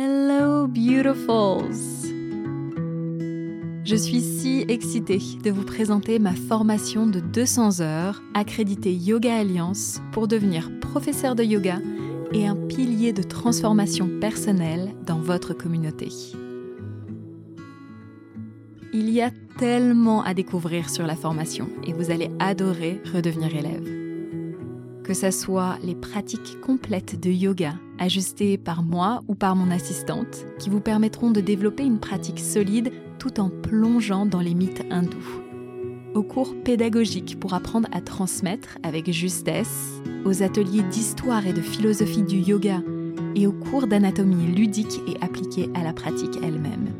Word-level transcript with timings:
Hello 0.00 0.68
beautifuls 0.68 1.74
Je 3.82 3.96
suis 3.96 4.20
si 4.20 4.64
excitée 4.68 5.18
de 5.42 5.50
vous 5.50 5.64
présenter 5.64 6.20
ma 6.20 6.34
formation 6.34 7.08
de 7.08 7.18
200 7.18 7.80
heures 7.80 8.22
accréditée 8.32 8.94
Yoga 8.94 9.38
Alliance 9.38 10.00
pour 10.12 10.28
devenir 10.28 10.70
professeur 10.78 11.34
de 11.34 11.42
yoga 11.42 11.80
et 12.32 12.46
un 12.46 12.54
pilier 12.54 13.12
de 13.12 13.24
transformation 13.24 14.08
personnelle 14.20 14.94
dans 15.04 15.18
votre 15.18 15.52
communauté. 15.52 16.10
Il 18.92 19.10
y 19.10 19.20
a 19.20 19.32
tellement 19.58 20.22
à 20.22 20.32
découvrir 20.32 20.90
sur 20.90 21.08
la 21.08 21.16
formation 21.16 21.68
et 21.84 21.92
vous 21.92 22.12
allez 22.12 22.30
adorer 22.38 23.02
redevenir 23.12 23.52
élève. 23.52 23.97
Que 25.08 25.14
ce 25.14 25.30
soit 25.30 25.78
les 25.82 25.94
pratiques 25.94 26.60
complètes 26.60 27.18
de 27.18 27.30
yoga 27.30 27.72
ajustées 27.98 28.58
par 28.58 28.82
moi 28.82 29.22
ou 29.26 29.34
par 29.34 29.56
mon 29.56 29.70
assistante 29.70 30.44
qui 30.58 30.68
vous 30.68 30.82
permettront 30.82 31.30
de 31.30 31.40
développer 31.40 31.82
une 31.82 31.98
pratique 31.98 32.38
solide 32.38 32.92
tout 33.18 33.40
en 33.40 33.48
plongeant 33.48 34.26
dans 34.26 34.40
les 34.40 34.52
mythes 34.52 34.84
hindous. 34.90 35.40
Aux 36.14 36.22
cours 36.22 36.54
pédagogiques 36.62 37.40
pour 37.40 37.54
apprendre 37.54 37.88
à 37.90 38.02
transmettre 38.02 38.76
avec 38.82 39.10
justesse, 39.10 40.02
aux 40.26 40.42
ateliers 40.42 40.82
d'histoire 40.82 41.46
et 41.46 41.54
de 41.54 41.62
philosophie 41.62 42.22
du 42.22 42.36
yoga 42.36 42.82
et 43.34 43.46
aux 43.46 43.52
cours 43.52 43.86
d'anatomie 43.86 44.54
ludique 44.54 45.00
et 45.08 45.16
appliquée 45.24 45.70
à 45.72 45.84
la 45.84 45.94
pratique 45.94 46.38
elle-même. 46.42 46.92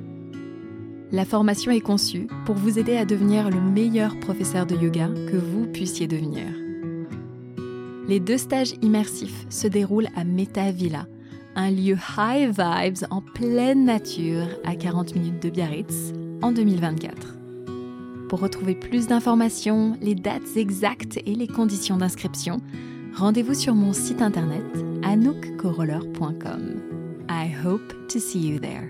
La 1.13 1.27
formation 1.27 1.73
est 1.73 1.83
conçue 1.83 2.27
pour 2.47 2.55
vous 2.55 2.79
aider 2.79 2.97
à 2.97 3.05
devenir 3.05 3.51
le 3.51 3.61
meilleur 3.61 4.19
professeur 4.19 4.65
de 4.65 4.77
yoga 4.77 5.09
que 5.31 5.37
vous 5.37 5.67
puissiez 5.67 6.07
devenir. 6.07 6.47
Les 8.09 8.21
deux 8.21 8.39
stages 8.39 8.73
immersifs 8.81 9.45
se 9.51 9.67
déroulent 9.67 10.09
à 10.17 10.25
Meta 10.25 10.71
Villa, 10.71 11.07
un 11.55 11.71
lieu 11.71 11.97
high 12.17 12.49
vibes 12.49 13.07
en 13.11 13.21
pleine 13.21 13.85
nature 13.85 14.47
à 14.65 14.75
40 14.75 15.15
minutes 15.15 15.43
de 15.43 15.51
Biarritz 15.51 16.15
en 16.41 16.51
2024. 16.53 17.37
Pour 18.31 18.41
retrouver 18.41 18.75
plus 18.75 19.09
d'informations, 19.09 19.97
les 20.01 20.15
dates 20.15 20.57
exactes 20.57 21.19
et 21.27 21.35
les 21.35 21.49
conditions 21.49 21.99
d'inscription, 21.99 22.63
rendez-vous 23.15 23.55
sur 23.55 23.75
mon 23.75 23.93
site 23.93 24.23
internet 24.23 24.65
anoukcoroller.com. 25.03 26.83
I 27.29 27.55
hope 27.65 27.93
to 28.09 28.19
see 28.19 28.49
you 28.49 28.59
there. 28.59 28.89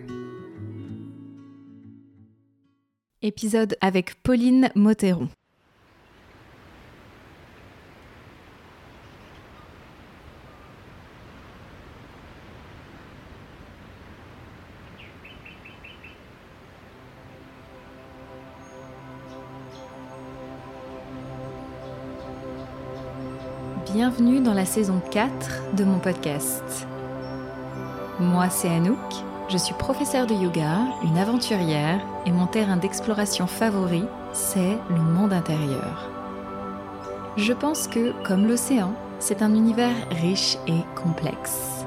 Épisode 3.21 3.77
avec 3.81 4.23
Pauline 4.23 4.71
Moteron. 4.77 5.29
Bienvenue 23.99 24.39
dans 24.39 24.55
la 24.55 24.65
saison 24.65 25.03
4 25.11 25.75
de 25.75 25.83
mon 25.83 25.99
podcast. 25.99 26.87
Moi, 28.21 28.49
c'est 28.49 28.69
Anouk 28.69 28.97
je 29.49 29.57
suis 29.57 29.75
professeure 29.75 30.29
de 30.29 30.35
yoga, 30.35 30.83
une 31.03 31.19
aventurière, 31.19 32.01
et 32.25 32.31
mon 32.31 32.47
terrain 32.47 32.77
d'exploration 32.77 33.49
favori, 33.49 34.05
c'est 34.33 34.79
le 34.89 35.01
monde 35.01 35.33
intérieur. 35.33 36.09
Je 37.37 37.53
pense 37.53 37.89
que, 37.89 38.13
comme 38.23 38.47
l'océan, 38.47 38.93
c'est 39.19 39.43
un 39.43 39.53
univers 39.53 39.97
riche 40.13 40.59
et 40.69 40.85
complexe. 40.95 41.85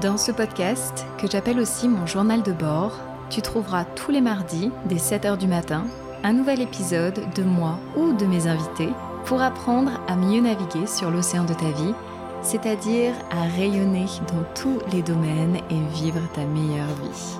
Dans 0.00 0.16
ce 0.16 0.32
podcast, 0.32 1.04
que 1.18 1.30
j'appelle 1.30 1.60
aussi 1.60 1.86
mon 1.86 2.06
journal 2.06 2.42
de 2.42 2.52
bord, 2.52 2.98
tu 3.28 3.42
trouveras 3.42 3.84
tous 3.84 4.10
les 4.10 4.22
mardis, 4.22 4.70
dès 4.86 4.96
7h 4.96 5.36
du 5.36 5.48
matin, 5.48 5.84
un 6.24 6.32
nouvel 6.32 6.62
épisode 6.62 7.20
de 7.34 7.42
moi 7.42 7.78
ou 7.94 8.14
de 8.14 8.24
mes 8.24 8.46
invités 8.46 8.88
pour 9.24 9.42
apprendre 9.42 9.92
à 10.08 10.16
mieux 10.16 10.40
naviguer 10.40 10.86
sur 10.86 11.10
l'océan 11.10 11.44
de 11.44 11.54
ta 11.54 11.70
vie 11.70 11.94
c'est-à-dire 12.42 13.14
à 13.30 13.42
rayonner 13.42 14.06
dans 14.28 14.44
tous 14.54 14.78
les 14.92 15.02
domaines 15.02 15.56
et 15.70 15.80
vivre 15.94 16.20
ta 16.34 16.44
meilleure 16.44 16.86
vie. 16.86 17.38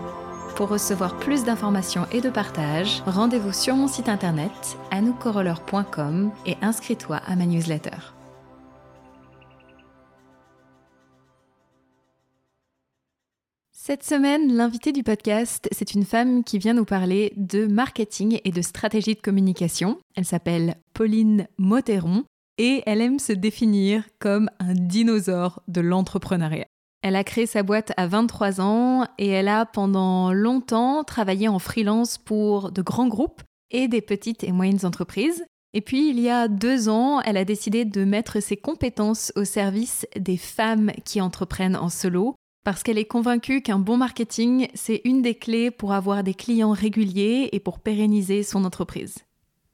Pour 0.56 0.68
recevoir 0.68 1.16
plus 1.16 1.44
d'informations 1.44 2.06
et 2.12 2.20
de 2.20 2.30
partage, 2.30 3.02
rendez-vous 3.06 3.52
sur 3.52 3.74
mon 3.74 3.88
site 3.88 4.08
internet 4.08 4.78
anoukoroller.com 4.90 6.30
et 6.46 6.56
inscris-toi 6.62 7.20
à 7.26 7.36
ma 7.36 7.46
newsletter. 7.46 8.21
Cette 13.84 14.04
semaine, 14.04 14.54
l'invité 14.54 14.92
du 14.92 15.02
podcast, 15.02 15.68
c'est 15.72 15.94
une 15.94 16.04
femme 16.04 16.44
qui 16.44 16.58
vient 16.58 16.72
nous 16.72 16.84
parler 16.84 17.32
de 17.36 17.66
marketing 17.66 18.38
et 18.44 18.52
de 18.52 18.62
stratégie 18.62 19.16
de 19.16 19.20
communication. 19.20 19.98
Elle 20.14 20.24
s'appelle 20.24 20.76
Pauline 20.94 21.48
Moteron 21.58 22.22
et 22.58 22.84
elle 22.86 23.00
aime 23.00 23.18
se 23.18 23.32
définir 23.32 24.04
comme 24.20 24.48
un 24.60 24.74
dinosaure 24.74 25.64
de 25.66 25.80
l'entrepreneuriat. 25.80 26.68
Elle 27.02 27.16
a 27.16 27.24
créé 27.24 27.46
sa 27.46 27.64
boîte 27.64 27.90
à 27.96 28.06
23 28.06 28.60
ans 28.60 29.04
et 29.18 29.26
elle 29.26 29.48
a 29.48 29.66
pendant 29.66 30.32
longtemps 30.32 31.02
travaillé 31.02 31.48
en 31.48 31.58
freelance 31.58 32.18
pour 32.18 32.70
de 32.70 32.82
grands 32.82 33.08
groupes 33.08 33.42
et 33.72 33.88
des 33.88 34.00
petites 34.00 34.44
et 34.44 34.52
moyennes 34.52 34.86
entreprises. 34.86 35.44
Et 35.74 35.80
puis, 35.80 36.08
il 36.08 36.20
y 36.20 36.30
a 36.30 36.46
deux 36.46 36.88
ans, 36.88 37.20
elle 37.22 37.36
a 37.36 37.44
décidé 37.44 37.84
de 37.84 38.04
mettre 38.04 38.40
ses 38.40 38.56
compétences 38.56 39.32
au 39.34 39.42
service 39.42 40.06
des 40.16 40.36
femmes 40.36 40.92
qui 41.04 41.20
entreprennent 41.20 41.74
en 41.74 41.88
solo, 41.88 42.36
parce 42.64 42.82
qu'elle 42.82 42.98
est 42.98 43.04
convaincue 43.04 43.62
qu'un 43.62 43.78
bon 43.78 43.96
marketing, 43.96 44.68
c'est 44.74 45.00
une 45.04 45.22
des 45.22 45.34
clés 45.34 45.70
pour 45.70 45.92
avoir 45.92 46.22
des 46.22 46.34
clients 46.34 46.72
réguliers 46.72 47.48
et 47.52 47.60
pour 47.60 47.80
pérenniser 47.80 48.42
son 48.42 48.64
entreprise. 48.64 49.18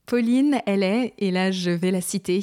Pauline, 0.06 0.60
elle 0.66 0.82
est, 0.82 1.14
et 1.18 1.30
là 1.30 1.50
je 1.50 1.70
vais 1.70 1.90
la 1.90 2.00
citer, 2.00 2.42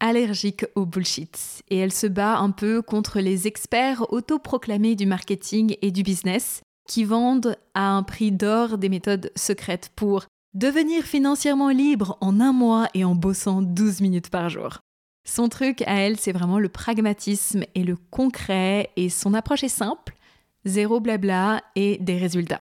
allergique 0.00 0.66
au 0.74 0.84
bullshit. 0.84 1.62
Et 1.68 1.78
elle 1.78 1.92
se 1.92 2.08
bat 2.08 2.38
un 2.38 2.50
peu 2.50 2.82
contre 2.82 3.20
les 3.20 3.46
experts 3.46 4.12
autoproclamés 4.12 4.96
du 4.96 5.06
marketing 5.06 5.76
et 5.80 5.92
du 5.92 6.02
business 6.02 6.60
qui 6.88 7.04
vendent 7.04 7.56
à 7.74 7.90
un 7.90 8.02
prix 8.02 8.32
d'or 8.32 8.78
des 8.78 8.88
méthodes 8.88 9.30
secrètes 9.36 9.92
pour 9.94 10.24
devenir 10.54 11.04
financièrement 11.04 11.70
libre 11.70 12.18
en 12.20 12.40
un 12.40 12.52
mois 12.52 12.88
et 12.94 13.04
en 13.04 13.14
bossant 13.14 13.62
12 13.62 14.00
minutes 14.00 14.28
par 14.28 14.48
jour. 14.48 14.80
Son 15.24 15.48
truc 15.48 15.82
à 15.82 16.00
elle, 16.00 16.18
c'est 16.18 16.32
vraiment 16.32 16.58
le 16.58 16.68
pragmatisme 16.68 17.64
et 17.74 17.84
le 17.84 17.96
concret, 17.96 18.90
et 18.96 19.08
son 19.08 19.34
approche 19.34 19.64
est 19.64 19.68
simple, 19.68 20.14
zéro 20.64 21.00
blabla 21.00 21.62
et 21.76 21.98
des 21.98 22.18
résultats. 22.18 22.60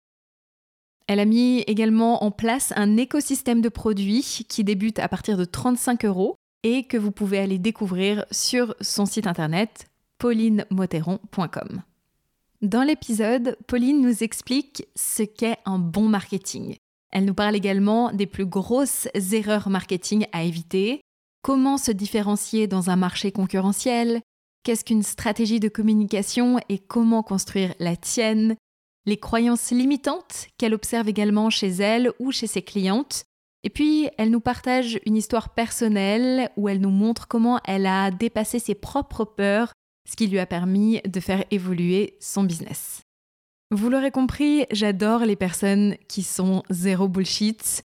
Elle 1.07 1.21
a 1.21 1.25
mis 1.25 1.61
également 1.61 2.23
en 2.23 2.31
place 2.31 2.73
un 2.77 2.97
écosystème 2.97 3.63
de 3.63 3.71
produits 3.71 4.45
qui 4.49 4.63
débute 4.63 4.99
à 4.99 5.09
partir 5.09 5.39
de 5.39 5.45
35 5.45 6.05
euros 6.05 6.37
et 6.63 6.85
que 6.85 6.99
vous 6.99 7.13
pouvez 7.13 7.39
aller 7.39 7.59
découvrir 7.59 8.27
sur 8.31 8.75
son 8.81 9.07
site 9.07 9.27
internet 9.27 9.87
paulinemoteron.com. 10.19 11.83
Dans 12.61 12.83
l'épisode, 12.83 13.57
Pauline 13.69 14.03
nous 14.03 14.23
explique 14.23 14.87
ce 14.97 15.23
qu'est 15.23 15.59
un 15.65 15.79
bon 15.79 16.09
marketing. 16.09 16.77
Elle 17.11 17.25
nous 17.25 17.35
parle 17.35 17.57
également 17.57 18.13
des 18.13 18.27
plus 18.27 18.47
grosses 18.47 19.09
erreurs 19.33 19.71
marketing 19.71 20.27
à 20.33 20.43
éviter, 20.43 21.01
comment 21.43 21.79
se 21.79 21.93
différencier 21.93 22.67
dans 22.67 22.91
un 22.91 22.97
marché 22.97 23.33
concurrentiel, 23.33 24.21
qu'est-ce 24.63 24.85
qu'une 24.85 25.03
stratégie 25.03 25.61
de 25.61 25.69
communication 25.69 26.59
et 26.69 26.79
comment 26.79 27.23
construire 27.23 27.75
la 27.79 27.97
tienne, 27.97 28.57
les 29.07 29.17
croyances 29.17 29.71
limitantes 29.71 30.49
qu'elle 30.59 30.75
observe 30.75 31.09
également 31.09 31.51
chez 31.51 31.69
elle 31.69 32.13
ou 32.19 32.33
chez 32.33 32.47
ses 32.47 32.63
clientes. 32.63 33.25
Et 33.65 33.71
puis, 33.71 34.09
elle 34.19 34.31
nous 34.31 34.41
partage 34.41 35.01
une 35.07 35.17
histoire 35.17 35.55
personnelle 35.55 36.51
où 36.57 36.69
elle 36.69 36.81
nous 36.81 36.91
montre 36.91 37.27
comment 37.27 37.61
elle 37.65 37.87
a 37.87 38.11
dépassé 38.11 38.59
ses 38.59 38.75
propres 38.75 39.25
peurs, 39.25 39.73
ce 40.09 40.17
qui 40.17 40.27
lui 40.27 40.39
a 40.39 40.47
permis 40.47 41.01
de 41.07 41.21
faire 41.21 41.45
évoluer 41.51 42.17
son 42.21 42.45
business. 42.45 43.03
Vous 43.71 43.91
l'aurez 43.91 44.11
compris, 44.11 44.65
j'adore 44.71 45.21
les 45.21 45.37
personnes 45.37 45.97
qui 46.09 46.23
sont 46.23 46.63
zéro 46.71 47.09
bullshit, 47.09 47.83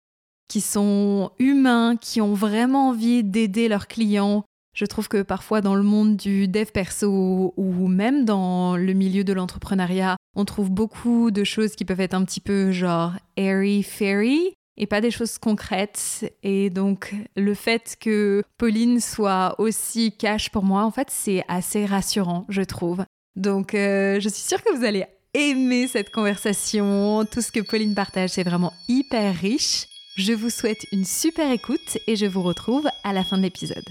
qui 0.54 0.62
sont 0.62 1.32
humains, 1.40 1.96
qui 2.00 2.22
ont 2.22 2.36
vraiment 2.36 2.90
envie 2.90 3.24
d'aider 3.24 3.68
leurs 3.68 3.88
clients, 3.88 4.44
je 4.76 4.86
trouve 4.86 5.08
que 5.08 5.24
parfois 5.24 5.62
dans 5.62 5.74
le 5.74 5.82
monde 5.82 6.16
du 6.16 6.48
dev 6.48 6.68
perso 6.72 7.56
ou 7.58 7.88
même 7.88 8.24
dans 8.24 8.78
le 8.78 8.94
milieu 8.94 9.24
de 9.24 9.34
l'entrepreneuriat, 9.34 10.16
on 10.36 10.46
trouve 10.46 10.70
beaucoup 10.70 11.32
de 11.32 11.44
choses 11.44 11.76
qui 11.76 11.86
peuvent 11.86 12.02
être 12.02 12.14
un 12.14 12.24
petit 12.24 12.40
peu 12.40 12.72
genre 12.72 13.14
airy 13.36 13.82
fairy 13.82 14.54
et 14.78 14.86
pas 14.86 15.02
des 15.02 15.10
choses 15.10 15.40
concrètes. 15.40 16.32
Et 16.44 16.70
donc 16.70 17.16
le 17.36 17.56
fait 17.56 17.98
que 18.00 18.44
Pauline 18.60 19.00
soit 19.00 19.56
aussi 19.58 20.16
cash 20.16 20.52
pour 20.52 20.64
moi, 20.64 20.84
en 20.84 20.92
fait, 20.92 21.08
c'est 21.10 21.44
assez 21.48 21.88
rassurant, 21.88 22.46
je 22.50 22.62
trouve. 22.62 23.04
Donc 23.36 23.74
euh, 23.74 24.20
je 24.20 24.30
suis 24.30 24.44
sûre 24.44 24.64
que 24.64 24.78
vous 24.78 24.86
allez 24.86 25.06
aimer 25.34 25.88
cette 25.88 26.12
conversation. 26.12 27.26
Tout 27.26 27.42
ce 27.42 27.52
que 27.52 27.60
Pauline 27.60 27.96
partage, 27.96 28.30
c'est 28.30 28.44
vraiment 28.44 28.74
hyper 28.88 29.34
riche. 29.34 29.88
Je 30.16 30.32
vous 30.32 30.52
souhaite 30.52 30.86
une 30.92 31.06
super 31.06 31.52
écoute 31.52 31.98
et 32.06 32.16
je 32.16 32.28
vous 32.28 32.44
retrouve 32.44 32.88
à 33.04 33.14
la 33.14 33.24
fin 33.24 33.36
de 33.36 33.42
l'épisode. 33.42 33.84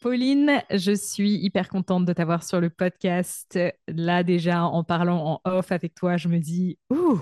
Pauline, 0.00 0.60
je 0.72 0.90
suis 0.90 1.36
hyper 1.36 1.68
contente 1.68 2.04
de 2.04 2.12
t'avoir 2.12 2.42
sur 2.42 2.60
le 2.60 2.68
podcast. 2.68 3.56
Là, 3.86 4.24
déjà, 4.24 4.64
en 4.64 4.82
parlant 4.82 5.40
en 5.44 5.48
off 5.48 5.70
avec 5.70 5.94
toi, 5.94 6.16
je 6.16 6.26
me 6.26 6.40
dis, 6.40 6.78
ouh, 6.90 7.20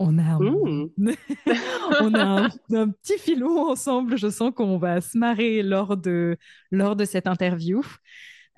on 0.00 0.18
a, 0.18 0.22
un... 0.22 0.40
Mmh. 0.40 0.90
on 2.00 2.14
a 2.14 2.48
un, 2.74 2.88
petit 2.90 3.18
filon 3.18 3.70
ensemble. 3.70 4.18
Je 4.18 4.28
sens 4.28 4.52
qu'on 4.52 4.78
va 4.78 5.00
se 5.00 5.16
marrer 5.16 5.62
lors 5.62 5.96
de, 5.96 6.38
lors 6.72 6.96
de 6.96 7.04
cette 7.04 7.28
interview. 7.28 7.82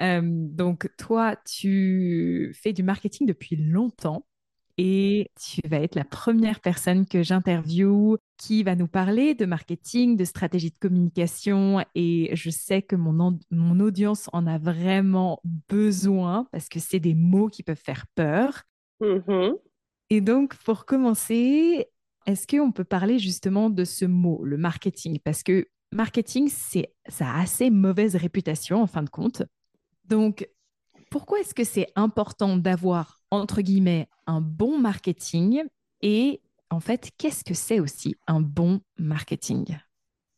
Euh, 0.00 0.22
donc, 0.24 0.88
toi, 0.96 1.36
tu 1.44 2.56
fais 2.62 2.72
du 2.72 2.82
marketing 2.82 3.26
depuis 3.26 3.56
longtemps 3.56 4.24
et 4.78 5.32
tu 5.40 5.60
vas 5.66 5.80
être 5.80 5.96
la 5.96 6.04
première 6.04 6.60
personne 6.60 7.04
que 7.04 7.24
j'interviewe 7.24 8.16
qui 8.36 8.62
va 8.62 8.76
nous 8.76 8.86
parler 8.86 9.34
de 9.34 9.44
marketing, 9.44 10.16
de 10.16 10.24
stratégie 10.24 10.70
de 10.70 10.78
communication 10.78 11.84
et 11.96 12.30
je 12.34 12.48
sais 12.48 12.82
que 12.82 12.94
mon, 12.94 13.38
mon 13.50 13.80
audience 13.80 14.30
en 14.32 14.46
a 14.46 14.56
vraiment 14.56 15.42
besoin 15.68 16.46
parce 16.52 16.68
que 16.68 16.78
c'est 16.78 17.00
des 17.00 17.14
mots 17.14 17.48
qui 17.48 17.64
peuvent 17.64 17.76
faire 17.76 18.06
peur. 18.14 18.62
Mm-hmm. 19.02 19.56
Et 20.10 20.20
donc, 20.20 20.54
pour 20.58 20.86
commencer, 20.86 21.88
est-ce 22.26 22.46
qu'on 22.46 22.70
peut 22.70 22.84
parler 22.84 23.18
justement 23.18 23.70
de 23.70 23.84
ce 23.84 24.04
mot, 24.04 24.44
le 24.44 24.58
marketing? 24.58 25.18
Parce 25.24 25.42
que 25.42 25.66
marketing, 25.92 26.48
c'est, 26.48 26.94
ça 27.08 27.28
a 27.28 27.40
assez 27.42 27.70
mauvaise 27.70 28.14
réputation 28.14 28.80
en 28.80 28.86
fin 28.86 29.02
de 29.02 29.10
compte. 29.10 29.42
Donc, 30.04 30.48
pourquoi 31.10 31.40
est-ce 31.40 31.54
que 31.54 31.64
c'est 31.64 31.88
important 31.96 32.56
d'avoir 32.56 33.18
entre 33.30 33.60
guillemets, 33.60 34.08
un 34.26 34.40
bon 34.40 34.78
marketing 34.78 35.64
et 36.02 36.40
en 36.70 36.80
fait, 36.80 37.10
qu'est-ce 37.16 37.44
que 37.44 37.54
c'est 37.54 37.80
aussi 37.80 38.16
un 38.26 38.40
bon 38.40 38.80
marketing? 38.98 39.78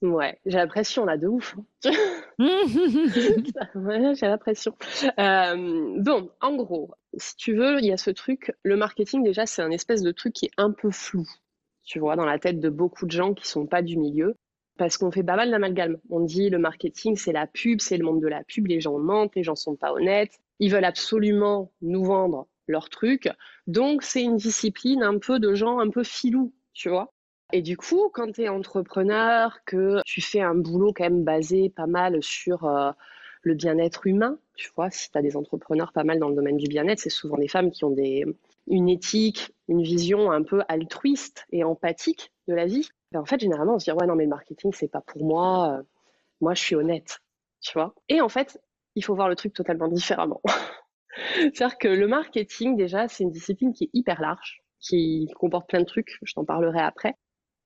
Ouais, 0.03 0.39
j'ai 0.47 0.57
l'impression 0.57 1.05
là 1.05 1.19
de 1.19 1.27
ouf. 1.27 1.57
Hein. 1.85 1.93
ouais, 3.75 4.15
j'ai 4.15 4.27
l'impression. 4.27 4.75
Euh, 5.19 5.95
bon, 5.99 6.31
en 6.41 6.57
gros, 6.57 6.95
si 7.19 7.37
tu 7.37 7.55
veux, 7.55 7.79
il 7.81 7.87
y 7.87 7.93
a 7.93 7.99
ce 7.99 8.11
truc. 8.11 8.53
Le 8.63 8.77
marketing 8.77 9.23
déjà, 9.23 9.45
c'est 9.45 9.61
un 9.61 9.71
espèce 9.71 10.03
de 10.03 10.13
truc 10.13 10.33
qui 10.33 10.47
est 10.47 10.53
un 10.57 10.71
peu 10.71 10.91
flou, 10.91 11.29
tu 11.85 11.99
vois, 11.99 12.17
dans 12.17 12.25
la 12.25 12.39
tête 12.39 12.61
de 12.61 12.71
beaucoup 12.71 13.05
de 13.05 13.11
gens 13.11 13.35
qui 13.35 13.47
sont 13.47 13.67
pas 13.67 13.83
du 13.83 13.99
milieu, 13.99 14.37
parce 14.79 14.97
qu'on 14.97 15.11
fait 15.11 15.25
pas 15.25 15.37
mal 15.37 15.51
d'amalgame. 15.51 15.99
On 16.09 16.21
dit 16.21 16.49
le 16.49 16.59
marketing, 16.59 17.17
c'est 17.17 17.33
la 17.33 17.47
pub, 17.47 17.81
c'est 17.81 17.99
le 17.99 18.05
monde 18.05 18.23
de 18.23 18.29
la 18.29 18.43
pub. 18.45 18.69
Les 18.69 18.81
gens 18.81 18.99
mentent, 18.99 19.35
les 19.35 19.43
gens 19.43 19.57
sont 19.57 19.77
pas 19.77 19.93
honnêtes. 19.93 20.41
Ils 20.61 20.71
veulent 20.71 20.85
absolument 20.85 21.73
nous 21.83 22.05
vendre 22.05 22.47
leur 22.69 22.89
truc. 22.89 23.29
Donc, 23.67 24.03
c'est 24.03 24.23
une 24.23 24.37
discipline 24.37 25.03
un 25.03 25.19
peu 25.19 25.41
de 25.41 25.55
gens 25.55 25.81
un 25.81 25.91
peu 25.91 26.05
filous, 26.05 26.55
tu 26.73 26.89
vois. 26.89 27.13
Et 27.53 27.63
du 27.63 27.77
coup, 27.77 28.11
quand 28.13 28.33
tu 28.33 28.43
es 28.43 28.49
entrepreneur, 28.49 29.59
que 29.65 30.01
tu 30.05 30.21
fais 30.21 30.41
un 30.41 30.55
boulot 30.55 30.93
quand 30.93 31.05
même 31.05 31.25
basé 31.25 31.69
pas 31.69 31.89
mal 31.89 32.23
sur 32.23 32.65
euh, 32.65 32.93
le 33.43 33.55
bien-être 33.55 34.07
humain, 34.07 34.39
tu 34.55 34.71
vois, 34.77 34.91
si 34.91 35.11
tu 35.11 35.19
as 35.19 35.23
des 35.23 35.37
entrepreneurs 35.37 35.93
pas 35.93 36.05
mal 36.05 36.21
dans 36.21 36.29
le 36.29 36.37
domaine 36.37 36.57
du 36.57 36.69
bien-être, 36.69 37.01
c'est 37.01 37.11
souvent 37.11 37.37
des 37.37 37.49
femmes 37.49 37.73
qui 37.73 37.85
ont 37.85 37.91
des, 37.91 38.25
une 38.69 38.89
éthique, 38.89 39.53
une 39.69 39.83
vision 39.83 40.31
un 40.31 40.43
peu 40.43 40.63
altruiste 40.69 41.47
et 41.51 41.65
empathique 41.65 42.33
de 42.47 42.55
la 42.55 42.67
vie. 42.67 42.89
en 43.15 43.25
fait, 43.25 43.41
généralement, 43.41 43.75
on 43.75 43.79
se 43.79 43.91
dit, 43.91 43.93
ouais, 43.93 44.07
non, 44.07 44.15
mais 44.15 44.25
le 44.25 44.31
marketing, 44.31 44.73
c'est 44.73 44.91
pas 44.91 45.01
pour 45.01 45.25
moi. 45.25 45.79
Euh, 45.79 45.83
moi, 46.41 46.55
je 46.55 46.63
suis 46.63 46.77
honnête, 46.77 47.21
tu 47.61 47.73
vois. 47.75 47.95
Et 48.09 48.21
en 48.21 48.29
fait, 48.29 48.61
il 48.95 49.05
faut 49.05 49.15
voir 49.15 49.29
le 49.29 49.37
truc 49.37 49.53
totalement 49.53 49.89
différemment. 49.89 50.41
C'est-à-dire 51.37 51.79
que 51.79 51.89
le 51.89 52.07
marketing, 52.07 52.77
déjà, 52.77 53.09
c'est 53.09 53.25
une 53.25 53.31
discipline 53.31 53.73
qui 53.73 53.85
est 53.85 53.91
hyper 53.93 54.21
large, 54.21 54.63
qui 54.79 55.29
comporte 55.37 55.69
plein 55.69 55.81
de 55.81 55.85
trucs, 55.85 56.19
je 56.23 56.33
t'en 56.35 56.45
parlerai 56.45 56.81
après. 56.81 57.15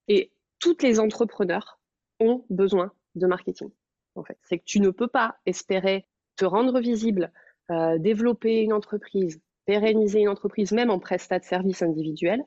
Et 0.08 0.32
toutes 0.58 0.82
les 0.82 1.00
entrepreneurs 1.00 1.78
ont 2.20 2.44
besoin 2.50 2.92
de 3.14 3.26
marketing, 3.26 3.70
en 4.14 4.24
fait. 4.24 4.38
C'est 4.42 4.58
que 4.58 4.64
tu 4.64 4.80
ne 4.80 4.90
peux 4.90 5.08
pas 5.08 5.36
espérer 5.46 6.06
te 6.36 6.44
rendre 6.44 6.80
visible, 6.80 7.32
euh, 7.70 7.98
développer 7.98 8.60
une 8.60 8.72
entreprise, 8.72 9.40
pérenniser 9.66 10.20
une 10.20 10.28
entreprise, 10.28 10.72
même 10.72 10.90
en 10.90 10.98
prestat 10.98 11.38
de 11.38 11.44
service 11.44 11.82
individuel, 11.82 12.42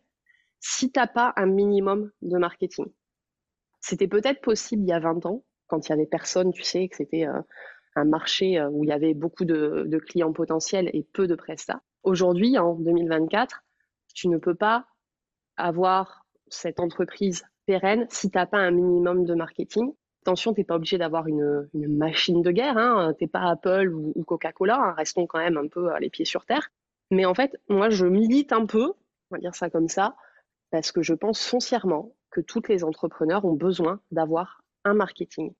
si 0.59 0.91
tu 0.91 0.99
n'as 0.99 1.07
pas 1.07 1.33
un 1.35 1.45
minimum 1.45 2.11
de 2.21 2.37
marketing. 2.37 2.85
C'était 3.79 4.07
peut-être 4.07 4.41
possible 4.41 4.83
il 4.83 4.89
y 4.89 4.93
a 4.93 4.99
20 4.99 5.25
ans, 5.25 5.43
quand 5.67 5.87
il 5.87 5.89
y 5.91 5.93
avait 5.93 6.05
personne, 6.05 6.51
tu 6.51 6.63
sais, 6.63 6.87
que 6.87 6.95
c'était 6.95 7.25
euh, 7.27 7.41
un 7.97 8.05
marché 8.05 8.59
euh, 8.59 8.69
où 8.69 8.83
il 8.83 8.89
y 8.89 8.93
avait 8.93 9.13
beaucoup 9.13 9.45
de, 9.45 9.99
clients 10.07 10.33
potentiels 10.33 10.89
et 10.93 11.03
peu 11.03 11.27
de 11.27 11.35
prestats. 11.35 11.81
Aujourd'hui, 12.03 12.57
en 12.57 12.75
2024, 12.75 13.63
tu 14.13 14.29
ne 14.29 14.37
peux 14.37 14.55
pas 14.55 14.85
avoir 15.57 16.25
cette 16.47 16.79
entreprise 16.79 17.43
pérenne 17.65 18.05
si 18.09 18.29
tu 18.29 18.37
n'as 18.37 18.45
pas 18.45 18.59
un 18.59 18.71
minimum 18.71 19.25
de 19.25 19.33
marketing. 19.33 19.91
Attention, 20.21 20.53
tu 20.53 20.61
n'es 20.61 20.65
pas 20.65 20.75
obligé 20.75 20.97
d'avoir 20.97 21.27
une, 21.27 21.67
machine 21.73 22.41
de 22.41 22.51
guerre, 22.51 22.77
hein. 22.77 23.13
tu 23.17 23.23
n'es 23.23 23.27
pas 23.27 23.49
Apple 23.49 23.93
ou, 23.93 24.23
Coca-Cola, 24.23 24.77
hein. 24.77 24.93
restons 24.93 25.25
quand 25.25 25.39
même 25.39 25.57
un 25.57 25.67
peu 25.67 25.89
les 25.99 26.09
pieds 26.09 26.25
sur 26.25 26.45
terre. 26.45 26.69
Mais 27.11 27.25
en 27.25 27.33
fait, 27.33 27.59
moi, 27.69 27.89
je 27.89 28.05
milite 28.05 28.53
un 28.53 28.65
peu, 28.65 28.93
on 29.31 29.35
va 29.35 29.39
dire 29.39 29.55
ça 29.55 29.69
comme 29.69 29.87
ça, 29.87 30.15
parce 30.69 30.91
que 30.91 31.01
je 31.01 31.13
pense 31.13 31.45
foncièrement 31.45 32.13
que 32.29 32.41
tous 32.41 32.67
les 32.67 32.83
entrepreneurs 32.83 33.45
ont 33.45 33.53
besoin 33.53 34.01
d'avoir 34.11 34.61
un 34.83 34.93
marketing. 34.93 35.53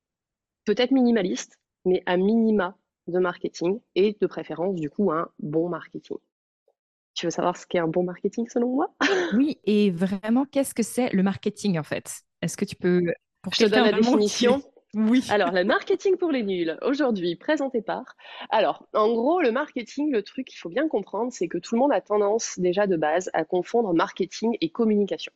Peut-être 0.66 0.92
minimaliste, 0.92 1.57
mais 1.88 2.04
à 2.06 2.18
minima 2.18 2.78
de 3.07 3.19
marketing 3.19 3.80
et 3.95 4.18
de 4.19 4.28
préférence 4.28 4.75
du 4.75 4.89
coup 4.89 5.12
un 5.12 5.30
bon 5.39 5.69
marketing. 5.69 6.18
Tu 7.13 7.25
veux 7.25 7.31
savoir 7.31 7.57
ce 7.57 7.66
qu'est 7.66 7.80
un 7.80 7.88
bon 7.88 8.04
marketing 8.04 8.48
selon 8.48 8.75
moi? 8.75 8.94
Oui, 9.34 9.57
et 9.66 9.89
vraiment, 9.89 10.45
qu'est-ce 10.45 10.74
que 10.74 10.84
c'est 10.84 11.10
le 11.10 11.24
marketing 11.24 11.80
en 11.80 11.84
fait? 11.84 12.22
Est-ce 12.42 12.56
que 12.56 12.66
tu 12.66 12.75
peux... 12.75 13.01
Pour 13.42 13.54
Je 13.54 13.66
te 13.66 13.69
donne 13.69 13.86
la 13.86 13.94
définition. 13.94 14.62
Oui. 14.94 15.24
Alors, 15.30 15.51
le 15.51 15.63
marketing 15.63 16.16
pour 16.16 16.31
les 16.31 16.44
nuls, 16.44 16.78
aujourd'hui 16.81 17.36
présenté 17.36 17.81
par. 17.81 18.16
Alors, 18.50 18.88
en 18.94 19.10
gros, 19.10 19.42
le 19.42 19.51
marketing, 19.51 20.12
le 20.12 20.24
truc 20.24 20.48
qu'il 20.48 20.57
faut 20.57 20.69
bien 20.69 20.88
comprendre, 20.88 21.31
c'est 21.31 21.48
que 21.48 21.57
tout 21.57 21.75
le 21.75 21.80
monde 21.80 21.92
a 21.92 22.00
tendance 22.01 22.57
déjà 22.57 22.88
de 22.88 22.95
base 22.95 23.30
à 23.34 23.44
confondre 23.44 23.94
marketing 23.94 24.57
et 24.62 24.69
communication. 24.69 25.34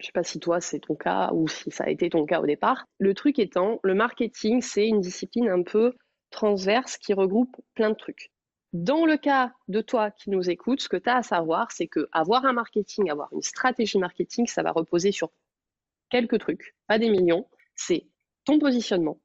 Je 0.00 0.04
ne 0.04 0.06
sais 0.06 0.12
pas 0.12 0.24
si 0.24 0.40
toi 0.40 0.62
c'est 0.62 0.80
ton 0.80 0.94
cas 0.94 1.30
ou 1.34 1.46
si 1.46 1.70
ça 1.70 1.84
a 1.84 1.90
été 1.90 2.08
ton 2.08 2.24
cas 2.24 2.40
au 2.40 2.46
départ. 2.46 2.86
Le 2.98 3.12
truc 3.12 3.38
étant, 3.38 3.80
le 3.82 3.94
marketing, 3.94 4.62
c'est 4.62 4.88
une 4.88 5.02
discipline 5.02 5.50
un 5.50 5.62
peu 5.62 5.94
transverse 6.30 6.96
qui 6.96 7.12
regroupe 7.12 7.54
plein 7.74 7.90
de 7.90 7.96
trucs. 7.96 8.32
Dans 8.72 9.04
le 9.04 9.18
cas 9.18 9.52
de 9.68 9.82
toi 9.82 10.10
qui 10.10 10.30
nous 10.30 10.48
écoutes, 10.48 10.80
ce 10.80 10.88
que 10.88 10.96
tu 10.96 11.10
as 11.10 11.16
à 11.16 11.22
savoir, 11.22 11.70
c'est 11.70 11.86
que 11.86 12.08
avoir 12.12 12.46
un 12.46 12.54
marketing, 12.54 13.10
avoir 13.10 13.28
une 13.34 13.42
stratégie 13.42 13.98
marketing, 13.98 14.46
ça 14.46 14.62
va 14.62 14.72
reposer 14.72 15.12
sur 15.12 15.32
quelques 16.08 16.38
trucs, 16.38 16.74
pas 16.86 16.98
des 16.98 17.10
millions. 17.10 17.46
C'est 17.74 18.06
ton 18.44 18.58
positionnement. 18.58 19.20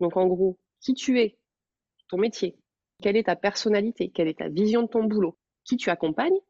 Donc 0.00 0.16
en 0.16 0.26
gros, 0.26 0.58
qui 0.80 0.94
tu 0.94 1.20
es, 1.20 1.38
ton 2.08 2.18
métier, 2.18 2.58
quelle 3.00 3.16
est 3.16 3.24
ta 3.24 3.36
personnalité, 3.36 4.10
quelle 4.10 4.26
est 4.26 4.40
ta 4.40 4.48
vision 4.48 4.82
de 4.82 4.88
ton 4.88 5.04
boulot, 5.04 5.38
qui 5.62 5.76
tu 5.76 5.90
accompagnes, 5.90 6.40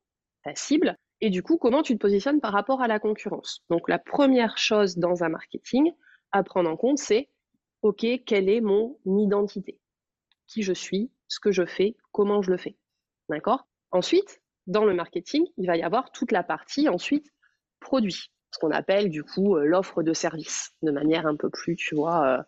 ta 0.42 0.54
cible, 0.54 0.96
et 1.22 1.30
du 1.30 1.42
coup, 1.44 1.56
comment 1.56 1.82
tu 1.82 1.94
te 1.94 2.00
positionnes 2.00 2.40
par 2.40 2.52
rapport 2.52 2.82
à 2.82 2.88
la 2.88 2.98
concurrence? 2.98 3.62
Donc 3.70 3.88
la 3.88 4.00
première 4.00 4.58
chose 4.58 4.98
dans 4.98 5.22
un 5.22 5.28
marketing 5.28 5.92
à 6.32 6.42
prendre 6.42 6.68
en 6.68 6.76
compte, 6.76 6.98
c'est 6.98 7.30
OK, 7.82 8.04
quelle 8.26 8.48
est 8.48 8.60
mon 8.60 8.98
identité? 9.06 9.78
Qui 10.48 10.62
je 10.62 10.72
suis, 10.72 11.12
ce 11.28 11.38
que 11.38 11.52
je 11.52 11.64
fais, 11.64 11.96
comment 12.10 12.42
je 12.42 12.50
le 12.50 12.56
fais? 12.56 12.76
D'accord? 13.28 13.68
Ensuite, 13.92 14.42
dans 14.66 14.84
le 14.84 14.94
marketing, 14.94 15.46
il 15.58 15.68
va 15.68 15.76
y 15.76 15.82
avoir 15.84 16.10
toute 16.10 16.32
la 16.32 16.42
partie 16.42 16.88
ensuite 16.88 17.32
produit, 17.78 18.32
ce 18.50 18.58
qu'on 18.58 18.72
appelle 18.72 19.08
du 19.08 19.22
coup 19.22 19.56
euh, 19.56 19.64
l'offre 19.64 20.02
de 20.02 20.12
service, 20.12 20.72
de 20.82 20.90
manière 20.90 21.26
un 21.26 21.36
peu 21.36 21.50
plus, 21.50 21.76
tu 21.76 21.94
vois, 21.94 22.26
euh, 22.26 22.42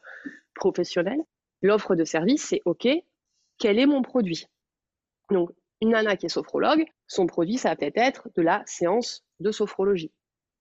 professionnelle. 0.57 1.21
L'offre 1.63 1.95
de 1.95 2.05
service, 2.05 2.45
c'est 2.45 2.61
OK, 2.65 2.89
quel 3.59 3.79
est 3.79 3.87
mon 3.87 4.03
produit? 4.03 4.47
Donc, 5.31 5.51
une 5.81 5.91
nana 5.91 6.17
qui 6.17 6.27
est 6.27 6.29
sophrologue, 6.29 6.85
son 7.07 7.27
produit, 7.27 7.59
ça 7.59 7.71
va 7.71 7.77
peut-être 7.77 7.99
être 7.99 8.29
de 8.37 8.43
la 8.43 8.63
séance 8.67 9.25
de 9.41 9.51
sophrologie. 9.51 10.13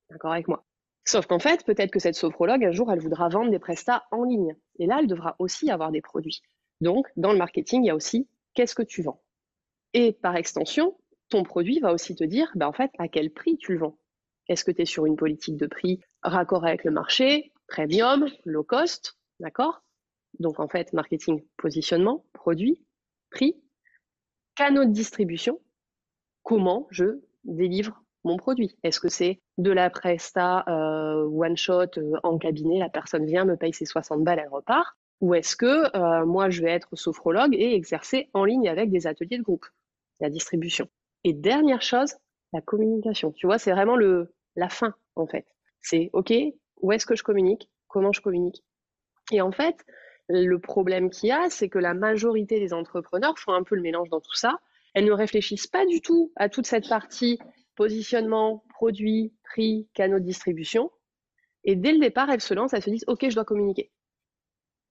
D'accord 0.09 0.33
avec 0.33 0.47
moi? 0.47 0.65
Sauf 1.05 1.25
qu'en 1.25 1.39
fait, 1.39 1.65
peut-être 1.65 1.91
que 1.91 1.99
cette 1.99 2.15
sophrologue, 2.15 2.63
un 2.63 2.71
jour, 2.71 2.91
elle 2.91 2.99
voudra 2.99 3.27
vendre 3.27 3.51
des 3.51 3.59
prestats 3.59 4.05
en 4.11 4.23
ligne. 4.23 4.55
Et 4.79 4.85
là, 4.85 4.97
elle 4.99 5.07
devra 5.07 5.35
aussi 5.39 5.69
avoir 5.69 5.91
des 5.91 6.01
produits. 6.01 6.41
Donc, 6.81 7.07
dans 7.17 7.31
le 7.31 7.37
marketing, 7.37 7.83
il 7.83 7.87
y 7.87 7.89
a 7.89 7.95
aussi 7.95 8.27
qu'est-ce 8.53 8.75
que 8.75 8.83
tu 8.83 9.01
vends? 9.01 9.21
Et 9.93 10.13
par 10.13 10.35
extension, 10.35 10.97
ton 11.29 11.43
produit 11.43 11.79
va 11.79 11.93
aussi 11.93 12.15
te 12.15 12.23
dire, 12.23 12.51
bah, 12.55 12.67
en 12.67 12.73
fait, 12.73 12.91
à 12.99 13.07
quel 13.07 13.31
prix 13.31 13.57
tu 13.57 13.73
le 13.73 13.79
vends. 13.79 13.97
Est-ce 14.47 14.63
que 14.63 14.71
tu 14.71 14.81
es 14.81 14.85
sur 14.85 15.05
une 15.05 15.15
politique 15.15 15.57
de 15.57 15.67
prix 15.67 15.99
raccord 16.21 16.65
avec 16.65 16.83
le 16.83 16.91
marché, 16.91 17.51
premium, 17.67 18.29
low 18.45 18.63
cost, 18.63 19.17
d'accord? 19.39 19.83
Donc, 20.39 20.59
en 20.59 20.67
fait, 20.67 20.93
marketing, 20.93 21.43
positionnement, 21.57 22.25
produit, 22.33 22.81
prix, 23.29 23.61
canaux 24.55 24.85
de 24.85 24.91
distribution, 24.91 25.59
comment 26.43 26.87
je 26.91 27.21
délivre 27.43 28.03
mon 28.23 28.37
produit. 28.37 28.77
Est-ce 28.83 28.99
que 28.99 29.09
c'est 29.09 29.41
de 29.57 29.71
la 29.71 29.89
presta 29.89 30.63
euh, 30.67 31.25
one 31.25 31.57
shot 31.57 31.97
euh, 31.97 32.13
en 32.23 32.37
cabinet, 32.37 32.79
la 32.79 32.89
personne 32.89 33.25
vient, 33.25 33.45
me 33.45 33.57
paye 33.57 33.73
ses 33.73 33.85
60 33.85 34.23
balles, 34.23 34.39
elle 34.39 34.49
repart 34.49 34.95
Ou 35.21 35.33
est-ce 35.33 35.55
que 35.55 35.95
euh, 35.95 36.25
moi 36.25 36.49
je 36.49 36.61
vais 36.61 36.71
être 36.71 36.95
sophrologue 36.95 37.53
et 37.53 37.75
exercer 37.75 38.29
en 38.33 38.45
ligne 38.45 38.69
avec 38.69 38.91
des 38.91 39.07
ateliers 39.07 39.37
de 39.37 39.43
groupe, 39.43 39.65
la 40.19 40.29
distribution 40.29 40.87
Et 41.23 41.33
dernière 41.33 41.81
chose, 41.81 42.15
la 42.53 42.61
communication. 42.61 43.31
Tu 43.31 43.45
vois, 43.45 43.57
c'est 43.57 43.71
vraiment 43.71 43.95
le 43.97 44.33
la 44.55 44.69
fin 44.69 44.93
en 45.15 45.27
fait. 45.27 45.45
C'est 45.81 46.09
OK, 46.13 46.33
où 46.81 46.91
est-ce 46.91 47.05
que 47.05 47.15
je 47.15 47.23
communique 47.23 47.69
Comment 47.87 48.11
je 48.11 48.21
communique? 48.21 48.63
Et 49.31 49.41
en 49.41 49.51
fait, 49.51 49.77
Le 50.29 50.57
problème 50.57 51.09
qu'il 51.09 51.29
y 51.29 51.31
a, 51.33 51.49
c'est 51.49 51.67
que 51.67 51.77
la 51.79 51.93
majorité 51.93 52.57
des 52.57 52.73
entrepreneurs 52.73 53.37
font 53.37 53.53
un 53.53 53.63
peu 53.63 53.75
le 53.75 53.81
mélange 53.81 54.09
dans 54.09 54.21
tout 54.21 54.35
ça. 54.35 54.57
Elles 54.93 55.05
ne 55.05 55.11
réfléchissent 55.11 55.67
pas 55.67 55.85
du 55.85 56.01
tout 56.01 56.31
à 56.35 56.49
toute 56.49 56.67
cette 56.67 56.87
partie 56.87 57.39
positionnement, 57.75 58.63
produit, 58.69 59.33
prix, 59.43 59.87
canaux 59.93 60.19
de 60.19 60.25
distribution. 60.25 60.91
Et 61.63 61.75
dès 61.75 61.91
le 61.91 61.99
départ, 61.99 62.29
elles 62.29 62.41
se 62.41 62.53
lancent, 62.53 62.73
elles 62.73 62.83
se 62.83 62.89
disent, 62.89 63.05
OK, 63.07 63.27
je 63.27 63.35
dois 63.35 63.45
communiquer. 63.45 63.91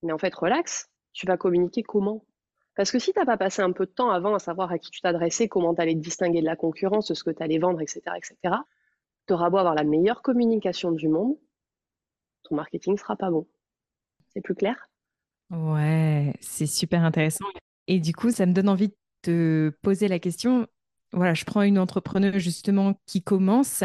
Mais 0.02 0.12
en 0.12 0.18
fait, 0.18 0.34
relax, 0.34 0.90
tu 1.12 1.26
vas 1.26 1.36
communiquer 1.36 1.82
comment? 1.82 2.24
Parce 2.74 2.90
que 2.90 2.98
si 2.98 3.12
tu 3.12 3.18
n'as 3.18 3.26
pas 3.26 3.36
passé 3.36 3.60
un 3.62 3.72
peu 3.72 3.86
de 3.86 3.90
temps 3.90 4.10
avant 4.10 4.34
à 4.34 4.38
savoir 4.38 4.72
à 4.72 4.78
qui 4.78 4.90
tu 4.90 5.00
t'adressais, 5.00 5.46
comment 5.46 5.74
tu 5.74 5.82
allais 5.82 5.94
te 5.94 6.00
distinguer 6.00 6.40
de 6.40 6.46
la 6.46 6.56
concurrence, 6.56 7.08
de 7.08 7.14
ce 7.14 7.22
que 7.22 7.30
tu 7.30 7.42
allais 7.42 7.58
vendre, 7.58 7.80
etc., 7.80 8.00
etc., 8.16 8.56
tu 9.26 9.34
auras 9.34 9.50
beau 9.50 9.58
avoir 9.58 9.74
la 9.74 9.84
meilleure 9.84 10.22
communication 10.22 10.90
du 10.90 11.08
monde, 11.08 11.36
ton 12.44 12.56
marketing 12.56 12.96
sera 12.96 13.14
pas 13.14 13.30
bon. 13.30 13.46
C'est 14.30 14.40
plus 14.40 14.54
clair? 14.54 14.88
Ouais, 15.50 16.32
c'est 16.40 16.66
super 16.66 17.04
intéressant. 17.04 17.44
Et 17.86 18.00
du 18.00 18.14
coup, 18.14 18.30
ça 18.30 18.46
me 18.46 18.52
donne 18.52 18.70
envie 18.70 18.88
de 18.88 18.96
te 19.22 19.70
poser 19.82 20.08
la 20.08 20.18
question. 20.18 20.66
Voilà, 21.12 21.34
je 21.34 21.44
prends 21.44 21.62
une 21.62 21.78
entrepreneuse 21.78 22.38
justement 22.38 22.94
qui 23.06 23.22
commence 23.22 23.84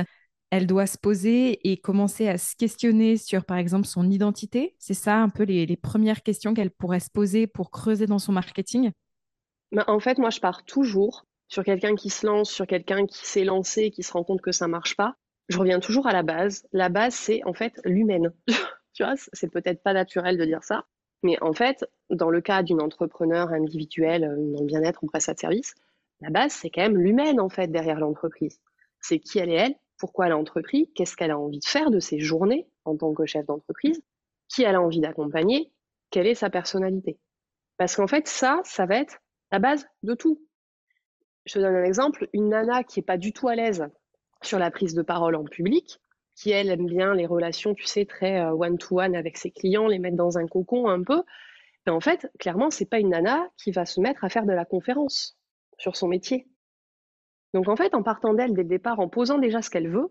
elle 0.50 0.68
doit 0.68 0.88
se 0.88 0.98
poser 0.98 1.70
et 1.70 1.78
commencer 1.78 2.28
à 2.28 2.38
se 2.38 2.56
questionner 2.56 3.18
sur, 3.18 3.44
par 3.44 3.58
exemple, 3.58 3.86
son 3.86 4.10
identité. 4.10 4.76
C'est 4.80 4.94
ça 4.94 5.18
un 5.18 5.30
peu 5.30 5.44
les, 5.44 5.76
premières 5.76 6.24
questions 6.24 6.54
qu'elle 6.54 6.72
pourrait 6.72 7.02
se 7.02 7.10
poser 7.10 7.48
pour 7.48 7.70
creuser 7.70 8.06
dans 8.06 8.20
son 8.20 8.32
marketing? 8.32 8.92
Bah, 9.72 9.84
En 9.88 10.00
fait, 10.00 10.18
moi, 10.18 10.30
je 10.30 10.40
pars 10.40 10.64
toujours 10.64 11.26
sur 11.50 11.64
quelqu'un 11.64 11.96
qui 11.96 12.10
se 12.10 12.26
lance, 12.26 12.50
sur 12.50 12.66
quelqu'un 12.66 13.06
qui 13.06 13.26
s'est 13.26 13.44
lancé 13.44 13.92
qui 13.92 14.04
se 14.04 14.12
rend 14.12 14.24
compte 14.24 14.42
que 14.42 14.52
ça 14.52 14.68
marche 14.68 14.96
pas. 14.96 15.16
Je 15.50 15.58
reviens 15.58 15.80
toujours 15.80 16.08
à 16.08 16.14
la 16.14 16.24
base. 16.24 16.66
La 16.72 16.90
base, 16.90 17.14
c'est 17.14 17.44
en 17.46 17.54
fait 17.54 17.80
l'humaine. 17.84 18.34
tu 18.94 19.04
vois, 19.04 19.16
c'est 19.34 19.52
peut-être 19.52 19.84
pas 19.84 19.94
naturel 19.94 20.38
de 20.38 20.46
dire 20.46 20.64
ça, 20.64 20.86
mais 21.24 21.42
en 21.42 21.54
fait, 21.54 21.86
dans 22.10 22.30
le 22.30 22.42
cas 22.42 22.64
d'une 22.64 22.82
entrepreneur 22.82 23.50
individuelle 23.50 24.24
euh, 24.24 24.54
dans 24.54 24.62
le 24.62 24.66
bien-être 24.66 25.04
en 25.04 25.08
prestat 25.08 25.34
de 25.34 25.40
service, 25.40 25.74
la 26.22 26.30
base, 26.30 26.52
c'est 26.52 26.70
quand 26.70 26.82
même 26.82 26.98
l'humaine 26.98 27.40
en 27.40 27.50
fait 27.50 27.68
derrière 27.68 28.00
l'entreprise. 28.00 28.60
C'est 29.00 29.20
qui 29.20 29.40
elle 29.40 29.50
est 29.50 29.56
elle, 29.56 29.76
pourquoi 29.98 30.28
elle 30.28 30.32
a 30.32 30.38
entrepris, 30.38 30.92
qu'est-ce 30.96 31.16
qu'elle 31.16 31.32
a 31.32 31.40
envie 31.40 31.60
de 31.60 31.66
faire 31.66 31.92
de 31.92 32.00
ses 32.00 32.20
journées 32.20 32.68
en 32.86 32.96
tant 32.96 33.14
que 33.14 33.26
chef 33.26 33.46
d'entreprise, 33.46 34.02
qui 34.48 34.64
elle 34.64 34.76
a 34.76 34.82
envie 34.82 35.00
d'accompagner, 35.00 35.72
quelle 36.10 36.28
est 36.28 36.36
sa 36.36 36.50
personnalité. 36.50 37.20
Parce 37.78 37.96
qu'en 37.96 38.08
fait, 38.08 38.28
ça, 38.28 38.62
ça 38.64 38.86
va 38.86 38.98
être 38.98 39.18
la 39.52 39.60
base 39.60 39.88
de 40.04 40.14
tout. 40.14 40.42
Je 41.46 41.54
te 41.54 41.60
donne 41.60 41.76
un 41.76 41.84
exemple, 41.84 42.28
une 42.34 42.50
nana 42.50 42.84
qui 42.84 43.00
n'est 43.00 43.06
pas 43.06 43.18
du 43.18 43.34
tout 43.34 43.48
à 43.48 43.56
l'aise 43.56 43.86
sur 44.42 44.60
la 44.60 44.72
prise 44.72 44.94
de 44.94 45.02
parole 45.02 45.36
en 45.36 45.44
public, 45.44 46.00
qui 46.38 46.52
elle 46.52 46.70
aime 46.70 46.86
bien 46.86 47.16
les 47.16 47.26
relations, 47.26 47.74
tu 47.74 47.86
sais, 47.86 48.06
très 48.06 48.40
euh, 48.40 48.52
one-to-one 48.52 49.16
avec 49.16 49.38
ses 49.38 49.50
clients, 49.50 49.88
les 49.88 49.98
mettre 49.98 50.16
dans 50.16 50.38
un 50.38 50.46
cocon 50.46 50.88
un 50.88 51.02
peu. 51.02 51.24
Mais 51.86 51.92
en 51.92 52.00
fait, 52.00 52.32
clairement, 52.38 52.70
c'est 52.70 52.86
pas 52.86 53.00
une 53.00 53.10
nana 53.10 53.50
qui 53.58 53.72
va 53.72 53.86
se 53.86 54.00
mettre 54.00 54.24
à 54.24 54.30
faire 54.30 54.46
de 54.46 54.54
la 54.54 54.64
conférence 54.64 55.36
sur 55.80 55.96
son 55.96 56.08
métier. 56.08 56.48
Donc 57.54 57.68
en 57.68 57.76
fait, 57.76 57.96
en 57.96 58.04
partant 58.04 58.36
d'elle 58.36 58.54
dès 58.54 58.62
le 58.62 58.70
départ, 58.70 59.00
en 59.00 59.10
posant 59.10 59.40
déjà 59.40 59.64
ce 59.64 59.72
qu'elle 59.72 59.90
veut, 59.90 60.10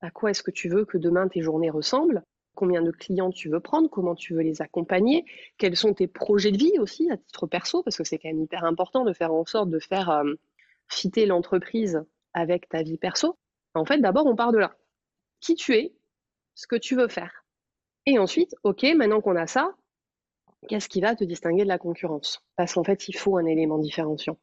à 0.00 0.10
quoi 0.10 0.30
est-ce 0.30 0.42
que 0.42 0.50
tu 0.50 0.68
veux 0.68 0.84
que 0.84 0.98
demain 0.98 1.28
tes 1.28 1.42
journées 1.42 1.70
ressemblent, 1.70 2.24
combien 2.56 2.82
de 2.82 2.90
clients 2.90 3.30
tu 3.30 3.48
veux 3.48 3.60
prendre, 3.60 3.88
comment 3.88 4.16
tu 4.16 4.34
veux 4.34 4.42
les 4.42 4.62
accompagner, 4.62 5.24
quels 5.58 5.76
sont 5.76 5.94
tes 5.94 6.08
projets 6.08 6.50
de 6.50 6.58
vie 6.58 6.78
aussi 6.80 7.08
à 7.08 7.16
titre 7.16 7.46
perso, 7.46 7.84
parce 7.84 7.96
que 7.96 8.04
c'est 8.04 8.18
quand 8.18 8.28
même 8.28 8.42
hyper 8.42 8.64
important 8.64 9.04
de 9.04 9.12
faire 9.12 9.32
en 9.32 9.44
sorte 9.46 9.70
de 9.70 9.78
faire 9.78 10.10
euh, 10.10 10.34
fitter 10.88 11.24
l'entreprise 11.24 12.02
avec 12.34 12.68
ta 12.68 12.82
vie 12.82 12.98
perso. 12.98 13.38
En 13.74 13.84
fait, 13.84 13.98
d'abord, 13.98 14.26
on 14.26 14.34
part 14.34 14.50
de 14.50 14.58
là. 14.58 14.74
Qui 15.42 15.54
tu 15.54 15.74
es, 15.74 15.94
ce 16.54 16.66
que 16.66 16.76
tu 16.76 16.96
veux 16.96 17.08
faire. 17.08 17.44
Et 18.06 18.18
ensuite, 18.18 18.54
OK, 18.62 18.84
maintenant 18.96 19.20
qu'on 19.20 19.36
a 19.36 19.46
ça, 19.46 19.76
qu'est-ce 20.68 20.88
qui 20.88 21.02
va 21.02 21.14
te 21.14 21.24
distinguer 21.24 21.64
de 21.64 21.68
la 21.68 21.78
concurrence? 21.78 22.42
Parce 22.56 22.72
qu'en 22.72 22.84
fait, 22.84 23.08
il 23.08 23.16
faut 23.16 23.36
un 23.36 23.44
élément 23.44 23.78
différenciant 23.78 24.38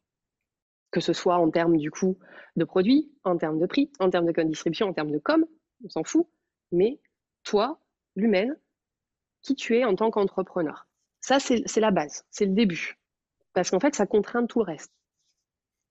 que 0.90 1.00
ce 1.00 1.12
soit 1.12 1.36
en 1.36 1.50
termes 1.50 1.76
du 1.76 1.90
coût 1.90 2.18
de 2.56 2.64
produit, 2.64 3.12
en 3.24 3.36
termes 3.36 3.58
de 3.58 3.66
prix, 3.66 3.90
en 4.00 4.10
termes 4.10 4.30
de 4.30 4.42
distribution, 4.42 4.88
en 4.88 4.92
termes 4.92 5.10
de 5.10 5.18
com, 5.18 5.46
on 5.84 5.88
s'en 5.88 6.04
fout. 6.04 6.26
Mais 6.72 7.00
toi, 7.44 7.80
l'humaine, 8.16 8.56
qui 9.42 9.54
tu 9.54 9.76
es 9.76 9.84
en 9.84 9.94
tant 9.94 10.10
qu'entrepreneur. 10.10 10.88
Ça, 11.20 11.38
c'est 11.38 11.80
la 11.80 11.90
base, 11.90 12.24
c'est 12.30 12.46
le 12.46 12.54
début. 12.54 12.98
Parce 13.52 13.70
qu'en 13.70 13.80
fait, 13.80 13.94
ça 13.94 14.06
contraint 14.06 14.46
tout 14.46 14.60
le 14.60 14.64
reste. 14.64 14.92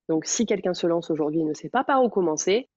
Donc, 0.08 0.26
si 0.26 0.46
quelqu'un 0.46 0.74
se 0.74 0.88
lance 0.88 1.12
aujourd'hui 1.12 1.42
et 1.42 1.46
ne 1.46 1.54
sait 1.54 1.70
pas 1.70 1.84
par 1.84 2.04
où 2.04 2.10
commencer, 2.10 2.70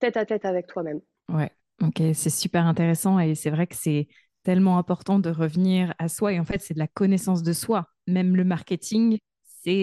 tête 0.00 0.16
à 0.16 0.26
tête 0.26 0.44
avec 0.44 0.66
toi-même. 0.66 1.00
Ouais, 1.28 1.50
ok, 1.82 2.02
c'est 2.14 2.30
super 2.30 2.66
intéressant 2.66 3.18
et 3.18 3.34
c'est 3.34 3.50
vrai 3.50 3.66
que 3.66 3.76
c'est 3.76 4.08
tellement 4.42 4.78
important 4.78 5.18
de 5.18 5.30
revenir 5.30 5.94
à 5.98 6.08
soi. 6.08 6.32
Et 6.32 6.40
en 6.40 6.44
fait, 6.44 6.60
c'est 6.60 6.74
de 6.74 6.78
la 6.78 6.86
connaissance 6.88 7.42
de 7.42 7.52
soi. 7.52 7.86
Même 8.06 8.36
le 8.36 8.44
marketing, 8.44 9.18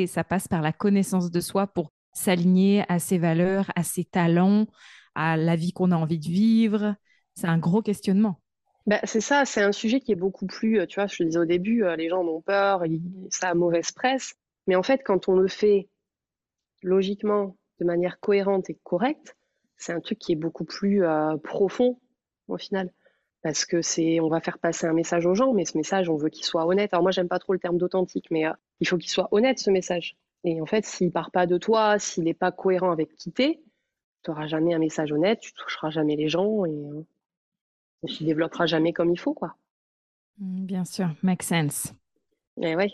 ça 0.08 0.24
passe 0.24 0.48
par 0.48 0.62
la 0.62 0.72
connaissance 0.72 1.32
de 1.32 1.40
soi 1.40 1.68
pour 1.68 1.92
s'aligner 2.14 2.84
à 2.90 3.00
ses 3.00 3.18
valeurs, 3.18 3.72
à 3.76 3.84
ses 3.84 4.06
talents, 4.06 4.68
à 5.16 5.38
la 5.38 5.56
vie 5.56 5.72
qu'on 5.72 5.92
a 5.92 5.96
envie 5.96 6.20
de 6.20 6.28
vivre. 6.28 6.96
C'est 7.36 7.48
un 7.48 7.58
gros 7.58 7.82
questionnement. 7.82 8.40
Bah, 8.88 9.00
c'est 9.04 9.22
ça, 9.22 9.46
c'est 9.46 9.62
un 9.62 9.72
sujet 9.72 10.00
qui 10.00 10.12
est 10.12 10.16
beaucoup 10.16 10.48
plus, 10.48 10.80
euh, 10.80 10.86
tu 10.88 10.96
vois, 10.96 11.08
je 11.08 11.22
le 11.22 11.30
disais 11.30 11.40
au 11.40 11.46
début, 11.46 11.84
euh, 11.84 11.96
les 11.96 12.10
gens 12.10 12.24
ont 12.24 12.42
peur, 12.42 12.84
ça 13.30 13.50
a 13.50 13.54
mauvaise 13.54 13.92
presse. 13.92 14.34
Mais 14.68 14.76
en 14.76 14.84
fait, 14.84 15.02
quand 15.06 15.30
on 15.30 15.36
le 15.36 15.48
fait 15.48 15.88
logiquement, 16.82 17.58
de 17.80 17.86
manière 17.86 18.20
cohérente 18.20 18.70
et 18.70 18.80
correcte, 18.84 19.36
c'est 19.82 19.94
un 19.94 20.00
truc 20.00 20.20
qui 20.20 20.32
est 20.32 20.36
beaucoup 20.36 20.64
plus 20.64 21.04
euh, 21.04 21.38
profond 21.38 22.00
au 22.48 22.58
final 22.58 22.94
parce 23.42 23.66
que 23.66 23.82
c'est 23.82 24.20
on 24.20 24.30
va 24.30 24.40
faire 24.40 24.60
passer 24.60 24.86
un 24.86 24.94
message 24.94 25.26
aux 25.26 25.34
gens, 25.34 25.54
mais 25.54 25.66
ce 25.66 25.76
message, 25.76 26.08
on 26.08 26.16
veut 26.16 26.30
qu'il 26.30 26.46
soit 26.46 26.68
honnête. 26.68 26.94
Alors 26.94 27.02
moi, 27.02 27.12
j'aime 27.12 27.28
pas 27.28 27.40
trop 27.40 27.54
le 27.54 27.60
terme 27.60 27.80
d'authentique, 27.80 28.28
mais 28.30 28.46
euh, 28.46 28.54
il 28.80 28.88
faut 28.88 28.98
qu'il 28.98 29.10
soit 29.10 29.28
honnête 29.32 29.58
ce 29.58 29.72
message. 29.72 30.16
Et 30.44 30.62
en 30.62 30.68
fait, 30.68 30.86
s'il 30.86 31.12
part 31.12 31.32
pas 31.32 31.48
de 31.48 31.58
toi, 31.58 31.98
s'il 31.98 32.26
n'est 32.26 32.36
pas 32.36 32.52
cohérent 32.52 32.92
avec 32.92 33.16
qui 33.16 33.32
t'es, 33.32 33.60
tu 34.24 34.30
n'auras 34.30 34.46
jamais 34.46 34.76
un 34.76 34.80
message 34.80 35.12
honnête, 35.12 35.40
tu 35.40 35.54
toucheras 35.54 35.90
jamais 35.90 36.16
les 36.16 36.30
gens 36.30 36.66
et, 36.66 36.70
euh, 36.70 38.08
tu 38.08 38.24
développeras 38.24 38.68
jamais 38.68 38.94
comme 38.94 39.12
il 39.12 39.20
faut, 39.20 39.34
quoi. 39.34 39.56
Mmh, 40.38 40.66
bien 40.66 40.86
sûr, 40.86 41.10
make 41.24 41.42
sense. 41.42 41.92
Et 42.62 42.76
ouais. 42.76 42.92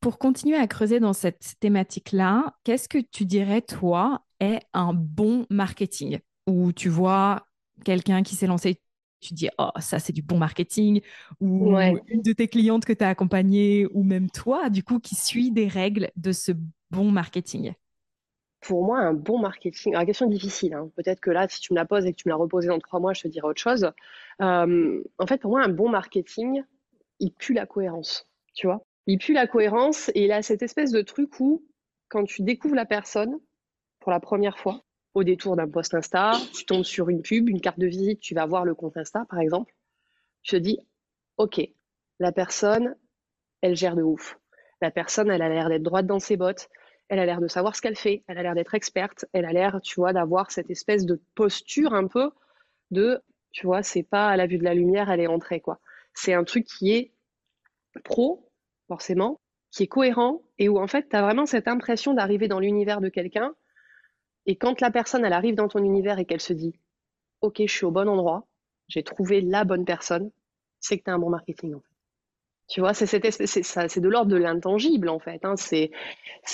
Pour 0.00 0.18
continuer 0.18 0.56
à 0.56 0.66
creuser 0.66 0.98
dans 0.98 1.12
cette 1.12 1.54
thématique-là, 1.60 2.56
qu'est-ce 2.64 2.88
que 2.88 2.98
tu 2.98 3.24
dirais, 3.24 3.62
toi, 3.62 4.23
est 4.40 4.60
un 4.72 4.92
bon 4.92 5.46
marketing 5.50 6.18
Où 6.46 6.72
tu 6.72 6.88
vois 6.88 7.46
quelqu'un 7.84 8.22
qui 8.22 8.34
s'est 8.36 8.46
lancé 8.46 8.80
tu 9.24 9.34
dis, 9.34 9.48
oh, 9.58 9.70
ça, 9.80 9.98
c'est 9.98 10.12
du 10.12 10.22
bon 10.22 10.38
marketing, 10.38 11.00
ou 11.40 11.76
une 11.78 12.22
de 12.22 12.32
tes 12.32 12.48
clientes 12.48 12.84
que 12.84 12.92
tu 12.92 13.02
as 13.02 13.08
accompagnée, 13.08 13.86
ou 13.92 14.04
même 14.04 14.30
toi, 14.30 14.70
du 14.70 14.84
coup, 14.84 15.00
qui 15.00 15.14
suit 15.14 15.50
des 15.50 15.66
règles 15.66 16.10
de 16.16 16.32
ce 16.32 16.52
bon 16.90 17.10
marketing 17.10 17.72
Pour 18.60 18.84
moi, 18.84 19.00
un 19.00 19.14
bon 19.14 19.38
marketing, 19.38 19.94
la 19.94 20.04
question 20.04 20.26
est 20.26 20.34
difficile. 20.34 20.74
Hein. 20.74 20.90
Peut-être 20.96 21.20
que 21.20 21.30
là, 21.30 21.48
si 21.48 21.60
tu 21.60 21.72
me 21.72 21.78
la 21.78 21.86
poses 21.86 22.06
et 22.06 22.12
que 22.12 22.16
tu 22.16 22.28
me 22.28 22.32
la 22.32 22.36
reposes 22.36 22.66
dans 22.66 22.78
trois 22.78 23.00
mois, 23.00 23.14
je 23.14 23.22
te 23.22 23.28
dirai 23.28 23.48
autre 23.48 23.60
chose. 23.60 23.90
Euh, 24.40 25.02
en 25.18 25.26
fait, 25.26 25.38
pour 25.38 25.50
moi, 25.50 25.64
un 25.64 25.70
bon 25.70 25.88
marketing, 25.88 26.62
il 27.18 27.32
pue 27.32 27.54
la 27.54 27.66
cohérence, 27.66 28.28
tu 28.54 28.66
vois. 28.66 28.84
Il 29.06 29.18
pue 29.18 29.32
la 29.32 29.46
cohérence 29.46 30.10
et 30.14 30.24
il 30.24 30.32
a 30.32 30.42
cette 30.42 30.62
espèce 30.62 30.90
de 30.90 31.02
truc 31.02 31.40
où, 31.40 31.64
quand 32.08 32.24
tu 32.24 32.42
découvres 32.42 32.74
la 32.74 32.86
personne 32.86 33.38
pour 34.04 34.12
la 34.12 34.20
première 34.20 34.58
fois, 34.58 34.82
au 35.14 35.24
détour 35.24 35.56
d'un 35.56 35.66
post 35.66 35.94
Insta, 35.94 36.32
tu 36.52 36.66
tombes 36.66 36.84
sur 36.84 37.08
une 37.08 37.22
pub, 37.22 37.48
une 37.48 37.62
carte 37.62 37.78
de 37.78 37.86
visite, 37.86 38.20
tu 38.20 38.34
vas 38.34 38.44
voir 38.44 38.66
le 38.66 38.74
compte 38.74 38.98
Insta 38.98 39.24
par 39.30 39.40
exemple. 39.40 39.74
Je 40.42 40.50
te 40.50 40.56
dis, 40.56 40.78
ok, 41.38 41.62
la 42.20 42.30
personne, 42.30 42.96
elle 43.62 43.76
gère 43.76 43.96
de 43.96 44.02
ouf. 44.02 44.38
La 44.82 44.90
personne, 44.90 45.30
elle 45.30 45.40
a 45.40 45.48
l'air 45.48 45.70
d'être 45.70 45.82
droite 45.82 46.04
dans 46.04 46.18
ses 46.18 46.36
bottes, 46.36 46.68
elle 47.08 47.18
a 47.18 47.24
l'air 47.24 47.40
de 47.40 47.48
savoir 47.48 47.74
ce 47.74 47.80
qu'elle 47.80 47.96
fait, 47.96 48.24
elle 48.26 48.36
a 48.36 48.42
l'air 48.42 48.54
d'être 48.54 48.74
experte, 48.74 49.24
elle 49.32 49.46
a 49.46 49.54
l'air, 49.54 49.80
tu 49.80 49.94
vois, 49.94 50.12
d'avoir 50.12 50.50
cette 50.50 50.68
espèce 50.68 51.06
de 51.06 51.22
posture 51.34 51.94
un 51.94 52.06
peu 52.06 52.30
de, 52.90 53.22
tu 53.52 53.66
vois, 53.66 53.82
c'est 53.82 54.02
pas 54.02 54.28
à 54.28 54.36
la 54.36 54.46
vue 54.46 54.58
de 54.58 54.64
la 54.64 54.74
lumière, 54.74 55.10
elle 55.10 55.20
est 55.20 55.28
entrée, 55.28 55.60
quoi. 55.60 55.80
C'est 56.12 56.34
un 56.34 56.44
truc 56.44 56.66
qui 56.66 56.92
est 56.92 57.14
pro, 58.04 58.50
forcément, 58.86 59.40
qui 59.70 59.84
est 59.84 59.88
cohérent 59.88 60.42
et 60.58 60.68
où 60.68 60.78
en 60.78 60.88
fait, 60.88 61.08
tu 61.08 61.16
as 61.16 61.22
vraiment 61.22 61.46
cette 61.46 61.68
impression 61.68 62.12
d'arriver 62.12 62.48
dans 62.48 62.60
l'univers 62.60 63.00
de 63.00 63.08
quelqu'un 63.08 63.54
et 64.46 64.56
quand 64.56 64.80
la 64.80 64.90
personne, 64.90 65.24
elle 65.24 65.32
arrive 65.32 65.54
dans 65.54 65.68
ton 65.68 65.82
univers 65.82 66.18
et 66.18 66.24
qu'elle 66.24 66.40
se 66.40 66.52
dit, 66.52 66.74
OK, 67.40 67.56
je 67.60 67.72
suis 67.72 67.84
au 67.84 67.90
bon 67.90 68.08
endroit, 68.08 68.46
j'ai 68.88 69.02
trouvé 69.02 69.40
la 69.40 69.64
bonne 69.64 69.84
personne, 69.84 70.30
c'est 70.80 70.98
que 70.98 71.04
tu 71.04 71.10
as 71.10 71.14
un 71.14 71.18
bon 71.18 71.30
marketing. 71.30 71.74
Tu 72.68 72.80
vois, 72.80 72.94
c'est, 72.94 73.06
de 73.06 74.08
l'ordre 74.08 74.30
de 74.30 74.36
l'intangible, 74.36 75.08
en 75.08 75.18
fait. 75.18 75.44
Hein. 75.44 75.56
C'est, 75.56 75.90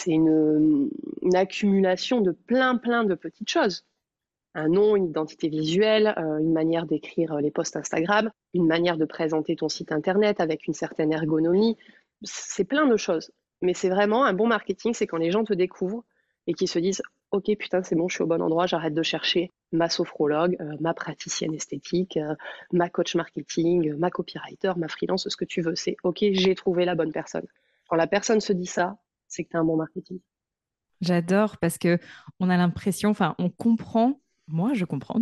une, 0.07 0.91
accumulation 1.35 2.21
de 2.21 2.33
plein, 2.33 2.77
plein 2.77 3.05
de 3.05 3.15
petites 3.15 3.49
choses. 3.49 3.85
Un 4.55 4.69
nom, 4.69 4.97
une 4.97 5.07
identité 5.07 5.49
visuelle, 5.49 6.13
euh, 6.19 6.39
une 6.39 6.53
manière 6.53 6.85
d'écrire 6.85 7.37
les 7.37 7.53
posts 7.53 7.77
Instagram, 7.77 8.33
une 8.53 8.67
manière 8.67 8.97
de 8.97 9.05
présenter 9.05 9.55
ton 9.55 9.69
site 9.69 9.93
Internet 9.93 10.41
avec 10.41 10.67
une 10.67 10.75
certaine 10.75 11.13
ergonomie. 11.13 11.77
C'est 12.25 12.65
plein 12.65 12.89
de 12.89 12.97
choses. 12.97 13.31
Mais 13.63 13.75
c'est 13.75 13.91
vraiment 13.91 14.25
un 14.25 14.33
bon 14.33 14.49
marketing, 14.49 14.93
c'est 14.93 15.07
quand 15.07 15.19
les 15.19 15.31
gens 15.31 15.45
te 15.45 15.55
découvrent 15.55 16.03
et 16.49 16.55
qu'ils 16.55 16.69
se 16.69 16.81
disent 16.81 17.03
ok, 17.31 17.57
putain, 17.59 17.83
c'est 17.83 17.95
bon, 17.95 18.09
je 18.09 18.15
suis 18.15 18.23
au 18.23 18.27
bon 18.27 18.43
endroit, 18.43 18.67
j'arrête 18.67 18.95
de 18.95 19.03
chercher 19.03 19.53
ma 19.73 19.89
sophrologue, 19.89 20.57
euh, 20.61 20.77
ma 20.81 20.95
praticienne 20.95 21.55
esthétique, 21.55 22.17
euh, 22.17 22.35
ma 22.73 22.89
coach 22.89 23.15
marketing, 23.15 23.95
ma 23.97 24.11
copywriter, 24.11 24.73
ma 24.77 24.89
freelance, 24.89 25.29
ce 25.29 25.37
que 25.37 25.45
tu 25.45 25.63
veux. 25.63 25.77
C'est 25.77 25.97
ok, 26.03 26.19
j'ai 26.33 26.55
trouvé 26.55 26.85
la 26.85 26.95
bonne 26.95 27.13
personne. 27.13 27.47
Quand 27.89 27.97
la 27.97 28.07
personne 28.07 28.41
se 28.41 28.53
dit 28.53 28.67
ça, 28.67 28.99
c'est 29.29 29.45
que 29.45 29.51
tu 29.51 29.57
as 29.57 29.61
un 29.61 29.65
bon 29.65 29.77
marketing. 29.77 30.21
J'adore 31.01 31.59
parce 31.59 31.79
que 31.79 31.99
on 32.41 32.51
a 32.51 32.57
l'impression, 32.57 33.11
enfin, 33.11 33.35
on 33.39 33.49
comprend, 33.49 34.21
moi 34.49 34.75
je 34.75 34.85
comprends 34.85 35.21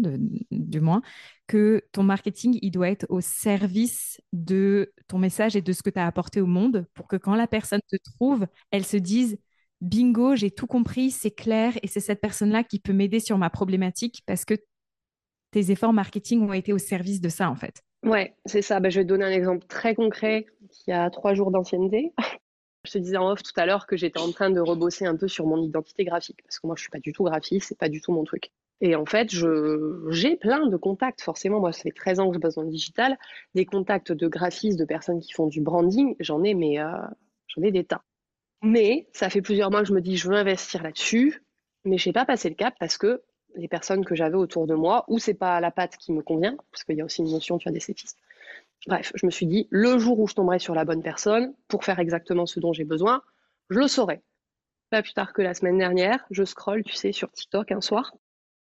du 0.51 0.81
moins, 0.81 1.03
que 1.47 1.85
ton 1.93 2.03
marketing, 2.03 2.59
il 2.63 2.71
doit 2.71 2.89
être 2.89 3.07
au 3.11 3.21
service 3.21 4.21
de 4.33 4.93
ton 5.07 5.19
message 5.19 5.57
et 5.57 5.63
de 5.63 5.73
ce 5.73 5.83
que 5.83 5.91
tu 5.91 5.99
as 5.99 6.07
apporté 6.07 6.41
au 6.41 6.47
monde 6.47 6.87
pour 6.95 7.07
que 7.07 7.17
quand 7.17 7.35
la 7.35 7.47
personne 7.47 7.81
te 7.89 7.97
trouve, 7.97 8.47
elle 8.71 8.85
se 8.85 8.97
dise 8.97 9.39
bingo, 9.81 10.37
j'ai 10.37 10.51
tout 10.51 10.67
compris, 10.67 11.11
c'est 11.11 11.31
clair, 11.31 11.73
et 11.83 11.87
c'est 11.87 12.01
cette 12.01 12.21
personne-là 12.21 12.65
qui 12.65 12.79
peut 12.81 12.93
m'aider 12.93 13.21
sur 13.21 13.39
ma 13.39 13.51
problématique 13.51 14.23
parce 14.27 14.45
que 14.45 14.55
tes 15.51 15.71
efforts 15.71 15.93
marketing 15.93 16.43
ont 16.43 16.53
été 16.53 16.73
au 16.73 16.79
service 16.79 17.21
de 17.21 17.29
ça, 17.29 17.51
en 17.51 17.57
fait. 17.57 17.83
Ouais, 18.05 18.37
c'est 18.45 18.63
ça. 18.63 18.81
Ben, 18.81 18.91
je 18.91 19.01
vais 19.01 19.05
te 19.05 19.09
donner 19.09 19.25
un 19.25 19.31
exemple 19.31 19.67
très 19.67 19.95
concret 19.95 20.47
qui 20.71 20.93
a 20.93 21.11
trois 21.11 21.35
jours 21.35 21.51
d'ancienneté. 21.51 22.13
Je 22.85 22.93
te 22.93 22.99
disais 22.99 23.17
en 23.17 23.29
off 23.33 23.43
tout 23.43 23.53
à 23.57 23.67
l'heure 23.67 23.87
que 23.87 23.97
j'étais 23.97 24.21
en 24.21 24.31
train 24.31 24.51
de 24.51 24.61
rebosser 24.61 25.05
un 25.05 25.17
peu 25.17 25.27
sur 25.27 25.47
mon 25.47 25.61
identité 25.63 26.05
graphique 26.05 26.39
parce 26.45 26.61
que 26.61 26.67
moi 26.69 26.77
je 26.77 26.83
suis 26.83 26.91
pas 26.91 27.01
du 27.01 27.13
tout 27.13 27.25
graphiste, 27.25 27.69
c'est 27.69 27.77
pas 27.77 27.89
du 27.89 28.01
tout 28.01 28.13
mon 28.13 28.25
truc. 28.25 28.51
Et 28.81 28.95
en 28.95 29.05
fait, 29.05 29.29
j'ai 30.11 30.37
plein 30.37 30.67
de 30.69 30.77
contacts, 30.77 31.21
forcément. 31.21 31.59
Moi, 31.59 31.73
ça 31.73 31.83
fait 31.83 31.91
13 31.91 32.21
ans 32.21 32.29
que 32.29 32.35
je 32.35 32.39
bosse 32.39 32.55
dans 32.55 32.63
le 32.63 32.71
digital. 32.71 33.19
Des 33.55 33.67
contacts 33.67 34.13
de 34.13 34.29
graphistes, 34.29 34.79
de 34.79 34.85
personnes 34.85 35.21
qui 35.21 35.33
font 35.33 35.49
du 35.49 35.61
branding, 35.61 36.15
j'en 36.21 36.45
ai, 36.45 36.55
mais 36.55 36.79
euh, 36.79 36.93
j'en 37.49 37.63
ai 37.63 37.73
des 37.73 37.85
tas. 37.85 38.03
Mais 38.63 39.09
ça 39.13 39.31
fait 39.31 39.43
plusieurs 39.43 39.71
mois 39.71 39.83
que 39.83 39.89
je 39.89 39.93
me 39.93 40.01
dis, 40.01 40.17
je 40.17 40.29
veux 40.29 40.37
investir 40.37 40.83
là-dessus, 40.83 41.43
mais 41.85 41.99
je 41.99 42.09
n'ai 42.09 42.13
pas 42.13 42.25
passé 42.25 42.49
le 42.49 42.55
cap 42.55 42.75
parce 42.79 42.99
que 42.99 43.23
les 43.55 43.69
personnes 43.69 44.05
que 44.05 44.15
j'avais 44.15 44.37
autour 44.37 44.67
de 44.67 44.75
moi, 44.75 45.05
ou 45.09 45.19
c'est 45.19 45.35
pas 45.35 45.61
la 45.61 45.71
patte 45.71 45.97
qui 45.97 46.13
me 46.13 46.23
convient, 46.23 46.57
parce 46.71 46.85
qu'il 46.85 46.97
y 46.97 47.01
a 47.01 47.05
aussi 47.05 47.23
une 47.23 47.31
notion, 47.31 47.59
tu 47.59 47.69
as 47.69 47.73
des 47.73 47.81
cépistes. 47.81 48.19
Bref, 48.87 49.13
je 49.15 49.27
me 49.27 49.31
suis 49.31 49.47
dit, 49.47 49.67
le 49.71 49.99
jour 49.99 50.19
où 50.21 50.29
je 50.29 50.35
tomberai 50.35 50.59
sur 50.59 50.75
la 50.75 50.85
bonne 50.85 51.03
personne 51.03 51.55
pour 51.67 51.85
faire 51.85 51.99
exactement 51.99 52.47
ce 52.47 52.61
dont 52.61 52.73
j'ai 52.73 52.85
besoin, 52.85 53.23
je 53.71 53.79
le 53.79 53.89
saurai. 53.89 54.23
Pas 54.91 55.03
plus 55.03 55.13
tard 55.13 55.33
que 55.33 55.43
la 55.43 55.55
semaine 55.55 55.79
dernière, 55.79 56.25
je 56.31 56.45
scrolle, 56.45 56.83
tu 56.85 56.95
sais, 56.95 57.13
sur 57.13 57.31
TikTok 57.31 57.73
un 57.73 57.81
soir. 57.81 58.15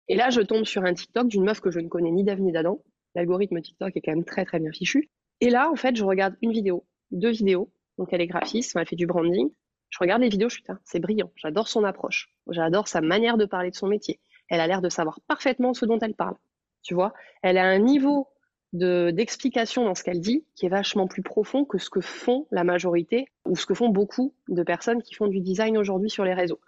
Et 0.07 0.15
là, 0.15 0.29
je 0.29 0.41
tombe 0.41 0.63
sur 0.63 0.83
un 0.83 0.93
TikTok 0.93 1.27
d'une 1.27 1.43
meuf 1.43 1.59
que 1.59 1.69
je 1.69 1.79
ne 1.79 1.87
connais 1.87 2.11
ni 2.11 2.23
d'Avenue 2.23 2.47
ni 2.47 2.51
d'Adam. 2.53 2.81
L'algorithme 3.13 3.61
TikTok 3.61 3.95
est 3.95 4.01
quand 4.01 4.11
même 4.11 4.25
très 4.25 4.45
très 4.45 4.59
bien 4.59 4.71
fichu. 4.71 5.09
Et 5.41 5.49
là, 5.49 5.69
en 5.69 5.75
fait, 5.75 5.95
je 5.95 6.03
regarde 6.03 6.35
une 6.41 6.51
vidéo, 6.51 6.85
deux 7.11 7.31
vidéos. 7.31 7.71
Donc 7.97 8.09
elle 8.11 8.21
est 8.21 8.27
graphiste, 8.27 8.75
elle 8.75 8.87
fait 8.87 8.95
du 8.95 9.05
branding. 9.05 9.49
Je 9.89 9.97
regarde 9.99 10.21
les 10.21 10.29
vidéos, 10.29 10.49
je 10.49 10.55
suis 10.55 10.63
c'est 10.83 10.99
brillant. 10.99 11.31
J'adore 11.35 11.67
son 11.67 11.83
approche. 11.83 12.29
J'adore 12.49 12.87
sa 12.87 13.01
manière 13.01 13.37
de 13.37 13.45
parler 13.45 13.71
de 13.71 13.75
son 13.75 13.87
métier. 13.87 14.19
Elle 14.49 14.59
a 14.59 14.67
l'air 14.67 14.81
de 14.81 14.89
savoir 14.89 15.19
parfaitement 15.27 15.73
ce 15.73 15.85
dont 15.85 15.99
elle 15.99 16.15
parle. 16.15 16.35
Tu 16.83 16.93
vois, 16.93 17.13
elle 17.41 17.57
a 17.57 17.65
un 17.65 17.79
niveau 17.79 18.27
de 18.73 19.11
d'explication 19.11 19.85
dans 19.85 19.95
ce 19.95 20.03
qu'elle 20.03 20.19
dit 20.19 20.45
qui 20.55 20.65
est 20.65 20.69
vachement 20.69 21.07
plus 21.07 21.23
profond 21.23 21.65
que 21.65 21.77
ce 21.77 21.89
que 21.89 22.01
font 22.01 22.47
la 22.51 22.63
majorité 22.63 23.27
ou 23.45 23.55
ce 23.55 23.65
que 23.65 23.73
font 23.73 23.89
beaucoup 23.89 24.35
de 24.49 24.63
personnes 24.63 25.01
qui 25.01 25.15
font 25.15 25.27
du 25.27 25.39
design 25.39 25.77
aujourd'hui 25.77 26.09
sur 26.09 26.25
les 26.25 26.33
réseaux. 26.33 26.59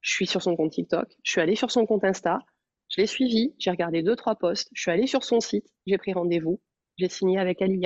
Je 0.00 0.12
suis 0.12 0.26
sur 0.26 0.42
son 0.42 0.54
compte 0.54 0.70
TikTok, 0.70 1.08
je 1.24 1.30
suis 1.32 1.40
allée 1.40 1.56
sur 1.56 1.72
son 1.72 1.84
compte 1.84 2.04
Insta, 2.04 2.38
je 2.88 3.00
l'ai 3.00 3.06
suivi, 3.08 3.54
j'ai 3.58 3.70
regardé 3.70 4.02
deux 4.02 4.14
trois 4.14 4.36
posts, 4.36 4.70
je 4.72 4.80
suis 4.80 4.90
allée 4.90 5.08
sur 5.08 5.24
son 5.24 5.40
site, 5.40 5.66
j'ai 5.86 5.98
pris 5.98 6.12
rendez-vous, 6.12 6.60
j'ai 6.96 7.08
signé 7.08 7.38
avec 7.38 7.60
elle. 7.60 7.76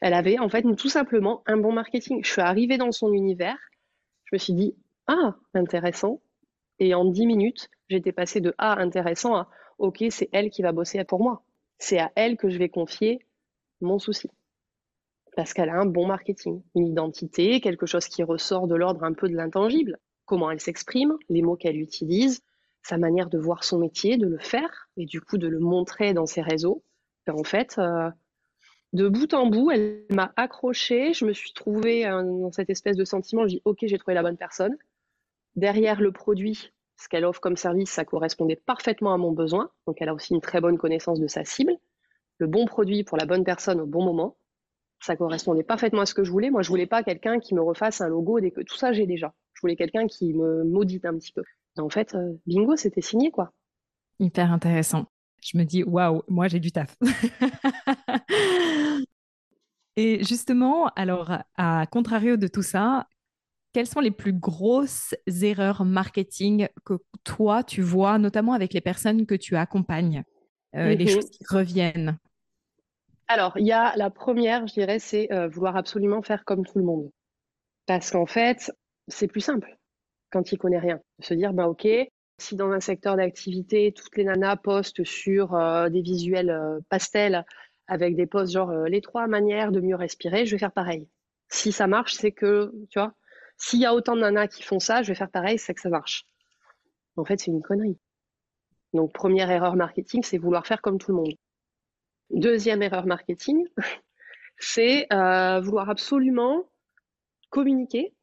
Elle 0.00 0.14
avait 0.14 0.38
en 0.38 0.48
fait 0.48 0.62
tout 0.76 0.88
simplement 0.88 1.42
un 1.46 1.56
bon 1.56 1.72
marketing. 1.72 2.24
Je 2.24 2.30
suis 2.30 2.40
arrivée 2.40 2.78
dans 2.78 2.92
son 2.92 3.12
univers, 3.12 3.58
je 4.24 4.34
me 4.34 4.38
suis 4.38 4.52
dit 4.52 4.74
ah 5.06 5.36
intéressant, 5.54 6.20
et 6.78 6.94
en 6.94 7.04
dix 7.04 7.26
minutes 7.26 7.68
j'étais 7.88 8.12
passée 8.12 8.40
de 8.40 8.54
ah 8.58 8.76
intéressant 8.78 9.36
à 9.36 9.48
ok 9.78 10.04
c'est 10.10 10.28
elle 10.32 10.50
qui 10.50 10.62
va 10.62 10.72
bosser 10.72 11.02
pour 11.04 11.22
moi. 11.22 11.44
C'est 11.78 11.98
à 11.98 12.12
elle 12.14 12.36
que 12.36 12.48
je 12.48 12.58
vais 12.58 12.68
confier 12.68 13.26
mon 13.80 13.98
souci. 13.98 14.30
Parce 15.34 15.54
qu'elle 15.54 15.70
a 15.70 15.80
un 15.80 15.86
bon 15.86 16.06
marketing, 16.06 16.62
une 16.74 16.86
identité, 16.86 17.60
quelque 17.60 17.86
chose 17.86 18.06
qui 18.06 18.22
ressort 18.22 18.68
de 18.68 18.74
l'ordre 18.74 19.02
un 19.04 19.14
peu 19.14 19.28
de 19.28 19.34
l'intangible. 19.34 19.98
Comment 20.26 20.50
elle 20.50 20.60
s'exprime, 20.60 21.16
les 21.28 21.42
mots 21.42 21.56
qu'elle 21.56 21.78
utilise, 21.78 22.42
sa 22.82 22.98
manière 22.98 23.28
de 23.28 23.38
voir 23.38 23.64
son 23.64 23.78
métier, 23.78 24.16
de 24.16 24.26
le 24.26 24.38
faire, 24.38 24.88
et 24.96 25.06
du 25.06 25.20
coup 25.20 25.38
de 25.38 25.48
le 25.48 25.58
montrer 25.58 26.14
dans 26.14 26.26
ses 26.26 26.42
réseaux. 26.42 26.82
en 27.28 27.44
fait, 27.44 27.76
euh, 27.78 28.10
de 28.92 29.08
bout 29.08 29.32
en 29.34 29.46
bout, 29.46 29.70
elle 29.70 30.04
m'a 30.10 30.32
accroché. 30.36 31.14
Je 31.14 31.24
me 31.24 31.32
suis 31.32 31.52
trouvée 31.52 32.06
euh, 32.06 32.22
dans 32.22 32.52
cette 32.52 32.70
espèce 32.70 32.96
de 32.96 33.04
sentiment. 33.04 33.42
Je 33.42 33.54
dis, 33.56 33.62
OK, 33.64 33.78
j'ai 33.82 33.98
trouvé 33.98 34.14
la 34.14 34.22
bonne 34.22 34.36
personne. 34.36 34.76
Derrière 35.56 36.00
le 36.00 36.12
produit, 36.12 36.72
ce 36.96 37.08
qu'elle 37.08 37.24
offre 37.24 37.40
comme 37.40 37.56
service, 37.56 37.90
ça 37.90 38.04
correspondait 38.04 38.56
parfaitement 38.56 39.14
à 39.14 39.16
mon 39.16 39.32
besoin. 39.32 39.70
Donc, 39.86 40.00
elle 40.00 40.08
a 40.08 40.14
aussi 40.14 40.34
une 40.34 40.40
très 40.40 40.60
bonne 40.60 40.78
connaissance 40.78 41.20
de 41.20 41.26
sa 41.26 41.44
cible. 41.44 41.72
Le 42.38 42.46
bon 42.46 42.66
produit 42.66 43.04
pour 43.04 43.16
la 43.16 43.26
bonne 43.26 43.44
personne 43.44 43.80
au 43.80 43.86
bon 43.86 44.04
moment, 44.04 44.36
ça 45.00 45.16
correspondait 45.16 45.64
parfaitement 45.64 46.02
à 46.02 46.06
ce 46.06 46.14
que 46.14 46.24
je 46.24 46.30
voulais. 46.30 46.50
Moi, 46.50 46.62
je 46.62 46.68
voulais 46.68 46.86
pas 46.86 47.02
quelqu'un 47.02 47.38
qui 47.38 47.54
me 47.54 47.62
refasse 47.62 48.00
un 48.00 48.08
logo 48.08 48.40
dès 48.40 48.50
que 48.50 48.60
tout 48.60 48.76
ça, 48.76 48.92
j'ai 48.92 49.06
déjà. 49.06 49.34
Je 49.54 49.60
voulais 49.60 49.76
quelqu'un 49.76 50.06
qui 50.06 50.32
me 50.32 50.64
maudite 50.64 51.04
un 51.04 51.14
petit 51.14 51.32
peu. 51.32 51.42
en 51.78 51.88
fait, 51.88 52.14
euh, 52.14 52.32
bingo, 52.46 52.76
c'était 52.76 53.00
signé, 53.00 53.30
quoi. 53.30 53.52
Hyper 54.18 54.52
intéressant. 54.52 55.06
Je 55.42 55.58
me 55.58 55.64
dis, 55.64 55.82
waouh, 55.82 56.22
moi, 56.28 56.48
j'ai 56.48 56.60
du 56.60 56.72
taf. 56.72 56.96
Et 59.96 60.24
justement, 60.24 60.86
alors, 60.96 61.30
à 61.56 61.86
contrario 61.90 62.36
de 62.36 62.46
tout 62.46 62.62
ça, 62.62 63.06
quelles 63.72 63.86
sont 63.86 64.00
les 64.00 64.10
plus 64.10 64.32
grosses 64.32 65.14
erreurs 65.42 65.84
marketing 65.84 66.68
que 66.84 66.94
toi, 67.24 67.64
tu 67.64 67.82
vois, 67.82 68.18
notamment 68.18 68.52
avec 68.52 68.72
les 68.72 68.80
personnes 68.80 69.26
que 69.26 69.34
tu 69.34 69.56
accompagnes, 69.56 70.24
euh, 70.76 70.94
les 70.94 71.04
mhm. 71.04 71.10
choses 71.10 71.30
qui 71.30 71.44
reviennent? 71.48 72.18
Alors, 73.28 73.56
il 73.56 73.66
y 73.66 73.72
a 73.72 73.94
la 73.96 74.10
première, 74.10 74.66
je 74.66 74.74
dirais, 74.74 74.98
c'est 74.98 75.32
euh, 75.32 75.48
vouloir 75.48 75.76
absolument 75.76 76.22
faire 76.22 76.44
comme 76.44 76.64
tout 76.64 76.78
le 76.78 76.84
monde. 76.84 77.10
Parce 77.86 78.10
qu'en 78.10 78.26
fait, 78.26 78.70
c'est 79.08 79.28
plus 79.28 79.40
simple 79.40 79.76
quand 80.30 80.52
il 80.52 80.58
connaît 80.58 80.78
rien. 80.78 81.00
Se 81.20 81.34
dire, 81.34 81.52
bah, 81.52 81.68
OK, 81.68 81.86
si 82.42 82.56
dans 82.56 82.70
un 82.70 82.80
secteur 82.80 83.16
d'activité, 83.16 83.92
toutes 83.92 84.16
les 84.16 84.24
nanas 84.24 84.56
postent 84.56 85.04
sur 85.04 85.54
euh, 85.54 85.88
des 85.88 86.02
visuels 86.02 86.80
pastels 86.88 87.44
avec 87.86 88.16
des 88.16 88.26
posts 88.26 88.52
genre 88.52 88.72
les 88.72 89.00
trois 89.00 89.26
manières 89.26 89.72
de 89.72 89.80
mieux 89.80 89.96
respirer, 89.96 90.46
je 90.46 90.52
vais 90.52 90.58
faire 90.58 90.72
pareil. 90.72 91.08
Si 91.48 91.72
ça 91.72 91.86
marche, 91.86 92.14
c'est 92.14 92.32
que, 92.32 92.72
tu 92.90 92.98
vois, 92.98 93.14
s'il 93.56 93.80
y 93.80 93.86
a 93.86 93.94
autant 93.94 94.16
de 94.16 94.20
nanas 94.20 94.48
qui 94.48 94.62
font 94.62 94.80
ça, 94.80 95.02
je 95.02 95.08
vais 95.08 95.14
faire 95.14 95.30
pareil, 95.30 95.58
c'est 95.58 95.74
que 95.74 95.80
ça 95.80 95.88
marche. 95.88 96.26
En 97.16 97.24
fait, 97.24 97.38
c'est 97.38 97.50
une 97.50 97.62
connerie. 97.62 97.98
Donc, 98.92 99.12
première 99.12 99.50
erreur 99.50 99.76
marketing, 99.76 100.22
c'est 100.22 100.38
vouloir 100.38 100.66
faire 100.66 100.82
comme 100.82 100.98
tout 100.98 101.12
le 101.12 101.18
monde. 101.18 101.34
Deuxième 102.30 102.82
erreur 102.82 103.06
marketing, 103.06 103.66
c'est 104.58 105.06
euh, 105.12 105.60
vouloir 105.60 105.90
absolument 105.90 106.68
communiquer, 107.50 108.14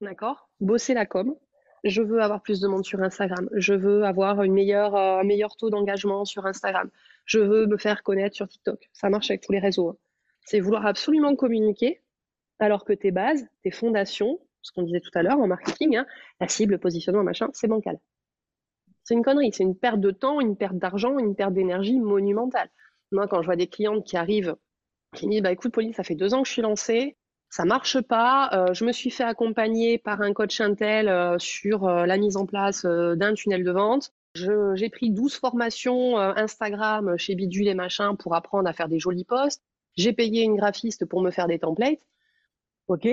d'accord 0.00 0.48
Bosser 0.60 0.94
la 0.94 1.06
com. 1.06 1.34
Je 1.84 2.02
veux 2.02 2.20
avoir 2.20 2.42
plus 2.42 2.60
de 2.60 2.68
monde 2.68 2.84
sur 2.84 3.00
Instagram. 3.00 3.48
Je 3.52 3.74
veux 3.74 4.04
avoir 4.04 4.42
une 4.42 4.58
euh, 4.58 5.20
un 5.20 5.24
meilleur 5.24 5.56
taux 5.56 5.70
d'engagement 5.70 6.24
sur 6.24 6.46
Instagram. 6.46 6.90
Je 7.24 7.38
veux 7.38 7.66
me 7.66 7.76
faire 7.76 8.02
connaître 8.02 8.36
sur 8.36 8.48
TikTok. 8.48 8.90
Ça 8.92 9.08
marche 9.08 9.30
avec 9.30 9.42
tous 9.42 9.52
les 9.52 9.58
réseaux. 9.58 9.90
Hein. 9.90 9.96
C'est 10.44 10.60
vouloir 10.60 10.86
absolument 10.86 11.36
communiquer 11.36 12.02
alors 12.58 12.84
que 12.84 12.92
tes 12.92 13.10
bases, 13.10 13.46
tes 13.62 13.70
fondations, 13.70 14.38
ce 14.62 14.72
qu'on 14.72 14.82
disait 14.82 15.00
tout 15.00 15.10
à 15.14 15.22
l'heure 15.22 15.38
en 15.38 15.46
marketing, 15.46 15.96
hein, 15.96 16.06
la 16.40 16.48
cible, 16.48 16.72
le 16.72 16.78
positionnement, 16.78 17.22
machin, 17.22 17.48
c'est 17.52 17.68
bancal. 17.68 17.98
C'est 19.04 19.14
une 19.14 19.22
connerie, 19.22 19.50
c'est 19.52 19.64
une 19.64 19.76
perte 19.76 20.00
de 20.00 20.10
temps, 20.10 20.40
une 20.40 20.56
perte 20.56 20.76
d'argent, 20.76 21.18
une 21.18 21.34
perte 21.34 21.54
d'énergie 21.54 21.98
monumentale. 21.98 22.68
Moi, 23.12 23.26
quand 23.26 23.40
je 23.40 23.46
vois 23.46 23.56
des 23.56 23.66
clientes 23.66 24.04
qui 24.04 24.16
arrivent, 24.16 24.56
qui 25.14 25.26
me 25.26 25.32
disent 25.32 25.42
bah, 25.42 25.52
écoute, 25.52 25.72
Pauline, 25.72 25.94
ça 25.94 26.04
fait 26.04 26.14
deux 26.14 26.34
ans 26.34 26.42
que 26.42 26.48
je 26.48 26.52
suis 26.52 26.62
lancée, 26.62 27.16
ça 27.50 27.64
marche 27.64 28.00
pas, 28.00 28.48
euh, 28.52 28.72
je 28.74 28.84
me 28.84 28.92
suis 28.92 29.10
fait 29.10 29.24
accompagner 29.24 29.98
par 29.98 30.20
un 30.22 30.32
coach 30.32 30.60
Intel 30.60 31.08
euh, 31.08 31.36
sur 31.38 31.88
euh, 31.88 32.06
la 32.06 32.16
mise 32.16 32.36
en 32.36 32.46
place 32.46 32.84
d'un 32.86 33.34
tunnel 33.34 33.64
de 33.64 33.72
vente. 33.72 34.12
J'ai 34.36 34.88
pris 34.90 35.10
12 35.10 35.34
formations 35.34 36.16
Instagram 36.16 37.18
chez 37.18 37.34
Bidule 37.34 37.66
et 37.66 37.74
machin 37.74 38.14
pour 38.14 38.36
apprendre 38.36 38.68
à 38.68 38.72
faire 38.72 38.86
des 38.88 39.00
jolis 39.00 39.24
posts. 39.24 39.60
J'ai 39.96 40.12
payé 40.12 40.44
une 40.44 40.54
graphiste 40.54 41.04
pour 41.04 41.20
me 41.20 41.32
faire 41.32 41.48
des 41.48 41.58
templates. 41.58 41.98
OK 42.86 43.08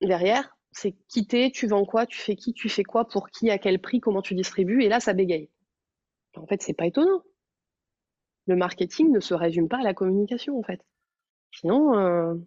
Derrière, 0.00 0.56
c'est 0.70 0.92
quitter, 1.08 1.50
tu 1.50 1.66
vends 1.66 1.84
quoi, 1.84 2.06
tu 2.06 2.20
fais 2.20 2.36
qui, 2.36 2.52
tu 2.52 2.68
fais 2.68 2.84
quoi, 2.84 3.08
pour 3.08 3.30
qui, 3.30 3.50
à 3.50 3.58
quel 3.58 3.80
prix, 3.80 3.98
comment 3.98 4.22
tu 4.22 4.36
distribues, 4.36 4.84
et 4.84 4.88
là, 4.88 5.00
ça 5.00 5.12
bégaye. 5.12 5.50
En 6.36 6.46
fait, 6.46 6.62
c'est 6.62 6.72
pas 6.72 6.86
étonnant. 6.86 7.22
Le 8.46 8.54
marketing 8.54 9.10
ne 9.10 9.20
se 9.20 9.34
résume 9.34 9.68
pas 9.68 9.78
à 9.78 9.82
la 9.82 9.94
communication, 9.94 10.56
en 10.56 10.62
fait. 10.62 10.80
Sinon, 11.50 12.44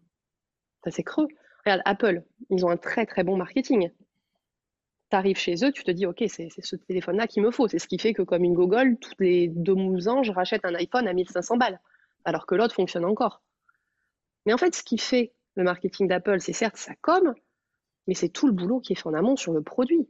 c'est 0.92 1.04
creux. 1.04 1.28
Regarde, 1.66 1.82
Apple, 1.86 2.24
ils 2.50 2.66
ont 2.66 2.70
un 2.70 2.78
très 2.78 3.06
très 3.06 3.24
bon 3.24 3.38
marketing. 3.38 3.92
Tu 5.10 5.16
arrives 5.16 5.38
chez 5.38 5.56
eux, 5.64 5.72
tu 5.72 5.84
te 5.84 5.92
dis, 5.92 6.06
OK, 6.06 6.24
c'est 6.28 6.50
ce 6.50 6.76
téléphone-là 6.76 7.28
qu'il 7.28 7.44
me 7.44 7.52
faut. 7.52 7.68
C'est 7.68 7.80
ce 7.80 7.88
qui 7.88 7.98
fait 7.98 8.14
que, 8.14 8.22
comme 8.22 8.44
une 8.44 8.54
Google, 8.54 8.98
tous 9.00 9.14
les 9.20 9.48
deux 9.48 10.08
ans, 10.08 10.24
je 10.24 10.32
rachète 10.32 10.66
un 10.66 10.76
iPhone 10.76 11.08
à 11.08 11.14
1500 11.14 11.58
balles, 11.58 11.80
alors 12.26 12.46
que 12.46 12.56
l'autre 12.56 12.76
fonctionne 12.76 13.06
encore. 13.06 13.42
Mais 14.46 14.54
en 14.54 14.58
fait, 14.58 14.76
ce 14.76 14.84
qui 14.84 14.98
fait 14.98 15.34
le 15.56 15.64
marketing 15.64 16.08
d'Apple, 16.08 16.40
c'est 16.40 16.54
certes 16.54 16.78
sa 16.78 16.96
com, 16.96 17.34
mais 18.08 18.14
c'est 18.14 18.30
tout 18.30 18.48
le 18.48 18.54
boulot 18.54 18.80
qui 18.80 18.94
est 18.94 18.96
fait 18.96 19.08
en 19.08 19.14
amont 19.14 19.36
sur 19.36 19.54
le 19.54 19.62
produit. 19.62 20.08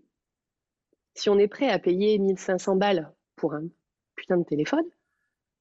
Si 1.13 1.29
on 1.29 1.39
est 1.39 1.47
prêt 1.47 1.69
à 1.69 1.79
payer 1.79 2.19
1500 2.19 2.75
balles 2.75 3.11
pour 3.35 3.53
un 3.55 3.63
putain 4.15 4.37
de 4.37 4.43
téléphone, 4.43 4.85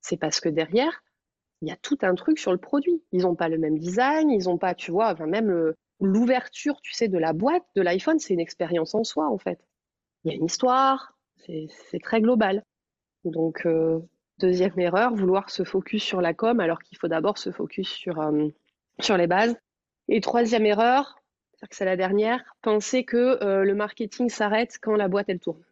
c'est 0.02 0.18
parce 0.18 0.40
que 0.40 0.48
derrière, 0.48 1.02
il 1.62 1.68
y 1.68 1.72
a 1.72 1.76
tout 1.76 1.98
un 2.02 2.14
truc 2.14 2.38
sur 2.38 2.52
le 2.52 2.58
produit. 2.58 3.02
Ils 3.12 3.22
n'ont 3.22 3.34
pas 3.34 3.48
le 3.48 3.58
même 3.58 3.78
design, 3.78 4.30
ils 4.30 4.44
n'ont 4.44 4.58
pas, 4.58 4.74
tu 4.74 4.90
vois, 4.90 5.14
même 5.26 5.74
l'ouverture, 6.00 6.80
tu 6.82 6.92
sais, 6.92 7.08
de 7.08 7.18
la 7.18 7.32
boîte 7.32 7.64
de 7.74 7.82
l'iPhone, 7.82 8.18
c'est 8.18 8.34
une 8.34 8.40
expérience 8.40 8.94
en 8.94 9.04
soi, 9.04 9.28
en 9.28 9.38
fait. 9.38 9.60
Il 10.24 10.30
y 10.30 10.34
a 10.34 10.36
une 10.36 10.44
histoire, 10.44 11.16
c'est 11.36 12.00
très 12.02 12.20
global. 12.20 12.64
Donc, 13.24 13.66
euh, 13.66 14.00
deuxième 14.38 14.78
erreur, 14.78 15.14
vouloir 15.14 15.50
se 15.50 15.64
focus 15.64 16.02
sur 16.02 16.20
la 16.20 16.34
com 16.34 16.60
alors 16.60 16.80
qu'il 16.80 16.98
faut 16.98 17.08
d'abord 17.08 17.38
se 17.38 17.50
focus 17.50 17.88
sur, 17.88 18.20
euh, 18.20 18.48
sur 19.00 19.16
les 19.16 19.26
bases. 19.26 19.56
Et 20.08 20.20
troisième 20.20 20.66
erreur, 20.66 21.18
c'est 21.70 21.84
la 21.84 21.96
dernière, 21.96 22.42
penser 22.62 23.04
que 23.04 23.42
euh, 23.42 23.64
le 23.64 23.74
marketing 23.74 24.28
s'arrête 24.28 24.78
quand 24.80 24.94
la 24.94 25.08
boîte 25.08 25.28
elle 25.28 25.40
tourne. 25.40 25.64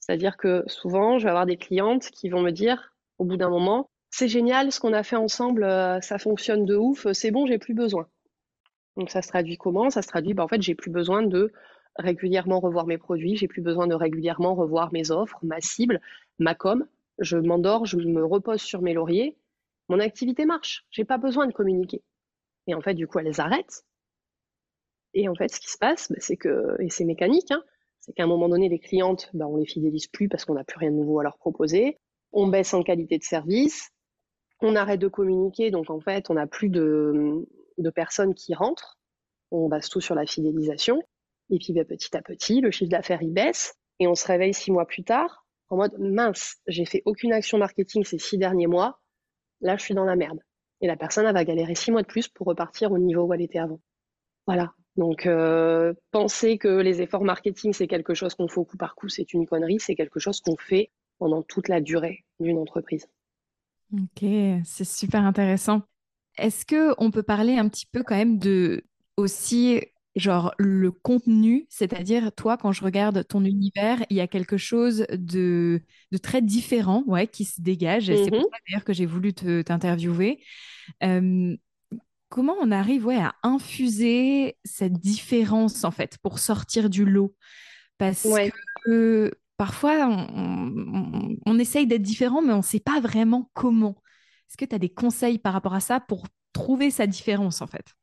C'est-à-dire 0.00 0.36
que 0.36 0.64
souvent, 0.66 1.18
je 1.18 1.24
vais 1.24 1.30
avoir 1.30 1.46
des 1.46 1.56
clientes 1.56 2.10
qui 2.10 2.28
vont 2.28 2.40
me 2.40 2.50
dire, 2.50 2.94
au 3.18 3.24
bout 3.24 3.36
d'un 3.36 3.48
moment, 3.48 3.90
c'est 4.12 4.28
génial, 4.28 4.70
ce 4.70 4.78
qu'on 4.78 4.92
a 4.92 5.02
fait 5.02 5.16
ensemble, 5.16 5.64
ça 6.02 6.18
fonctionne 6.18 6.64
de 6.64 6.76
ouf, 6.76 7.06
c'est 7.12 7.30
bon, 7.30 7.46
j'ai 7.46 7.58
plus 7.58 7.74
besoin. 7.74 8.06
Donc 8.96 9.10
ça 9.10 9.22
se 9.22 9.28
traduit 9.28 9.56
comment? 9.56 9.90
Ça 9.90 10.02
se 10.02 10.08
traduit, 10.08 10.34
bah, 10.34 10.44
en 10.44 10.48
fait, 10.48 10.60
j'ai 10.62 10.74
plus 10.74 10.90
besoin 10.90 11.22
de 11.22 11.50
régulièrement 11.96 12.60
revoir 12.60 12.86
mes 12.86 12.98
produits, 12.98 13.36
j'ai 13.36 13.48
plus 13.48 13.62
besoin 13.62 13.86
de 13.86 13.94
régulièrement 13.94 14.54
revoir 14.54 14.92
mes 14.92 15.10
offres, 15.10 15.38
ma 15.42 15.60
cible, 15.60 16.00
ma 16.38 16.54
com. 16.54 16.86
Je 17.18 17.38
m'endors, 17.38 17.86
je 17.86 17.96
me 17.96 18.24
repose 18.24 18.60
sur 18.60 18.82
mes 18.82 18.94
lauriers. 18.94 19.36
Mon 19.88 19.98
activité 19.98 20.44
marche. 20.44 20.84
J'ai 20.90 21.04
pas 21.04 21.18
besoin 21.18 21.46
de 21.46 21.52
communiquer. 21.52 22.02
Et 22.66 22.74
en 22.74 22.80
fait, 22.80 22.94
du 22.94 23.06
coup, 23.06 23.18
elles 23.18 23.40
arrêtent. 23.40 23.84
Et 25.14 25.28
en 25.28 25.34
fait, 25.34 25.48
ce 25.48 25.60
qui 25.60 25.70
se 25.70 25.78
passe, 25.78 26.10
bah, 26.10 26.18
c'est 26.20 26.36
que, 26.36 26.76
et 26.80 26.90
c'est 26.90 27.04
mécanique, 27.04 27.50
hein, 27.50 27.62
c'est 28.00 28.12
qu'à 28.12 28.24
un 28.24 28.26
moment 28.26 28.48
donné, 28.48 28.68
les 28.68 28.78
clientes, 28.78 29.30
bah, 29.32 29.46
on 29.46 29.56
les 29.56 29.66
fidélise 29.66 30.06
plus 30.06 30.28
parce 30.28 30.44
qu'on 30.44 30.54
n'a 30.54 30.64
plus 30.64 30.78
rien 30.78 30.90
de 30.90 30.96
nouveau 30.96 31.20
à 31.20 31.22
leur 31.22 31.38
proposer. 31.38 31.98
On 32.32 32.48
baisse 32.48 32.74
en 32.74 32.82
qualité 32.82 33.18
de 33.18 33.24
service. 33.24 33.90
On 34.62 34.76
arrête 34.76 35.00
de 35.00 35.08
communiquer. 35.08 35.70
Donc, 35.70 35.90
en 35.90 36.00
fait, 36.00 36.30
on 36.30 36.34
n'a 36.34 36.46
plus 36.46 36.70
de, 36.70 37.46
personnes 37.94 38.34
qui 38.34 38.54
rentrent. 38.54 38.98
On 39.50 39.68
base 39.68 39.88
tout 39.88 40.00
sur 40.00 40.14
la 40.14 40.24
fidélisation. 40.24 41.02
Et 41.50 41.58
puis 41.58 41.74
bah, 41.74 41.84
petit 41.84 42.16
à 42.16 42.22
petit, 42.22 42.60
le 42.62 42.70
chiffre 42.70 42.90
d'affaires 42.90 43.20
il 43.20 43.32
baisse 43.32 43.74
et 43.98 44.06
on 44.06 44.14
se 44.14 44.26
réveille 44.26 44.54
six 44.54 44.70
mois 44.70 44.86
plus 44.86 45.04
tard 45.04 45.42
en 45.72 45.76
mode 45.76 45.98
mince, 45.98 46.58
j'ai 46.66 46.84
fait 46.84 47.00
aucune 47.06 47.32
action 47.32 47.56
marketing 47.56 48.04
ces 48.04 48.18
six 48.18 48.36
derniers 48.36 48.66
mois. 48.66 49.00
Là, 49.62 49.78
je 49.78 49.82
suis 49.82 49.94
dans 49.94 50.04
la 50.04 50.16
merde. 50.16 50.38
Et 50.82 50.86
la 50.86 50.98
personne 50.98 51.24
elle 51.24 51.32
va 51.32 51.46
galérer 51.46 51.74
six 51.74 51.90
mois 51.90 52.02
de 52.02 52.06
plus 52.06 52.28
pour 52.28 52.46
repartir 52.46 52.92
au 52.92 52.98
niveau 52.98 53.22
où 53.22 53.32
elle 53.32 53.40
était 53.40 53.58
avant. 53.58 53.80
Voilà. 54.46 54.74
Donc 54.96 55.24
euh, 55.24 55.94
penser 56.10 56.58
que 56.58 56.68
les 56.68 57.00
efforts 57.00 57.24
marketing 57.24 57.72
c'est 57.72 57.86
quelque 57.86 58.12
chose 58.12 58.34
qu'on 58.34 58.48
fait 58.48 58.58
au 58.58 58.66
coup 58.66 58.76
par 58.76 58.94
coup, 58.94 59.08
c'est 59.08 59.32
une 59.32 59.46
connerie. 59.46 59.80
C'est 59.80 59.94
quelque 59.94 60.20
chose 60.20 60.42
qu'on 60.42 60.58
fait 60.58 60.90
pendant 61.18 61.42
toute 61.42 61.68
la 61.68 61.80
durée 61.80 62.26
d'une 62.38 62.58
entreprise. 62.58 63.08
Ok, 63.92 64.26
c'est 64.64 64.84
super 64.84 65.24
intéressant. 65.24 65.82
Est-ce 66.38 66.64
que 66.64 66.94
on 66.98 67.10
peut 67.10 67.22
parler 67.22 67.58
un 67.58 67.68
petit 67.68 67.86
peu 67.86 68.02
quand 68.02 68.16
même 68.16 68.38
de 68.38 68.84
aussi 69.16 69.82
genre 70.14 70.54
le 70.58 70.90
contenu, 70.90 71.66
c'est-à-dire 71.70 72.32
toi, 72.32 72.56
quand 72.56 72.72
je 72.72 72.84
regarde 72.84 73.26
ton 73.26 73.44
univers, 73.44 74.04
il 74.10 74.16
y 74.16 74.20
a 74.20 74.26
quelque 74.26 74.56
chose 74.56 75.06
de, 75.10 75.82
très 76.22 76.42
différent 76.42 77.02
ouais, 77.06 77.26
qui 77.26 77.44
se 77.44 77.60
dégage. 77.60 78.06
C'est 78.06 78.30
pour 78.30 78.40
mmh 78.40 78.42
ça 78.42 78.58
d'ailleurs 78.68 78.84
que 78.84 78.92
j'ai 78.92 79.06
voulu 79.06 79.32
t'interviewer. 79.32 80.42
comment 82.28 82.54
on 82.60 82.70
arrive 82.70 83.06
ouais, 83.06 83.20
à 83.20 83.34
infuser 83.42 84.56
cette 84.64 84.98
différence 84.98 85.84
en 85.84 85.90
fait 85.90 86.18
pour 86.22 86.38
sortir 86.38 86.90
du 86.90 87.04
lot? 87.04 87.34
Parce 87.98 88.26
que 88.84 89.30
parfois, 89.56 90.08
on, 91.46 91.58
essaye 91.58 91.86
d'être 91.86 92.02
différent, 92.02 92.42
mais 92.42 92.52
on 92.52 92.58
ne 92.58 92.62
sait 92.62 92.80
pas 92.80 93.00
vraiment 93.00 93.50
comment. 93.54 93.96
Est-ce 94.48 94.56
que 94.56 94.64
tu 94.64 94.74
as 94.74 94.78
des 94.78 94.92
conseils 94.92 95.38
par 95.38 95.52
rapport 95.52 95.74
à 95.74 95.80
ça 95.80 96.00
pour 96.00 96.26
trouver 96.52 96.90
sa 96.90 97.06
différence 97.06 97.62
en 97.62 97.66
fait? 97.66 97.94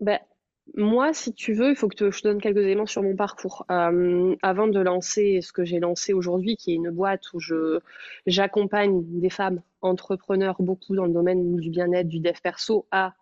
Ben, 0.00 0.18
moi, 0.74 1.12
si 1.12 1.34
tu 1.34 1.52
veux, 1.52 1.70
il 1.70 1.76
faut 1.76 1.88
que 1.88 2.10
je 2.10 2.22
te 2.22 2.28
donne 2.28 2.40
quelques 2.40 2.58
éléments 2.58 2.86
sur 2.86 3.02
mon 3.02 3.16
parcours. 3.16 3.66
Euh, 3.70 4.34
avant 4.42 4.68
de 4.68 4.80
lancer 4.80 5.40
ce 5.42 5.52
que 5.52 5.64
j'ai 5.64 5.80
lancé 5.80 6.12
aujourd'hui, 6.12 6.56
qui 6.56 6.72
est 6.72 6.76
une 6.76 6.90
boîte 6.90 7.32
où 7.34 7.40
j'accompagne 8.26 9.02
des 9.20 9.30
femmes 9.30 9.60
entrepreneurs 9.82 10.56
beaucoup 10.60 10.94
dans 10.94 11.04
le 11.04 11.12
domaine 11.12 11.56
du 11.56 11.70
bien-être, 11.70 12.08
du 12.08 12.20
dev 12.20 12.36
perso, 12.42 12.86
à 12.90 13.14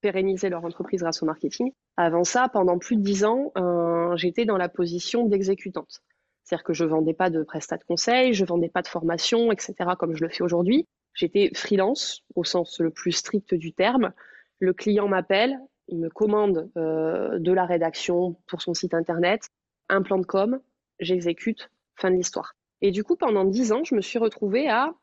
pérenniser 0.00 0.48
leur 0.48 0.64
entreprise 0.64 1.00
grâce 1.00 1.22
au 1.22 1.26
marketing. 1.26 1.72
Avant 1.96 2.24
ça, 2.24 2.48
pendant 2.48 2.78
plus 2.78 2.96
de 2.96 3.02
dix 3.02 3.24
ans, 3.24 3.52
euh, 3.56 4.16
j'étais 4.16 4.44
dans 4.44 4.56
la 4.56 4.68
position 4.68 5.26
d'exécutante. 5.26 6.02
C'est-à-dire 6.48 6.64
que 6.64 6.72
je 6.72 6.86
vendais 6.86 7.12
pas 7.12 7.28
de 7.28 7.42
prestat 7.42 7.76
de 7.76 7.84
conseil, 7.84 8.32
je 8.32 8.42
vendais 8.42 8.70
pas 8.70 8.80
de 8.80 8.88
formation, 8.88 9.52
etc. 9.52 9.74
comme 9.98 10.16
je 10.16 10.24
le 10.24 10.30
fais 10.30 10.42
aujourd'hui. 10.42 10.88
J'étais 11.12 11.50
freelance 11.54 12.22
au 12.36 12.42
sens 12.42 12.80
le 12.80 12.88
plus 12.88 13.12
strict 13.12 13.54
du 13.54 13.74
terme. 13.74 14.14
Le 14.58 14.72
client 14.72 15.08
m'appelle, 15.08 15.58
il 15.88 15.98
me 15.98 16.08
commande 16.08 16.70
euh, 16.78 17.38
de 17.38 17.52
la 17.52 17.66
rédaction 17.66 18.36
pour 18.46 18.62
son 18.62 18.72
site 18.72 18.94
internet, 18.94 19.50
un 19.90 20.00
plan 20.00 20.16
de 20.16 20.24
com, 20.24 20.58
j'exécute, 21.00 21.70
fin 21.96 22.10
de 22.10 22.16
l'histoire. 22.16 22.54
Et 22.80 22.92
du 22.92 23.04
coup, 23.04 23.16
pendant 23.16 23.44
dix 23.44 23.70
ans, 23.72 23.84
je 23.84 23.94
me 23.94 24.00
suis 24.00 24.18
retrouvée 24.18 24.70
à 24.70 24.94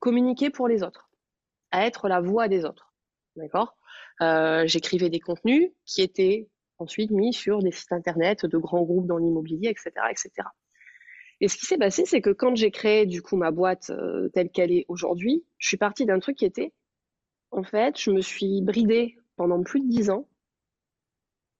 communiquer 0.00 0.50
pour 0.50 0.66
les 0.66 0.82
autres, 0.82 1.08
à 1.70 1.86
être 1.86 2.08
la 2.08 2.20
voix 2.20 2.48
des 2.48 2.64
autres. 2.64 2.92
D'accord? 3.36 3.76
Euh, 4.20 4.66
J'écrivais 4.66 5.10
des 5.10 5.20
contenus 5.20 5.70
qui 5.84 6.02
étaient 6.02 6.48
ensuite 6.78 7.12
mis 7.12 7.32
sur 7.32 7.60
des 7.60 7.70
sites 7.70 7.92
internet 7.92 8.46
de 8.46 8.58
grands 8.58 8.82
groupes 8.82 9.06
dans 9.06 9.18
l'immobilier, 9.18 9.68
etc., 9.68 9.92
etc. 10.10 10.48
Et 11.40 11.48
ce 11.48 11.56
qui 11.56 11.66
s'est 11.66 11.78
passé, 11.78 12.04
c'est 12.04 12.20
que 12.20 12.30
quand 12.30 12.56
j'ai 12.56 12.70
créé 12.70 13.06
du 13.06 13.22
coup 13.22 13.36
ma 13.36 13.50
boîte 13.50 13.90
euh, 13.90 14.28
telle 14.30 14.50
qu'elle 14.50 14.72
est 14.72 14.84
aujourd'hui, 14.88 15.44
je 15.58 15.68
suis 15.68 15.76
partie 15.76 16.04
d'un 16.04 16.18
truc 16.18 16.36
qui 16.36 16.44
était, 16.44 16.72
en 17.50 17.62
fait, 17.62 17.98
je 17.98 18.10
me 18.10 18.20
suis 18.20 18.60
bridée 18.62 19.16
pendant 19.36 19.62
plus 19.62 19.80
de 19.80 19.88
dix 19.88 20.10
ans. 20.10 20.26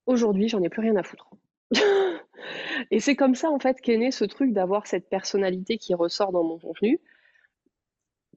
Aujourd'hui, 0.06 0.48
j'en 0.48 0.62
ai 0.62 0.68
plus 0.68 0.82
rien 0.82 0.96
à 0.96 1.02
foutre. 1.02 1.30
et 2.90 2.98
c'est 2.98 3.14
comme 3.14 3.34
ça, 3.34 3.50
en 3.50 3.58
fait, 3.58 3.80
qu'est 3.80 3.98
né 3.98 4.10
ce 4.10 4.24
truc 4.24 4.52
d'avoir 4.52 4.86
cette 4.86 5.08
personnalité 5.08 5.78
qui 5.78 5.94
ressort 5.94 6.32
dans 6.32 6.44
mon 6.44 6.58
contenu. 6.58 7.00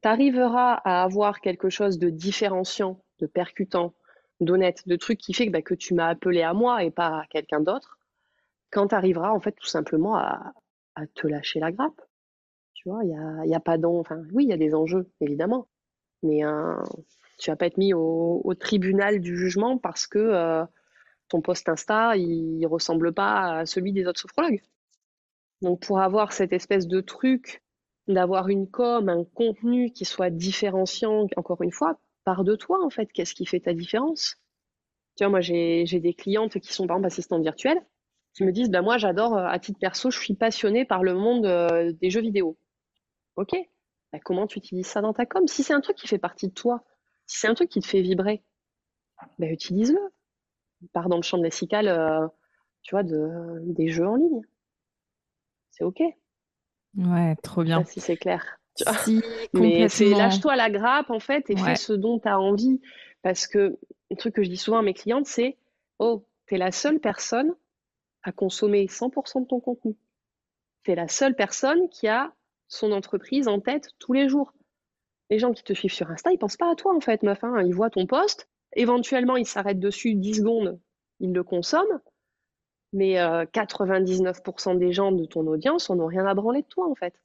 Tu 0.04 0.08
arriveras 0.08 0.74
à 0.84 1.04
avoir 1.04 1.42
quelque 1.42 1.70
chose 1.70 1.98
de 1.98 2.10
différenciant, 2.10 3.04
de 3.20 3.26
percutant, 3.26 3.94
d'honnête, 4.42 4.88
de 4.88 4.96
truc 4.96 5.20
qui 5.20 5.34
fait 5.34 5.48
que, 5.48 5.52
bah, 5.52 5.62
que 5.62 5.76
tu 5.76 5.94
m'as 5.94 6.08
appelé 6.08 6.42
à 6.42 6.54
moi 6.54 6.84
et 6.84 6.92
pas 6.92 7.22
à 7.22 7.26
quelqu'un 7.30 7.62
d'autre, 7.62 8.00
quand 8.72 8.90
tu 8.90 8.96
arriveras, 8.96 9.32
en 9.32 9.40
fait, 9.40 9.54
tout 9.54 9.68
simplement 9.68 10.16
à, 10.16 10.54
te 11.14 11.28
lâcher 11.28 11.60
la 11.60 11.72
grappe. 11.72 12.02
Tu 12.74 12.90
vois, 12.90 13.04
il 13.04 13.10
n'y 13.10 13.18
a, 13.18 13.46
y 13.46 13.56
a 13.56 13.60
pas. 13.60 13.78
Enfin, 13.84 14.22
oui, 14.34 14.46
il 14.46 14.50
y 14.50 14.54
a 14.54 14.58
des 14.58 14.74
enjeux, 14.74 15.10
évidemment. 15.20 15.68
Mais 16.24 16.44
un, 16.44 16.84
tu 17.42 17.50
vas 17.50 17.56
pas 17.56 17.66
être 17.66 17.78
mis 17.78 17.94
au, 17.94 18.54
tribunal 18.60 19.20
du 19.20 19.36
jugement 19.36 19.78
parce 19.78 20.08
que 20.08 20.20
euh, 20.20 20.64
ton 21.28 21.42
post 21.42 21.68
Insta, 21.68 22.16
il 22.16 22.66
ressemble 22.68 23.14
pas 23.14 23.60
à 23.60 23.66
celui 23.66 23.94
des 23.94 24.06
autres 24.06 24.20
sophrologues. 24.20 24.62
Donc 25.62 25.82
pour 25.82 26.00
avoir 26.00 26.34
cette 26.34 26.54
espèce 26.54 26.88
de 26.88 27.02
truc, 27.02 27.64
d'avoir 28.08 28.50
une 28.50 28.70
com, 28.70 29.10
un 29.10 29.24
contenu 29.24 29.92
qui 29.92 30.06
soit 30.06 30.30
différenciant, 30.30 31.28
encore 31.36 31.62
une 31.62 31.72
fois, 31.72 32.00
part 32.26 32.44
de 32.44 32.56
toi 32.56 32.84
en 32.84 32.90
fait. 32.90 33.12
Qu'est-ce 33.12 33.34
qui 33.34 33.46
fait 33.46 33.60
ta 33.60 33.74
différence? 33.74 34.38
Tu 35.18 35.24
vois, 35.24 35.30
moi 35.30 35.42
j'ai 35.42 35.86
des 35.86 36.14
clientes 36.14 36.60
qui 36.60 36.74
sont 36.74 36.88
par 36.88 36.98
exemple 36.98 37.08
assistantes 37.08 37.44
virtuelles, 37.44 37.82
qui 38.34 38.44
me 38.44 38.52
disent, 38.52 38.70
ben 38.70 38.82
moi 38.82 38.98
j'adore, 38.98 39.38
à 39.38 39.60
titre 39.60 39.80
perso, 39.80 40.10
je 40.10 40.20
suis 40.20 40.36
passionnée 40.36 40.86
par 40.86 41.04
le 41.04 41.14
monde 41.14 41.46
euh, 41.46 41.92
des 42.02 42.10
jeux 42.10 42.22
vidéo. 42.22 42.58
Ok, 43.36 43.56
ben, 44.12 44.20
comment 44.24 44.48
tu 44.48 44.60
utilises 44.60 44.88
ça 44.88 45.02
dans 45.02 45.14
ta 45.14 45.26
com? 45.26 45.48
Si 45.48 45.64
c'est 45.64 45.74
un 45.74 45.82
truc 45.82 45.98
qui 45.98 46.08
fait 46.08 46.18
partie 46.18 46.48
de 46.48 46.54
toi, 46.54 46.84
si 47.26 47.40
c'est 47.40 47.48
un 47.48 47.54
truc 47.54 47.70
qui 47.70 47.80
te 47.80 47.88
fait 47.88 48.02
vibrer, 48.02 48.44
ben, 49.40 49.52
utilise-le. 49.52 50.00
Pars 50.94 51.10
dans 51.10 51.18
le 51.18 51.22
champ 51.22 51.38
de 51.38 51.44
lexical, 51.44 51.88
euh, 51.88 52.28
tu 52.82 52.96
vois, 52.96 53.04
de, 53.04 53.60
des 53.66 53.88
jeux 53.90 54.08
en 54.08 54.16
ligne. 54.16 54.42
C'est 55.70 55.84
OK. 55.84 56.02
Ouais, 56.98 57.36
trop 57.44 57.64
bien. 57.64 57.84
si 57.86 58.00
c'est 58.00 58.18
clair. 58.18 58.58
Mais 59.54 59.90
c'est 59.90 60.10
lâche-toi 60.10 60.56
la 60.56 60.70
grappe, 60.70 61.12
en 61.12 61.20
fait, 61.20 61.50
et 61.50 61.58
fais 61.58 61.76
ce 61.76 61.94
dont 61.94 62.20
tu 62.20 62.28
as 62.28 62.40
envie. 62.40 62.82
Parce 63.22 63.46
que 63.46 63.78
le 64.10 64.16
truc 64.18 64.36
que 64.36 64.44
je 64.44 64.50
dis 64.50 64.58
souvent 64.58 64.80
à 64.80 64.82
mes 64.82 64.94
clientes, 64.94 65.28
c'est 65.28 65.58
Oh, 66.00 66.26
tu 66.48 66.56
es 66.56 66.58
la 66.58 66.72
seule 66.72 67.00
personne 67.00 67.54
à 68.24 68.32
consommer 68.32 68.86
100% 68.86 69.42
de 69.42 69.48
ton 69.48 69.60
contenu. 69.60 69.96
Tu 70.84 70.92
es 70.92 70.96
la 70.96 71.08
seule 71.08 71.36
personne 71.36 71.90
qui 71.90 72.08
a 72.08 72.34
son 72.68 72.92
entreprise 72.92 73.48
en 73.48 73.60
tête 73.60 73.90
tous 74.00 74.14
les 74.14 74.30
jours 74.30 74.54
les 75.32 75.40
gens 75.40 75.54
qui 75.54 75.64
te 75.64 75.74
suivent 75.74 75.94
sur 75.94 76.12
Insta, 76.12 76.32
ils 76.32 76.38
pensent 76.38 76.58
pas 76.58 76.70
à 76.70 76.76
toi 76.76 76.94
en 76.94 77.00
fait, 77.00 77.24
meuf. 77.24 77.44
Hein. 77.44 77.64
Ils 77.66 77.74
voient 77.74 77.90
ton 77.90 78.06
post, 78.06 78.48
éventuellement 78.74 79.38
ils 79.38 79.48
s'arrêtent 79.48 79.80
dessus 79.80 80.14
10 80.14 80.36
secondes, 80.36 80.80
ils 81.22 81.32
le 81.32 81.44
consomment, 81.44 82.02
mais 82.92 83.14
99% 83.16 84.76
euh, 84.76 84.78
des 84.78 84.92
gens 84.92 85.14
de 85.14 85.26
ton 85.26 85.48
audience 85.48 85.90
n'ont 85.90 86.06
rien 86.06 86.26
à 86.26 86.34
branler 86.34 86.62
de 86.62 86.68
toi 86.68 86.88
en 86.88 86.96
fait. 86.96 87.16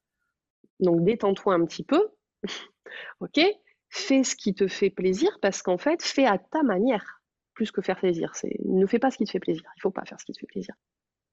Donc 0.78 1.04
détends-toi 1.04 1.54
un 1.54 1.66
petit 1.66 1.82
peu, 1.82 2.08
ok? 3.20 3.40
Fais 3.88 4.22
ce 4.22 4.36
qui 4.36 4.54
te 4.54 4.68
fait 4.68 4.90
plaisir 4.90 5.38
parce 5.42 5.62
qu'en 5.62 5.78
fait, 5.78 6.02
fais 6.02 6.26
à 6.26 6.38
ta 6.38 6.62
manière, 6.62 7.15
plus 7.56 7.72
que 7.72 7.82
faire 7.82 7.98
plaisir. 7.98 8.32
Ne 8.64 8.86
fais 8.86 9.00
pas 9.00 9.10
ce 9.10 9.16
qui 9.16 9.24
te 9.24 9.30
fait 9.30 9.40
plaisir, 9.40 9.64
il 9.76 9.80
faut 9.80 9.90
pas 9.90 10.04
faire 10.04 10.20
ce 10.20 10.26
qui 10.26 10.32
te 10.32 10.38
fait 10.38 10.46
plaisir. 10.46 10.74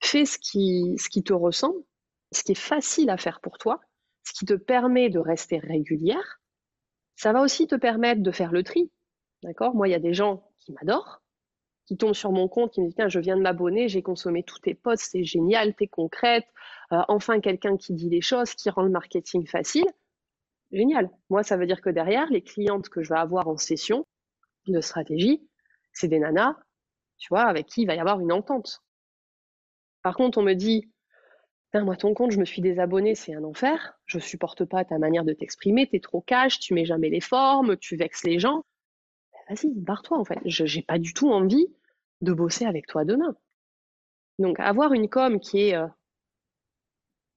Fais 0.01 0.25
ce 0.25 0.39
qui, 0.39 1.23
te 1.23 1.33
ressemble, 1.33 1.79
ce 2.31 2.43
qui 2.43 2.53
est 2.53 2.55
facile 2.55 3.09
à 3.09 3.17
faire 3.17 3.41
pour 3.41 3.57
toi, 3.59 3.81
ce 4.23 4.33
qui 4.33 4.45
te 4.45 4.53
permet 4.53 5.09
de 5.09 5.19
rester 5.19 5.59
régulière, 5.59 6.41
ça 7.15 7.33
va 7.33 7.41
aussi 7.41 7.67
te 7.67 7.75
permettre 7.75 8.23
de 8.23 8.31
faire 8.31 8.51
le 8.51 8.63
tri. 8.63 8.89
D'accord? 9.43 9.75
Moi, 9.75 9.87
il 9.87 9.91
y 9.91 9.95
a 9.95 9.99
des 9.99 10.13
gens 10.13 10.49
qui 10.59 10.71
m'adorent, 10.71 11.21
qui 11.85 11.97
tombent 11.97 12.13
sur 12.13 12.31
mon 12.31 12.47
compte, 12.47 12.71
qui 12.73 12.81
me 12.81 12.87
disent 12.87 13.07
je 13.07 13.19
viens 13.19 13.37
de 13.37 13.41
m'abonner, 13.41 13.89
j'ai 13.89 14.01
consommé 14.01 14.43
tous 14.43 14.59
tes 14.59 14.73
posts, 14.73 15.09
c'est 15.11 15.25
génial, 15.25 15.75
t'es 15.75 15.87
concrète. 15.87 16.45
Euh, 16.93 17.01
enfin, 17.09 17.41
quelqu'un 17.41 17.75
qui 17.75 17.93
dit 17.93 18.09
les 18.09 18.21
choses, 18.21 18.53
qui 18.55 18.69
rend 18.69 18.83
le 18.83 18.89
marketing 18.89 19.45
facile. 19.45 19.87
Génial. 20.71 21.11
Moi, 21.29 21.43
ça 21.43 21.57
veut 21.57 21.67
dire 21.67 21.81
que 21.81 21.89
derrière, 21.89 22.29
les 22.31 22.41
clientes 22.41 22.87
que 22.87 23.03
je 23.03 23.09
vais 23.09 23.19
avoir 23.19 23.47
en 23.49 23.57
session 23.57 24.05
de 24.67 24.79
stratégie, 24.79 25.45
c'est 25.93 26.07
des 26.07 26.19
nanas, 26.19 26.55
tu 27.17 27.29
vois, 27.29 27.43
avec 27.43 27.67
qui 27.67 27.83
il 27.83 27.87
va 27.87 27.95
y 27.95 27.99
avoir 27.99 28.19
une 28.19 28.31
entente. 28.31 28.81
Par 30.01 30.15
contre, 30.15 30.37
on 30.39 30.43
me 30.43 30.53
dit 30.53 30.93
moi, 31.81 31.95
ton 31.95 32.13
compte, 32.13 32.31
je 32.31 32.39
me 32.39 32.45
suis 32.45 32.61
désabonné, 32.61 33.15
c'est 33.15 33.33
un 33.33 33.43
enfer. 33.43 33.97
Je 34.05 34.19
supporte 34.19 34.63
pas 34.65 34.85
ta 34.85 34.99
manière 34.99 35.23
de 35.23 35.33
t'exprimer, 35.33 35.87
tu 35.87 35.95
es 35.95 35.99
trop 35.99 36.21
cash, 36.21 36.59
tu 36.59 36.73
mets 36.73 36.85
jamais 36.85 37.09
les 37.09 37.19
formes, 37.19 37.77
tu 37.77 37.95
vexes 37.95 38.23
les 38.23 38.37
gens. 38.37 38.63
Ben, 39.31 39.55
vas-y, 39.55 39.73
barre-toi 39.73 40.19
en 40.19 40.25
fait. 40.25 40.39
Je 40.45 40.63
n'ai 40.63 40.83
pas 40.83 40.99
du 40.99 41.13
tout 41.13 41.31
envie 41.31 41.67
de 42.21 42.33
bosser 42.33 42.65
avec 42.65 42.85
toi 42.85 43.05
demain. 43.05 43.35
Donc, 44.39 44.59
avoir 44.59 44.93
une 44.93 45.09
com 45.09 45.39
qui 45.39 45.69
est 45.69 45.75
euh, 45.75 45.87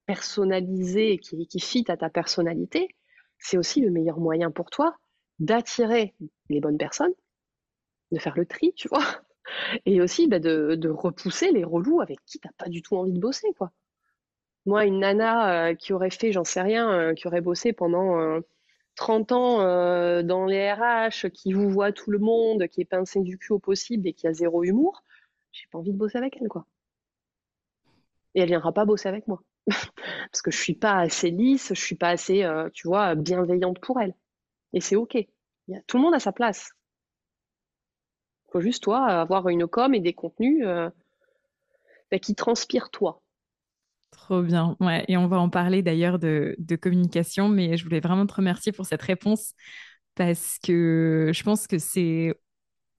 personnalisée, 0.05 1.17
qui, 1.17 1.47
qui 1.47 1.59
fit 1.59 1.85
à 1.87 1.97
ta 1.97 2.09
personnalité, 2.09 2.95
c'est 3.39 3.57
aussi 3.57 3.81
le 3.81 3.89
meilleur 3.89 4.19
moyen 4.19 4.51
pour 4.51 4.69
toi 4.69 4.95
d'attirer 5.39 6.15
les 6.49 6.59
bonnes 6.59 6.77
personnes, 6.77 7.13
de 8.11 8.19
faire 8.19 8.37
le 8.37 8.45
tri, 8.45 8.73
tu 8.75 8.87
vois, 8.87 9.03
et 9.85 10.01
aussi 10.01 10.27
ben, 10.27 10.41
de, 10.41 10.89
repousser 10.89 11.51
les 11.51 11.63
relous 11.63 12.01
avec 12.01 12.19
qui 12.25 12.39
tu 12.39 12.47
n'as 12.47 12.53
pas 12.57 12.69
du 12.69 12.81
tout 12.81 12.95
envie 12.95 13.13
de 13.13 13.19
bosser, 13.19 13.53
quoi. 13.57 13.71
Moi, 14.65 14.85
une 14.85 14.99
nana 14.99 15.69
euh, 15.69 15.75
qui 15.75 15.93
aurait 15.93 16.09
fait, 16.09 16.33
j'en 16.33 16.43
sais 16.43 16.61
rien, 16.61 16.91
euh, 16.91 17.13
qui 17.13 17.25
aurait 17.27 17.41
bossé 17.41 17.71
pendant 17.71 18.41
30 18.95 19.31
euh, 19.31 19.35
ans 19.35 20.23
dans 20.23 20.45
les 20.45 20.71
RH, 20.73 21.29
qui 21.29 21.53
vous 21.53 21.69
voit 21.69 21.93
tout 21.93 22.11
le 22.11 22.19
monde, 22.19 22.67
qui 22.67 22.81
est 22.81 22.85
pincée 22.85 23.21
du 23.21 23.37
cul 23.37 23.53
au 23.53 23.59
possible 23.59 24.07
et 24.07 24.13
qui 24.13 24.27
a 24.27 24.33
zéro 24.33 24.63
humour, 24.63 25.03
j'ai 25.53 25.67
pas 25.71 25.77
envie 25.79 25.93
de 25.93 25.97
bosser 25.97 26.17
avec 26.17 26.37
elle, 26.41 26.49
quoi. 26.49 26.65
Et 28.35 28.41
elle 28.41 28.49
viendra 28.49 28.73
pas 28.73 28.83
bosser 28.85 29.07
avec 29.07 29.27
moi. 29.27 29.41
Parce 30.31 30.41
que 30.41 30.51
je 30.51 30.59
suis 30.59 30.75
pas 30.75 30.99
assez 30.99 31.31
lisse, 31.31 31.69
je 31.69 31.81
suis 31.81 31.95
pas 31.95 32.09
assez, 32.09 32.45
tu 32.73 32.87
vois, 32.87 33.15
bienveillante 33.15 33.79
pour 33.79 34.01
elle. 34.01 34.15
Et 34.73 34.81
c'est 34.81 34.97
OK. 34.97 35.17
tout 35.87 35.97
le 35.97 36.03
monde 36.03 36.13
a 36.13 36.19
sa 36.19 36.33
place. 36.33 36.71
Il 38.47 38.51
faut 38.51 38.61
juste, 38.61 38.83
toi, 38.83 39.05
avoir 39.05 39.49
une 39.49 39.67
com 39.67 39.93
et 39.93 39.99
des 39.99 40.13
contenus 40.13 40.65
bah, 42.11 42.19
qui 42.19 42.35
transpirent 42.35 42.89
toi. 42.89 43.21
Trop 44.11 44.41
bien. 44.41 44.75
Ouais. 44.79 45.03
Et 45.07 45.17
on 45.17 45.27
va 45.27 45.39
en 45.39 45.49
parler 45.49 45.81
d'ailleurs 45.81 46.19
de, 46.19 46.55
communication, 46.81 47.49
mais 47.49 47.77
je 47.77 47.83
voulais 47.83 47.99
vraiment 47.99 48.25
te 48.25 48.33
remercier 48.33 48.71
pour 48.71 48.85
cette 48.85 49.01
réponse 49.01 49.53
parce 50.15 50.57
que 50.63 51.31
je 51.33 51.43
pense 51.43 51.67
que 51.67 51.77
c'est 51.77 52.33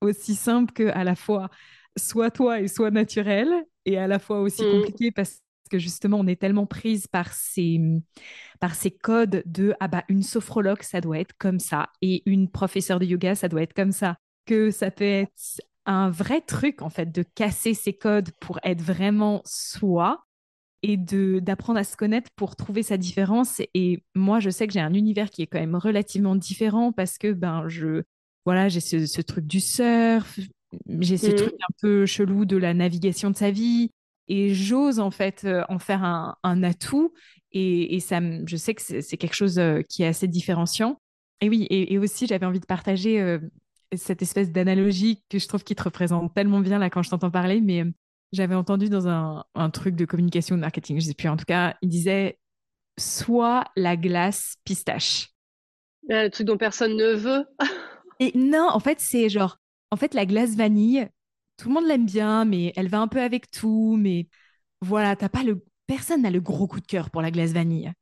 aussi 0.00 0.34
simple 0.34 0.72
que 0.72 0.88
à 0.88 1.02
la 1.02 1.16
fois 1.16 1.50
soit 1.96 2.30
toi 2.30 2.60
et 2.60 2.68
soit 2.68 2.92
naturel 2.92 3.48
et 3.84 3.98
à 3.98 4.06
la 4.06 4.20
fois 4.20 4.40
aussi 4.40 4.62
mm. 4.62 4.70
compliqué 4.70 5.10
parce 5.10 5.40
que 5.68 5.78
justement 5.78 6.18
on 6.20 6.26
est 6.28 6.40
tellement 6.40 6.66
prise 6.66 7.08
par 7.08 7.32
ces 7.32 7.80
par 8.60 8.76
ces 8.76 8.92
codes 8.92 9.42
de 9.44 9.74
ah 9.80 9.88
bah 9.88 10.04
une 10.08 10.22
sophrologue 10.22 10.82
ça 10.82 11.00
doit 11.00 11.18
être 11.18 11.36
comme 11.38 11.58
ça 11.58 11.88
et 12.00 12.22
une 12.24 12.48
professeure 12.48 13.00
de 13.00 13.06
yoga 13.06 13.34
ça 13.34 13.48
doit 13.48 13.62
être 13.62 13.74
comme 13.74 13.92
ça 13.92 14.16
que 14.48 14.70
ça 14.70 14.90
peut 14.90 15.04
être 15.04 15.60
un 15.84 16.10
vrai 16.10 16.40
truc 16.40 16.82
en 16.82 16.90
fait 16.90 17.12
de 17.12 17.22
casser 17.34 17.74
ces 17.74 17.92
codes 17.92 18.30
pour 18.40 18.58
être 18.62 18.82
vraiment 18.82 19.42
soi 19.44 20.24
et 20.82 20.96
de 20.96 21.40
d'apprendre 21.40 21.78
à 21.78 21.84
se 21.84 21.96
connaître 21.96 22.30
pour 22.36 22.56
trouver 22.56 22.82
sa 22.82 22.96
différence. 22.96 23.60
Et 23.74 24.02
moi, 24.14 24.40
je 24.40 24.50
sais 24.50 24.66
que 24.66 24.72
j'ai 24.72 24.80
un 24.80 24.94
univers 24.94 25.30
qui 25.30 25.42
est 25.42 25.46
quand 25.46 25.60
même 25.60 25.76
relativement 25.76 26.34
différent 26.34 26.92
parce 26.92 27.18
que 27.18 27.32
ben 27.32 27.68
je 27.68 28.02
voilà, 28.44 28.68
j'ai 28.68 28.80
ce, 28.80 29.20
truc 29.20 29.46
du 29.46 29.60
surf, 29.60 30.38
j'ai 31.00 31.18
ce 31.18 31.30
mmh. 31.30 31.34
truc 31.34 31.54
un 31.54 31.74
peu 31.82 32.06
chelou 32.06 32.46
de 32.46 32.56
la 32.56 32.72
navigation 32.72 33.30
de 33.30 33.36
sa 33.36 33.50
vie 33.50 33.90
et 34.28 34.54
j'ose 34.54 35.00
en 35.00 35.10
fait 35.10 35.42
euh, 35.44 35.64
en 35.68 35.78
faire 35.78 36.02
un, 36.04 36.36
un 36.42 36.62
atout 36.62 37.12
et, 37.52 37.96
et, 37.96 38.00
ça 38.00 38.20
je 38.46 38.56
sais 38.56 38.74
que 38.74 38.82
c'est 38.82 39.16
quelque 39.16 39.34
chose 39.34 39.58
euh, 39.58 39.82
qui 39.82 40.02
est 40.02 40.06
assez 40.06 40.28
différenciant. 40.28 40.98
Et 41.40 41.48
oui, 41.48 41.66
et, 41.70 41.98
aussi 41.98 42.26
j'avais 42.26 42.46
envie 42.46 42.60
de 42.60 42.66
partager 42.66 43.20
euh, 43.20 43.38
cette 43.96 44.22
espèce 44.22 44.52
d'analogie 44.52 45.22
que 45.28 45.38
je 45.38 45.48
trouve 45.48 45.64
qui 45.64 45.74
te 45.74 45.82
représente 45.82 46.34
tellement 46.34 46.60
bien 46.60 46.78
là 46.78 46.90
quand 46.90 47.02
je 47.02 47.10
t'entends 47.10 47.30
parler, 47.30 47.60
mais 47.60 47.84
j'avais 48.32 48.54
entendu 48.54 48.88
dans 48.88 49.08
un, 49.08 49.70
truc 49.70 49.96
de 49.96 50.04
communication 50.04 50.56
de 50.56 50.60
marketing, 50.60 51.00
je 51.00 51.06
sais 51.06 51.14
plus, 51.14 51.28
en 51.28 51.36
tout 51.36 51.46
cas, 51.46 51.76
il 51.82 51.88
disait 51.88 52.38
soit 52.98 53.64
la 53.76 53.96
glace 53.96 54.56
pistache. 54.64 55.30
Ah, 56.10 56.24
le 56.24 56.30
truc 56.30 56.46
dont 56.46 56.56
personne 56.56 56.96
ne 56.96 57.14
veut. 57.14 57.44
Et 58.20 58.36
non, 58.36 58.68
en 58.70 58.80
fait, 58.80 59.00
c'est 59.00 59.28
genre, 59.28 59.58
en 59.90 59.96
fait, 59.96 60.14
la 60.14 60.26
glace 60.26 60.56
vanille, 60.56 61.08
tout 61.56 61.68
le 61.68 61.74
monde 61.74 61.86
l'aime 61.86 62.06
bien, 62.06 62.44
mais 62.44 62.72
elle 62.76 62.88
va 62.88 63.00
un 63.00 63.08
peu 63.08 63.20
avec 63.20 63.50
tout, 63.50 63.96
mais 63.98 64.28
voilà, 64.80 65.16
t'as 65.16 65.28
pas 65.28 65.44
le, 65.44 65.64
personne 65.86 66.22
n'a 66.22 66.30
le 66.30 66.40
gros 66.40 66.66
coup 66.66 66.80
de 66.80 66.86
cœur 66.86 67.10
pour 67.10 67.22
la 67.22 67.30
glace 67.30 67.52
vanille. 67.52 67.92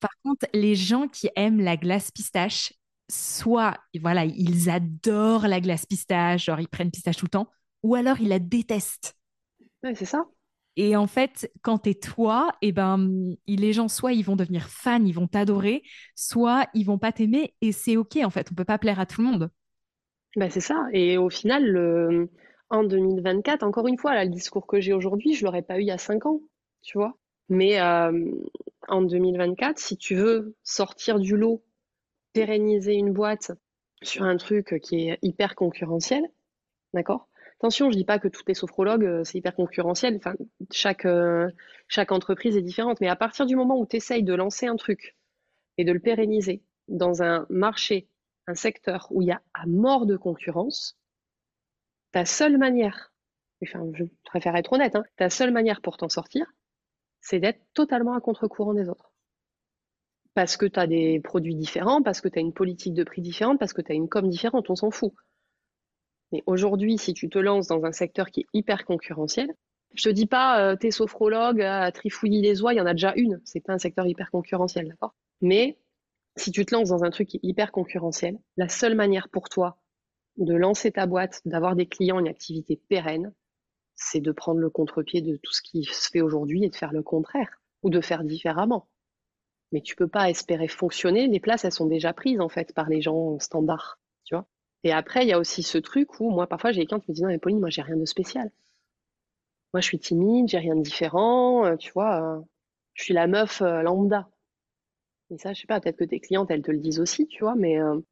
Par 0.00 0.10
contre, 0.24 0.46
les 0.54 0.74
gens 0.74 1.08
qui 1.08 1.28
aiment 1.36 1.60
la 1.60 1.76
glace 1.76 2.10
pistache, 2.10 2.72
soit, 3.10 3.76
voilà, 4.00 4.24
ils 4.24 4.70
adorent 4.70 5.48
la 5.48 5.60
glace 5.60 5.86
pistache, 5.86 6.46
genre 6.46 6.60
ils 6.60 6.68
prennent 6.68 6.90
pistache 6.90 7.16
tout 7.16 7.26
le 7.26 7.30
temps, 7.30 7.48
ou 7.82 7.94
alors 7.94 8.20
ils 8.20 8.28
la 8.28 8.38
détestent 8.38 9.18
c'est 9.94 10.04
ça. 10.04 10.26
Et 10.76 10.94
en 10.96 11.06
fait, 11.06 11.50
quand 11.62 11.78
tu 11.78 11.90
es 11.90 11.94
toi, 11.94 12.52
et 12.62 12.68
eh 12.68 12.72
ben, 12.72 13.36
les 13.46 13.72
gens, 13.72 13.88
soit 13.88 14.12
ils 14.12 14.24
vont 14.24 14.36
devenir 14.36 14.68
fans, 14.68 15.04
ils 15.04 15.14
vont 15.14 15.26
t'adorer, 15.26 15.82
soit 16.14 16.68
ils 16.74 16.84
vont 16.84 16.98
pas 16.98 17.10
t'aimer, 17.10 17.54
et 17.60 17.72
c'est 17.72 17.96
OK, 17.96 18.16
en 18.22 18.30
fait. 18.30 18.48
On 18.52 18.54
peut 18.54 18.64
pas 18.64 18.78
plaire 18.78 19.00
à 19.00 19.06
tout 19.06 19.20
le 19.20 19.26
monde. 19.26 19.50
Ben, 20.36 20.50
c'est 20.50 20.60
ça. 20.60 20.86
Et 20.92 21.18
au 21.18 21.30
final, 21.30 22.28
en 22.70 22.84
2024, 22.84 23.64
encore 23.64 23.88
une 23.88 23.98
fois, 23.98 24.22
le 24.24 24.30
discours 24.30 24.66
que 24.66 24.80
j'ai 24.80 24.92
aujourd'hui, 24.92 25.34
je 25.34 25.44
l'aurais 25.44 25.62
pas 25.62 25.78
eu 25.78 25.82
il 25.82 25.88
y 25.88 25.90
a 25.90 25.98
cinq 25.98 26.26
ans, 26.26 26.40
tu 26.82 26.96
vois. 26.96 27.16
Mais 27.48 27.80
en 27.80 29.02
2024, 29.02 29.78
si 29.78 29.96
tu 29.96 30.14
veux 30.14 30.54
sortir 30.62 31.18
du 31.18 31.36
lot, 31.36 31.64
pérenniser 32.38 32.94
une 32.94 33.12
boîte 33.12 33.50
sur 34.00 34.22
un 34.22 34.36
truc 34.36 34.78
qui 34.80 35.08
est 35.08 35.18
hyper 35.22 35.56
concurrentiel, 35.56 36.22
d'accord? 36.94 37.28
Attention, 37.58 37.90
je 37.90 37.96
dis 37.96 38.04
pas 38.04 38.20
que 38.20 38.28
toutes 38.28 38.46
les 38.46 38.54
sophrologues, 38.54 39.04
euh, 39.04 39.24
c'est 39.24 39.38
hyper 39.38 39.56
concurrentiel. 39.56 40.14
Enfin, 40.14 40.34
chaque, 40.70 41.04
euh, 41.04 41.50
chaque 41.88 42.12
entreprise 42.12 42.56
est 42.56 42.62
différente. 42.62 43.00
Mais 43.00 43.08
à 43.08 43.16
partir 43.16 43.44
du 43.46 43.56
moment 43.56 43.76
où 43.76 43.86
tu 43.86 43.96
essayes 43.96 44.22
de 44.22 44.34
lancer 44.34 44.66
un 44.68 44.76
truc 44.76 45.16
et 45.78 45.84
de 45.84 45.90
le 45.90 45.98
pérenniser 45.98 46.62
dans 46.86 47.24
un 47.24 47.44
marché, 47.50 48.08
un 48.46 48.54
secteur 48.54 49.08
où 49.10 49.20
il 49.20 49.28
y 49.28 49.32
a 49.32 49.42
à 49.54 49.66
mort 49.66 50.06
de 50.06 50.16
concurrence, 50.16 50.96
ta 52.12 52.24
seule 52.24 52.56
manière, 52.56 53.12
enfin, 53.64 53.84
je 53.94 54.04
préfère 54.24 54.54
être 54.54 54.72
honnête, 54.72 54.94
hein, 54.94 55.02
ta 55.16 55.28
seule 55.28 55.50
manière 55.50 55.80
pour 55.80 55.96
t'en 55.96 56.08
sortir, 56.08 56.46
c'est 57.20 57.40
d'être 57.40 57.60
totalement 57.74 58.14
à 58.14 58.20
contre-courant 58.20 58.74
des 58.74 58.88
autres. 58.88 59.07
Parce 60.38 60.56
que 60.56 60.66
tu 60.66 60.78
as 60.78 60.86
des 60.86 61.18
produits 61.18 61.56
différents, 61.56 62.00
parce 62.00 62.20
que 62.20 62.28
tu 62.28 62.38
as 62.38 62.40
une 62.40 62.52
politique 62.52 62.94
de 62.94 63.02
prix 63.02 63.22
différente, 63.22 63.58
parce 63.58 63.72
que 63.72 63.82
tu 63.82 63.90
as 63.90 63.96
une 63.96 64.08
com 64.08 64.28
différente, 64.28 64.70
on 64.70 64.76
s'en 64.76 64.92
fout. 64.92 65.12
Mais 66.30 66.44
aujourd'hui, 66.46 66.96
si 66.96 67.12
tu 67.12 67.28
te 67.28 67.40
lances 67.40 67.66
dans 67.66 67.84
un 67.84 67.90
secteur 67.90 68.30
qui 68.30 68.42
est 68.42 68.46
hyper 68.52 68.84
concurrentiel, 68.84 69.52
je 69.94 70.04
te 70.04 70.08
dis 70.10 70.26
pas, 70.26 70.60
euh, 70.60 70.76
t'es 70.76 70.92
sophrologue 70.92 71.60
à 71.60 71.90
trifouiller 71.90 72.40
les 72.40 72.62
oies, 72.62 72.72
il 72.72 72.76
y 72.76 72.80
en 72.80 72.86
a 72.86 72.92
déjà 72.92 73.14
une. 73.16 73.40
C'est 73.44 73.58
pas 73.58 73.72
un 73.72 73.78
secteur 73.78 74.06
hyper 74.06 74.30
concurrentiel, 74.30 74.86
d'accord? 74.86 75.16
Mais 75.40 75.76
si 76.36 76.52
tu 76.52 76.64
te 76.64 76.72
lances 76.72 76.90
dans 76.90 77.02
un 77.02 77.10
truc 77.10 77.30
qui 77.30 77.38
est 77.38 77.44
hyper 77.44 77.72
concurrentiel, 77.72 78.38
la 78.56 78.68
seule 78.68 78.94
manière 78.94 79.28
pour 79.30 79.48
toi 79.48 79.80
de 80.36 80.54
lancer 80.54 80.92
ta 80.92 81.06
boîte, 81.06 81.40
d'avoir 81.46 81.74
des 81.74 81.86
clients, 81.86 82.20
une 82.20 82.28
activité 82.28 82.80
pérenne, 82.88 83.34
c'est 83.96 84.20
de 84.20 84.30
prendre 84.30 84.60
le 84.60 84.70
contre-pied 84.70 85.20
de 85.20 85.36
tout 85.42 85.52
ce 85.52 85.62
qui 85.62 85.82
se 85.82 86.08
fait 86.08 86.20
aujourd'hui 86.20 86.62
et 86.62 86.68
de 86.68 86.76
faire 86.76 86.92
le 86.92 87.02
contraire 87.02 87.60
ou 87.82 87.90
de 87.90 88.00
faire 88.00 88.22
différemment. 88.22 88.86
Mais 89.72 89.80
tu 89.82 89.96
peux 89.96 90.08
pas 90.08 90.30
espérer 90.30 90.68
fonctionner. 90.68 91.26
Les 91.28 91.40
places, 91.40 91.64
elles 91.64 91.72
sont 91.72 91.86
déjà 91.86 92.12
prises 92.12 92.40
en 92.40 92.48
fait 92.48 92.72
par 92.74 92.88
les 92.88 93.02
gens 93.02 93.38
standards, 93.38 93.98
tu 94.24 94.34
vois. 94.34 94.46
Et 94.84 94.92
après, 94.92 95.22
il 95.24 95.28
y 95.28 95.32
a 95.32 95.38
aussi 95.38 95.62
ce 95.62 95.78
truc 95.78 96.20
où 96.20 96.30
moi, 96.30 96.46
parfois, 96.46 96.72
j'ai 96.72 96.86
clients 96.86 97.00
qui 97.00 97.10
me 97.10 97.14
disent 97.14 97.24
Non, 97.24 97.28
mais 97.28 97.38
Pauline, 97.38 97.60
moi, 97.60 97.70
j'ai 97.70 97.82
rien 97.82 97.96
de 97.96 98.04
spécial. 98.04 98.50
Moi, 99.74 99.80
je 99.80 99.86
suis 99.86 99.98
timide, 99.98 100.48
j'ai 100.48 100.58
rien 100.58 100.76
de 100.76 100.82
différent, 100.82 101.66
euh, 101.66 101.76
tu 101.76 101.92
vois, 101.92 102.22
euh, 102.22 102.40
je 102.94 103.04
suis 103.04 103.14
la 103.14 103.26
meuf 103.26 103.60
euh, 103.62 103.82
lambda. 103.82 104.28
Et 105.30 105.38
ça, 105.38 105.52
je 105.52 105.60
sais 105.60 105.66
pas, 105.66 105.80
peut-être 105.80 105.98
que 105.98 106.04
tes 106.04 106.20
clientes, 106.20 106.50
elles 106.50 106.62
te 106.62 106.70
le 106.70 106.78
disent 106.78 107.00
aussi, 107.00 107.26
tu 107.26 107.44
vois, 107.44 107.54
mais 107.54 107.78
en 107.82 108.02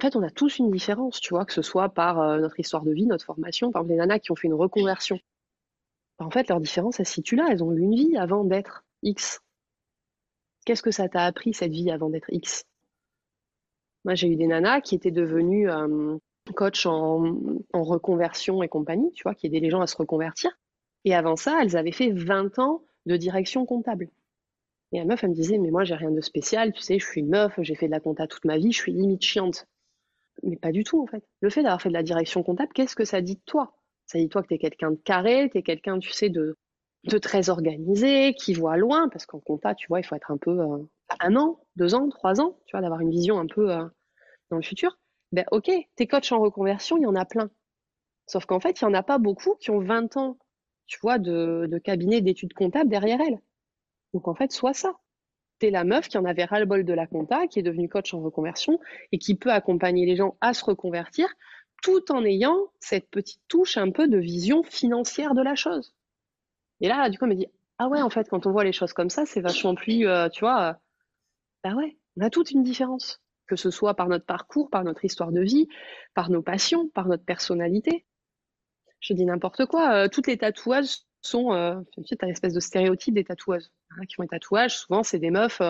fait, 0.00 0.14
on 0.14 0.22
a 0.22 0.30
tous 0.30 0.58
une 0.58 0.70
différence, 0.70 1.20
tu 1.20 1.32
vois, 1.34 1.46
que 1.46 1.54
ce 1.54 1.62
soit 1.62 1.88
par 1.88 2.38
notre 2.38 2.60
histoire 2.60 2.84
de 2.84 2.92
vie, 2.92 3.06
notre 3.06 3.24
formation, 3.24 3.72
par 3.72 3.80
exemple, 3.82 3.92
les 3.92 3.98
nanas 3.98 4.18
qui 4.18 4.30
ont 4.30 4.36
fait 4.36 4.46
une 4.48 4.54
reconversion. 4.54 5.18
Bah, 6.18 6.26
en 6.26 6.30
fait, 6.30 6.48
leur 6.48 6.60
différence, 6.60 7.00
elle 7.00 7.06
se 7.06 7.14
situe 7.14 7.36
là. 7.36 7.48
Elles 7.50 7.64
ont 7.64 7.72
eu 7.72 7.80
une 7.80 7.94
vie 7.94 8.16
avant 8.18 8.44
d'être 8.44 8.84
X. 9.02 9.40
Qu'est-ce 10.64 10.82
que 10.82 10.90
ça 10.90 11.08
t'a 11.08 11.24
appris, 11.24 11.54
cette 11.54 11.72
vie, 11.72 11.90
avant 11.90 12.10
d'être 12.10 12.30
X? 12.30 12.64
Moi, 14.04 14.14
j'ai 14.14 14.28
eu 14.28 14.36
des 14.36 14.46
nanas 14.46 14.80
qui 14.80 14.94
étaient 14.94 15.10
devenues 15.10 15.70
euh, 15.70 16.16
coach 16.54 16.86
en, 16.86 17.36
reconversion 17.72 18.62
et 18.62 18.68
compagnie, 18.68 19.12
tu 19.12 19.22
vois, 19.22 19.34
qui 19.34 19.46
aidaient 19.46 19.60
les 19.60 19.70
gens 19.70 19.80
à 19.80 19.86
se 19.86 19.96
reconvertir. 19.96 20.50
Et 21.04 21.14
avant 21.14 21.36
ça, 21.36 21.60
elles 21.62 21.76
avaient 21.76 21.92
fait 21.92 22.10
20 22.10 22.58
ans 22.58 22.82
de 23.06 23.16
direction 23.16 23.64
comptable. 23.66 24.10
Et 24.92 24.98
la 24.98 25.04
meuf, 25.04 25.22
elle 25.22 25.30
me 25.30 25.34
disait, 25.34 25.58
mais 25.58 25.70
moi, 25.70 25.84
j'ai 25.84 25.94
rien 25.94 26.10
de 26.10 26.20
spécial, 26.20 26.72
tu 26.72 26.80
sais, 26.80 26.98
je 26.98 27.06
suis 27.06 27.20
une 27.20 27.28
meuf, 27.28 27.52
j'ai 27.58 27.74
fait 27.74 27.86
de 27.86 27.92
la 27.92 28.00
compta 28.00 28.26
toute 28.26 28.44
ma 28.44 28.58
vie, 28.58 28.72
je 28.72 28.78
suis 28.78 28.92
limite 28.92 29.22
chiante. 29.22 29.66
Mais 30.42 30.56
pas 30.56 30.72
du 30.72 30.84
tout, 30.84 31.00
en 31.00 31.06
fait. 31.06 31.24
Le 31.40 31.50
fait 31.50 31.62
d'avoir 31.62 31.80
fait 31.80 31.90
de 31.90 31.94
la 31.94 32.02
direction 32.02 32.42
comptable, 32.42 32.72
qu'est-ce 32.74 32.96
que 32.96 33.04
ça 33.04 33.20
dit 33.20 33.36
de 33.36 33.42
toi? 33.46 33.74
Ça 34.06 34.18
dit 34.18 34.28
toi 34.28 34.42
que 34.42 34.48
tu 34.48 34.54
es 34.54 34.58
quelqu'un 34.58 34.90
de 34.90 34.96
carré, 34.96 35.48
tu 35.50 35.58
es 35.58 35.62
quelqu'un, 35.62 35.98
tu 35.98 36.10
sais, 36.10 36.28
de, 36.28 36.56
de 37.04 37.18
très 37.18 37.48
organisé, 37.48 38.34
qui 38.34 38.54
voit 38.54 38.76
loin, 38.76 39.08
parce 39.08 39.26
qu'en 39.26 39.40
compta, 39.40 39.74
tu 39.74 39.86
vois, 39.88 40.00
il 40.00 40.04
faut 40.04 40.14
être 40.16 40.30
un 40.30 40.36
peu 40.36 40.60
euh, 40.60 40.78
un 41.20 41.36
an, 41.36 41.60
deux 41.76 41.94
ans, 41.94 42.08
trois 42.08 42.40
ans, 42.40 42.58
tu 42.66 42.72
vois, 42.72 42.82
d'avoir 42.82 43.00
une 43.00 43.10
vision 43.10 43.38
un 43.38 43.46
peu 43.46 43.70
euh, 43.70 43.84
dans 44.50 44.56
le 44.56 44.62
futur. 44.62 44.98
Ben 45.32 45.44
ok, 45.50 45.70
tes 45.96 46.06
coachs 46.06 46.32
en 46.32 46.40
reconversion, 46.40 46.96
il 46.96 47.02
y 47.02 47.06
en 47.06 47.14
a 47.14 47.24
plein. 47.24 47.50
Sauf 48.26 48.44
qu'en 48.46 48.60
fait, 48.60 48.80
il 48.80 48.84
n'y 48.84 48.90
en 48.90 48.94
a 48.94 49.02
pas 49.02 49.18
beaucoup 49.18 49.54
qui 49.60 49.70
ont 49.70 49.80
20 49.80 50.16
ans, 50.16 50.38
tu 50.86 50.98
vois, 51.02 51.18
de, 51.18 51.66
de 51.70 51.78
cabinet 51.78 52.20
d'études 52.20 52.52
comptables 52.52 52.90
derrière 52.90 53.20
elles. 53.20 53.40
Donc 54.12 54.28
en 54.28 54.34
fait, 54.34 54.52
soit 54.52 54.74
ça. 54.74 54.94
Tu 55.60 55.66
es 55.66 55.70
la 55.70 55.84
meuf 55.84 56.08
qui 56.08 56.18
en 56.18 56.24
avait 56.24 56.44
ras-le-bol 56.44 56.84
de 56.84 56.92
la 56.92 57.06
compta, 57.06 57.46
qui 57.46 57.60
est 57.60 57.62
devenue 57.62 57.88
coach 57.88 58.12
en 58.14 58.20
reconversion 58.20 58.78
et 59.12 59.18
qui 59.18 59.36
peut 59.36 59.52
accompagner 59.52 60.06
les 60.06 60.16
gens 60.16 60.36
à 60.40 60.52
se 60.54 60.64
reconvertir 60.64 61.28
tout 61.82 62.12
en 62.12 62.24
ayant 62.24 62.58
cette 62.78 63.08
petite 63.10 63.40
touche 63.48 63.76
un 63.76 63.90
peu 63.90 64.08
de 64.08 64.18
vision 64.18 64.62
financière 64.62 65.34
de 65.34 65.42
la 65.42 65.54
chose. 65.54 65.94
Et 66.80 66.88
là, 66.88 67.08
du 67.08 67.18
coup, 67.18 67.24
elle 67.26 67.32
me 67.32 67.36
dit 67.36 67.46
Ah 67.78 67.88
ouais, 67.88 68.02
en 68.02 68.10
fait, 68.10 68.28
quand 68.28 68.46
on 68.46 68.52
voit 68.52 68.64
les 68.64 68.72
choses 68.72 68.92
comme 68.92 69.10
ça, 69.10 69.26
c'est 69.26 69.40
vachement 69.40 69.74
plus, 69.74 70.06
euh, 70.06 70.28
tu 70.28 70.40
vois, 70.40 70.62
euh, 70.62 70.72
bah 71.64 71.74
ouais, 71.74 71.98
on 72.16 72.22
a 72.22 72.30
toute 72.30 72.50
une 72.50 72.62
différence, 72.62 73.20
que 73.46 73.56
ce 73.56 73.70
soit 73.70 73.94
par 73.94 74.08
notre 74.08 74.24
parcours, 74.24 74.70
par 74.70 74.84
notre 74.84 75.04
histoire 75.04 75.32
de 75.32 75.40
vie, 75.40 75.68
par 76.14 76.30
nos 76.30 76.42
passions, 76.42 76.88
par 76.88 77.06
notre 77.06 77.24
personnalité. 77.24 78.06
Je 79.00 79.14
dis 79.14 79.24
n'importe 79.24 79.66
quoi, 79.66 79.94
euh, 79.94 80.08
toutes 80.08 80.26
les 80.26 80.38
tatouages 80.38 80.98
sont, 81.22 81.52
euh, 81.52 81.80
tu 82.06 82.14
as 82.20 82.26
l'espèce 82.26 82.54
de 82.54 82.60
stéréotype 82.60 83.14
des 83.14 83.24
tatoueuses 83.24 83.70
hein, 83.90 84.06
qui 84.06 84.14
font 84.14 84.22
des 84.22 84.28
tatouages. 84.28 84.78
Souvent, 84.78 85.02
c'est 85.02 85.18
des 85.18 85.30
meufs 85.30 85.62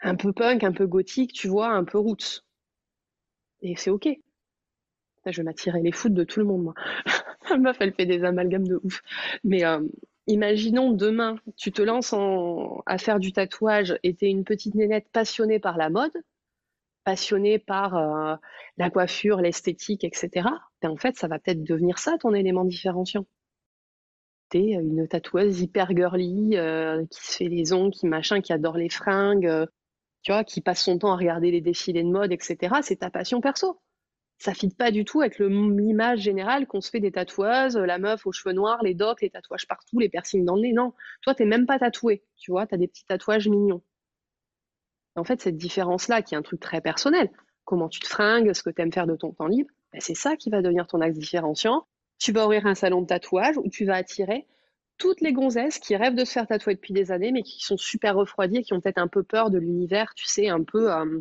un 0.00 0.14
peu 0.16 0.32
punk, 0.32 0.64
un 0.64 0.72
peu 0.72 0.86
gothique, 0.86 1.32
tu 1.32 1.48
vois, 1.48 1.68
un 1.68 1.84
peu 1.84 1.98
roots. 1.98 2.44
Et 3.62 3.76
c'est 3.76 3.90
ok. 3.90 4.08
je 5.26 5.36
vais 5.36 5.42
m'attirer 5.42 5.82
les 5.82 5.92
foudres 5.92 6.16
de 6.16 6.24
tout 6.24 6.40
le 6.40 6.46
monde, 6.46 6.62
moi. 6.62 6.74
La 7.50 7.58
meuf, 7.58 7.76
elle 7.80 7.94
fait 7.94 8.06
des 8.06 8.24
amalgames 8.24 8.66
de 8.66 8.80
ouf. 8.82 9.02
Mais 9.42 9.64
imaginons 10.28 10.92
demain, 10.92 11.36
tu 11.56 11.72
te 11.72 11.82
lances 11.82 12.14
à 12.86 12.98
faire 12.98 13.18
du 13.18 13.32
tatouage 13.32 13.98
et 14.02 14.14
tu 14.14 14.26
es 14.26 14.30
une 14.30 14.44
petite 14.44 14.74
nénette 14.74 15.08
passionnée 15.10 15.58
par 15.58 15.76
la 15.76 15.90
mode, 15.90 16.12
passionnée 17.04 17.58
par 17.58 17.96
euh, 17.96 18.36
la 18.76 18.90
coiffure, 18.90 19.40
l'esthétique, 19.40 20.04
etc. 20.04 20.48
Ben, 20.82 20.90
en 20.90 20.96
fait, 20.96 21.16
ça 21.16 21.26
va 21.28 21.38
peut-être 21.38 21.64
devenir 21.64 21.98
ça 21.98 22.18
ton 22.18 22.34
élément 22.34 22.64
différenciant. 22.64 23.26
Tu 24.50 24.58
es 24.58 24.70
une 24.72 25.08
tatoueuse 25.08 25.60
hyper 25.60 25.90
girly, 25.96 26.56
euh, 26.56 27.04
qui 27.10 27.26
se 27.26 27.36
fait 27.38 27.48
les 27.48 27.72
ongles, 27.72 27.92
qui 27.92 28.06
machin, 28.06 28.40
qui 28.40 28.52
adore 28.52 28.76
les 28.76 28.90
fringues, 28.90 29.46
euh, 29.46 29.66
tu 30.22 30.32
vois, 30.32 30.44
qui 30.44 30.60
passe 30.60 30.82
son 30.82 30.98
temps 30.98 31.12
à 31.12 31.16
regarder 31.16 31.50
les 31.50 31.60
défilés 31.60 32.02
de 32.02 32.08
mode, 32.08 32.32
etc. 32.32 32.76
C'est 32.82 32.96
ta 32.96 33.10
passion 33.10 33.40
perso 33.40 33.80
ça 34.38 34.54
fit 34.54 34.68
pas 34.68 34.90
du 34.90 35.04
tout 35.04 35.20
avec 35.20 35.38
l'image 35.38 36.20
générale 36.20 36.66
qu'on 36.66 36.80
se 36.80 36.90
fait 36.90 37.00
des 37.00 37.10
tatoueuses, 37.10 37.76
la 37.76 37.98
meuf 37.98 38.26
aux 38.26 38.32
cheveux 38.32 38.54
noirs, 38.54 38.82
les 38.82 38.94
docs, 38.94 39.20
les 39.20 39.30
tatouages 39.30 39.66
partout, 39.66 39.98
les 39.98 40.08
piercings 40.08 40.44
dans 40.44 40.54
le 40.54 40.62
nez. 40.62 40.72
Non, 40.72 40.94
toi, 41.22 41.34
t'es 41.34 41.44
même 41.44 41.66
pas 41.66 41.78
tatoué, 41.78 42.22
tu 42.36 42.52
vois, 42.52 42.66
tu 42.66 42.74
as 42.74 42.78
des 42.78 42.86
petits 42.86 43.04
tatouages 43.04 43.48
mignons. 43.48 43.82
En 45.16 45.24
fait, 45.24 45.40
cette 45.42 45.56
différence-là, 45.56 46.22
qui 46.22 46.34
est 46.34 46.38
un 46.38 46.42
truc 46.42 46.60
très 46.60 46.80
personnel, 46.80 47.30
comment 47.64 47.88
tu 47.88 47.98
te 47.98 48.06
fringues, 48.06 48.52
ce 48.52 48.62
que 48.62 48.70
tu 48.70 48.80
aimes 48.80 48.92
faire 48.92 49.08
de 49.08 49.16
ton 49.16 49.32
temps 49.32 49.48
libre, 49.48 49.70
ben, 49.92 50.00
c'est 50.00 50.14
ça 50.14 50.36
qui 50.36 50.50
va 50.50 50.62
devenir 50.62 50.86
ton 50.86 51.00
axe 51.00 51.18
différenciant. 51.18 51.86
Tu 52.18 52.32
vas 52.32 52.44
ouvrir 52.44 52.66
un 52.66 52.74
salon 52.74 53.02
de 53.02 53.06
tatouage 53.06 53.56
où 53.58 53.68
tu 53.68 53.84
vas 53.84 53.96
attirer 53.96 54.46
toutes 54.98 55.20
les 55.20 55.32
gonzesses 55.32 55.78
qui 55.78 55.96
rêvent 55.96 56.14
de 56.14 56.24
se 56.24 56.32
faire 56.32 56.46
tatouer 56.46 56.74
depuis 56.74 56.92
des 56.92 57.10
années, 57.10 57.32
mais 57.32 57.42
qui 57.42 57.64
sont 57.64 57.76
super 57.76 58.16
refroidies 58.16 58.62
qui 58.62 58.72
ont 58.74 58.80
peut-être 58.80 58.98
un 58.98 59.08
peu 59.08 59.22
peur 59.22 59.50
de 59.50 59.58
l'univers, 59.58 60.14
tu 60.14 60.26
sais, 60.26 60.48
un 60.48 60.62
peu 60.62 60.92
euh, 60.92 61.20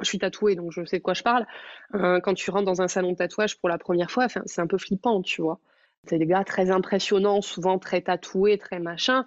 je 0.00 0.04
suis 0.04 0.18
tatouée, 0.18 0.54
donc 0.54 0.72
je 0.72 0.84
sais 0.84 0.98
de 0.98 1.02
quoi 1.02 1.14
je 1.14 1.22
parle. 1.22 1.46
Euh, 1.94 2.20
quand 2.20 2.34
tu 2.34 2.50
rentres 2.50 2.66
dans 2.66 2.82
un 2.82 2.88
salon 2.88 3.12
de 3.12 3.16
tatouage 3.16 3.58
pour 3.58 3.68
la 3.68 3.78
première 3.78 4.10
fois, 4.10 4.28
c'est 4.28 4.60
un 4.60 4.66
peu 4.66 4.78
flippant, 4.78 5.22
tu 5.22 5.42
vois. 5.42 5.58
C'est 6.04 6.18
des 6.18 6.26
gars 6.26 6.44
très 6.44 6.70
impressionnants, 6.70 7.42
souvent 7.42 7.78
très 7.78 8.00
tatoués, 8.00 8.58
très 8.58 8.78
machin. 8.78 9.26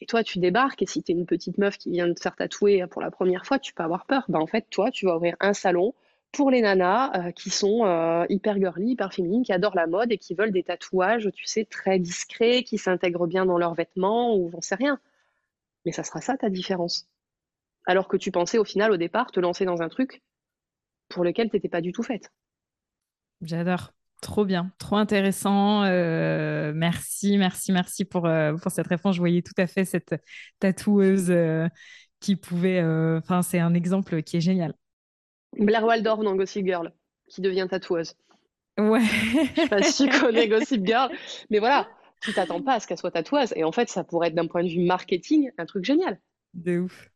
Et 0.00 0.06
toi, 0.06 0.22
tu 0.22 0.38
débarques, 0.38 0.82
et 0.82 0.86
si 0.86 1.02
tu 1.02 1.12
es 1.12 1.14
une 1.14 1.26
petite 1.26 1.58
meuf 1.58 1.78
qui 1.78 1.90
vient 1.90 2.06
de 2.06 2.12
te 2.12 2.20
faire 2.20 2.36
tatouer 2.36 2.86
pour 2.88 3.02
la 3.02 3.10
première 3.10 3.46
fois, 3.46 3.58
tu 3.58 3.72
peux 3.74 3.82
avoir 3.82 4.06
peur. 4.06 4.24
Ben, 4.28 4.38
en 4.40 4.46
fait, 4.46 4.66
toi, 4.70 4.90
tu 4.90 5.06
vas 5.06 5.16
ouvrir 5.16 5.36
un 5.40 5.52
salon 5.52 5.94
pour 6.32 6.50
les 6.50 6.60
nanas 6.60 7.10
euh, 7.16 7.32
qui 7.32 7.50
sont 7.50 7.84
euh, 7.86 8.24
hyper 8.28 8.56
girly, 8.56 8.92
hyper 8.92 9.12
féminines, 9.12 9.42
qui 9.44 9.52
adorent 9.52 9.74
la 9.74 9.86
mode 9.86 10.12
et 10.12 10.18
qui 10.18 10.34
veulent 10.34 10.52
des 10.52 10.62
tatouages, 10.62 11.30
tu 11.34 11.46
sais, 11.46 11.64
très 11.64 11.98
discrets, 11.98 12.62
qui 12.64 12.78
s'intègrent 12.78 13.26
bien 13.26 13.46
dans 13.46 13.58
leurs 13.58 13.74
vêtements 13.74 14.36
ou 14.36 14.50
j'en 14.50 14.60
sais 14.60 14.74
rien. 14.74 15.00
Mais 15.84 15.92
ça 15.92 16.04
sera 16.04 16.20
ça 16.20 16.36
ta 16.36 16.50
différence 16.50 17.08
alors 17.88 18.06
que 18.06 18.18
tu 18.18 18.30
pensais 18.30 18.58
au 18.58 18.64
final, 18.64 18.92
au 18.92 18.98
départ, 18.98 19.32
te 19.32 19.40
lancer 19.40 19.64
dans 19.64 19.80
un 19.80 19.88
truc 19.88 20.22
pour 21.08 21.24
lequel 21.24 21.48
tu 21.48 21.56
n'étais 21.56 21.70
pas 21.70 21.80
du 21.80 21.90
tout 21.90 22.02
faite. 22.02 22.30
J'adore. 23.40 23.92
Trop 24.20 24.44
bien, 24.44 24.72
trop 24.78 24.96
intéressant. 24.96 25.84
Euh, 25.84 26.72
merci, 26.74 27.38
merci, 27.38 27.72
merci 27.72 28.04
pour, 28.04 28.26
euh, 28.26 28.54
pour 28.56 28.72
cette 28.72 28.88
réponse. 28.88 29.14
Je 29.14 29.20
voyais 29.20 29.42
tout 29.42 29.54
à 29.56 29.66
fait 29.66 29.84
cette 29.84 30.16
tatoueuse 30.58 31.30
euh, 31.30 31.68
qui 32.20 32.36
pouvait. 32.36 32.82
Enfin, 32.82 33.42
c'est 33.42 33.60
un 33.60 33.74
exemple 33.74 34.22
qui 34.22 34.36
est 34.36 34.40
génial. 34.40 34.74
Blair 35.56 35.84
Waldorf 35.84 36.22
dans 36.24 36.34
Gossip 36.34 36.66
Girl, 36.66 36.92
qui 37.28 37.40
devient 37.40 37.68
tatoueuse. 37.70 38.14
Ouais. 38.76 39.00
Je 39.00 39.62
sais 39.62 39.68
pas 39.68 39.82
si 39.82 40.08
tu 40.08 40.20
connais 40.20 40.48
Gossip 40.48 40.84
Girl, 40.84 41.10
mais 41.48 41.60
voilà, 41.60 41.88
tu 42.20 42.34
t'attends 42.34 42.60
pas 42.60 42.74
à 42.74 42.80
ce 42.80 42.88
qu'elle 42.88 42.98
soit 42.98 43.12
tatoueuse. 43.12 43.52
Et 43.56 43.62
en 43.62 43.72
fait, 43.72 43.88
ça 43.88 44.02
pourrait 44.02 44.28
être 44.28 44.34
d'un 44.34 44.48
point 44.48 44.64
de 44.64 44.68
vue 44.68 44.84
marketing 44.84 45.52
un 45.56 45.64
truc 45.64 45.84
génial. 45.84 46.20
De 46.54 46.80
ouf. 46.80 47.08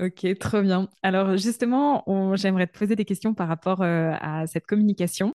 Ok, 0.00 0.38
trop 0.38 0.62
bien. 0.62 0.88
Alors 1.02 1.36
justement, 1.36 2.04
j'aimerais 2.36 2.66
te 2.66 2.78
poser 2.78 2.94
des 2.96 3.04
questions 3.04 3.34
par 3.34 3.48
rapport 3.48 3.82
euh, 3.82 4.12
à 4.20 4.46
cette 4.46 4.66
communication. 4.66 5.32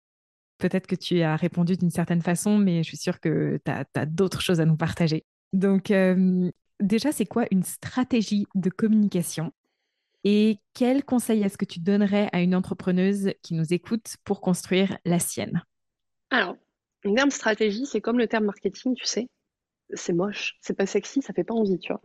Peut-être 0.58 0.88
que 0.88 0.96
tu 0.96 1.22
as 1.22 1.36
répondu 1.36 1.76
d'une 1.76 1.90
certaine 1.90 2.22
façon, 2.22 2.58
mais 2.58 2.84
je 2.84 2.88
suis 2.88 2.98
sûre 2.98 3.20
que 3.20 3.60
tu 3.66 3.72
as, 3.72 4.06
d'autres 4.06 4.42
choses 4.42 4.62
à 4.62 4.66
nous 4.66 4.78
partager. 4.78 5.26
Donc 5.52 5.92
déjà, 6.80 7.12
c'est 7.12 7.26
quoi 7.26 7.46
une 7.52 7.64
stratégie 7.64 8.46
de 8.56 8.70
communication 8.70 9.52
et 10.24 10.60
quel 10.74 11.04
conseil 11.04 11.44
est-ce 11.44 11.58
que 11.58 11.66
tu 11.66 11.80
donnerais 11.80 12.30
à 12.32 12.42
une 12.42 12.56
entrepreneuse 12.56 13.34
qui 13.42 13.56
nous 13.56 13.74
écoute 13.74 14.16
pour 14.24 14.40
construire 14.40 14.98
la 15.06 15.20
sienne? 15.20 15.64
Alors, 16.30 16.56
le 17.04 17.14
terme 17.14 17.30
stratégie, 17.30 17.86
c'est 17.86 18.00
comme 18.00 18.18
le 18.18 18.28
terme 18.28 18.46
marketing, 18.46 18.96
tu 18.96 19.06
sais. 19.06 19.28
C'est 19.94 20.14
moche, 20.14 20.58
c'est 20.62 20.78
pas 20.78 20.86
sexy, 20.86 21.22
ça 21.22 21.34
fait 21.34 21.44
pas 21.44 21.54
envie, 21.54 21.78
tu 21.78 21.92
vois 21.92 22.02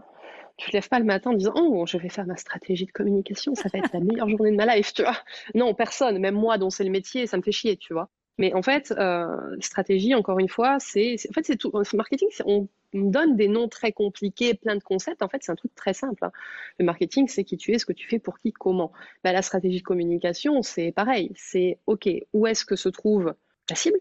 tu 0.59 0.71
te 0.71 0.77
lèves 0.77 0.89
pas 0.89 0.99
le 0.99 1.05
matin 1.05 1.31
en 1.31 1.35
disant 1.35 1.53
oh 1.55 1.87
je 1.87 1.97
vais 1.97 2.09
faire 2.09 2.27
ma 2.27 2.37
stratégie 2.37 2.87
de 2.87 2.93
communication 2.93 3.55
ça 3.55 3.69
va 3.73 3.79
être 3.79 3.93
la 3.93 4.01
meilleure 4.01 4.29
journée 4.29 4.51
de 4.51 4.57
ma 4.57 4.77
life 4.77 4.93
tu 4.93 5.03
vois. 5.03 5.17
Non 5.55 5.73
personne 5.75 6.19
même 6.19 6.35
moi 6.35 6.59
dont 6.59 6.69
c'est 6.71 6.85
le 6.85 6.91
métier 6.91 7.27
ça 7.27 7.37
me 7.37 7.43
fait 7.43 7.53
chier 7.53 7.77
tu 7.77 7.93
vois. 7.95 8.11
Mais 8.39 8.53
en 8.55 8.63
fait 8.63 8.93
euh, 8.99 9.57
stratégie 9.61 10.15
encore 10.15 10.39
une 10.41 10.49
fois 10.49 10.79
c'est 10.81 11.17
en 11.31 11.33
fait 11.33 11.47
c'est 11.47 11.57
tout 11.57 11.73
marketing 11.95 12.29
on 12.45 12.69
donne 12.93 13.37
des 13.37 13.49
noms 13.49 13.69
très 13.69 13.93
compliqués 13.93 14.55
plein 14.55 14.75
de 14.75 14.83
concepts. 14.83 15.23
En 15.23 15.29
fait 15.29 15.43
c'est 15.43 15.53
un 15.53 15.57
truc 15.57 15.75
très 15.77 15.95
simple 15.95 16.25
hein. 16.25 16.33
le 16.79 16.85
marketing 16.85 17.29
c'est 17.29 17.45
qui 17.45 17.57
tu 17.57 17.73
es 17.73 17.79
ce 17.79 17.87
que 17.87 17.93
tu 17.93 18.09
fais 18.09 18.19
pour 18.19 18.39
qui 18.39 18.53
comment. 18.53 18.93
Bah, 19.23 19.33
la 19.33 19.43
stratégie 19.43 19.79
de 19.79 19.85
communication 19.85 20.63
c'est 20.63 20.91
pareil. 20.91 21.31
C'est 21.37 21.79
ok 21.87 22.09
où 22.33 22.47
est-ce 22.49 22.65
que 22.65 22.75
se 22.75 22.89
trouve 22.89 23.35
la 23.71 23.77
cible? 23.77 23.99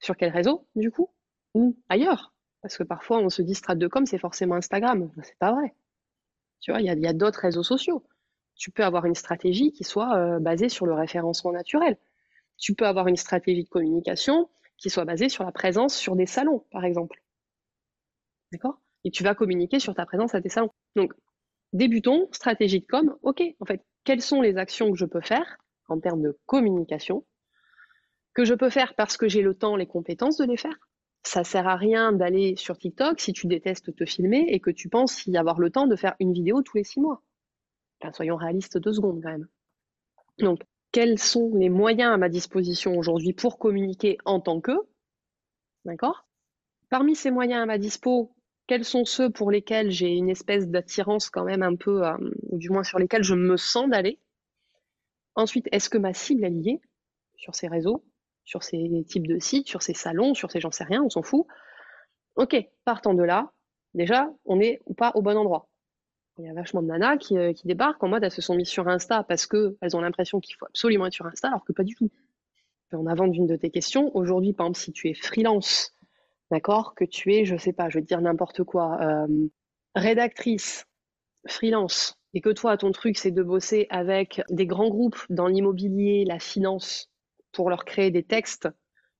Sur 0.00 0.16
quel 0.16 0.30
réseau 0.32 0.66
du 0.74 0.90
coup? 0.90 1.10
Ou 1.54 1.76
ailleurs? 1.88 2.32
Parce 2.62 2.76
que 2.76 2.82
parfois 2.82 3.18
on 3.18 3.30
se 3.30 3.42
dit 3.42 3.54
strat 3.54 3.74
de 3.74 3.86
com 3.86 4.06
c'est 4.06 4.18
forcément 4.18 4.56
Instagram 4.56 5.10
c'est 5.22 5.38
pas 5.38 5.52
vrai 5.52 5.74
tu 6.60 6.70
vois, 6.70 6.80
il 6.80 6.86
y 6.86 7.06
a, 7.06 7.12
d'autres 7.12 7.40
réseaux 7.40 7.62
sociaux. 7.62 8.04
Tu 8.54 8.70
peux 8.70 8.84
avoir 8.84 9.06
une 9.06 9.14
stratégie 9.14 9.72
qui 9.72 9.84
soit 9.84 10.16
euh, 10.16 10.38
basée 10.38 10.68
sur 10.68 10.86
le 10.86 10.92
référencement 10.92 11.52
naturel. 11.52 11.96
Tu 12.58 12.74
peux 12.74 12.86
avoir 12.86 13.08
une 13.08 13.16
stratégie 13.16 13.64
de 13.64 13.68
communication 13.68 14.50
qui 14.76 14.90
soit 14.90 15.06
basée 15.06 15.30
sur 15.30 15.44
la 15.44 15.52
présence 15.52 15.96
sur 15.96 16.16
des 16.16 16.26
salons, 16.26 16.64
par 16.70 16.84
exemple. 16.84 17.22
D'accord? 18.52 18.78
Et 19.04 19.10
tu 19.10 19.22
vas 19.22 19.34
communiquer 19.34 19.80
sur 19.80 19.94
ta 19.94 20.04
présence 20.04 20.34
à 20.34 20.42
tes 20.42 20.50
salons. 20.50 20.70
Donc, 20.96 21.14
débutons, 21.72 22.28
stratégie 22.32 22.80
de 22.80 22.86
com, 22.86 23.16
ok, 23.22 23.42
en 23.60 23.64
fait, 23.64 23.82
quelles 24.04 24.22
sont 24.22 24.42
les 24.42 24.58
actions 24.58 24.90
que 24.90 24.98
je 24.98 25.06
peux 25.06 25.22
faire 25.22 25.56
en 25.88 25.98
termes 25.98 26.22
de 26.22 26.38
communication, 26.44 27.24
que 28.34 28.44
je 28.44 28.54
peux 28.54 28.70
faire 28.70 28.94
parce 28.94 29.16
que 29.16 29.28
j'ai 29.28 29.42
le 29.42 29.54
temps, 29.54 29.76
les 29.76 29.86
compétences 29.86 30.36
de 30.36 30.44
les 30.44 30.58
faire, 30.58 30.76
ça 31.22 31.44
sert 31.44 31.68
à 31.68 31.76
rien 31.76 32.12
d'aller 32.12 32.56
sur 32.56 32.78
TikTok 32.78 33.20
si 33.20 33.32
tu 33.32 33.46
détestes 33.46 33.94
te 33.94 34.04
filmer 34.04 34.46
et 34.48 34.60
que 34.60 34.70
tu 34.70 34.88
penses 34.88 35.26
y 35.26 35.36
avoir 35.36 35.58
le 35.60 35.70
temps 35.70 35.86
de 35.86 35.96
faire 35.96 36.14
une 36.20 36.32
vidéo 36.32 36.62
tous 36.62 36.76
les 36.76 36.84
six 36.84 37.00
mois. 37.00 37.22
soyons 38.12 38.36
réalistes 38.36 38.78
deux 38.78 38.92
secondes 38.92 39.20
quand 39.22 39.30
même. 39.30 39.48
Donc, 40.38 40.62
quels 40.92 41.18
sont 41.18 41.52
les 41.54 41.68
moyens 41.68 42.12
à 42.12 42.16
ma 42.16 42.28
disposition 42.28 42.96
aujourd'hui 42.96 43.32
pour 43.32 43.58
communiquer 43.58 44.18
en 44.24 44.40
tant 44.40 44.60
que 44.60 44.72
D'accord? 45.84 46.26
Parmi 46.88 47.14
ces 47.14 47.30
moyens 47.30 47.62
à 47.62 47.66
ma 47.66 47.78
dispo, 47.78 48.34
quels 48.66 48.84
sont 48.84 49.04
ceux 49.04 49.30
pour 49.30 49.50
lesquels 49.50 49.90
j'ai 49.90 50.10
une 50.14 50.28
espèce 50.28 50.68
d'attirance 50.68 51.30
quand 51.30 51.44
même 51.44 51.62
un 51.62 51.76
peu, 51.76 52.06
euh, 52.06 52.16
ou 52.48 52.58
du 52.58 52.70
moins 52.70 52.84
sur 52.84 52.98
lesquels 52.98 53.22
je 53.24 53.34
me 53.34 53.56
sens 53.56 53.88
d'aller? 53.88 54.18
Ensuite, 55.34 55.68
est-ce 55.72 55.88
que 55.88 55.98
ma 55.98 56.12
cible 56.12 56.44
est 56.44 56.50
liée 56.50 56.80
sur 57.36 57.54
ces 57.54 57.68
réseaux? 57.68 58.04
Sur 58.50 58.64
ces 58.64 59.04
types 59.06 59.28
de 59.28 59.38
sites, 59.38 59.68
sur 59.68 59.80
ces 59.80 59.94
salons, 59.94 60.34
sur 60.34 60.50
ces 60.50 60.58
j'en 60.58 60.72
sais 60.72 60.82
rien, 60.82 61.04
on 61.04 61.08
s'en 61.08 61.22
fout. 61.22 61.46
Ok, 62.34 62.56
partant 62.84 63.14
de 63.14 63.22
là, 63.22 63.52
déjà, 63.94 64.28
on 64.44 64.56
n'est 64.56 64.80
pas 64.96 65.12
au 65.14 65.22
bon 65.22 65.36
endroit. 65.36 65.68
Il 66.36 66.46
y 66.46 66.48
a 66.48 66.52
vachement 66.52 66.82
de 66.82 66.88
nanas 66.88 67.16
qui, 67.18 67.38
euh, 67.38 67.52
débarquent 67.64 68.02
en 68.02 68.08
mode 68.08 68.24
elles 68.24 68.32
se 68.32 68.42
sont 68.42 68.56
mises 68.56 68.68
sur 68.68 68.88
Insta 68.88 69.22
parce 69.22 69.46
qu'elles 69.46 69.94
ont 69.94 70.00
l'impression 70.00 70.40
qu'il 70.40 70.56
faut 70.56 70.66
absolument 70.66 71.06
être 71.06 71.12
sur 71.12 71.26
Insta, 71.26 71.46
alors 71.46 71.64
que 71.64 71.72
pas 71.72 71.84
du 71.84 71.94
tout. 71.94 72.10
En 72.92 73.06
avant 73.06 73.28
d'une 73.28 73.46
de 73.46 73.54
tes 73.54 73.70
questions, 73.70 74.10
aujourd'hui, 74.16 74.52
par 74.52 74.66
exemple, 74.66 74.80
si 74.80 74.90
tu 74.90 75.08
es 75.08 75.14
freelance, 75.14 75.94
d'accord, 76.50 76.96
que 76.96 77.04
tu 77.04 77.32
es, 77.32 77.44
je 77.44 77.56
sais 77.56 77.72
pas, 77.72 77.88
je 77.88 77.98
vais 77.98 78.02
te 78.02 78.08
dire 78.08 78.20
n'importe 78.20 78.64
quoi, 78.64 79.00
euh, 79.00 79.46
rédactrice, 79.94 80.86
freelance, 81.46 82.18
et 82.34 82.40
que 82.40 82.50
toi, 82.50 82.76
ton 82.76 82.90
truc, 82.90 83.16
c'est 83.16 83.30
de 83.30 83.44
bosser 83.44 83.86
avec 83.90 84.42
des 84.50 84.66
grands 84.66 84.88
groupes 84.88 85.20
dans 85.28 85.46
l'immobilier, 85.46 86.24
la 86.24 86.40
finance, 86.40 87.10
pour 87.52 87.70
leur 87.70 87.84
créer 87.84 88.10
des 88.10 88.22
textes 88.22 88.68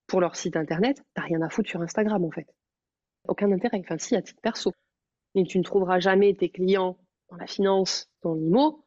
pour 0.07 0.21
leur 0.21 0.35
site 0.37 0.57
internet, 0.57 1.03
t'as 1.15 1.23
rien 1.23 1.41
à 1.43 1.49
foutre 1.49 1.69
sur 1.69 1.81
Instagram 1.81 2.25
en 2.25 2.31
fait. 2.31 2.47
Aucun 3.29 3.53
intérêt. 3.53 3.81
Enfin, 3.81 3.99
si, 3.99 4.17
à 4.17 4.23
titre 4.23 4.41
perso. 4.43 4.73
Et 5.35 5.45
tu 5.45 5.59
ne 5.59 5.63
trouveras 5.63 6.01
jamais 6.01 6.35
tes 6.35 6.49
clients 6.49 6.99
dans 7.29 7.37
la 7.37 7.47
finance, 7.47 8.11
dans 8.23 8.35
l'IMO, 8.35 8.85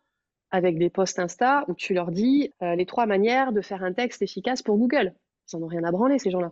avec 0.52 0.78
des 0.78 0.90
posts 0.90 1.20
Insta 1.20 1.66
où 1.68 1.74
tu 1.74 1.94
leur 1.94 2.12
dis 2.12 2.52
euh, 2.62 2.76
les 2.76 2.86
trois 2.86 3.06
manières 3.06 3.54
de 3.54 3.62
faire 3.62 3.84
un 3.84 3.94
texte 3.94 4.22
efficace 4.22 4.62
pour 4.62 4.78
Google. 4.78 5.14
Ils 5.52 5.58
n'en 5.58 5.66
ont 5.66 5.70
rien 5.70 5.84
à 5.84 5.92
branler, 5.92 6.20
ces 6.20 6.30
gens-là. 6.30 6.52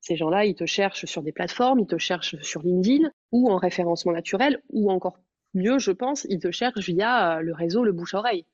Ces 0.00 0.16
gens-là, 0.16 0.46
ils 0.46 0.54
te 0.54 0.64
cherchent 0.64 1.04
sur 1.04 1.22
des 1.22 1.32
plateformes, 1.32 1.80
ils 1.80 1.86
te 1.86 1.98
cherchent 1.98 2.40
sur 2.40 2.62
LinkedIn 2.62 3.10
ou 3.32 3.50
en 3.50 3.56
référencement 3.58 4.12
naturel, 4.12 4.62
ou 4.70 4.90
encore 4.90 5.18
mieux, 5.52 5.78
je 5.78 5.92
pense, 5.92 6.26
ils 6.30 6.40
te 6.40 6.50
cherchent 6.50 6.88
via 6.88 7.38
euh, 7.38 7.40
le 7.42 7.52
réseau, 7.52 7.84
le 7.84 7.92
bouche-oreille. 7.92 8.46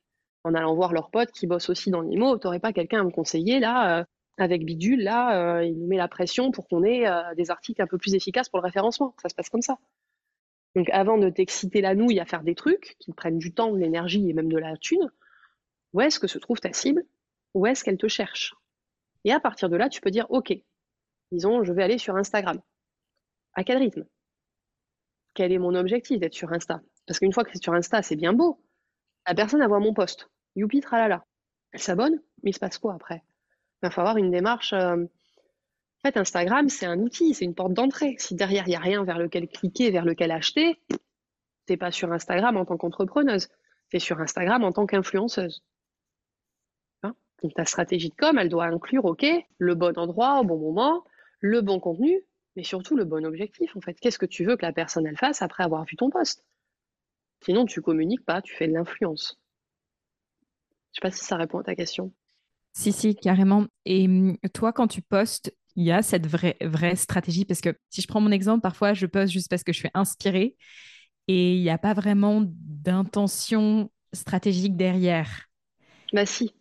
En 0.47 0.55
allant 0.55 0.74
voir 0.74 0.92
leurs 0.92 1.11
potes 1.11 1.32
qui 1.32 1.47
bossent 1.47 1.70
aussi 1.70 1.90
dans 1.90 2.03
l'IMO, 2.03 2.38
tu 2.38 2.47
n'aurais 2.47 2.61
pas 2.61 2.72
quelqu'un 2.72 3.01
à 3.01 3.05
me 3.05 3.11
conseiller 3.11 3.59
là, 3.59 3.99
euh, 3.99 4.05
avec 4.38 4.64
Bidule, 4.64 5.03
là, 5.03 5.62
il 5.62 5.76
nous 5.76 5.86
met 5.86 5.97
la 5.97 6.09
pression 6.09 6.53
pour 6.53 6.68
qu'on 6.68 6.84
ait 6.84 7.07
des 7.36 7.51
articles 7.51 7.80
un 7.80 7.86
peu 7.86 7.97
plus 7.97 8.14
efficaces 8.14 8.51
pour 8.51 8.61
le 8.61 8.64
référencement. 8.64 9.14
Ça 9.22 9.30
se 9.30 9.34
passe 9.34 9.49
comme 9.49 9.62
ça. 9.62 9.78
Donc 10.76 10.90
avant 10.90 11.16
de 11.16 11.30
t'exciter 11.30 11.80
la 11.80 11.94
nouille 11.94 12.20
à 12.20 12.26
faire 12.26 12.42
des 12.42 12.55
trucs 12.55 12.97
qui 12.99 13.14
prennent 13.14 13.38
du 13.38 13.55
temps, 13.55 13.72
de 13.72 13.78
l'énergie 13.78 14.28
et 14.28 14.34
même 14.34 14.53
de 14.53 14.59
la 14.59 14.76
thune, 14.76 15.11
où 15.94 16.03
est-ce 16.03 16.20
que 16.20 16.26
se 16.26 16.38
trouve 16.38 16.61
ta 16.61 16.72
cible? 16.74 17.03
Où 17.55 17.66
est-ce 17.66 17.82
qu'elle 17.82 17.97
te 17.97 18.09
cherche? 18.09 18.55
Et 19.24 19.32
à 19.32 19.40
partir 19.40 19.70
de 19.70 19.76
là, 19.76 19.88
tu 19.88 20.03
peux 20.03 20.11
dire, 20.11 20.30
OK, 20.30 20.53
disons, 21.32 21.64
je 21.64 21.72
vais 21.72 21.82
aller 21.82 21.97
sur 21.97 22.14
Instagram. 22.16 22.61
À 23.55 23.64
quel 23.64 23.78
rythme? 23.78 24.05
Quel 25.32 25.51
est 25.51 25.59
mon 25.59 25.74
objectif 25.74 26.20
d'être 26.20 26.34
sur 26.34 26.53
Insta? 26.53 26.82
Parce 27.07 27.18
qu'une 27.18 27.32
fois 27.32 27.44
que 27.44 27.51
c'est 27.53 27.62
sur 27.62 27.72
Insta, 27.72 28.03
c'est 28.03 28.16
bien 28.16 28.34
beau. 28.34 28.62
La 29.26 29.34
personne, 29.34 29.62
a 29.62 29.68
voit 29.68 29.80
mon 29.80 29.94
poste. 29.94 30.28
Youpi, 30.57 30.81
tralala. 30.81 31.25
Elle 31.73 31.81
s'abonne, 31.81 32.21
mais 32.43 32.51
il 32.51 32.55
se 32.55 32.59
passe 32.59 32.79
quoi 32.79 32.95
après? 32.95 33.23
Il 33.83 33.87
va 33.87 33.91
falloir 33.91 34.17
une 34.17 34.31
démarche 34.31 34.73
euh, 34.73 35.05
en 35.99 36.09
fait, 36.09 36.19
Instagram, 36.19 36.69
c'est 36.69 36.87
un 36.87 37.01
outil, 37.01 37.35
c'est 37.35 37.45
une 37.45 37.55
porte 37.55 37.73
d'entrée. 37.73 38.17
Si 38.19 38.35
derrière, 38.35 38.65
il 38.67 38.71
n'y 38.71 38.77
a 38.77 38.81
rien 38.81 39.03
vers 39.03 39.19
lequel 39.19 39.49
cliquer, 39.49 39.91
vers 39.91 40.05
lequel 40.05 40.31
acheter, 40.31 40.81
tu 40.89 40.97
n'es 41.69 41.77
pas 41.77 41.91
sur 41.91 42.13
Instagram 42.13 42.57
en 42.57 42.65
tant 42.65 42.77
qu'entrepreneuse. 42.77 43.49
Es 43.93 43.99
sur 43.99 44.21
Instagram 44.21 44.63
en 44.63 44.73
tant 44.73 44.87
qu'influenceuse. 44.87 45.65
Hein? 47.03 47.15
Donc, 47.43 47.55
ta 47.55 47.65
stratégie 47.65 48.11
de 48.11 48.15
com, 48.15 48.39
elle 48.39 48.49
doit 48.49 48.67
inclure, 48.67 49.05
OK, 49.05 49.27
le 49.59 49.75
bon 49.75 49.99
endroit 49.99 50.41
au 50.41 50.45
bon 50.45 50.59
moment, 50.59 51.05
le 51.41 51.61
bon 51.61 51.81
contenu, 51.81 52.23
mais 52.57 52.63
surtout 52.63 52.97
le 52.97 53.05
bon 53.05 53.25
objectif, 53.25 53.75
en 53.77 53.81
fait. 53.81 53.95
Qu'est-ce 53.95 54.19
que 54.19 54.27
tu 54.27 54.45
veux 54.45 54.57
que 54.57 54.67
la 54.67 54.73
personne, 54.73 55.11
fasse 55.17 55.43
après 55.43 55.65
avoir 55.65 55.85
vu 55.85 55.97
ton 55.97 56.11
poste 56.11 56.45
Sinon, 57.43 57.65
tu 57.65 57.81
communiques 57.81 58.25
pas, 58.25 58.43
tu 58.43 58.55
fais 58.55 58.69
de 58.69 58.75
l'influence. 58.75 59.41
Je 60.97 61.01
sais 61.03 61.11
pas 61.11 61.14
si 61.14 61.26
ça 61.26 61.36
répond 61.36 61.59
à 61.59 61.62
ta 61.62 61.74
question. 61.74 62.11
Si, 62.72 62.90
si, 62.90 63.14
carrément. 63.14 63.66
Et 63.84 64.07
hum, 64.07 64.38
toi, 64.55 64.72
quand 64.72 64.86
tu 64.86 65.03
postes, 65.03 65.55
il 65.74 65.84
y 65.84 65.92
a 65.92 66.01
cette 66.01 66.26
vraie, 66.26 66.57
vraie 66.62 66.97
stratégie? 66.97 67.44
Parce 67.44 67.61
que 67.61 67.76
si 67.90 68.01
je 68.01 68.09
prends 68.09 68.22
mon 68.22 68.30
exemple, 68.30 68.62
parfois 68.62 68.94
je 68.94 69.05
poste 69.05 69.30
juste 69.30 69.51
parce 69.51 69.62
que 69.62 69.74
je 69.74 69.78
suis 69.78 69.90
inspirée 69.92 70.57
et 71.28 71.55
il 71.55 71.61
n'y 71.61 71.68
a 71.68 71.76
pas 71.76 71.92
vraiment 71.92 72.42
d'intention 72.47 73.90
stratégique 74.14 74.74
derrière. 74.74 75.49
Bah 76.14 76.24
si. 76.24 76.55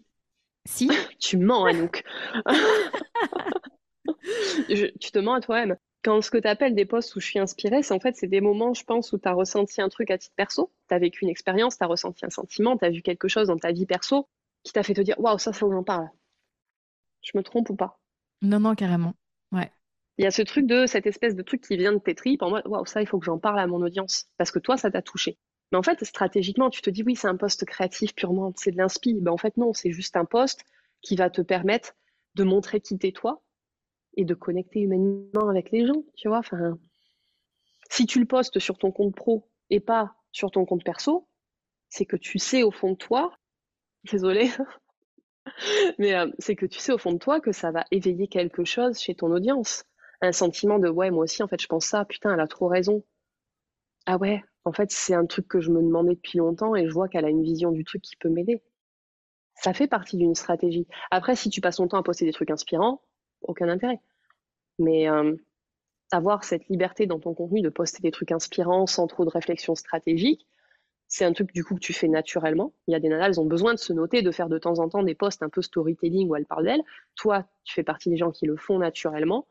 Si? 0.65 0.89
Tu 1.19 1.37
mens, 1.37 1.67
Anouk. 1.67 2.03
tu 4.67 5.11
te 5.11 5.19
mens 5.19 5.35
à 5.35 5.39
toi-même. 5.39 5.77
Quand 6.05 6.21
ce 6.21 6.29
que 6.29 6.37
tu 6.37 6.47
appelles 6.47 6.75
des 6.75 6.85
posts 6.85 7.15
où 7.15 7.19
je 7.19 7.25
suis 7.25 7.39
inspirée, 7.39 7.81
c'est 7.81 7.95
en 7.95 7.99
fait 7.99 8.15
c'est 8.15 8.27
des 8.27 8.39
moments, 8.39 8.75
je 8.75 8.83
pense, 8.83 9.11
où 9.11 9.17
tu 9.17 9.27
as 9.27 9.33
ressenti 9.33 9.81
un 9.81 9.89
truc 9.89 10.11
à 10.11 10.19
titre 10.19 10.35
perso, 10.35 10.71
tu 10.87 10.93
as 10.93 10.99
vécu 10.99 11.23
une 11.23 11.31
expérience, 11.31 11.79
tu 11.79 11.83
as 11.83 11.87
ressenti 11.87 12.23
un 12.23 12.29
sentiment, 12.29 12.77
tu 12.77 12.85
as 12.85 12.91
vu 12.91 13.01
quelque 13.01 13.27
chose 13.27 13.47
dans 13.47 13.57
ta 13.57 13.71
vie 13.71 13.87
perso 13.87 14.29
qui 14.61 14.71
t'a 14.71 14.83
fait 14.83 14.93
te 14.93 15.01
dire 15.01 15.19
waouh, 15.19 15.39
ça, 15.39 15.51
faut 15.51 15.67
que 15.67 15.73
j'en 15.73 15.83
parle. 15.83 16.07
Je 17.23 17.31
me 17.35 17.41
trompe 17.41 17.71
ou 17.71 17.75
pas? 17.75 17.99
Non, 18.43 18.59
non, 18.59 18.75
carrément. 18.75 19.15
Ouais. 19.51 19.71
Il 20.19 20.25
y 20.25 20.27
a 20.27 20.31
ce 20.31 20.43
truc 20.43 20.67
de 20.67 20.85
cette 20.85 21.07
espèce 21.07 21.33
de 21.33 21.41
truc 21.41 21.61
qui 21.61 21.75
vient 21.75 21.93
de 21.93 21.97
tes 21.97 22.13
tripes 22.13 22.43
en 22.43 22.51
mode 22.51 22.67
waouh, 22.67 22.85
ça, 22.85 23.01
il 23.01 23.07
faut 23.07 23.17
que 23.17 23.25
j'en 23.25 23.39
parle 23.39 23.57
à 23.57 23.65
mon 23.65 23.81
audience 23.81 24.27
parce 24.37 24.51
que 24.51 24.59
toi, 24.59 24.77
ça 24.77 24.91
t'a 24.91 25.01
touché. 25.01 25.39
Mais 25.71 25.79
en 25.79 25.83
fait, 25.83 26.03
stratégiquement, 26.03 26.69
tu 26.69 26.83
te 26.83 26.91
dis 26.91 27.01
oui, 27.01 27.15
c'est 27.15 27.27
un 27.27 27.35
poste 27.35 27.65
créatif 27.65 28.13
purement, 28.13 28.53
c'est 28.57 28.69
de 28.69 28.77
l'inspi. 28.77 29.15
Ben, 29.21 29.31
en 29.31 29.37
fait, 29.37 29.57
non, 29.57 29.73
c'est 29.73 29.91
juste 29.91 30.17
un 30.17 30.25
poste 30.25 30.65
qui 31.01 31.15
va 31.15 31.31
te 31.31 31.41
permettre 31.41 31.95
de 32.35 32.43
montrer 32.43 32.79
qui 32.79 32.95
t'es 32.99 33.11
toi 33.11 33.41
et 34.15 34.25
de 34.25 34.33
connecter 34.33 34.81
humainement 34.81 35.49
avec 35.49 35.71
les 35.71 35.85
gens, 35.85 36.03
tu 36.15 36.27
vois. 36.27 36.41
Si 37.89 38.05
tu 38.05 38.19
le 38.19 38.25
postes 38.25 38.59
sur 38.59 38.77
ton 38.77 38.91
compte 38.91 39.15
pro 39.15 39.47
et 39.69 39.79
pas 39.79 40.15
sur 40.31 40.51
ton 40.51 40.65
compte 40.65 40.83
perso, 40.83 41.27
c'est 41.89 42.05
que 42.05 42.17
tu 42.17 42.39
sais 42.39 42.63
au 42.63 42.71
fond 42.71 42.91
de 42.91 42.97
toi, 42.97 43.37
désolé, 44.11 44.49
Mais 45.99 46.15
euh, 46.15 46.27
c'est 46.39 46.55
que 46.55 46.65
tu 46.65 46.79
sais 46.79 46.91
au 46.91 46.97
fond 46.97 47.13
de 47.13 47.17
toi 47.17 47.39
que 47.39 47.51
ça 47.51 47.71
va 47.71 47.85
éveiller 47.91 48.27
quelque 48.27 48.63
chose 48.63 48.99
chez 48.99 49.15
ton 49.15 49.31
audience. 49.31 49.85
Un 50.21 50.31
sentiment 50.31 50.79
de 50.79 50.89
ouais, 50.89 51.11
moi 51.11 51.23
aussi, 51.23 51.43
en 51.43 51.47
fait, 51.47 51.61
je 51.61 51.67
pense 51.67 51.85
ça, 51.85 52.05
putain, 52.05 52.33
elle 52.33 52.39
a 52.39 52.47
trop 52.47 52.67
raison. 52.67 53.03
Ah 54.05 54.17
ouais, 54.17 54.43
en 54.65 54.71
fait, 54.71 54.91
c'est 54.91 55.13
un 55.13 55.25
truc 55.25 55.47
que 55.47 55.59
je 55.59 55.71
me 55.71 55.81
demandais 55.81 56.15
depuis 56.15 56.37
longtemps 56.37 56.75
et 56.75 56.87
je 56.87 56.93
vois 56.93 57.07
qu'elle 57.07 57.25
a 57.25 57.29
une 57.29 57.43
vision 57.43 57.71
du 57.71 57.83
truc 57.83 58.01
qui 58.01 58.15
peut 58.15 58.29
m'aider. 58.29 58.61
Ça 59.55 59.73
fait 59.73 59.87
partie 59.87 60.17
d'une 60.17 60.35
stratégie. 60.35 60.87
Après, 61.11 61.35
si 61.35 61.49
tu 61.49 61.61
passes 61.61 61.77
ton 61.77 61.87
temps 61.87 61.97
à 61.97 62.03
poster 62.03 62.25
des 62.25 62.33
trucs 62.33 62.51
inspirants, 62.51 63.01
aucun 63.41 63.69
intérêt. 63.69 63.99
Mais 64.79 65.09
euh, 65.09 65.35
avoir 66.11 66.43
cette 66.43 66.67
liberté 66.67 67.05
dans 67.07 67.19
ton 67.19 67.33
contenu 67.33 67.61
de 67.61 67.69
poster 67.69 68.01
des 68.01 68.11
trucs 68.11 68.31
inspirants 68.31 68.87
sans 68.87 69.07
trop 69.07 69.25
de 69.25 69.29
réflexion 69.29 69.75
stratégique, 69.75 70.47
c'est 71.07 71.25
un 71.25 71.33
truc 71.33 71.53
du 71.53 71.63
coup 71.63 71.75
que 71.75 71.79
tu 71.79 71.93
fais 71.93 72.07
naturellement. 72.07 72.73
Il 72.87 72.91
y 72.91 72.95
a 72.95 72.99
des 72.99 73.09
nanas, 73.09 73.27
elles 73.27 73.39
ont 73.39 73.45
besoin 73.45 73.73
de 73.73 73.79
se 73.79 73.93
noter, 73.93 74.21
de 74.21 74.31
faire 74.31 74.49
de 74.49 74.57
temps 74.57 74.79
en 74.79 74.89
temps 74.89 75.03
des 75.03 75.15
posts 75.15 75.43
un 75.43 75.49
peu 75.49 75.61
storytelling 75.61 76.27
où 76.27 76.35
elles 76.35 76.45
parlent 76.45 76.65
d'elles. 76.65 76.83
Toi, 77.15 77.45
tu 77.63 77.73
fais 77.73 77.83
partie 77.83 78.09
des 78.09 78.17
gens 78.17 78.31
qui 78.31 78.45
le 78.45 78.57
font 78.57 78.79
naturellement. 78.79 79.47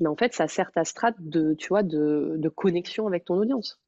Mais 0.00 0.08
en 0.08 0.16
fait, 0.16 0.34
ça 0.34 0.48
sert 0.48 0.72
ta 0.72 0.84
strat 0.84 1.12
de, 1.18 1.54
tu 1.54 1.68
vois, 1.68 1.82
de, 1.82 2.48
connexion 2.54 3.06
avec 3.06 3.24
ton 3.24 3.36
audience. 3.36 3.80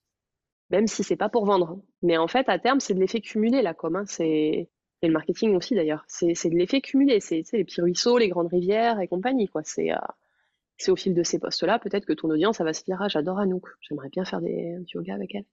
Même 0.70 0.86
si 0.86 1.03
c'est 1.03 1.16
pas 1.16 1.28
pour 1.28 1.44
vendre. 1.44 1.82
Mais 2.03 2.16
en 2.16 2.28
fait, 2.28 2.49
à 2.49 2.59
terme, 2.59 2.80
c'est 2.80 2.94
de 2.94 3.01
l'effet 3.01 3.20
cumulé, 3.20 3.62
là, 3.62 3.74
comme, 3.74 3.96
hein. 3.96 4.05
c'est, 4.07 4.70
et 5.03 5.07
le 5.07 5.12
marketing 5.12 5.55
aussi 5.55 5.74
d'ailleurs. 5.74 6.05
C'est, 6.09 6.32
de 6.32 6.57
l'effet 6.57 6.80
cumulé. 6.80 7.20
C'est, 7.20 7.44
les 7.53 7.64
petits 7.64 7.80
ruisseaux, 7.80 8.18
les 8.18 8.28
grandes 8.28 8.49
rivières 8.49 9.01
et 9.01 9.09
compagnie, 9.09 9.49
quoi. 9.49 9.62
C'est, 9.64 9.92
euh, 9.92 10.92
au 10.92 10.96
fil 10.96 11.14
de 11.14 11.22
ces 11.22 11.38
postes-là, 11.38 11.78
peut-être 11.78 12.07
que 12.07 12.12
ton 12.12 12.30
audience, 12.30 12.59
ça 12.59 12.64
va 12.64 12.72
se 12.72 12.84
dire, 12.84 12.99
ah, 13.01 13.09
j'adore 13.09 13.38
Anouk. 13.38 13.66
J'aimerais 13.80 14.09
bien 14.09 14.24
faire 14.24 14.40
des, 14.40 14.76
yoga 14.94 15.14
avec 15.14 15.34
elle. 15.34 15.44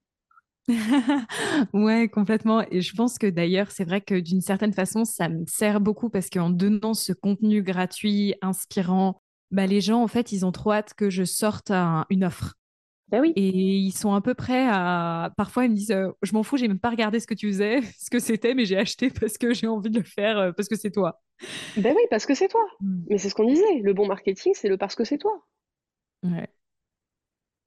ouais, 1.74 2.10
complètement. 2.10 2.66
Et 2.72 2.82
je 2.82 2.96
pense 2.96 3.20
que 3.20 3.28
d'ailleurs, 3.28 3.70
c'est 3.70 3.86
vrai 3.86 4.02
que 4.02 4.20
d'une 4.20 4.42
certaine 4.42 4.74
façon, 4.74 5.06
ça 5.06 5.30
me 5.30 5.46
sert 5.46 5.80
beaucoup 5.80 6.10
parce 6.10 6.30
qu'en 6.30 6.50
donnant 6.50 6.96
ce 6.96 7.14
contenu 7.14 7.62
gratuit, 7.62 8.34
inspirant, 8.42 9.22
bah, 9.52 9.68
les 9.68 9.82
gens, 9.82 10.02
en 10.02 10.08
fait, 10.08 10.32
ils 10.32 10.46
ont 10.46 10.52
trop 10.52 10.72
hâte 10.72 10.96
que 10.96 11.12
je 11.12 11.24
sorte 11.24 11.72
une 12.10 12.24
offre. 12.24 12.56
Ben 13.10 13.22
oui. 13.22 13.34
Et 13.36 13.50
ils 13.50 13.92
sont 13.92 14.14
un 14.14 14.22
peu 14.22 14.34
prêts 14.34 14.66
à. 14.68 15.32
Parfois, 15.38 15.66
ils 15.66 15.72
me 15.72 15.76
disent 15.76 15.92
euh, 15.92 16.12
Je 16.24 16.34
m'en 16.34 16.44
fous, 16.44 16.58
j'ai 16.58 16.68
même 16.68 16.80
pas 16.80 16.90
regardé 16.90 17.20
ce 17.20 17.28
que 17.28 17.34
tu 17.34 17.48
faisais, 17.48 17.82
ce 18.00 18.10
que 18.10 18.20
c'était, 18.20 18.54
mais 18.54 18.66
j'ai 18.66 18.78
acheté 18.78 19.10
parce 19.10 19.38
que 19.38 19.54
j'ai 19.54 19.68
envie 19.68 19.90
de 19.90 20.00
le 20.00 20.06
faire, 20.06 20.38
euh, 20.38 20.52
parce 20.52 20.68
que 20.68 20.76
c'est 20.76 20.92
toi. 20.92 21.22
Ben 21.78 21.94
oui, 21.96 22.02
parce 22.10 22.26
que 22.26 22.34
c'est 22.34 22.48
toi. 22.48 22.66
Mmh. 22.82 23.04
Mais 23.10 23.18
c'est 23.18 23.30
ce 23.30 23.36
qu'on 23.36 23.48
disait. 23.48 23.80
Le 23.82 23.94
bon 23.94 24.08
marketing, 24.08 24.54
c'est 24.56 24.70
le 24.70 24.78
parce 24.78 24.96
que 24.96 25.04
c'est 25.04 25.18
toi. 25.18 25.46
Ouais. 26.24 26.50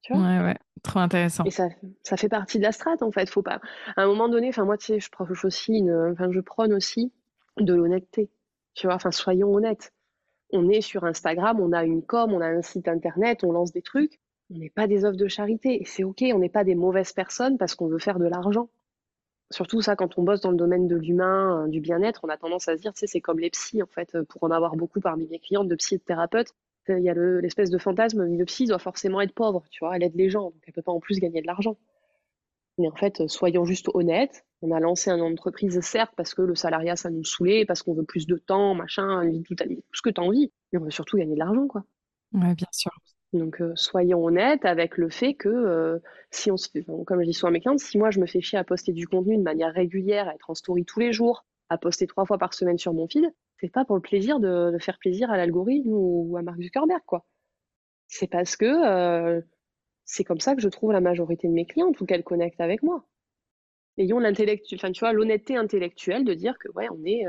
Tu 0.03 0.13
vois? 0.13 0.23
Ouais, 0.23 0.41
ouais, 0.41 0.59
trop 0.83 0.99
intéressant. 1.01 1.45
Et 1.45 1.51
ça, 1.51 1.69
ça 2.03 2.17
fait 2.17 2.29
partie 2.29 2.59
de 2.59 2.65
la 2.65 2.73
strate, 2.73 3.03
en 3.03 3.13
fait. 3.13 3.31
Faut 3.31 3.43
pas. 3.43 3.61
À 3.97 4.03
un 4.03 4.07
moment 4.07 4.29
donné, 4.29 4.49
enfin, 4.49 4.65
moi, 4.65 4.77
tu 4.77 4.87
sais, 4.87 5.01
je 5.01 5.11
prône 5.11 5.35
aussi, 5.45 5.79
une... 5.79 6.13
enfin, 6.13 6.33
je 6.33 6.41
prône 6.41 6.73
aussi 6.73 7.13
de 7.59 7.75
l'honnêteté. 7.75 8.31
Tu 8.75 8.87
vois, 8.87 8.97
enfin, 8.97 9.13
soyons 9.13 9.53
honnêtes. 9.53 9.93
On 10.51 10.69
est 10.69 10.81
sur 10.81 11.05
Instagram, 11.05 11.61
on 11.61 11.73
a 11.73 11.85
une 11.85 12.03
com, 12.03 12.33
on 12.33 12.41
a 12.41 12.47
un 12.47 12.63
site 12.63 12.89
internet, 12.89 13.45
on 13.45 13.53
lance 13.53 13.73
des 13.73 13.83
trucs. 13.83 14.19
On 14.51 14.59
n'est 14.59 14.71
pas 14.71 14.87
des 14.87 15.05
offres 15.05 15.17
de 15.17 15.29
charité. 15.29 15.81
Et 15.81 15.85
c'est 15.85 16.05
OK, 16.05 16.25
on 16.33 16.39
n'est 16.39 16.49
pas 16.49 16.65
des 16.65 16.75
mauvaises 16.75 17.13
personnes 17.13 17.59
parce 17.59 17.75
qu'on 17.75 17.87
veut 17.87 17.99
faire 17.99 18.19
de 18.19 18.27
l'argent. 18.27 18.69
Surtout 19.51 19.81
ça, 19.81 19.97
quand 19.97 20.19
on 20.19 20.23
bosse 20.23 20.41
dans 20.41 20.51
le 20.51 20.57
domaine 20.57 20.89
de 20.89 20.97
l'humain, 20.97 21.65
euh, 21.65 21.69
du 21.69 21.81
bien-être, 21.81 22.21
on 22.25 22.29
a 22.29 22.37
tendance 22.37 22.69
à 22.69 22.77
se 22.77 22.83
dire, 22.83 22.93
tu 22.93 23.01
sais, 23.01 23.07
c'est 23.07 23.21
comme 23.21 23.39
les 23.39 23.51
psys, 23.51 23.83
en 23.83 23.87
fait, 23.87 24.17
pour 24.29 24.45
en 24.45 24.51
avoir 24.51 24.77
beaucoup 24.77 25.01
parmi 25.01 25.27
mes 25.27 25.39
clientes 25.39 25.69
de 25.69 25.75
psy 25.75 25.95
et 25.95 25.99
de 25.99 26.03
thérapeutes 26.03 26.55
il 26.97 27.05
y 27.05 27.11
a 27.11 27.15
l'espèce 27.15 27.71
de 27.71 27.79
fantasme, 27.79 28.23
une 28.23 28.45
psy 28.45 28.67
doit 28.67 28.79
forcément 28.79 29.21
être 29.21 29.35
pauvre, 29.35 29.65
tu 29.71 29.85
vois, 29.85 29.97
elle 29.97 30.03
aide 30.03 30.15
les 30.15 30.31
gens, 30.31 30.45
donc 30.45 30.63
elle 30.67 30.73
peut 30.73 30.83
pas 30.83 30.93
en 30.93 31.01
plus 31.01 31.19
gagner 31.21 31.43
de 31.43 31.47
l'argent. 31.47 31.77
Mais 32.79 32.89
en 32.89 32.95
fait, 32.95 33.27
soyons 33.27 33.65
juste 33.65 33.89
honnêtes. 33.93 34.45
On 34.63 34.71
a 34.71 34.79
lancé 34.79 35.11
une 35.11 35.21
entreprise, 35.21 35.81
certes, 35.81 36.13
parce 36.17 36.33
que 36.33 36.43
le 36.43 36.55
salariat, 36.55 36.95
ça 36.95 37.11
nous 37.11 37.25
saoulait, 37.25 37.65
parce 37.65 37.83
qu'on 37.83 37.93
veut 37.93 38.05
plus 38.05 38.27
de 38.27 38.37
temps, 38.37 38.75
machin, 38.75 39.29
tout, 39.45 39.57
tout 39.57 39.83
ce 39.93 40.03
que 40.03 40.11
tu 40.11 40.21
as 40.21 40.25
envie. 40.25 40.53
Mais 40.73 40.79
on 40.79 40.85
veut 40.85 40.91
surtout 40.91 41.17
gagner 41.17 41.35
de 41.35 41.41
l'argent, 41.41 41.67
quoi. 41.67 41.83
Ouais, 42.33 42.55
bien 42.55 42.69
sûr. 42.71 42.93
Donc, 43.35 43.61
euh, 43.61 43.73
soyons 43.77 44.25
honnêtes 44.25 44.65
avec 44.65 44.97
le 44.97 45.11
fait 45.11 45.35
que 45.35 45.49
euh, 45.49 45.99
si 46.31 46.51
on 46.51 46.57
se 46.57 46.71
fait, 46.71 46.85
comme 47.07 47.21
je 47.21 47.27
dis 47.27 47.35
souvent 47.35 47.49
à 47.49 47.53
mes 47.53 47.61
clients, 47.61 47.77
si 47.77 47.99
moi 47.99 48.11
je 48.11 48.21
me 48.21 48.27
fais 48.27 48.41
chier 48.41 48.59
à 48.59 48.65
poster 48.65 48.93
du 48.93 49.07
contenu 49.07 49.37
de 49.37 49.43
manière 49.43 49.73
régulière, 49.73 50.29
à 50.29 50.35
être 50.35 50.49
en 50.49 50.55
story 50.55 50.85
tous 50.87 51.01
les 51.01 51.13
jours, 51.13 51.45
à 51.69 51.77
poster 51.77 52.07
trois 52.07 52.25
fois 52.25 52.39
par 52.39 52.55
semaine 52.55 52.79
sur 52.79 52.95
mon 52.95 53.07
feed, 53.07 53.31
c'est 53.61 53.71
pas 53.71 53.85
pour 53.85 53.97
le 53.97 54.03
plaisir 54.03 54.41
de, 54.41 54.77
faire 54.81 54.99
plaisir 54.99 55.31
à 55.31 55.37
l'algorithme 55.37 55.91
ou 55.93 56.37
à 56.39 56.43
Mark 56.43 56.61
Zuckerberg, 56.61 57.03
quoi. 57.05 57.27
C'est 58.09 58.29
parce 58.29 58.57
que 58.57 58.65
euh, 58.65 59.43
c'est 60.07 60.25
comme 60.25 60.41
ça 60.41 60.55
que 60.55 60.63
je 60.63 60.69
trouve 60.69 60.93
la 60.93 61.03
majorité 61.03 61.49
de 61.49 61.53
mes 61.53 61.67
clients, 61.67 61.93
ou 62.01 62.07
qu'elles 62.07 62.25
connectent 62.25 62.61
avec 62.61 62.83
moi. 62.83 63.05
Ayons 63.99 64.21
l'intellectuel, 64.21 64.79
enfin 64.81 64.93
tu 64.93 65.01
vois, 65.01 65.13
l'honnêteté 65.13 65.57
intellectuelle 65.57 66.25
de 66.25 66.33
dire 66.33 66.59
que 66.59 66.71
ouais, 66.73 66.89
on 66.91 67.05
est 67.05 67.25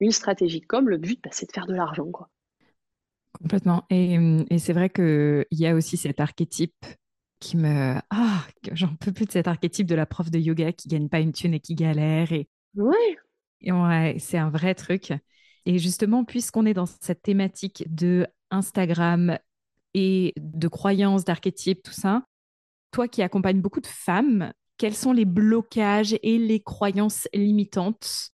une 0.00 0.12
stratégie 0.12 0.60
comme 0.60 0.90
le 0.90 0.98
but, 0.98 1.22
bah, 1.22 1.30
c'est 1.32 1.46
de 1.46 1.52
faire 1.52 1.66
de 1.66 1.74
l'argent, 1.74 2.10
quoi. 2.10 2.28
Complètement. 3.32 3.84
Et, 3.90 4.14
et 4.50 4.58
c'est 4.58 4.72
vrai 4.72 4.90
qu'il 4.90 5.46
y 5.52 5.66
a 5.66 5.74
aussi 5.74 5.96
cet 5.96 6.20
archétype 6.20 6.84
qui 7.40 7.56
me. 7.56 7.96
Ah, 8.10 8.44
j'en 8.72 8.94
peux 8.96 9.12
plus 9.12 9.26
de 9.26 9.32
cet 9.32 9.48
archétype 9.48 9.86
de 9.86 9.94
la 9.94 10.06
prof 10.06 10.30
de 10.30 10.38
yoga 10.38 10.72
qui 10.72 10.88
gagne 10.88 11.08
pas 11.08 11.20
une 11.20 11.32
thune 11.32 11.54
et 11.54 11.60
qui 11.60 11.74
galère. 11.74 12.32
Et... 12.32 12.48
Ouais. 12.76 13.16
Et 13.62 13.72
ouais, 13.72 14.16
c'est 14.18 14.38
un 14.38 14.50
vrai 14.50 14.74
truc. 14.74 15.12
Et 15.66 15.78
justement, 15.78 16.24
puisqu'on 16.24 16.66
est 16.66 16.74
dans 16.74 16.86
cette 16.86 17.22
thématique 17.22 17.84
de 17.88 18.26
Instagram 18.50 19.38
et 19.94 20.34
de 20.36 20.68
croyances, 20.68 21.24
d'archétypes, 21.24 21.82
tout 21.82 21.92
ça, 21.92 22.22
toi 22.90 23.08
qui 23.08 23.22
accompagnes 23.22 23.60
beaucoup 23.60 23.80
de 23.80 23.86
femmes, 23.86 24.52
quels 24.78 24.94
sont 24.94 25.12
les 25.12 25.24
blocages 25.24 26.16
et 26.22 26.38
les 26.38 26.60
croyances 26.60 27.28
limitantes 27.34 28.30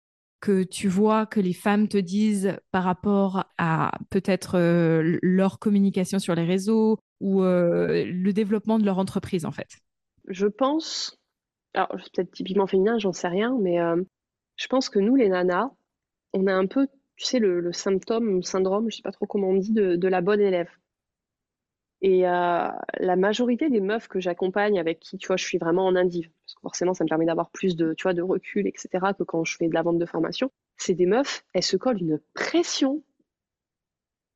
que 0.46 0.62
tu 0.62 0.88
vois 0.88 1.26
que 1.26 1.40
les 1.40 1.54
femmes 1.54 1.88
te 1.88 1.98
disent 1.98 2.56
par 2.70 2.84
rapport 2.84 3.46
à 3.58 3.92
peut-être 4.12 4.60
euh, 4.60 5.18
leur 5.24 5.58
communication 5.58 6.20
sur 6.20 6.36
les 6.36 6.46
réseaux 6.46 7.00
ou 7.20 7.42
euh, 7.42 8.06
le 8.06 8.32
développement 8.32 8.78
de 8.78 8.86
leur 8.86 9.00
entreprise 9.00 9.46
en 9.46 9.52
fait? 9.52 9.80
Je 10.28 10.46
pense, 10.46 11.20
alors 11.74 11.90
peut-être 11.90 12.32
typiquement 12.32 12.68
féminin, 12.68 13.00
j'en 13.00 13.12
sais 13.12 13.28
rien, 13.28 13.58
mais 13.60 13.80
euh, 13.80 14.04
je 14.56 14.68
pense 14.68 14.90
que 14.90 15.00
nous 15.00 15.16
les 15.16 15.30
nanas, 15.30 15.72
on 16.34 16.46
a 16.46 16.54
un 16.54 16.68
peu, 16.68 16.88
tu 17.16 17.26
sais, 17.26 17.40
le, 17.40 17.74
symptôme, 17.74 18.36
le 18.36 18.42
syndrome, 18.44 18.92
je 18.92 18.98
sais 18.98 19.02
pas 19.02 19.12
trop 19.12 19.26
comment 19.26 19.50
on 19.50 19.58
dit, 19.58 19.74
de, 19.74 20.08
la 20.08 20.22
bonne 20.22 20.42
élève. 20.42 20.70
Et 22.02 22.22
la 22.22 23.16
majorité 23.18 23.70
des 23.70 23.80
meufs 23.80 24.08
que 24.08 24.20
j'accompagne, 24.20 24.78
avec 24.80 25.00
qui, 25.00 25.18
tu 25.18 25.26
vois, 25.26 25.38
je 25.38 25.46
suis 25.46 25.58
vraiment 25.58 25.88
en 25.88 25.96
indive, 25.96 26.30
parce 26.46 26.56
que 26.56 26.62
forcément, 26.62 26.94
ça 26.94 27.04
me 27.04 27.10
permet 27.10 27.26
d'avoir 27.26 27.50
plus 27.50 27.76
de, 27.76 27.96
tu 27.96 28.14
de 28.14 28.22
recul, 28.22 28.68
etc., 28.68 28.90
que 29.18 29.24
quand 29.24 29.44
je 29.44 29.58
fais 29.58 29.68
de 29.68 29.74
la 29.74 29.82
vente 29.82 29.98
de 29.98 30.06
formation, 30.06 30.52
c'est 30.78 30.94
des 30.94 31.08
meufs, 31.08 31.44
elles 31.54 31.64
se 31.64 31.76
collent 31.76 32.02
une 32.02 32.20
pression, 32.36 33.04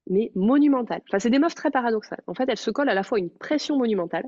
mais 0.08 0.32
monumentale. 0.34 1.04
Enfin, 1.08 1.20
c'est 1.20 1.30
des 1.30 1.38
meufs 1.38 1.54
très 1.54 1.70
paradoxales. 1.70 2.24
En 2.26 2.34
fait, 2.34 2.50
elles 2.50 2.58
se 2.58 2.72
collent 2.72 2.90
à 2.90 2.96
la 2.96 3.04
fois 3.04 3.20
une 3.20 3.30
pression 3.30 3.78
monumentale. 3.78 4.26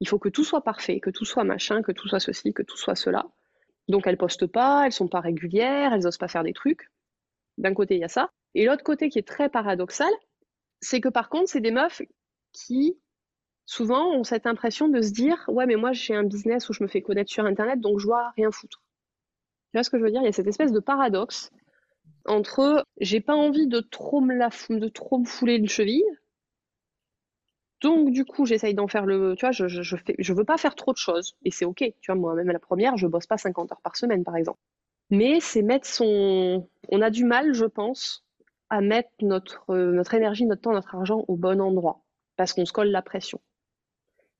Il 0.00 0.08
faut 0.08 0.18
que 0.18 0.30
tout 0.30 0.44
soit 0.44 0.62
parfait, 0.64 0.98
que 0.98 1.10
tout 1.10 1.26
soit 1.26 1.44
machin, 1.44 1.82
que 1.82 1.92
tout 1.92 2.08
soit 2.08 2.20
ceci, 2.20 2.54
que 2.54 2.62
tout 2.62 2.78
soit 2.78 2.94
cela. 2.94 3.26
Donc, 3.88 4.06
elles 4.06 4.16
postent 4.16 4.46
pas, 4.46 4.86
elles 4.86 4.92
sont 4.92 5.08
pas 5.08 5.20
régulières, 5.20 5.92
elles 5.92 6.06
osent 6.06 6.16
pas 6.16 6.28
faire 6.28 6.42
des 6.42 6.54
trucs. 6.54 6.90
D'un 7.58 7.74
côté, 7.74 7.96
il 7.96 8.00
y 8.00 8.04
a 8.04 8.08
ça. 8.08 8.30
Et 8.54 8.64
l'autre 8.64 8.82
côté 8.82 9.10
qui 9.10 9.18
est 9.18 9.28
très 9.28 9.50
paradoxal, 9.50 10.10
c'est 10.80 11.02
que 11.02 11.10
par 11.10 11.28
contre, 11.28 11.50
c'est 11.50 11.60
des 11.60 11.70
meufs 11.70 12.00
qui 12.52 12.98
souvent 13.66 14.12
ont 14.12 14.24
cette 14.24 14.46
impression 14.46 14.88
de 14.88 15.00
se 15.00 15.12
dire 15.12 15.44
ouais 15.48 15.66
mais 15.66 15.76
moi 15.76 15.92
j'ai 15.92 16.14
un 16.14 16.24
business 16.24 16.68
où 16.68 16.72
je 16.72 16.82
me 16.82 16.88
fais 16.88 17.02
connaître 17.02 17.30
sur 17.30 17.44
internet 17.44 17.80
donc 17.80 17.98
je 17.98 18.06
dois 18.06 18.30
rien 18.36 18.50
foutre. 18.50 18.82
Tu 19.72 19.78
vois 19.78 19.84
ce 19.84 19.90
que 19.90 19.98
je 19.98 20.04
veux 20.04 20.10
dire? 20.10 20.22
Il 20.22 20.26
y 20.26 20.28
a 20.28 20.32
cette 20.32 20.46
espèce 20.46 20.72
de 20.72 20.80
paradoxe 20.80 21.50
entre 22.26 22.86
j'ai 23.00 23.20
pas 23.20 23.34
envie 23.34 23.66
de 23.66 23.80
trop 23.80 24.20
me 24.20 24.34
la 24.34 24.50
de 24.70 24.88
trop 24.88 25.18
me 25.18 25.24
fouler 25.26 25.56
une 25.56 25.68
cheville. 25.68 26.04
Donc 27.80 28.10
du 28.10 28.24
coup, 28.24 28.46
j'essaye 28.46 28.74
d'en 28.74 28.88
faire 28.88 29.04
le 29.06 29.34
tu 29.36 29.44
vois, 29.44 29.52
je, 29.52 29.68
je, 29.68 29.96
fais 29.96 30.14
je 30.18 30.32
veux 30.32 30.44
pas 30.44 30.56
faire 30.56 30.74
trop 30.74 30.92
de 30.92 30.96
choses 30.96 31.36
et 31.44 31.50
c'est 31.50 31.64
OK. 31.64 31.78
Tu 31.78 31.94
vois 32.06 32.14
moi 32.14 32.34
même 32.34 32.50
la 32.50 32.58
première, 32.58 32.96
je 32.96 33.06
bosse 33.06 33.26
pas 33.26 33.36
50 33.38 33.72
heures 33.72 33.80
par 33.82 33.96
semaine 33.96 34.24
par 34.24 34.36
exemple. 34.36 34.58
Mais 35.10 35.40
c'est 35.40 35.62
mettre 35.62 35.86
son 35.86 36.68
on 36.88 37.02
a 37.02 37.10
du 37.10 37.24
mal, 37.24 37.52
je 37.54 37.66
pense, 37.66 38.24
à 38.70 38.80
mettre 38.80 39.10
notre 39.20 39.64
notre 39.74 40.14
énergie, 40.14 40.46
notre 40.46 40.62
temps, 40.62 40.72
notre 40.72 40.94
argent 40.94 41.24
au 41.28 41.36
bon 41.36 41.60
endroit 41.60 42.02
parce 42.36 42.52
qu'on 42.52 42.66
se 42.66 42.72
colle 42.72 42.88
la 42.88 43.02
pression. 43.02 43.40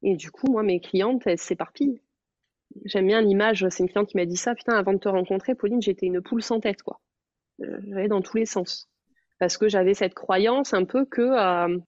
Et 0.05 0.17
du 0.17 0.31
coup, 0.31 0.49
moi, 0.49 0.63
mes 0.63 0.81
clientes, 0.81 1.27
elles 1.27 1.39
s'éparpillent. 1.39 2.03
J'aime 2.85 3.07
bien 3.07 3.23
l'image, 3.23 3.67
c'est 3.71 3.83
une 3.83 3.89
cliente 3.89 4.09
qui 4.09 4.19
m'a 4.19 4.27
dit 4.27 4.37
ça, 4.37 4.55
putain, 4.55 4.75
avant 4.75 4.93
de 4.93 4.99
te 4.99 5.09
rencontrer, 5.09 5.55
Pauline, 5.55 5.81
j'étais 5.81 6.07
une 6.07 6.21
poule 6.21 6.43
sans 6.43 6.61
tête, 6.61 6.83
quoi. 6.83 7.01
Euh, 7.63 7.81
j'allais 7.89 8.09
dans 8.09 8.21
tous 8.21 8.37
les 8.37 8.45
sens. 8.45 8.91
Parce 9.39 9.57
que 9.57 9.67
j'avais 9.67 9.95
cette 9.95 10.13
croyance 10.13 10.75
un 10.75 10.85
peu 10.85 11.07
que, 11.07 11.23
euh, 11.23 11.79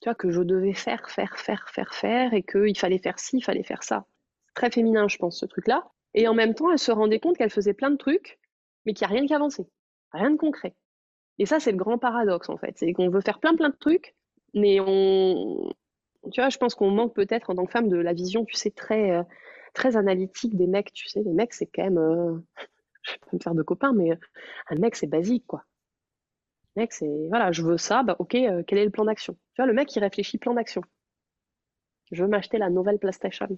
tu 0.00 0.08
vois, 0.08 0.14
que 0.14 0.30
je 0.30 0.40
devais 0.40 0.72
faire, 0.72 1.10
faire, 1.10 1.36
faire, 1.36 1.68
faire, 1.68 1.94
faire, 1.94 2.32
et 2.32 2.44
qu'il 2.44 2.78
fallait 2.78 2.98
faire 2.98 3.18
ci, 3.18 3.38
il 3.38 3.42
fallait 3.44 3.64
faire 3.64 3.82
ça. 3.82 4.06
Très 4.54 4.70
féminin, 4.70 5.08
je 5.08 5.16
pense, 5.16 5.40
ce 5.40 5.46
truc-là. 5.46 5.90
Et 6.14 6.28
en 6.28 6.34
même 6.34 6.54
temps, 6.54 6.70
elle 6.70 6.78
se 6.78 6.92
rendait 6.92 7.18
compte 7.18 7.36
qu'elle 7.38 7.50
faisait 7.50 7.74
plein 7.74 7.90
de 7.90 7.96
trucs, 7.96 8.38
mais 8.86 8.94
qu'il 8.94 9.04
n'y 9.08 9.12
a 9.12 9.16
rien 9.16 9.26
qui 9.26 9.34
avançait. 9.34 9.66
Rien 10.12 10.30
de 10.30 10.36
concret. 10.36 10.76
Et 11.38 11.46
ça, 11.46 11.58
c'est 11.58 11.72
le 11.72 11.76
grand 11.76 11.98
paradoxe, 11.98 12.50
en 12.50 12.56
fait. 12.56 12.78
C'est 12.78 12.92
qu'on 12.92 13.10
veut 13.10 13.20
faire 13.20 13.40
plein, 13.40 13.56
plein 13.56 13.70
de 13.70 13.76
trucs, 13.76 14.14
mais 14.54 14.78
on, 14.80 15.72
tu 16.32 16.40
vois, 16.40 16.48
je 16.48 16.58
pense 16.58 16.74
qu'on 16.74 16.90
manque 16.90 17.14
peut-être 17.14 17.50
en 17.50 17.54
tant 17.54 17.66
que 17.66 17.72
femme 17.72 17.88
de 17.88 17.96
la 17.96 18.12
vision, 18.12 18.44
tu 18.44 18.54
sais, 18.54 18.70
très, 18.70 19.10
euh, 19.12 19.22
très 19.74 19.96
analytique 19.96 20.56
des 20.56 20.66
mecs. 20.66 20.92
Tu 20.92 21.08
sais, 21.08 21.22
les 21.22 21.32
mecs, 21.32 21.54
c'est 21.54 21.66
quand 21.66 21.82
même, 21.84 21.98
euh, 21.98 22.38
je 23.02 23.12
vais 23.12 23.18
pas 23.18 23.36
me 23.36 23.40
faire 23.42 23.54
de 23.54 23.62
copains, 23.62 23.92
mais 23.92 24.12
euh, 24.12 24.16
un 24.70 24.76
mec, 24.76 24.96
c'est 24.96 25.06
basique, 25.06 25.46
quoi. 25.46 25.64
Un 26.76 26.82
mec, 26.82 26.92
c'est, 26.92 27.28
voilà, 27.28 27.52
je 27.52 27.62
veux 27.62 27.78
ça, 27.78 28.02
bah 28.02 28.16
ok, 28.18 28.36
quel 28.66 28.78
est 28.78 28.84
le 28.84 28.90
plan 28.90 29.04
d'action? 29.04 29.34
Tu 29.54 29.62
vois, 29.62 29.66
le 29.66 29.72
mec, 29.72 29.94
il 29.94 30.00
réfléchit 30.00 30.38
plan 30.38 30.54
d'action. 30.54 30.82
Je 32.12 32.22
veux 32.22 32.28
m'acheter 32.28 32.58
la 32.58 32.70
nouvelle 32.70 32.98
PlayStation. 32.98 33.48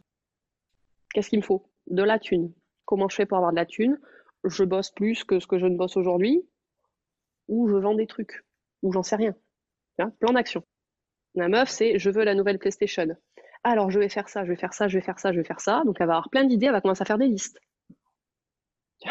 Qu'est-ce 1.12 1.28
qu'il 1.28 1.40
me 1.40 1.44
faut? 1.44 1.70
De 1.86 2.02
la 2.02 2.18
thune. 2.18 2.52
Comment 2.84 3.08
je 3.08 3.16
fais 3.16 3.26
pour 3.26 3.36
avoir 3.36 3.52
de 3.52 3.56
la 3.56 3.66
thune? 3.66 3.98
Je 4.44 4.64
bosse 4.64 4.90
plus 4.90 5.24
que 5.24 5.38
ce 5.38 5.46
que 5.46 5.58
je 5.58 5.66
ne 5.66 5.76
bosse 5.76 5.96
aujourd'hui, 5.96 6.48
ou 7.48 7.68
je 7.68 7.76
vends 7.76 7.94
des 7.94 8.06
trucs, 8.06 8.44
ou 8.82 8.92
j'en 8.92 9.02
sais 9.02 9.16
rien. 9.16 9.34
plan 9.96 10.32
d'action. 10.32 10.64
La 11.34 11.48
meuf, 11.48 11.68
c'est 11.68 11.98
je 11.98 12.10
veux 12.10 12.24
la 12.24 12.34
nouvelle 12.34 12.58
PlayStation. 12.58 13.08
Alors, 13.62 13.90
je 13.90 13.98
vais 13.98 14.08
faire 14.08 14.28
ça, 14.28 14.44
je 14.44 14.50
vais 14.50 14.56
faire 14.56 14.72
ça, 14.72 14.88
je 14.88 14.98
vais 14.98 15.04
faire 15.04 15.18
ça, 15.18 15.32
je 15.32 15.38
vais 15.38 15.44
faire 15.44 15.60
ça. 15.60 15.82
Donc, 15.84 15.96
elle 16.00 16.06
va 16.06 16.14
avoir 16.14 16.30
plein 16.30 16.44
d'idées, 16.44 16.66
elle 16.66 16.72
va 16.72 16.80
commencer 16.80 17.02
à 17.02 17.04
faire 17.04 17.18
des 17.18 17.28
listes. 17.28 17.58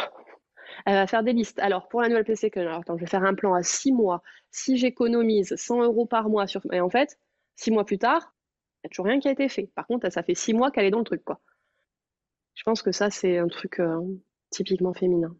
Elle 0.85 0.95
va 0.95 1.07
faire 1.07 1.23
des 1.23 1.33
listes. 1.33 1.59
Alors, 1.59 1.89
pour 1.89 2.01
la 2.01 2.07
nouvelle 2.07 2.23
PlayStation, 2.23 2.61
alors, 2.61 2.79
attends, 2.79 2.95
je 2.97 3.01
vais 3.01 3.09
faire 3.09 3.23
un 3.23 3.35
plan 3.35 3.53
à 3.53 3.63
six 3.63 3.91
mois. 3.91 4.23
Si 4.49 4.77
j'économise 4.77 5.53
100 5.55 5.83
euros 5.83 6.05
par 6.05 6.29
mois 6.29 6.47
sur. 6.47 6.61
Et 6.71 6.79
en 6.79 6.89
fait, 6.89 7.19
six 7.55 7.69
mois 7.69 7.85
plus 7.85 7.97
tard, 7.97 8.33
il 8.77 8.87
n'y 8.87 8.87
a 8.87 8.89
toujours 8.89 9.05
rien 9.05 9.19
qui 9.19 9.27
a 9.27 9.31
été 9.31 9.49
fait. 9.49 9.69
Par 9.75 9.85
contre, 9.87 10.09
ça 10.09 10.23
fait 10.23 10.35
six 10.35 10.53
mois 10.53 10.71
qu'elle 10.71 10.85
est 10.85 10.91
dans 10.91 10.99
le 10.99 11.03
truc, 11.03 11.23
quoi. 11.25 11.41
Je 12.55 12.63
pense 12.63 12.81
que 12.81 12.91
ça, 12.93 13.09
c'est 13.09 13.37
un 13.37 13.47
truc 13.47 13.79
euh, 13.79 14.01
typiquement 14.51 14.93
féminin. 14.93 15.35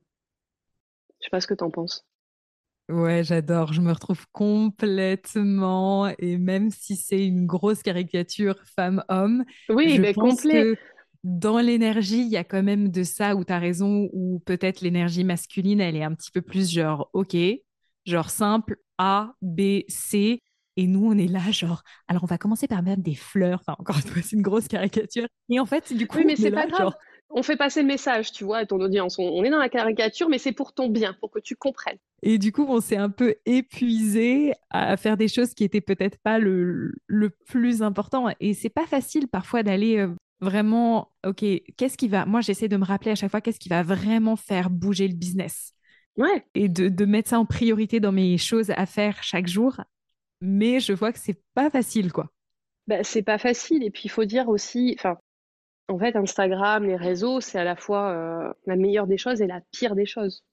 Je 1.20 1.26
sais 1.26 1.30
pas 1.30 1.42
ce 1.42 1.48
que 1.48 1.54
tu 1.54 1.64
en 1.64 1.72
penses. 1.72 2.09
Ouais, 2.90 3.24
j'adore. 3.24 3.72
Je 3.74 3.82
me 3.82 3.92
retrouve 3.92 4.26
complètement. 4.32 6.08
Et 6.18 6.38
même 6.38 6.72
si 6.72 6.96
c'est 6.96 7.24
une 7.26 7.46
grosse 7.46 7.84
caricature 7.84 8.56
femme-homme, 8.76 9.46
oui, 9.70 9.96
je 9.96 10.02
mais 10.02 10.14
pense 10.14 10.42
que 10.46 10.76
dans 11.24 11.60
l'énergie, 11.60 12.22
il 12.22 12.30
y 12.30 12.38
a 12.38 12.44
quand 12.44 12.64
même 12.64 12.90
de 12.90 13.04
ça 13.04 13.36
où 13.36 13.44
tu 13.44 13.54
as 13.54 13.60
raison, 13.60 14.10
ou 14.14 14.40
peut-être 14.46 14.82
l'énergie 14.82 15.24
masculine, 15.24 15.82
elle 15.82 15.96
est 15.96 16.04
un 16.04 16.16
petit 16.16 16.32
peu 16.32 16.42
plus 16.42 16.72
genre, 16.72 17.10
OK, 17.14 17.36
genre 18.06 18.30
simple, 18.30 18.78
A, 18.98 19.34
B, 19.42 19.82
C. 19.88 20.42
Et 20.78 20.88
nous, 20.88 21.06
on 21.06 21.18
est 21.18 21.28
là, 21.28 21.52
genre, 21.52 21.84
alors 22.08 22.24
on 22.24 22.28
va 22.28 22.38
commencer 22.38 22.68
par 22.68 22.82
mettre 22.82 23.04
des 23.04 23.16
fleurs. 23.16 23.60
Enfin, 23.62 23.76
encore 23.80 23.98
une 23.98 24.04
fois, 24.10 24.22
c'est 24.24 24.36
une 24.36 24.42
grosse 24.42 24.68
caricature. 24.68 25.28
Et 25.50 25.60
en 25.60 25.66
fait, 25.66 25.94
du 25.94 26.08
coup, 26.08 26.18
oui, 26.20 26.26
mais 26.26 26.36
c'est 26.38 26.52
pas 26.52 26.66
grave 26.68 26.94
on 27.32 27.44
fait 27.44 27.56
passer 27.56 27.82
le 27.82 27.88
message, 27.88 28.32
tu 28.32 28.44
vois, 28.44 28.58
à 28.60 28.66
ton 28.66 28.80
audience. 28.80 29.20
On, 29.20 29.44
est 29.44 29.50
dans 29.50 29.60
la 29.60 29.70
caricature, 29.70 30.30
mais 30.30 30.40
c'est 30.40 30.52
pour 30.52 30.74
ton 30.74 30.90
bien, 30.90 31.14
pour 31.20 31.30
que 31.30 31.40
tu 31.40 31.56
comprennes. 31.56 32.00
Et 32.24 32.38
du 32.38 32.52
coup, 32.52 32.66
on 32.68 32.82
s'est 32.82 32.98
un 32.98 33.10
peu 33.10 33.36
épuisé 33.46 34.54
à 34.72 34.98
faire 34.98 35.16
des 35.16 35.28
choses 35.28 35.54
qui 35.54 35.64
étaient 35.64 35.82
peut-être 35.82 36.18
pas 36.18 36.40
le, 36.40 36.94
plus 37.46 37.84
important. 37.84 38.28
Et 38.40 38.54
c'est 38.54 38.70
pas 38.70 38.88
facile 38.88 39.28
parfois 39.28 39.62
d'aller 39.62 39.98
euh, 40.00 40.10
vraiment, 40.42 41.12
ok, 41.26 41.46
qu'est-ce 41.78 41.98
qui 41.98 42.08
va. 42.08 42.26
Moi, 42.26 42.42
j'essaie 42.42 42.68
de 42.68 42.78
me 42.78 42.86
rappeler 42.86 43.12
à 43.12 43.16
chaque 43.16 43.32
fois 43.32 43.42
qu'est-ce 43.42 43.60
qui 43.60 43.70
va 43.70 43.84
vraiment 43.84 44.36
faire 44.36 44.72
bouger 44.72 45.08
le 45.08 45.16
business. 45.16 45.74
Ouais. 46.18 46.44
Et 46.56 46.68
de, 46.68 47.06
mettre 47.06 47.30
ça 47.30 47.40
en 47.40 47.46
priorité 47.46 48.00
dans 48.00 48.12
mes 48.12 48.38
choses 48.38 48.72
à 48.72 48.86
faire 48.88 49.22
chaque 49.22 49.48
jour. 49.48 49.80
Mais 50.42 50.80
je 50.80 50.94
vois 50.94 51.14
que 51.14 51.20
c'est 51.20 51.42
pas 51.54 51.70
facile, 51.70 52.12
quoi. 52.12 52.32
Bah, 52.88 53.04
c'est 53.04 53.22
pas 53.22 53.38
facile. 53.38 53.84
Et 53.84 53.92
puis, 53.92 54.04
il 54.06 54.10
faut 54.10 54.26
dire 54.26 54.50
aussi, 54.50 54.96
enfin, 54.98 55.18
en 55.90 55.98
fait, 55.98 56.16
Instagram, 56.16 56.86
les 56.86 56.96
réseaux, 56.96 57.42
c'est 57.42 57.58
à 57.58 57.64
la 57.64 57.76
fois 57.76 58.12
euh, 58.12 58.54
la 58.68 58.76
meilleure 58.76 59.08
des 59.08 59.18
choses 59.18 59.42
et 59.42 59.48
la 59.48 59.62
pire 59.72 59.96
des 59.96 60.06
choses 60.06 60.44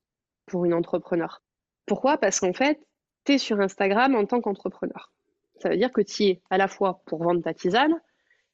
pour 0.46 0.64
une 0.64 0.74
entrepreneur. 0.74 1.42
Pourquoi? 1.84 2.16
Parce 2.16 2.40
qu'en 2.40 2.54
fait, 2.54 2.80
tu 3.24 3.32
es 3.32 3.38
sur 3.38 3.60
Instagram 3.60 4.14
en 4.14 4.24
tant 4.24 4.40
qu'entrepreneur. 4.40 5.12
Ça 5.58 5.68
veut 5.68 5.76
dire 5.76 5.92
que 5.92 6.00
tu 6.00 6.22
y 6.22 6.28
es 6.30 6.42
à 6.50 6.58
la 6.58 6.68
fois 6.68 7.02
pour 7.06 7.22
vendre 7.22 7.42
ta 7.42 7.52
tisane, 7.52 7.94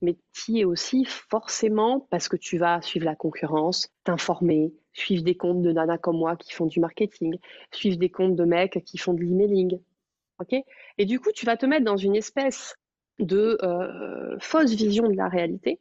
mais 0.00 0.16
tu 0.32 0.52
y 0.52 0.60
es 0.60 0.64
aussi 0.64 1.04
forcément 1.04 2.00
parce 2.10 2.28
que 2.28 2.36
tu 2.36 2.58
vas 2.58 2.82
suivre 2.82 3.06
la 3.06 3.14
concurrence, 3.14 3.88
t'informer, 4.02 4.74
suivre 4.92 5.22
des 5.22 5.36
comptes 5.36 5.62
de 5.62 5.72
nanas 5.72 5.98
comme 5.98 6.18
moi 6.18 6.36
qui 6.36 6.52
font 6.52 6.66
du 6.66 6.80
marketing, 6.80 7.38
suivre 7.72 7.96
des 7.96 8.10
comptes 8.10 8.34
de 8.34 8.44
mecs 8.44 8.82
qui 8.84 8.98
font 8.98 9.14
de 9.14 9.20
l'emailing. 9.20 9.78
ok? 10.40 10.56
Et 10.98 11.04
du 11.04 11.20
coup, 11.20 11.30
tu 11.32 11.46
vas 11.46 11.56
te 11.56 11.66
mettre 11.66 11.84
dans 11.84 11.96
une 11.96 12.16
espèce 12.16 12.76
de 13.20 13.56
euh, 13.62 14.36
fausses 14.40 14.74
visions 14.74 15.08
de 15.08 15.16
la 15.16 15.28
réalité. 15.28 15.80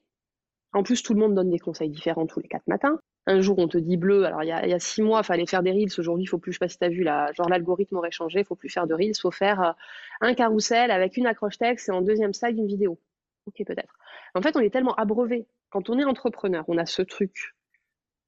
En 0.74 0.84
plus, 0.84 1.04
tout 1.04 1.14
le 1.14 1.20
monde 1.20 1.36
donne 1.36 1.50
des 1.50 1.60
conseils 1.60 1.90
différents 1.90 2.26
tous 2.26 2.40
les 2.40 2.48
quatre 2.48 2.68
matins. 2.68 3.00
Un 3.28 3.42
jour, 3.42 3.60
on 3.60 3.68
te 3.68 3.78
dit 3.78 3.98
bleu. 3.98 4.26
Alors, 4.26 4.44
il 4.44 4.48
y 4.48 4.52
a, 4.52 4.80
six 4.80 5.02
mois, 5.02 5.20
il 5.20 5.26
fallait 5.26 5.46
faire 5.46 5.64
des 5.64 5.72
reels. 5.72 5.92
Aujourd'hui, 5.98 6.24
il 6.24 6.28
faut 6.28 6.38
plus, 6.38 6.54
je 6.54 6.58
sais 6.58 6.66
pas 6.66 6.70
si 6.70 6.78
tu 6.78 6.86
as 6.86 6.90
vu, 6.90 7.04
là, 7.04 7.32
genre 7.34 7.50
l'algorithme 7.50 7.98
aurait 7.98 8.12
changé. 8.12 8.40
Il 8.40 8.46
faut 8.46 8.56
plus 8.56 8.70
faire 8.70 8.88
de 8.88 8.94
reels. 8.94 9.12
Il 9.16 9.22
faut 9.22 9.32
faire 9.32 9.62
euh, 9.62 9.72
un 10.22 10.34
carrousel 10.34 10.92
avec 10.92 11.18
une 11.18 11.28
accroche 11.28 11.58
texte 11.58 11.90
et 11.90 11.92
en 11.92 12.02
deuxième 12.02 12.34
slide, 12.34 12.58
une 12.58 12.68
vidéo. 12.68 13.00
Ok, 13.48 13.66
peut-être. 13.66 13.94
En 14.34 14.42
fait, 14.42 14.56
on 14.56 14.60
est 14.60 14.70
tellement 14.70 14.96
abreuvé. 14.96 15.46
Quand 15.70 15.90
on 15.90 16.00
est 16.00 16.06
entrepreneur, 16.06 16.64
on 16.68 16.78
a 16.78 16.86
ce 16.86 17.02
truc. 17.02 17.56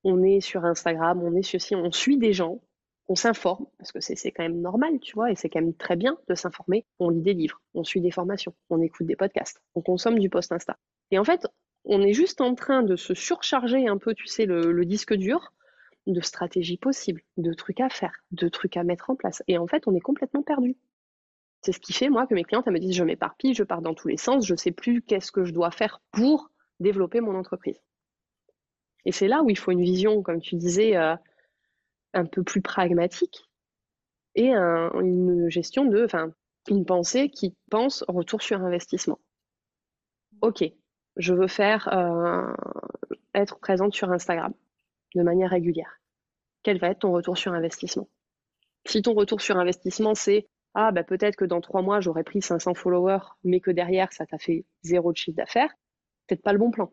On 0.04 0.22
est 0.22 0.42
sur 0.42 0.66
Instagram, 0.66 1.22
on 1.24 1.36
est 1.36 1.44
ceci, 1.44 1.76
on 1.76 1.92
suit 1.92 2.18
des 2.18 2.34
gens, 2.34 2.62
on 3.08 3.16
s'informe, 3.16 3.68
parce 3.78 3.92
que 3.92 4.00
c'est 4.02 4.32
quand 4.32 4.44
même 4.44 4.60
normal, 4.60 5.00
tu 5.00 5.14
vois, 5.14 5.32
et 5.32 5.36
c'est 5.36 5.50
quand 5.50 5.62
même 5.62 5.74
très 5.74 5.96
bien 5.96 6.18
de 6.28 6.36
s'informer. 6.36 6.86
On 7.00 7.10
lit 7.10 7.22
des 7.22 7.34
livres, 7.34 7.62
on 7.74 7.84
suit 7.84 8.02
des 8.02 8.12
formations, 8.12 8.54
on 8.70 8.82
écoute 8.82 9.08
des 9.08 9.16
podcasts, 9.16 9.62
on 9.76 9.82
consomme 9.82 10.20
du 10.20 10.30
post 10.30 10.52
Insta. 10.52 10.78
Et 11.12 11.20
en 11.20 11.24
fait, 11.24 11.48
on 11.86 12.02
est 12.02 12.14
juste 12.14 12.42
en 12.42 12.56
train 12.56 12.84
de 12.84 12.96
se 12.96 13.14
surcharger 13.14 13.88
un 13.88 13.98
peu, 13.98 14.14
tu 14.14 14.28
sais, 14.28 14.46
le, 14.46 14.86
disque 14.86 15.14
dur 15.14 15.54
de 16.08 16.22
stratégies 16.22 16.78
possibles, 16.78 17.22
de 17.38 17.54
trucs 17.54 17.80
à 17.80 17.90
faire, 17.90 18.24
de 18.32 18.50
trucs 18.50 18.78
à 18.78 18.84
mettre 18.84 19.10
en 19.10 19.16
place. 19.16 19.42
Et 19.48 19.58
en 19.58 19.68
fait, 19.68 19.88
on 19.88 19.96
est 19.96 20.02
complètement 20.02 20.44
perdu. 20.44 20.76
C'est 21.62 21.72
ce 21.72 21.80
qui 21.80 21.94
fait, 21.94 22.10
moi, 22.10 22.28
que 22.28 22.34
mes 22.34 22.44
clientes 22.44 22.66
elles 22.68 22.74
me 22.74 22.80
disent 22.80 22.96
je 22.96 23.04
m'éparpille, 23.04 23.54
je 23.54 23.64
pars 23.64 23.82
dans 23.82 23.94
tous 23.94 24.10
les 24.10 24.18
sens, 24.18 24.46
je 24.46 24.54
ne 24.54 24.58
sais 24.58 24.72
plus 24.72 25.02
qu'est-ce 25.02 25.32
que 25.32 25.46
je 25.46 25.54
dois 25.54 25.72
faire 25.72 26.02
pour 26.12 26.52
développer 26.80 27.22
mon 27.22 27.36
entreprise. 27.36 27.80
Et 29.06 29.12
c'est 29.12 29.28
là 29.28 29.44
où 29.44 29.50
il 29.50 29.58
faut 29.58 29.72
une 29.72 29.82
vision, 29.82 30.22
comme 30.22 30.42
tu 30.42 30.56
disais, 30.56 30.98
euh, 30.98 31.16
un 32.14 32.26
peu 32.26 32.44
plus 32.44 32.62
pragmatique 32.62 33.50
et 34.36 34.54
une 34.54 35.50
gestion 35.50 35.86
de, 35.86 36.04
enfin, 36.04 36.34
une 36.70 36.86
pensée 36.86 37.30
qui 37.30 37.56
pense 37.70 38.04
retour 38.08 38.42
sur 38.42 38.62
investissement. 38.62 39.20
Ok, 40.42 40.64
je 41.18 41.34
veux 41.34 41.48
faire 41.48 41.88
euh, 41.94 42.54
être 43.34 43.60
présente 43.60 43.94
sur 43.94 44.12
Instagram 44.12 44.54
de 45.16 45.24
manière 45.24 45.52
régulière. 45.52 46.00
Quel 46.64 46.80
va 46.80 46.90
être 46.90 47.00
ton 47.00 47.12
retour 47.12 47.38
sur 47.38 47.54
investissement? 47.54 48.08
Si 48.86 49.02
ton 49.02 49.14
retour 49.14 49.42
sur 49.42 49.58
investissement, 49.58 50.16
c'est 50.16 50.48
ah 50.76 50.92
bah 50.92 51.04
peut-être 51.04 51.36
que 51.36 51.46
dans 51.46 51.62
trois 51.62 51.82
mois 51.82 52.00
j'aurais 52.00 52.24
pris 52.24 52.42
500 52.42 52.74
followers, 52.74 53.26
mais 53.44 53.60
que 53.60 53.72
derrière 53.72 54.12
ça 54.12 54.26
t'a 54.26 54.40
fait 54.40 54.66
zéro 54.82 55.12
de 55.12 55.18
chiffre 55.18 55.38
d'affaires, 55.38 55.72
peut-être 56.28 56.42
pas 56.42 56.54
le 56.54 56.60
bon 56.60 56.72
plan. 56.72 56.92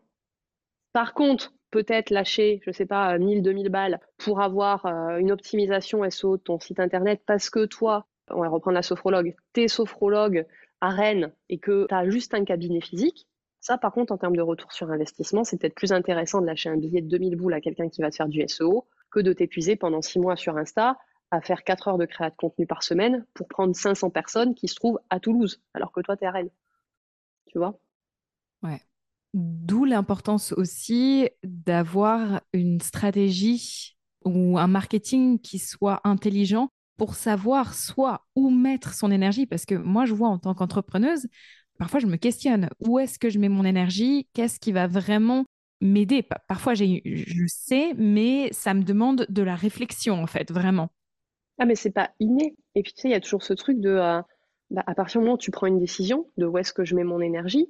Par 0.93 1.13
contre, 1.13 1.53
peut-être 1.71 2.09
lâcher, 2.09 2.61
je 2.65 2.71
sais 2.71 2.85
pas, 2.85 3.17
1000, 3.17 3.41
2000 3.41 3.69
balles 3.69 3.99
pour 4.17 4.41
avoir 4.41 4.85
euh, 4.85 5.17
une 5.17 5.31
optimisation 5.31 6.07
SEO 6.09 6.37
de 6.37 6.43
ton 6.43 6.59
site 6.59 6.79
internet 6.79 7.21
parce 7.25 7.49
que 7.49 7.65
toi, 7.65 8.05
on 8.29 8.41
va 8.41 8.49
reprendre 8.49 8.75
la 8.75 8.83
sophrologue, 8.83 9.35
t'es 9.53 9.67
sophrologue 9.67 10.45
à 10.81 10.89
Rennes 10.89 11.33
et 11.49 11.59
que 11.59 11.87
tu 11.87 11.95
as 11.95 12.09
juste 12.09 12.33
un 12.33 12.43
cabinet 12.43 12.81
physique, 12.81 13.27
ça, 13.61 13.77
par 13.77 13.93
contre, 13.93 14.11
en 14.11 14.17
termes 14.17 14.35
de 14.35 14.41
retour 14.41 14.73
sur 14.73 14.91
investissement, 14.91 15.43
c'est 15.43 15.57
peut-être 15.57 15.75
plus 15.75 15.91
intéressant 15.91 16.41
de 16.41 16.47
lâcher 16.47 16.69
un 16.69 16.77
billet 16.77 17.01
de 17.01 17.07
2000 17.07 17.35
boules 17.35 17.53
à 17.53 17.61
quelqu'un 17.61 17.89
qui 17.89 18.01
va 18.01 18.09
te 18.09 18.15
faire 18.15 18.27
du 18.27 18.41
SEO 18.41 18.87
que 19.11 19.19
de 19.19 19.33
t'épuiser 19.33 19.75
pendant 19.75 20.01
six 20.01 20.19
mois 20.19 20.35
sur 20.35 20.57
Insta 20.57 20.97
à 21.29 21.41
faire 21.41 21.63
4 21.63 21.87
heures 21.87 21.97
de 21.97 22.05
créa 22.05 22.29
de 22.29 22.35
contenu 22.35 22.65
par 22.65 22.83
semaine 22.83 23.25
pour 23.33 23.47
prendre 23.47 23.75
500 23.75 24.09
personnes 24.09 24.55
qui 24.55 24.67
se 24.67 24.75
trouvent 24.75 24.99
à 25.09 25.19
Toulouse, 25.19 25.61
alors 25.73 25.91
que 25.91 26.01
toi, 26.01 26.17
tu 26.17 26.23
es 26.23 26.27
à 26.27 26.31
Rennes. 26.31 26.49
Tu 27.47 27.57
vois? 27.57 27.79
Ouais. 28.63 28.81
D'où 29.33 29.85
l'importance 29.85 30.51
aussi 30.53 31.29
d'avoir 31.43 32.41
une 32.53 32.81
stratégie 32.81 33.97
ou 34.25 34.57
un 34.57 34.67
marketing 34.67 35.39
qui 35.39 35.59
soit 35.59 36.01
intelligent 36.03 36.69
pour 36.97 37.15
savoir 37.15 37.73
soit 37.73 38.25
où 38.35 38.49
mettre 38.49 38.93
son 38.93 39.09
énergie. 39.09 39.45
Parce 39.45 39.65
que 39.65 39.75
moi, 39.75 40.05
je 40.05 40.13
vois 40.13 40.27
en 40.29 40.37
tant 40.37 40.53
qu'entrepreneuse, 40.53 41.27
parfois 41.81 41.99
je 41.99 42.05
me 42.05 42.17
questionne 42.17 42.69
où 42.79 42.99
est-ce 42.99 43.17
que 43.17 43.31
je 43.31 43.39
mets 43.39 43.49
mon 43.49 43.65
énergie, 43.65 44.27
qu'est-ce 44.35 44.59
qui 44.59 44.71
va 44.71 44.85
vraiment 44.85 45.45
m'aider? 45.81 46.23
Parfois 46.47 46.75
je 46.75 47.43
sais, 47.47 47.95
mais 47.97 48.49
ça 48.53 48.75
me 48.75 48.83
demande 48.83 49.25
de 49.27 49.41
la 49.41 49.55
réflexion 49.55 50.21
en 50.21 50.27
fait, 50.27 50.51
vraiment. 50.51 50.89
Ah 51.57 51.65
mais 51.65 51.73
c'est 51.73 51.89
pas 51.89 52.11
inné. 52.19 52.55
Et 52.75 52.83
puis 52.83 52.93
tu 52.93 53.01
sais, 53.01 53.07
il 53.07 53.13
y 53.13 53.15
a 53.15 53.19
toujours 53.19 53.41
ce 53.41 53.53
truc 53.53 53.79
de, 53.79 53.89
euh, 53.89 54.21
bah, 54.69 54.83
à 54.85 54.93
partir 54.93 55.19
du 55.19 55.25
moment 55.25 55.37
où 55.37 55.39
tu 55.39 55.49
prends 55.49 55.65
une 55.65 55.79
décision 55.79 56.29
de 56.37 56.45
où 56.45 56.55
est-ce 56.59 56.71
que 56.71 56.85
je 56.85 56.93
mets 56.93 57.03
mon 57.03 57.19
énergie, 57.19 57.67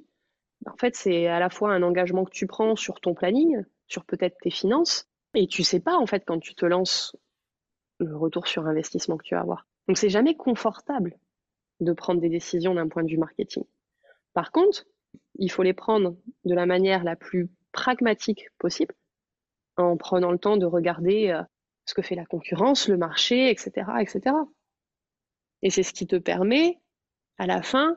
bah, 0.60 0.72
en 0.74 0.76
fait 0.76 0.94
c'est 0.94 1.26
à 1.28 1.40
la 1.40 1.48
fois 1.48 1.72
un 1.72 1.82
engagement 1.82 2.26
que 2.26 2.32
tu 2.32 2.46
prends 2.46 2.76
sur 2.76 3.00
ton 3.00 3.14
planning, 3.14 3.64
sur 3.86 4.04
peut-être 4.04 4.36
tes 4.42 4.50
finances, 4.50 5.08
et 5.32 5.46
tu 5.46 5.64
sais 5.64 5.80
pas 5.80 5.96
en 5.96 6.04
fait 6.04 6.24
quand 6.26 6.38
tu 6.38 6.54
te 6.54 6.66
lances 6.66 7.16
le 7.98 8.14
retour 8.14 8.46
sur 8.46 8.66
investissement 8.66 9.16
que 9.16 9.24
tu 9.24 9.34
vas 9.34 9.40
avoir. 9.40 9.66
Donc 9.88 9.96
c'est 9.96 10.10
jamais 10.10 10.34
confortable 10.34 11.18
de 11.80 11.94
prendre 11.94 12.20
des 12.20 12.28
décisions 12.28 12.74
d'un 12.74 12.88
point 12.88 13.04
de 13.04 13.08
vue 13.08 13.16
marketing. 13.16 13.64
Par 14.34 14.52
contre, 14.52 14.86
il 15.36 15.50
faut 15.50 15.62
les 15.62 15.74
prendre 15.74 16.16
de 16.44 16.54
la 16.54 16.66
manière 16.66 17.04
la 17.04 17.16
plus 17.16 17.50
pragmatique 17.72 18.48
possible, 18.58 18.94
en 19.76 19.96
prenant 19.96 20.30
le 20.30 20.38
temps 20.38 20.56
de 20.56 20.66
regarder 20.66 21.28
euh, 21.28 21.42
ce 21.86 21.94
que 21.94 22.02
fait 22.02 22.14
la 22.14 22.26
concurrence, 22.26 22.88
le 22.88 22.96
marché, 22.96 23.50
etc., 23.50 23.90
etc. 24.00 24.36
Et 25.62 25.70
c'est 25.70 25.82
ce 25.82 25.92
qui 25.92 26.06
te 26.06 26.16
permet, 26.16 26.78
à 27.38 27.46
la 27.46 27.62
fin, 27.62 27.96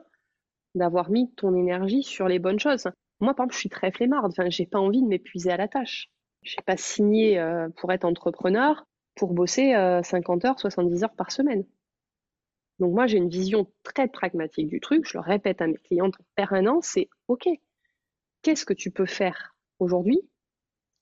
d'avoir 0.74 1.10
mis 1.10 1.32
ton 1.34 1.54
énergie 1.54 2.02
sur 2.02 2.28
les 2.28 2.38
bonnes 2.38 2.60
choses. 2.60 2.88
Moi, 3.20 3.34
par 3.34 3.44
exemple, 3.44 3.54
je 3.54 3.60
suis 3.60 3.68
très 3.68 3.90
flemmarde. 3.90 4.30
Enfin, 4.30 4.50
j'ai 4.50 4.66
pas 4.66 4.78
envie 4.78 5.02
de 5.02 5.08
m'épuiser 5.08 5.50
à 5.50 5.56
la 5.56 5.68
tâche. 5.68 6.08
Je 6.42 6.54
n'ai 6.56 6.62
pas 6.64 6.76
signé 6.76 7.38
euh, 7.38 7.68
pour 7.76 7.92
être 7.92 8.04
entrepreneur 8.04 8.86
pour 9.14 9.32
bosser 9.32 9.72
50 10.02 10.44
euh, 10.44 10.48
heures, 10.48 10.60
70 10.60 11.04
heures 11.04 11.14
par 11.16 11.32
semaine. 11.32 11.64
Donc 12.78 12.92
moi, 12.94 13.06
j'ai 13.06 13.18
une 13.18 13.28
vision 13.28 13.70
très 13.82 14.08
pragmatique 14.08 14.68
du 14.68 14.80
truc. 14.80 15.06
Je 15.06 15.16
le 15.16 15.22
répète 15.22 15.62
à 15.62 15.66
mes 15.66 15.78
clientes 15.78 16.14
en 16.20 16.24
permanence, 16.34 16.86
c'est 16.86 17.08
OK, 17.28 17.48
qu'est-ce 18.42 18.64
que 18.66 18.74
tu 18.74 18.90
peux 18.90 19.06
faire 19.06 19.56
aujourd'hui 19.78 20.20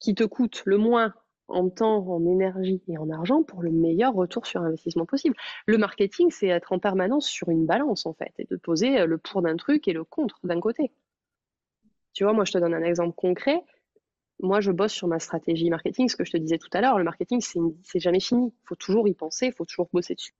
qui 0.00 0.14
te 0.14 0.24
coûte 0.24 0.62
le 0.66 0.78
moins 0.78 1.14
en 1.48 1.68
temps, 1.68 2.06
en 2.08 2.24
énergie 2.26 2.82
et 2.88 2.96
en 2.96 3.10
argent 3.10 3.42
pour 3.42 3.62
le 3.62 3.70
meilleur 3.70 4.14
retour 4.14 4.46
sur 4.46 4.62
investissement 4.62 5.06
possible? 5.06 5.36
Le 5.66 5.78
marketing, 5.78 6.30
c'est 6.30 6.48
être 6.48 6.72
en 6.72 6.78
permanence 6.78 7.26
sur 7.26 7.48
une 7.50 7.66
balance 7.66 8.06
en 8.06 8.14
fait 8.14 8.32
et 8.38 8.46
de 8.50 8.56
poser 8.56 9.04
le 9.06 9.18
pour 9.18 9.42
d'un 9.42 9.56
truc 9.56 9.88
et 9.88 9.92
le 9.92 10.04
contre 10.04 10.38
d'un 10.44 10.60
côté. 10.60 10.92
Tu 12.12 12.24
vois, 12.24 12.32
moi 12.32 12.44
je 12.44 12.52
te 12.52 12.58
donne 12.58 12.74
un 12.74 12.82
exemple 12.82 13.14
concret. 13.14 13.60
Moi, 14.40 14.60
je 14.60 14.72
bosse 14.72 14.92
sur 14.92 15.06
ma 15.06 15.20
stratégie 15.20 15.70
marketing, 15.70 16.08
ce 16.08 16.16
que 16.16 16.24
je 16.24 16.32
te 16.32 16.36
disais 16.36 16.58
tout 16.58 16.68
à 16.72 16.80
l'heure. 16.80 16.98
Le 16.98 17.04
marketing, 17.04 17.40
c'est 17.40 18.00
jamais 18.00 18.20
fini. 18.20 18.48
Il 18.48 18.66
faut 18.66 18.74
toujours 18.74 19.06
y 19.06 19.14
penser, 19.14 19.46
il 19.46 19.52
faut 19.52 19.64
toujours 19.64 19.88
bosser 19.92 20.14
dessus. 20.16 20.34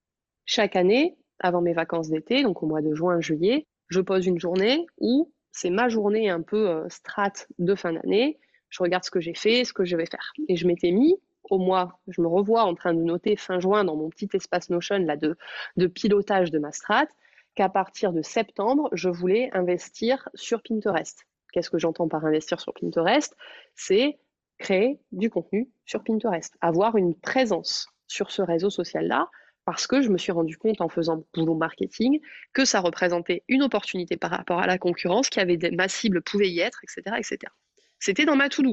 Chaque 0.47 0.75
année, 0.75 1.17
avant 1.41 1.61
mes 1.61 1.73
vacances 1.73 2.09
d'été, 2.09 2.43
donc 2.43 2.63
au 2.63 2.67
mois 2.67 2.83
de 2.83 2.95
juin, 2.95 3.21
juillet, 3.21 3.67
je 3.89 4.01
pose 4.01 4.27
une 4.27 4.39
journée 4.39 4.87
où 4.99 5.33
c'est 5.53 5.71
ma 5.71 5.89
journée 5.89 6.29
un 6.31 6.43
peu 6.43 6.69
euh, 6.69 6.89
strat 6.89 7.33
de 7.59 7.75
fin 7.75 7.93
d'année. 7.93 8.39
Je 8.71 8.83
regarde 8.83 9.05
ce 9.05 9.11
que 9.11 9.21
j'ai 9.21 9.35
fait, 9.35 9.65
ce 9.65 9.73
que 9.73 9.85
je 9.85 9.97
vais 9.97 10.07
faire. 10.07 10.33
Et 10.49 10.57
je 10.57 10.67
m'étais 10.67 10.91
mis 10.91 11.17
au 11.51 11.59
mois, 11.59 11.99
je 12.09 12.21
me 12.21 12.27
revois 12.27 12.65
en 12.65 12.75
train 12.75 12.95
de 12.95 13.03
noter 13.03 13.37
fin 13.37 13.61
juin 13.61 13.85
dans 13.85 13.97
mon 13.97 14.09
petit 14.09 14.29
espace 14.33 14.71
Notion 14.71 14.99
là, 14.99 15.17
de, 15.17 15.37
de 15.77 15.87
pilotage 15.87 16.51
de 16.51 16.59
ma 16.59 16.73
strat, 16.73 17.07
qu'à 17.55 17.69
partir 17.69 18.13
de 18.13 18.23
septembre, 18.23 18.89
je 18.93 19.09
voulais 19.09 19.51
investir 19.53 20.29
sur 20.35 20.63
Pinterest. 20.63 21.25
Qu'est-ce 21.53 21.71
que 21.71 21.79
j'entends 21.79 22.09
par 22.09 22.25
investir 22.25 22.61
sur 22.61 22.75
Pinterest? 22.75 23.37
C'est 23.77 24.19
créer 24.59 24.99
du 25.13 25.31
contenu 25.31 25.71
sur 25.85 26.03
Pinterest, 26.03 26.57
avoir 26.61 26.97
une 26.97 27.15
présence 27.15 27.89
sur 28.09 28.31
ce 28.31 28.43
réseau 28.43 28.71
social-là, 28.71 29.29
parce 29.65 29.87
que 29.87 30.03
je 30.03 30.11
me 30.11 30.19
suis 30.19 30.33
rendu 30.33 30.57
compte 30.59 30.81
en 30.81 30.89
faisant 30.89 31.25
boulot 31.33 31.55
marketing 31.55 32.21
que 32.53 32.65
ça 32.65 32.81
représentait 32.81 33.45
une 33.49 33.63
opportunité 33.63 34.17
par 34.17 34.31
rapport 34.31 34.61
à 34.61 34.67
la 34.67 34.79
concurrence, 34.79 35.31
qui 35.31 35.41
avait 35.41 35.57
des, 35.57 35.71
ma 35.71 35.89
cible 35.89 36.23
pouvait 36.23 36.51
y 36.51 36.61
être, 36.61 36.81
etc. 36.85 37.17
etc. 37.19 37.53
C'était 37.99 38.27
dans 38.27 38.37
ma 38.37 38.49
to-do. 38.49 38.73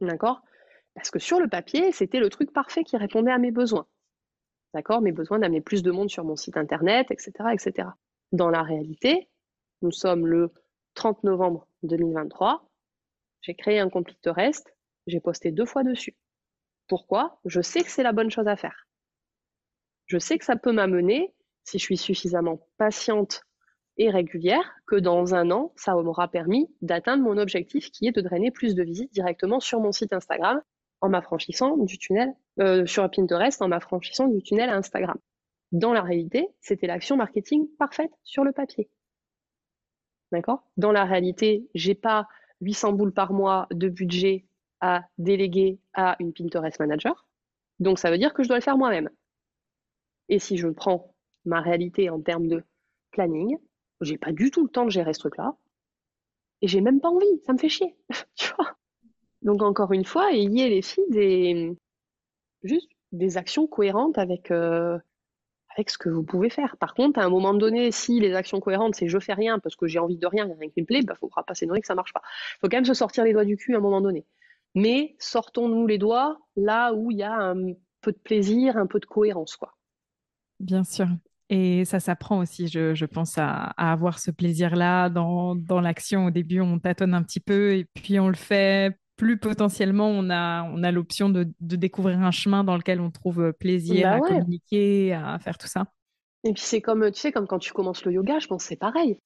D'accord? 0.00 0.42
Parce 0.94 1.10
que 1.10 1.18
sur 1.18 1.38
le 1.38 1.48
papier, 1.48 1.92
c'était 1.92 2.18
le 2.18 2.28
truc 2.30 2.52
parfait 2.52 2.82
qui 2.82 2.96
répondait 2.96 3.30
à 3.30 3.38
mes 3.38 3.52
besoins. 3.52 3.86
D'accord? 4.74 5.00
Mes 5.02 5.12
besoins 5.12 5.38
d'amener 5.38 5.60
plus 5.60 5.82
de 5.82 5.90
monde 5.90 6.10
sur 6.10 6.24
mon 6.24 6.36
site 6.36 6.56
internet, 6.56 7.10
etc., 7.10 7.32
etc. 7.52 7.88
Dans 8.32 8.50
la 8.50 8.62
réalité, 8.62 9.28
nous 9.82 9.92
sommes 9.92 10.26
le 10.26 10.52
30 10.94 11.22
novembre 11.22 11.68
2023. 11.84 12.68
J'ai 13.42 13.54
créé 13.54 13.78
un 13.78 13.88
compte 13.88 14.06
Pinterest, 14.06 14.74
j'ai 15.06 15.20
posté 15.20 15.52
deux 15.52 15.66
fois 15.66 15.84
dessus. 15.84 16.16
Pourquoi? 16.88 17.38
Je 17.44 17.60
sais 17.60 17.82
que 17.82 17.90
c'est 17.90 18.02
la 18.02 18.12
bonne 18.12 18.30
chose 18.30 18.48
à 18.48 18.56
faire 18.56 18.85
je 20.06 20.18
sais 20.18 20.38
que 20.38 20.44
ça 20.44 20.56
peut 20.56 20.72
m'amener, 20.72 21.34
si 21.64 21.78
je 21.78 21.84
suis 21.84 21.96
suffisamment 21.96 22.66
patiente 22.78 23.42
et 23.98 24.10
régulière, 24.10 24.74
que 24.86 24.96
dans 24.96 25.34
un 25.34 25.50
an, 25.50 25.72
ça 25.76 25.94
m'aura 25.94 26.28
permis 26.28 26.68
d'atteindre 26.82 27.22
mon 27.22 27.38
objectif 27.38 27.90
qui 27.90 28.06
est 28.06 28.12
de 28.12 28.20
drainer 28.20 28.50
plus 28.50 28.74
de 28.74 28.82
visites 28.82 29.12
directement 29.12 29.60
sur 29.60 29.80
mon 29.80 29.92
site 29.92 30.12
Instagram 30.12 30.60
en 31.00 31.08
m'affranchissant 31.08 31.76
du 31.76 31.98
tunnel, 31.98 32.34
euh, 32.60 32.86
sur 32.86 33.08
Pinterest, 33.10 33.60
en 33.62 33.68
m'affranchissant 33.68 34.28
du 34.28 34.42
tunnel 34.42 34.70
Instagram. 34.70 35.18
Dans 35.72 35.92
la 35.92 36.02
réalité, 36.02 36.48
c'était 36.60 36.86
l'action 36.86 37.16
marketing 37.16 37.68
parfaite 37.78 38.12
sur 38.22 38.44
le 38.44 38.52
papier. 38.52 38.88
D'accord? 40.32 40.64
Dans 40.76 40.92
la 40.92 41.04
réalité, 41.04 41.68
j'ai 41.74 41.94
pas 41.94 42.26
800 42.60 42.92
boules 42.92 43.12
par 43.12 43.32
mois 43.32 43.66
de 43.70 43.88
budget 43.88 44.46
à 44.80 45.02
déléguer 45.18 45.78
à 45.94 46.16
une 46.20 46.32
Pinterest 46.32 46.78
manager. 46.78 47.26
Donc 47.78 47.98
ça 47.98 48.10
veut 48.10 48.18
dire 48.18 48.34
que 48.34 48.42
je 48.42 48.48
dois 48.48 48.58
le 48.58 48.62
faire 48.62 48.78
moi-même. 48.78 49.10
Et 50.28 50.38
si 50.38 50.56
je 50.56 50.68
prends 50.68 51.14
ma 51.44 51.60
réalité 51.60 52.10
en 52.10 52.20
termes 52.20 52.48
de 52.48 52.62
planning, 53.12 53.58
J'ai 54.02 54.18
pas 54.18 54.32
du 54.32 54.50
tout 54.50 54.62
le 54.64 54.68
temps 54.70 54.84
de 54.84 54.90
gérer 54.90 55.14
ce 55.14 55.20
truc-là. 55.20 55.56
Et 56.62 56.68
j'ai 56.68 56.80
même 56.82 57.00
pas 57.00 57.08
envie, 57.08 57.40
ça 57.46 57.52
me 57.52 57.58
fait 57.58 57.68
chier. 57.68 57.96
Donc 59.42 59.62
encore 59.62 59.92
une 59.92 60.04
fois, 60.04 60.32
ayez 60.32 60.68
les 60.68 60.82
filles 60.82 61.10
des 61.10 61.76
juste 62.62 62.90
des 63.12 63.36
actions 63.38 63.66
cohérentes 63.66 64.18
avec 64.18 64.50
euh, 64.50 64.98
avec 65.76 65.90
ce 65.90 65.98
que 65.98 66.08
vous 66.08 66.24
pouvez 66.24 66.50
faire. 66.50 66.76
Par 66.78 66.94
contre, 66.94 67.20
à 67.20 67.24
un 67.24 67.28
moment 67.30 67.54
donné, 67.54 67.92
si 67.92 68.18
les 68.20 68.34
actions 68.34 68.60
cohérentes, 68.60 68.94
c'est 68.96 69.08
je 69.08 69.18
fais 69.18 69.34
rien 69.34 69.58
parce 69.58 69.76
que 69.76 69.86
j'ai 69.86 69.98
envie 69.98 70.16
de 70.18 70.26
rien, 70.26 70.44
il 70.44 70.48
n'y 70.48 70.54
a 70.54 70.56
rien 70.58 70.70
qui 70.70 70.80
me 70.80 70.86
plaît, 70.86 71.00
il 71.00 71.06
bah, 71.06 71.14
faudra 71.14 71.42
pas 71.44 71.54
s'énerver 71.54 71.80
que 71.80 71.86
ça 71.86 71.94
marche 71.94 72.12
pas. 72.12 72.22
Il 72.56 72.58
faut 72.60 72.68
quand 72.68 72.78
même 72.78 72.84
se 72.84 72.94
sortir 72.94 73.24
les 73.24 73.32
doigts 73.32 73.44
du 73.44 73.56
cul 73.56 73.74
à 73.74 73.78
un 73.78 73.80
moment 73.80 74.00
donné. 74.00 74.26
Mais 74.74 75.16
sortons-nous 75.18 75.86
les 75.86 75.98
doigts 75.98 76.38
là 76.56 76.92
où 76.94 77.10
il 77.10 77.18
y 77.18 77.22
a 77.22 77.32
un 77.34 77.74
peu 78.00 78.12
de 78.12 78.18
plaisir, 78.18 78.76
un 78.76 78.86
peu 78.86 79.00
de 79.00 79.06
cohérence, 79.06 79.56
quoi. 79.56 79.74
Bien 80.60 80.84
sûr. 80.84 81.08
Et 81.48 81.84
ça 81.84 82.00
s'apprend 82.00 82.38
aussi, 82.38 82.66
je, 82.66 83.04
pense, 83.04 83.38
à, 83.38 83.72
avoir 83.76 84.18
ce 84.18 84.30
plaisir-là 84.30 85.08
dans, 85.10 85.54
dans 85.54 85.80
l'action. 85.80 86.26
Au 86.26 86.30
début, 86.30 86.60
on 86.60 86.78
tâtonne 86.78 87.14
un 87.14 87.22
petit 87.22 87.40
peu 87.40 87.74
et 87.74 87.84
puis 87.94 88.18
on 88.18 88.28
le 88.28 88.34
fait. 88.34 88.98
Plus 89.16 89.38
potentiellement, 89.38 90.10
on 90.10 90.28
a, 90.28 90.64
on 90.64 90.82
a 90.82 90.92
l'option 90.92 91.30
de, 91.30 91.48
de 91.60 91.76
découvrir 91.76 92.20
un 92.20 92.30
chemin 92.30 92.64
dans 92.64 92.76
lequel 92.76 93.00
on 93.00 93.10
trouve 93.10 93.54
plaisir 93.54 94.02
bah 94.02 94.16
à 94.16 94.20
communiquer, 94.20 95.14
à 95.14 95.38
faire 95.38 95.56
tout 95.56 95.68
ça. 95.68 95.86
Et 96.44 96.52
puis 96.52 96.62
c'est 96.62 96.82
comme, 96.82 97.10
tu 97.10 97.20
sais, 97.20 97.32
comme 97.32 97.46
quand 97.46 97.58
tu 97.58 97.72
commences 97.72 98.04
le 98.04 98.12
yoga, 98.12 98.38
je 98.40 98.46
pense 98.46 98.64
que 98.64 98.68
c'est 98.68 98.76
pareil. 98.76 99.18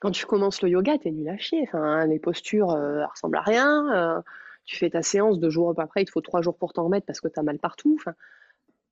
Quand 0.00 0.10
tu 0.10 0.26
commences 0.26 0.60
le 0.62 0.70
yoga, 0.70 0.98
t'es 0.98 1.12
nul 1.12 1.28
à 1.28 1.38
chier. 1.38 1.62
Enfin, 1.68 2.04
les 2.06 2.18
postures 2.18 2.72
euh, 2.72 3.06
ressemblent 3.06 3.36
à 3.36 3.42
rien. 3.42 3.94
Euh, 3.94 4.20
tu 4.64 4.76
fais 4.76 4.90
ta 4.90 5.02
séance 5.02 5.38
deux 5.38 5.50
jours 5.50 5.72
après, 5.78 6.02
il 6.02 6.06
te 6.06 6.10
faut 6.10 6.20
trois 6.20 6.42
jours 6.42 6.56
pour 6.56 6.72
t'en 6.72 6.84
remettre 6.84 7.06
parce 7.06 7.20
que 7.20 7.28
tu 7.28 7.38
as 7.38 7.42
mal 7.42 7.58
partout. 7.58 7.96
Enfin, 8.00 8.14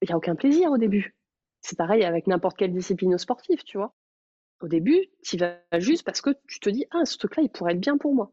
il 0.02 0.06
n'y 0.08 0.12
a 0.12 0.16
aucun 0.16 0.36
plaisir 0.36 0.70
au 0.70 0.78
début. 0.78 1.14
C'est 1.60 1.76
pareil 1.76 2.04
avec 2.04 2.26
n'importe 2.26 2.56
quelle 2.56 2.72
discipline 2.72 3.16
sportive, 3.18 3.62
tu 3.64 3.78
vois. 3.78 3.94
Au 4.60 4.68
début, 4.68 5.06
tu 5.22 5.36
vas 5.36 5.58
juste 5.78 6.04
parce 6.04 6.20
que 6.20 6.30
tu 6.46 6.60
te 6.60 6.70
dis, 6.70 6.86
ah, 6.90 7.04
ce 7.04 7.16
truc-là, 7.18 7.42
il 7.42 7.50
pourrait 7.50 7.72
être 7.72 7.80
bien 7.80 7.96
pour 7.96 8.14
moi. 8.14 8.32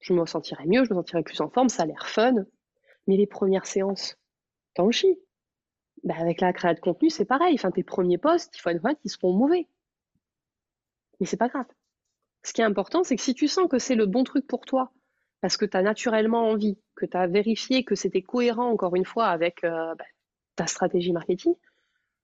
Je 0.00 0.12
me 0.12 0.24
sentirais 0.26 0.66
mieux, 0.66 0.84
je 0.84 0.90
me 0.90 0.98
sentirais 0.98 1.22
plus 1.22 1.40
en 1.40 1.50
forme, 1.50 1.68
ça 1.68 1.84
a 1.84 1.86
l'air 1.86 2.08
fun. 2.08 2.34
Mais 3.06 3.16
les 3.16 3.26
premières 3.26 3.66
séances, 3.66 4.16
t'en 4.74 4.90
chies. 4.90 5.18
Bah, 6.04 6.14
avec 6.18 6.40
la 6.40 6.52
création 6.52 6.74
de 6.76 6.80
contenu, 6.80 7.10
c'est 7.10 7.24
pareil. 7.24 7.56
Tes 7.74 7.82
premiers 7.82 8.18
posts, 8.18 8.56
il 8.56 8.60
faut 8.60 8.70
être 8.70 8.82
ils 9.04 9.10
seront 9.10 9.34
mauvais. 9.34 9.68
Mais 11.18 11.26
c'est 11.26 11.36
pas 11.36 11.48
grave. 11.48 11.66
Ce 12.42 12.52
qui 12.52 12.62
est 12.62 12.64
important, 12.64 13.04
c'est 13.04 13.16
que 13.16 13.22
si 13.22 13.34
tu 13.34 13.48
sens 13.48 13.68
que 13.68 13.78
c'est 13.78 13.94
le 13.94 14.06
bon 14.06 14.24
truc 14.24 14.46
pour 14.46 14.64
toi, 14.64 14.92
parce 15.42 15.56
que 15.56 15.66
tu 15.66 15.76
as 15.76 15.82
naturellement 15.82 16.48
envie, 16.48 16.78
que 16.94 17.06
tu 17.06 17.16
as 17.16 17.26
vérifié 17.26 17.84
que 17.84 17.94
c'était 17.94 18.22
cohérent, 18.22 18.70
encore 18.70 18.96
une 18.96 19.04
fois, 19.04 19.26
avec 19.26 19.62
euh, 19.64 19.94
bah, 19.94 20.04
ta 20.56 20.66
stratégie 20.66 21.12
marketing, 21.12 21.54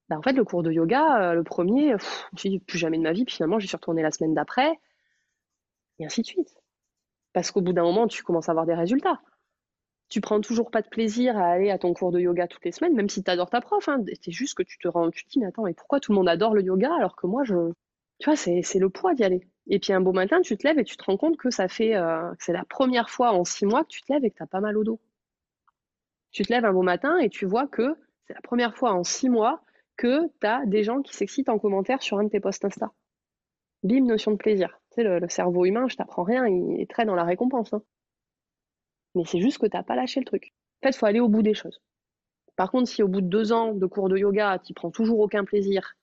bah, 0.09 0.17
en 0.19 0.23
fait, 0.23 0.33
le 0.33 0.45
cours 0.45 0.63
de 0.63 0.71
yoga, 0.73 1.31
euh, 1.31 1.35
le 1.35 1.43
premier, 1.43 1.97
je 2.37 2.49
dit 2.49 2.59
plus 2.61 2.79
jamais 2.79 2.99
de 2.99 3.03
ma 3.03 3.13
vie, 3.13 3.25
puis 3.25 3.35
finalement, 3.37 3.59
j'y 3.59 3.67
suis 3.67 3.77
retournée 3.77 4.03
la 4.03 4.11
semaine 4.11 4.35
d'après, 4.35 4.79
et 5.99 6.07
ainsi 6.07 6.23
de 6.23 6.27
suite. 6.27 6.55
Parce 7.33 7.51
qu'au 7.51 7.61
bout 7.61 7.73
d'un 7.73 7.83
moment, 7.83 8.07
tu 8.07 8.23
commences 8.23 8.49
à 8.49 8.53
avoir 8.53 8.67
des 8.67 8.75
résultats. 8.75 9.21
Tu 10.09 10.21
prends 10.21 10.41
toujours 10.41 10.71
pas 10.71 10.83
de 10.83 10.89
plaisir 10.89 11.37
à 11.37 11.47
aller 11.47 11.71
à 11.71 11.79
ton 11.79 11.93
cours 11.93 12.13
de 12.13 12.21
yoga 12.21 12.47
toutes 12.47 12.65
les 12.65 12.73
semaines, 12.73 12.95
même 12.95 13.09
si 13.09 13.25
tu 13.25 13.31
adores 13.31 13.51
ta 13.51 13.61
prof. 13.61 13.89
Hein. 13.89 14.05
C'est 14.23 14.31
juste 14.31 14.55
que 14.55 14.63
tu 14.63 14.79
te 14.79 14.87
rends, 14.87 15.11
tu 15.11 15.25
te 15.25 15.31
dis, 15.31 15.41
mais 15.41 15.47
attends, 15.47 15.65
mais 15.65 15.75
pourquoi 15.75 15.99
tout 16.01 16.13
le 16.13 16.17
monde 16.17 16.29
adore 16.29 16.55
le 16.55 16.63
yoga 16.63 16.95
alors 16.95 17.17
que 17.17 17.27
moi, 17.27 17.43
je, 17.45 17.73
tu 18.21 18.31
vois, 18.31 18.37
c'est 18.37 18.79
le 18.79 18.89
poids 18.89 19.15
d'y 19.15 19.25
aller. 19.25 19.49
Et 19.69 19.81
puis 19.81 19.93
un 19.93 20.01
beau 20.01 20.13
matin, 20.13 20.41
tu 20.43 20.57
te 20.57 20.67
lèves 20.67 20.79
et 20.79 20.85
tu 20.85 20.97
te 20.97 21.05
rends 21.05 21.17
compte 21.17 21.37
que 21.37 21.51
ça 21.51 21.69
fait, 21.69 21.97
euh, 21.97 22.33
c'est 22.39 22.53
la 22.53 22.65
première 22.65 23.11
fois 23.11 23.33
en 23.33 23.45
six 23.45 23.67
mois 23.67 23.83
que 23.83 23.89
tu 23.89 24.03
te 24.03 24.13
lèves 24.13 24.25
et 24.25 24.31
que 24.31 24.37
tu 24.37 24.43
as 24.43 24.47
pas 24.47 24.61
mal 24.61 24.77
au 24.77 24.85
dos. 24.85 25.01
Tu 26.31 26.45
te 26.45 26.53
lèves 26.53 26.65
un 26.65 26.73
beau 26.73 26.83
matin 26.83 27.19
et 27.19 27.29
tu 27.29 27.47
vois 27.47 27.67
que 27.67 27.97
c'est 28.27 28.35
la 28.35 28.41
première 28.41 28.77
fois 28.77 28.93
en 28.93 29.03
six 29.03 29.29
mois 29.29 29.63
que 29.97 30.29
tu 30.41 30.47
as 30.47 30.65
des 30.67 30.85
gens 30.85 31.03
qui 31.03 31.15
s'excitent 31.15 31.49
en 31.49 31.59
commentaire 31.59 32.03
sur 32.03 32.19
un 32.19 32.25
de 32.25 32.29
tes 32.29 32.41
posts 32.41 32.65
Insta. 32.65 32.93
Bim, 33.83 34.05
notion 34.05 34.33
de 34.33 34.37
plaisir. 34.37 34.81
Tu 34.91 35.03
sais, 35.03 35.05
le, 35.05 35.29
cerveau 35.29 35.65
humain, 35.65 35.89
je 35.89 35.97
t'apprends 35.97 36.25
rien, 36.25 36.47
il 36.47 36.81
est 36.81 36.91
très 36.91 37.05
dans 37.05 37.15
la 37.15 37.25
récompense. 37.25 37.73
Hein. 37.73 37.83
Mais 39.15 39.25
c'est 39.25 39.41
juste 39.41 39.59
que 39.59 39.67
tu 39.67 39.77
n'as 39.77 39.83
pas 39.83 39.97
lâché 39.97 40.21
le 40.21 40.27
truc. 40.27 40.53
En 40.83 40.87
fait, 40.87 40.95
il 40.95 40.99
faut 40.99 41.07
aller 41.07 41.21
au 41.21 41.29
bout 41.29 41.43
des 41.43 41.55
choses. 41.55 41.81
Par 42.57 42.71
contre, 42.71 42.89
si 42.89 43.03
au 43.03 43.09
bout 43.09 43.21
de 43.21 43.29
deux 43.29 43.53
ans 43.53 43.75
de 43.75 43.87
cours 43.87 44.09
de 44.09 44.17
yoga, 44.17 44.59
tu 44.59 44.75
prends 44.75 44.91
toujours 44.91 45.21
aucun 45.21 45.45
plaisir, 45.45 45.95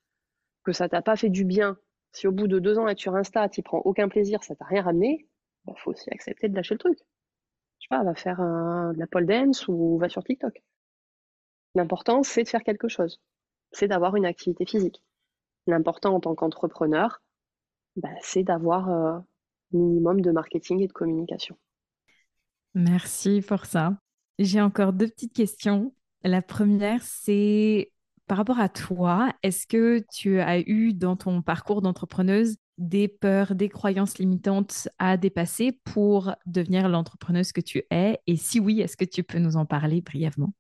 que 0.64 0.72
ça 0.72 0.88
t'a 0.88 1.02
pas 1.02 1.16
fait 1.16 1.30
du 1.30 1.46
bien, 1.46 1.78
si 2.12 2.28
au 2.28 2.32
bout 2.32 2.48
de 2.48 2.60
deux 2.60 2.78
ans 2.78 2.88
être 2.88 3.00
sur 3.00 3.16
Insta, 3.16 3.50
tu 3.50 3.64
prends 3.64 3.80
aucun 3.80 4.08
plaisir, 4.08 4.44
ça 4.44 4.56
t'a 4.56 4.66
rien 4.66 4.84
ramené, 4.84 5.18
il 5.22 5.28
bah, 5.66 5.74
faut 5.78 5.92
aussi 5.92 6.10
accepter 6.12 6.48
de 6.48 6.56
lâcher 6.56 6.76
le 6.76 6.80
truc. 6.80 7.00
Je 7.80 7.86
sais 7.86 7.90
pas, 7.90 8.04
va 8.04 8.16
faire 8.16 8.38
de 8.38 9.00
la 9.00 9.08
pole 9.08 9.26
dance 9.26 9.68
ou 9.68 9.98
va 9.98 10.10
sur 10.10 10.24
TikTok. 10.24 10.62
L'important, 11.76 12.22
c'est 12.24 12.44
de 12.44 12.48
faire 12.48 12.64
quelque 12.64 12.88
chose. 12.88 13.20
C'est 13.74 13.88
d'avoir 13.88 14.16
une 14.16 14.26
activité 14.26 14.66
physique. 14.66 15.04
L'important 15.68 16.16
en 16.16 16.20
tant 16.20 16.36
qu'entrepreneur, 16.36 17.22
bah, 17.96 18.10
c'est 18.22 18.44
d'avoir 18.44 18.90
un 18.90 19.18
euh, 19.18 19.20
minimum 19.72 20.22
de 20.22 20.32
marketing 20.32 20.82
et 20.82 20.88
de 20.88 20.94
communication. 20.94 21.58
Merci 22.74 23.42
pour 23.42 23.66
ça. 23.66 23.98
J'ai 24.40 24.62
encore 24.62 24.94
deux 24.94 25.08
petites 25.08 25.34
questions. 25.34 25.94
La 26.24 26.42
première, 26.42 27.02
c'est 27.04 27.92
par 28.28 28.38
rapport 28.38 28.60
à 28.60 28.70
toi, 28.70 29.34
est-ce 29.44 29.68
que 29.68 30.04
tu 30.12 30.40
as 30.40 30.60
eu 30.60 30.94
dans 30.94 31.16
ton 31.16 31.42
parcours 31.42 31.82
d'entrepreneuse 31.82 32.56
des 32.78 33.08
peurs, 33.08 33.54
des 33.54 33.70
croyances 33.70 34.18
limitantes 34.18 34.88
à 34.98 35.18
dépasser 35.18 35.80
pour 35.84 36.34
devenir 36.46 36.90
l'entrepreneuse 36.90 37.52
que 37.52 37.62
tu 37.62 37.84
es? 37.92 38.20
Et 38.26 38.38
si 38.38 38.60
oui, 38.60 38.82
est-ce 38.82 38.98
que 38.98 39.06
tu 39.06 39.24
peux 39.24 39.40
nous 39.40 39.58
en 39.58 39.66
parler 39.66 40.02
brièvement? 40.02 40.54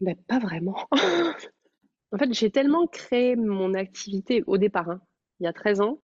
Ben, 0.00 0.16
Pas 0.26 0.38
vraiment. 0.38 0.76
en 2.14 2.18
fait, 2.18 2.32
j'ai 2.32 2.50
tellement 2.50 2.86
créé 2.86 3.34
mon 3.34 3.74
activité 3.74 4.44
au 4.46 4.56
départ, 4.56 4.88
hein. 4.88 5.00
il 5.40 5.44
y 5.44 5.46
a 5.48 5.52
13 5.52 5.80
ans. 5.80 6.00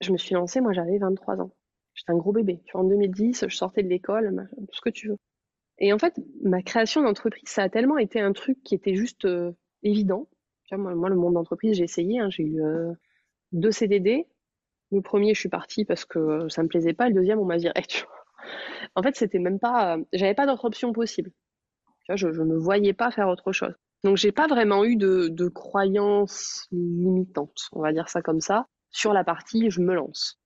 Je 0.00 0.10
me 0.10 0.16
suis 0.16 0.34
lancée, 0.34 0.62
moi 0.62 0.72
j'avais 0.72 0.96
23 0.96 1.42
ans. 1.42 1.52
J'étais 1.94 2.12
un 2.12 2.16
gros 2.16 2.32
bébé. 2.32 2.62
En 2.72 2.84
2010, 2.84 3.44
je 3.48 3.54
sortais 3.54 3.82
de 3.82 3.88
l'école, 3.88 4.48
tout 4.56 4.74
ce 4.74 4.80
que 4.80 4.88
tu 4.88 5.08
veux. 5.08 5.18
Et 5.78 5.92
en 5.92 5.98
fait, 5.98 6.14
ma 6.42 6.62
création 6.62 7.02
d'entreprise, 7.02 7.50
ça 7.50 7.64
a 7.64 7.68
tellement 7.68 7.98
été 7.98 8.18
un 8.18 8.32
truc 8.32 8.62
qui 8.64 8.74
était 8.74 8.94
juste 8.94 9.26
euh, 9.26 9.52
évident. 9.82 10.26
moi, 10.72 11.10
le 11.10 11.16
monde 11.16 11.34
d'entreprise, 11.34 11.76
j'ai 11.76 11.84
essayé. 11.84 12.18
Hein. 12.18 12.30
j'ai 12.30 12.44
eu 12.44 12.62
euh, 12.62 12.92
deux 13.52 13.72
CDD. 13.72 14.26
Le 14.90 15.02
premier, 15.02 15.34
je 15.34 15.40
suis 15.40 15.50
partie 15.50 15.84
parce 15.84 16.06
que 16.06 16.48
ça 16.48 16.62
me 16.62 16.68
plaisait 16.68 16.94
pas. 16.94 17.08
Le 17.08 17.14
deuxième, 17.14 17.38
on 17.38 17.44
m'a 17.44 17.58
viré. 17.58 17.74
En 18.94 19.02
fait, 19.02 19.16
c'était 19.16 19.38
même 19.38 19.60
pas. 19.60 19.96
Euh, 19.96 20.04
j'avais 20.12 20.34
pas 20.34 20.46
d'autre 20.46 20.64
option 20.64 20.92
possible. 20.92 21.30
je, 22.08 22.26
ne 22.26 22.44
me 22.44 22.56
voyais 22.56 22.92
pas 22.94 23.10
faire 23.10 23.28
autre 23.28 23.52
chose. 23.52 23.74
Donc, 24.04 24.16
j'ai 24.16 24.32
pas 24.32 24.46
vraiment 24.48 24.84
eu 24.84 24.96
de, 24.96 25.28
de 25.28 25.48
croyances 25.48 26.66
limitantes, 26.72 27.68
on 27.72 27.80
va 27.82 27.92
dire 27.92 28.08
ça 28.08 28.22
comme 28.22 28.40
ça, 28.40 28.66
sur 28.90 29.12
la 29.12 29.24
partie 29.24 29.70
je 29.70 29.80
me 29.80 29.94
lance. 29.94 30.38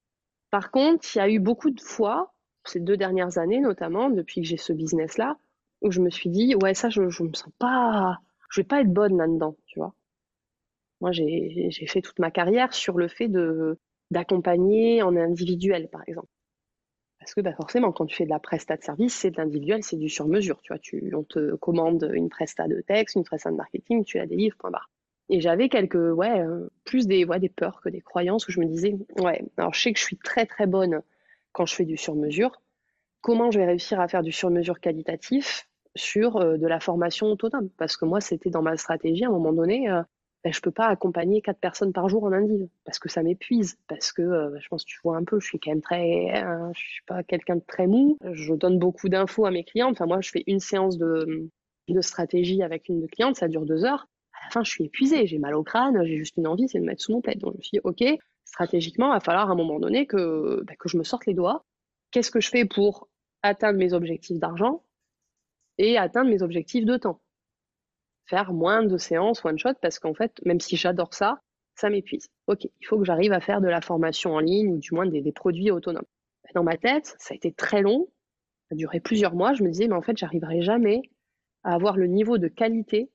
Par 0.51 0.71
contre, 0.71 1.07
il 1.15 1.19
y 1.19 1.23
a 1.23 1.31
eu 1.31 1.41
beaucoup 1.41 1.71
de 1.71 1.81
fois, 1.81 2.35
ces 2.65 2.81
deux 2.81 2.97
dernières 2.97 3.39
années 3.39 3.61
notamment, 3.61 4.11
depuis 4.11 4.43
que 4.43 4.49
j'ai 4.49 4.57
ce 4.59 4.73
business-là, 4.73 5.39
où 5.83 5.91
je 5.93 6.01
me 6.01 6.11
suis 6.11 6.31
dit, 6.31 6.55
ouais, 6.57 6.75
ça, 6.75 6.91
je, 6.91 7.11
je 7.11 7.23
me 7.25 7.35
sens 7.35 7.53
pas, 7.59 8.19
je 8.51 8.61
vais 8.61 8.67
pas 8.67 8.81
être 8.83 8.93
bonne 8.93 9.19
là-dedans, 9.19 9.57
tu 9.67 9.79
vois. 9.79 9.95
Moi, 11.01 11.11
j'ai 11.13 11.87
fait 11.87 12.03
toute 12.03 12.19
ma 12.19 12.31
carrière 12.31 12.75
sur 12.75 12.99
le 12.99 13.09
fait 13.09 13.29
de 13.29 13.79
d'accompagner 14.11 15.03
en 15.03 15.17
individuel, 15.17 15.89
par 15.89 16.03
exemple. 16.07 16.29
Parce 17.27 17.35
que 17.35 17.41
bah, 17.41 17.55
forcément, 17.55 17.91
quand 17.91 18.07
tu 18.07 18.15
fais 18.15 18.25
de 18.25 18.31
la 18.31 18.39
presta 18.39 18.77
de 18.77 18.85
service, 18.85 19.13
c'est 19.13 19.33
de 19.33 19.37
l'individuel, 19.39 19.83
c'est 19.83 19.97
du 19.97 20.09
sur-mesure. 20.09 20.61
Tu 20.63 20.73
vois, 20.73 20.79
tu, 20.79 21.13
on 21.13 21.25
te 21.25 21.57
commande 21.57 22.09
une 22.15 22.29
presta 22.29 22.69
de 22.69 22.81
texte, 22.83 23.17
une 23.17 23.25
presta 23.25 23.51
de 23.51 23.57
marketing, 23.57 24.05
tu 24.05 24.19
la 24.19 24.27
délivres, 24.27 24.57
point 24.57 24.71
barre. 24.71 24.89
Et 25.29 25.41
j'avais 25.41 25.69
quelques, 25.69 25.97
ouais, 25.97 26.39
euh, 26.39 26.69
plus 26.85 27.09
des, 27.09 27.25
ouais, 27.25 27.41
des 27.41 27.49
peurs 27.49 27.81
que 27.81 27.89
des 27.89 28.01
croyances 28.01 28.47
où 28.47 28.53
je 28.53 28.61
me 28.61 28.67
disais, 28.67 28.95
ouais, 29.19 29.45
alors 29.57 29.75
je 29.75 29.81
sais 29.81 29.93
que 29.93 29.99
je 29.99 30.05
suis 30.05 30.19
très 30.19 30.47
très 30.47 30.69
bonne 30.69 31.03
quand 31.51 31.67
je 31.67 31.75
fais 31.75 31.85
du 31.85 31.97
sur-mesure. 31.97 32.63
Comment 33.23 33.51
je 33.51 33.59
vais 33.59 33.67
réussir 33.67 33.99
à 33.99 34.07
faire 34.07 34.23
du 34.23 34.31
sur-mesure 34.31 34.79
qualitatif 34.79 35.69
sur 35.97 36.37
euh, 36.37 36.59
de 36.59 36.67
la 36.69 36.79
formation 36.79 37.27
autonome 37.27 37.71
Parce 37.77 37.97
que 37.97 38.05
moi, 38.05 38.21
c'était 38.21 38.51
dans 38.51 38.63
ma 38.63 38.77
stratégie 38.77 39.25
à 39.25 39.29
un 39.31 39.33
moment 39.33 39.53
donné, 39.53 39.91
euh, 39.91 40.01
ben, 40.47 40.53
je 40.53 40.61
peux 40.61 40.71
pas 40.71 40.87
accompagner 40.87 41.43
quatre 41.43 41.59
personnes 41.59 41.93
par 41.93 42.09
jour 42.09 42.25
en 42.25 42.33
indiv 42.33 42.69
parce 42.85 42.99
que 42.99 43.09
ça 43.09 43.23
m'épuise, 43.23 43.77
parce 43.89 44.13
que 44.13 44.23
euh, 44.23 44.59
je 44.61 44.69
pense 44.69 44.85
que 44.85 44.91
tu 44.91 44.99
vois 45.03 45.17
un 45.17 45.25
peu, 45.25 45.41
je 45.41 45.47
suis 45.47 45.59
quand 45.59 45.71
même 45.71 45.83
très, 45.83 46.45
je 46.75 46.81
suis 46.81 47.03
pas 47.07 47.23
quelqu'un 47.23 47.57
de 47.57 47.65
très 47.67 47.87
mou. 47.87 48.17
Je 48.33 48.55
donne 48.55 48.79
beaucoup 48.79 49.09
d'infos 49.09 49.47
à 49.47 49.51
mes 49.51 49.65
clients. 49.65 49.91
Enfin, 49.91 50.07
moi, 50.07 50.21
je 50.21 50.31
fais 50.31 50.45
une 50.47 50.61
séance 50.61 50.99
de, 50.99 51.51
de 51.89 52.01
stratégie 52.01 52.63
avec 52.63 52.89
une 52.89 53.09
cliente, 53.09 53.37
ça 53.37 53.49
dure 53.49 53.67
deux 53.67 53.85
heures 53.85 54.09
la 54.47 54.51
fin, 54.51 54.65
je 54.65 54.71
suis 54.71 54.85
épuisée, 54.85 55.27
j'ai 55.27 55.39
mal 55.39 55.55
au 55.55 55.63
crâne, 55.63 56.05
j'ai 56.05 56.17
juste 56.17 56.37
une 56.37 56.47
envie, 56.47 56.69
c'est 56.69 56.79
de 56.79 56.85
mettre 56.85 57.03
sous 57.03 57.13
mon 57.13 57.21
plaid. 57.21 57.39
Donc 57.39 57.53
je 57.55 57.59
me 57.59 57.63
suis 57.63 57.77
dit, 57.77 57.81
ok, 57.85 58.05
stratégiquement, 58.45 59.09
il 59.09 59.15
va 59.15 59.21
falloir 59.21 59.49
à 59.49 59.53
un 59.53 59.57
moment 59.57 59.79
donné 59.79 60.07
que, 60.07 60.63
bah, 60.65 60.75
que 60.79 60.89
je 60.89 60.97
me 60.97 61.05
sorte 61.05 61.27
les 61.27 61.35
doigts. 61.35 61.65
Qu'est-ce 62.11 62.31
que 62.31 62.41
je 62.41 62.49
fais 62.49 62.65
pour 62.65 63.09
atteindre 63.43 63.79
mes 63.79 63.93
objectifs 63.93 64.39
d'argent 64.39 64.83
et 65.79 65.99
atteindre 65.99 66.31
mes 66.31 66.43
objectifs 66.43 66.85
de 66.85 66.97
temps? 66.97 67.21
Faire 68.27 68.53
moins 68.53 68.83
de 68.83 68.97
séances 68.97 69.45
one 69.45 69.59
shot 69.59 69.75
parce 69.81 69.99
qu'en 69.99 70.15
fait, 70.15 70.33
même 70.45 70.61
si 70.61 70.77
j'adore 70.77 71.15
ça, 71.15 71.41
ça 71.75 71.91
m'épuise. 71.91 72.29
Ok, 72.47 72.65
il 72.65 72.87
faut 72.87 72.99
que 72.99 73.05
j'arrive 73.05 73.33
à 73.33 73.41
faire 73.41 73.61
de 73.61 73.69
la 73.69 73.81
formation 73.81 74.35
en 74.35 74.41
ligne 74.41 74.73
ou 74.73 74.79
du 74.79 74.95
moins 74.95 75.07
des, 75.07 75.33
produits 75.33 75.71
autonomes. 75.71 76.07
Dans 76.55 76.65
ma 76.65 76.77
tête, 76.77 77.15
ça 77.19 77.35
a 77.35 77.37
été 77.37 77.53
très 77.53 77.83
long, 77.83 78.09
ça 78.69 78.75
a 78.75 78.77
duré 78.77 79.01
plusieurs 79.01 79.35
mois. 79.35 79.53
Je 79.53 79.63
me 79.63 79.69
disais, 79.69 79.89
mais 79.89 79.95
en 79.95 80.03
fait, 80.03 80.17
j'arriverai 80.17 80.63
jamais 80.63 81.03
à 81.65 81.75
avoir 81.75 81.97
le 81.97 82.07
niveau 82.07 82.39
de 82.39 82.49
qualité 82.49 83.11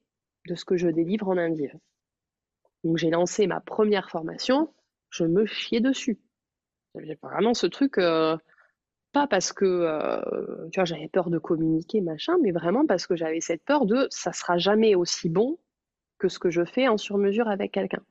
de 0.48 0.56
ce 0.56 0.66
que 0.66 0.78
je 0.78 0.88
délivre 0.88 1.28
en 1.28 1.38
indiv. 1.38 1.74
Donc 2.84 2.98
j'ai 2.98 3.10
lancé 3.10 3.48
ma 3.48 3.60
première 3.60 4.10
formation 4.10 4.70
je 5.12 5.26
me 5.26 5.46
chiais 5.46 5.82
dessus. 5.82 6.20
J'avais 6.96 7.20
vraiment 7.22 7.54
ce 7.54 7.68
truc, 7.68 7.98
euh, 7.98 8.36
pas 9.12 9.28
parce 9.28 9.54
que 9.54 9.66
euh, 9.66 10.70
tu 10.72 10.80
vois, 10.80 10.86
j'avais 10.86 11.08
peur 11.08 11.30
de 11.30 11.38
communiquer, 11.38 12.02
machin, 12.02 12.38
mais 12.42 12.52
vraiment 12.52 12.86
parce 12.86 13.08
que 13.08 13.16
j'avais 13.16 13.42
cette 13.42 13.64
peur 13.64 13.86
de 13.86 14.08
ça 14.10 14.34
sera 14.34 14.58
jamais 14.58 14.96
aussi 14.96 15.30
bon 15.30 15.58
que 16.18 16.30
ce 16.30 16.40
que 16.40 16.50
je 16.50 16.64
fais 16.64 16.88
en 16.88 16.98
sur-mesure 16.98 17.48
avec 17.48 17.72
quelqu'un. 17.72 18.02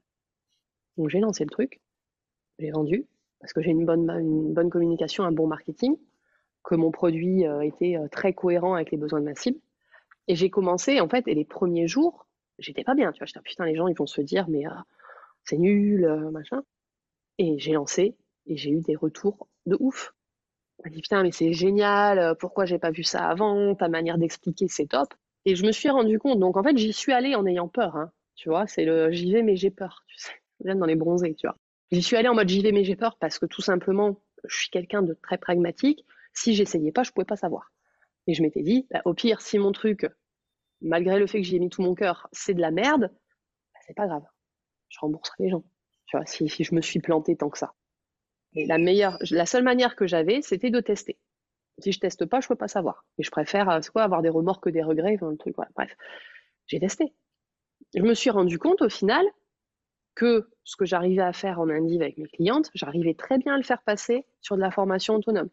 Donc 0.97 1.09
j'ai 1.09 1.21
lancé 1.21 1.45
le 1.45 1.51
truc, 1.51 1.81
j'ai 2.59 2.71
vendu, 2.71 3.07
parce 3.41 3.53
que 3.53 3.63
j'ai 3.63 3.71
une 3.71 3.87
bonne, 3.87 4.53
bonne 4.53 4.71
communication, 4.71 5.25
un 5.25 5.33
bon 5.33 5.47
marketing, 5.47 5.97
que 6.63 6.75
mon 6.75 6.91
produit 6.91 7.47
euh, 7.47 7.63
était 7.63 7.97
très 8.11 8.35
cohérent 8.35 8.75
avec 8.75 8.91
les 8.91 8.99
besoins 8.99 9.21
de 9.21 9.25
ma 9.25 9.35
cible. 9.35 9.59
Et 10.29 10.35
j'ai 10.37 10.51
commencé, 10.51 11.01
en 11.01 11.09
fait, 11.09 11.27
et 11.27 11.35
les 11.35 11.45
premiers 11.45 11.89
jours, 11.89 12.27
j'étais 12.59 12.85
pas 12.85 12.95
bien, 12.95 13.13
tu 13.13 13.19
vois, 13.19 13.27
j'étais 13.27 13.41
putain, 13.41 13.65
les 13.65 13.75
gens, 13.75 13.89
ils 13.89 13.97
vont 13.97 14.07
se 14.07 14.21
dire, 14.21 14.49
mais 14.49 14.65
c'est 15.45 15.57
nul, 15.57 16.07
machin. 16.31 16.63
Et 17.39 17.59
j'ai 17.59 17.73
lancé 17.73 18.17
et 18.47 18.57
j'ai 18.57 18.71
eu 18.71 18.81
des 18.81 18.97
retours 18.97 19.49
de 19.67 19.77
ouf. 19.81 20.13
On 20.85 20.89
dit 20.89 21.03
putain 21.03 21.23
mais 21.23 21.33
c'est 21.33 21.53
génial, 21.53 22.19
euh, 22.19 22.35
pourquoi 22.35 22.65
j'ai 22.65 22.79
pas 22.79 22.91
vu 22.91 23.03
ça 23.03 23.29
avant, 23.29 23.75
ta 23.75 23.89
manière 23.89 24.19
d'expliquer 24.19 24.69
c'est 24.69 24.87
top. 24.87 25.15
Et 25.45 25.57
je 25.57 25.65
me 25.65 25.73
suis 25.73 25.89
rendu 25.91 26.19
compte, 26.19 26.39
donc 26.39 26.57
en 26.57 26.63
fait 26.63 26.77
j'y 26.77 26.93
suis 26.93 27.13
allée 27.13 27.35
en 27.35 27.47
ayant 27.47 27.69
peur, 27.69 27.97
hein, 27.97 28.13
tu 28.35 28.49
vois, 28.49 28.67
c'est 28.67 28.85
le 28.85 29.11
j'y 29.11 29.33
vais 29.33 29.43
mais 29.43 29.57
j'ai 29.57 29.71
peur, 29.71 30.05
tu 30.07 30.17
sais, 30.19 30.33
dans 30.75 30.87
les 30.87 30.97
bronzés, 30.97 31.35
tu 31.35 31.47
vois. 31.47 31.57
J'y 31.91 32.03
suis 32.03 32.17
allée 32.17 32.29
en 32.29 32.35
mode 32.35 32.49
j'y 32.49 32.63
vais 32.63 32.73
mais 32.73 32.85
j'ai 32.85 32.97
peur 32.97 33.17
parce 33.19 33.39
que 33.39 33.47
tout 33.47 33.63
simplement 33.63 34.21
je 34.45 34.57
suis 34.57 34.71
quelqu'un 34.71 35.03
de 35.03 35.15
très 35.23 35.39
pragmatique, 35.39 36.05
si 36.33 36.55
j'essayais 36.55 36.93
pas 36.93 37.03
je 37.03 37.13
pouvais 37.13 37.25
pas 37.27 37.37
savoir. 37.37 37.73
Et 38.27 38.35
je 38.35 38.43
m'étais 38.43 38.63
dit, 38.63 38.87
bah, 38.91 39.03
au 39.05 39.15
pire 39.15 39.41
si 39.41 39.59
mon 39.59 39.73
truc, 39.73 40.07
malgré 40.81 41.19
le 41.19 41.27
fait 41.27 41.39
que 41.39 41.47
j'y 41.47 41.57
ai 41.57 41.59
mis 41.59 41.71
tout 41.71 41.83
mon 41.83 41.95
cœur, 41.95 42.29
c'est 42.33 42.55
de 42.55 42.61
la 42.61 42.71
merde, 42.71 43.11
bah, 43.13 43.81
c'est 43.87 43.95
pas 43.95 44.07
grave, 44.07 44.25
je 44.89 44.99
rembourserai 45.01 45.45
les 45.45 45.51
gens 45.51 45.65
si, 46.27 46.49
je 46.49 46.75
me 46.75 46.81
suis 46.81 47.01
plantée 47.01 47.37
tant 47.37 47.51
que 47.51 47.59
ça. 47.59 47.73
Et 48.55 48.67
la 48.67 48.79
meilleure, 48.79 49.19
la 49.31 49.47
seule 49.47 49.63
manière 49.63 49.97
que 49.97 50.07
j'avais, 50.07 50.43
c'était 50.43 50.71
de 50.71 50.81
tester. 50.81 51.19
Si 51.79 51.93
je 51.93 52.01
teste 52.01 52.27
pas, 52.27 52.41
je 52.41 52.49
peux 52.49 52.57
pas 52.57 52.69
savoir. 52.69 53.05
Et 53.19 53.23
je 53.23 53.31
préfère, 53.31 53.71
euh, 53.71 53.81
quoi, 53.93 54.03
avoir 54.03 54.23
des 54.23 54.29
remords 54.29 54.61
que 54.61 54.71
des 54.71 54.83
regrets, 54.83 55.15
enfin, 55.15 55.35
truc, 55.37 55.55
Bref, 55.75 55.97
j'ai 56.67 56.81
testé. 56.81 57.15
Je 57.95 58.03
me 58.03 58.15
suis 58.15 58.31
rendu 58.31 58.59
compte 58.59 58.83
au 58.83 58.89
final 58.89 59.25
que 60.15 60.51
ce 60.65 60.77
que 60.77 60.85
j'arrivais 60.85 61.23
à 61.23 61.33
faire 61.33 61.61
en 61.61 61.69
indiv 61.69 62.03
avec 62.03 62.19
mes 62.19 62.29
clientes, 62.29 62.71
j'arrivais 62.75 63.15
très 63.15 63.39
bien 63.39 63.55
à 63.55 63.57
le 63.57 63.63
faire 63.63 63.83
passer 63.83 64.27
sur 64.41 64.57
de 64.57 64.61
la 64.61 64.71
formation 64.71 65.15
autonome. 65.15 65.49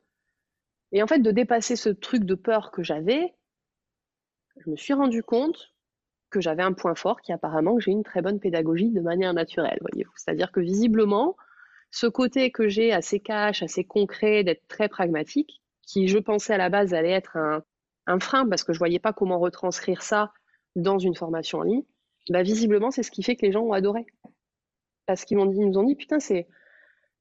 Et 0.92 1.04
en 1.04 1.08
fait, 1.08 1.20
de 1.20 1.32
dépasser 1.32 1.76
ce 1.76 1.90
truc 1.90 2.24
de 2.24 2.36
peur 2.36 2.72
que 2.72 2.84
j'avais, 2.84 3.36
je 4.58 4.70
me 4.70 4.76
suis 4.76 4.94
rendu 4.94 5.24
compte 5.24 5.74
que 6.30 6.42
j'avais 6.42 6.64
un 6.64 6.74
point 6.74 6.96
fort 6.96 7.22
qui 7.22 7.32
apparemment 7.32 7.76
que 7.76 7.84
j'ai 7.84 7.92
une 7.92 8.04
très 8.04 8.22
bonne 8.22 8.40
pédagogie 8.40 8.90
de 8.90 9.02
manière 9.02 9.34
naturelle, 9.34 9.78
voyez-vous. 9.82 10.12
C'est-à-dire 10.16 10.52
que 10.52 10.60
visiblement, 10.60 11.38
ce 11.92 12.08
côté 12.08 12.52
que 12.52 12.68
j'ai 12.68 12.92
assez 12.92 13.20
cash, 13.20 13.64
assez 13.64 13.84
concret, 13.84 14.44
d'être 14.44 14.68
très 14.68 14.90
pragmatique, 14.90 15.62
qui 15.82 16.08
je 16.08 16.18
pensais 16.18 16.54
à 16.54 16.58
la 16.58 16.70
base 16.70 16.94
allait 16.94 17.12
être 17.12 17.38
un, 18.06 18.20
frein 18.20 18.48
parce 18.48 18.64
que 18.64 18.74
je 18.74 18.80
voyais 18.80 19.00
pas 19.00 19.14
comment 19.14 19.40
retranscrire 19.40 20.02
ça 20.02 20.32
dans 20.76 21.00
une 21.00 21.16
formation 21.16 21.60
en 21.60 21.64
ligne, 21.64 21.84
bah 22.30 22.44
visiblement 22.44 22.92
c'est 22.92 23.04
ce 23.04 23.12
qui 23.12 23.24
fait 23.24 23.36
que 23.36 23.46
les 23.46 23.52
gens 23.52 23.64
ont 23.64 23.74
adoré. 23.74 24.06
Parce 25.06 25.26
qu'ils 25.26 25.38
m'ont 25.38 25.46
dit, 25.46 25.58
ils 25.58 25.68
nous 25.68 25.78
ont 25.78 25.84
dit 25.84 25.96
putain 25.96 26.20
c'est 26.20 26.48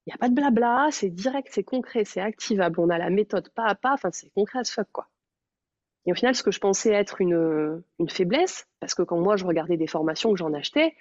il 0.06 0.10
n'y 0.10 0.14
a 0.14 0.18
pas 0.18 0.28
de 0.28 0.34
blabla, 0.34 0.88
c'est 0.92 1.10
direct, 1.10 1.48
c'est 1.50 1.64
concret, 1.64 2.04
c'est 2.04 2.20
activable, 2.20 2.78
on 2.78 2.90
a 2.90 2.98
la 2.98 3.10
méthode 3.10 3.48
pas 3.50 3.66
à 3.66 3.74
pas, 3.74 3.92
enfin 3.92 4.10
c'est 4.12 4.30
concret 4.30 4.60
as 4.60 4.70
fuck 4.70 4.88
quoi. 4.92 5.08
Et 6.06 6.12
au 6.12 6.14
final, 6.14 6.34
ce 6.34 6.42
que 6.42 6.52
je 6.52 6.60
pensais 6.60 6.92
être 6.92 7.20
une, 7.20 7.82
faiblesse, 8.08 8.68
parce 8.80 8.94
que 8.94 9.02
quand 9.02 9.18
moi 9.18 9.36
je 9.36 9.44
regardais 9.44 9.76
des 9.76 9.88
formations 9.88 10.30
que 10.32 10.38
j'en 10.38 10.54
achetais, 10.54 10.94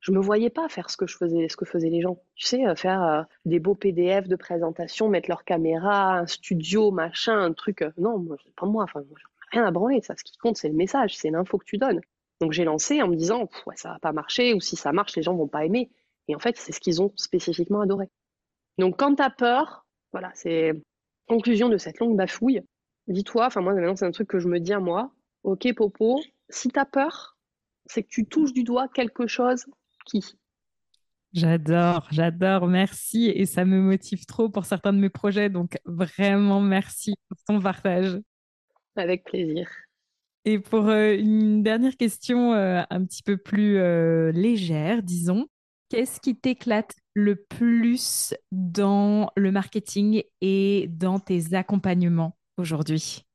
je 0.00 0.12
me 0.12 0.20
voyais 0.20 0.50
pas 0.50 0.68
faire 0.68 0.90
ce 0.90 0.96
que 0.96 1.06
je 1.06 1.16
faisais, 1.16 1.48
ce 1.48 1.56
que 1.56 1.64
faisaient 1.64 1.90
les 1.90 2.00
gens. 2.00 2.22
Tu 2.34 2.46
sais, 2.46 2.66
euh, 2.66 2.74
faire 2.76 3.02
euh, 3.02 3.22
des 3.44 3.58
beaux 3.58 3.74
PDF 3.74 4.28
de 4.28 4.36
présentation, 4.36 5.08
mettre 5.08 5.28
leur 5.28 5.44
caméra, 5.44 6.18
un 6.18 6.26
studio, 6.26 6.90
machin, 6.90 7.38
un 7.38 7.52
truc. 7.52 7.82
Euh, 7.82 7.90
non, 7.98 8.18
moi, 8.18 8.36
pas 8.56 8.66
moi. 8.66 8.84
Enfin, 8.84 9.02
rien 9.52 9.64
à 9.64 9.70
branler. 9.70 10.00
Ça, 10.02 10.14
ce 10.16 10.24
qui 10.24 10.36
compte, 10.38 10.56
c'est 10.56 10.68
le 10.68 10.74
message, 10.74 11.16
c'est 11.16 11.30
l'info 11.30 11.58
que 11.58 11.64
tu 11.64 11.78
donnes. 11.78 12.00
Donc 12.40 12.52
j'ai 12.52 12.64
lancé 12.64 13.02
en 13.02 13.08
me 13.08 13.16
disant, 13.16 13.48
ouais, 13.66 13.76
ça 13.76 13.90
va 13.90 13.98
pas 13.98 14.12
marcher, 14.12 14.54
ou 14.54 14.60
si 14.60 14.76
ça 14.76 14.92
marche, 14.92 15.16
les 15.16 15.22
gens 15.22 15.34
vont 15.34 15.48
pas 15.48 15.64
aimer. 15.64 15.90
Et 16.28 16.36
en 16.36 16.38
fait, 16.38 16.56
c'est 16.56 16.72
ce 16.72 16.80
qu'ils 16.80 17.02
ont 17.02 17.12
spécifiquement 17.16 17.80
adoré. 17.80 18.08
Donc 18.78 18.98
quand 18.98 19.16
tu 19.16 19.22
as 19.22 19.30
peur, 19.30 19.86
voilà, 20.12 20.30
c'est 20.34 20.72
conclusion 21.26 21.68
de 21.68 21.76
cette 21.78 21.98
longue 21.98 22.16
bafouille 22.16 22.62
dis-toi, 23.08 23.46
enfin 23.46 23.60
moi 23.60 23.74
maintenant 23.74 23.96
c'est 23.96 24.06
un 24.06 24.10
truc 24.10 24.28
que 24.28 24.38
je 24.38 24.48
me 24.48 24.60
dis 24.60 24.72
à 24.72 24.80
moi, 24.80 25.10
ok 25.42 25.74
Popo, 25.74 26.20
si 26.48 26.68
tu 26.68 26.78
as 26.78 26.84
peur, 26.84 27.36
c'est 27.86 28.02
que 28.02 28.08
tu 28.08 28.26
touches 28.26 28.52
du 28.52 28.64
doigt 28.64 28.88
quelque 28.88 29.26
chose 29.26 29.66
qui. 30.08 30.24
J'adore, 31.34 32.08
j'adore, 32.10 32.66
merci. 32.66 33.26
Et 33.34 33.44
ça 33.44 33.64
me 33.64 33.80
motive 33.80 34.24
trop 34.24 34.48
pour 34.48 34.64
certains 34.64 34.92
de 34.92 34.98
mes 34.98 35.10
projets. 35.10 35.50
Donc 35.50 35.76
vraiment 35.84 36.60
merci 36.60 37.14
pour 37.28 37.38
ton 37.46 37.60
partage. 37.60 38.18
Avec 38.96 39.24
plaisir. 39.24 39.68
Et 40.44 40.58
pour 40.58 40.88
euh, 40.88 41.14
une 41.14 41.62
dernière 41.62 41.96
question 41.96 42.54
euh, 42.54 42.82
un 42.88 43.04
petit 43.04 43.22
peu 43.22 43.36
plus 43.36 43.76
euh, 43.78 44.32
légère, 44.32 45.02
disons, 45.02 45.46
qu'est-ce 45.90 46.20
qui 46.20 46.36
t'éclate 46.36 46.94
le 47.12 47.36
plus 47.36 48.34
dans 48.50 49.30
le 49.36 49.52
marketing 49.52 50.22
et 50.40 50.86
dans 50.88 51.18
tes 51.18 51.54
accompagnements 51.54 52.36
aujourd'hui? 52.56 53.26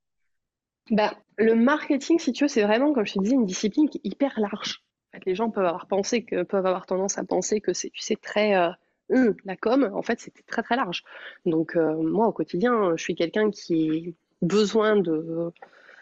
Bah, 0.89 1.13
Le 1.37 1.55
marketing, 1.55 2.17
si 2.19 2.31
tu 2.31 2.45
veux, 2.45 2.47
c'est 2.47 2.63
vraiment, 2.63 2.93
comme 2.93 3.05
je 3.05 3.13
te 3.13 3.19
disais, 3.19 3.35
une 3.35 3.45
discipline 3.45 3.89
qui 3.89 3.99
est 3.99 4.07
hyper 4.07 4.39
large. 4.39 4.83
Fait, 5.13 5.25
les 5.25 5.35
gens 5.35 5.49
peuvent 5.49 5.65
avoir, 5.65 6.85
tendance 6.85 7.17
à 7.17 7.23
penser 7.23 7.61
que 7.61 7.71
c'est, 7.73 7.91
très... 8.21 8.55
Euh, 8.55 8.71
hum, 9.09 9.35
la 9.45 9.55
com, 9.55 9.89
en 9.93 10.01
fait, 10.01 10.19
c'était 10.19 10.43
très 10.43 10.63
très 10.63 10.75
large. 10.75 11.03
Donc 11.45 11.75
euh, 11.75 11.95
moi, 11.95 12.27
au 12.27 12.31
quotidien, 12.31 12.95
je 12.95 13.03
suis 13.03 13.15
quelqu'un 13.15 13.51
qui 13.51 14.15
a 14.41 14.45
besoin 14.45 14.95
de, 14.95 15.51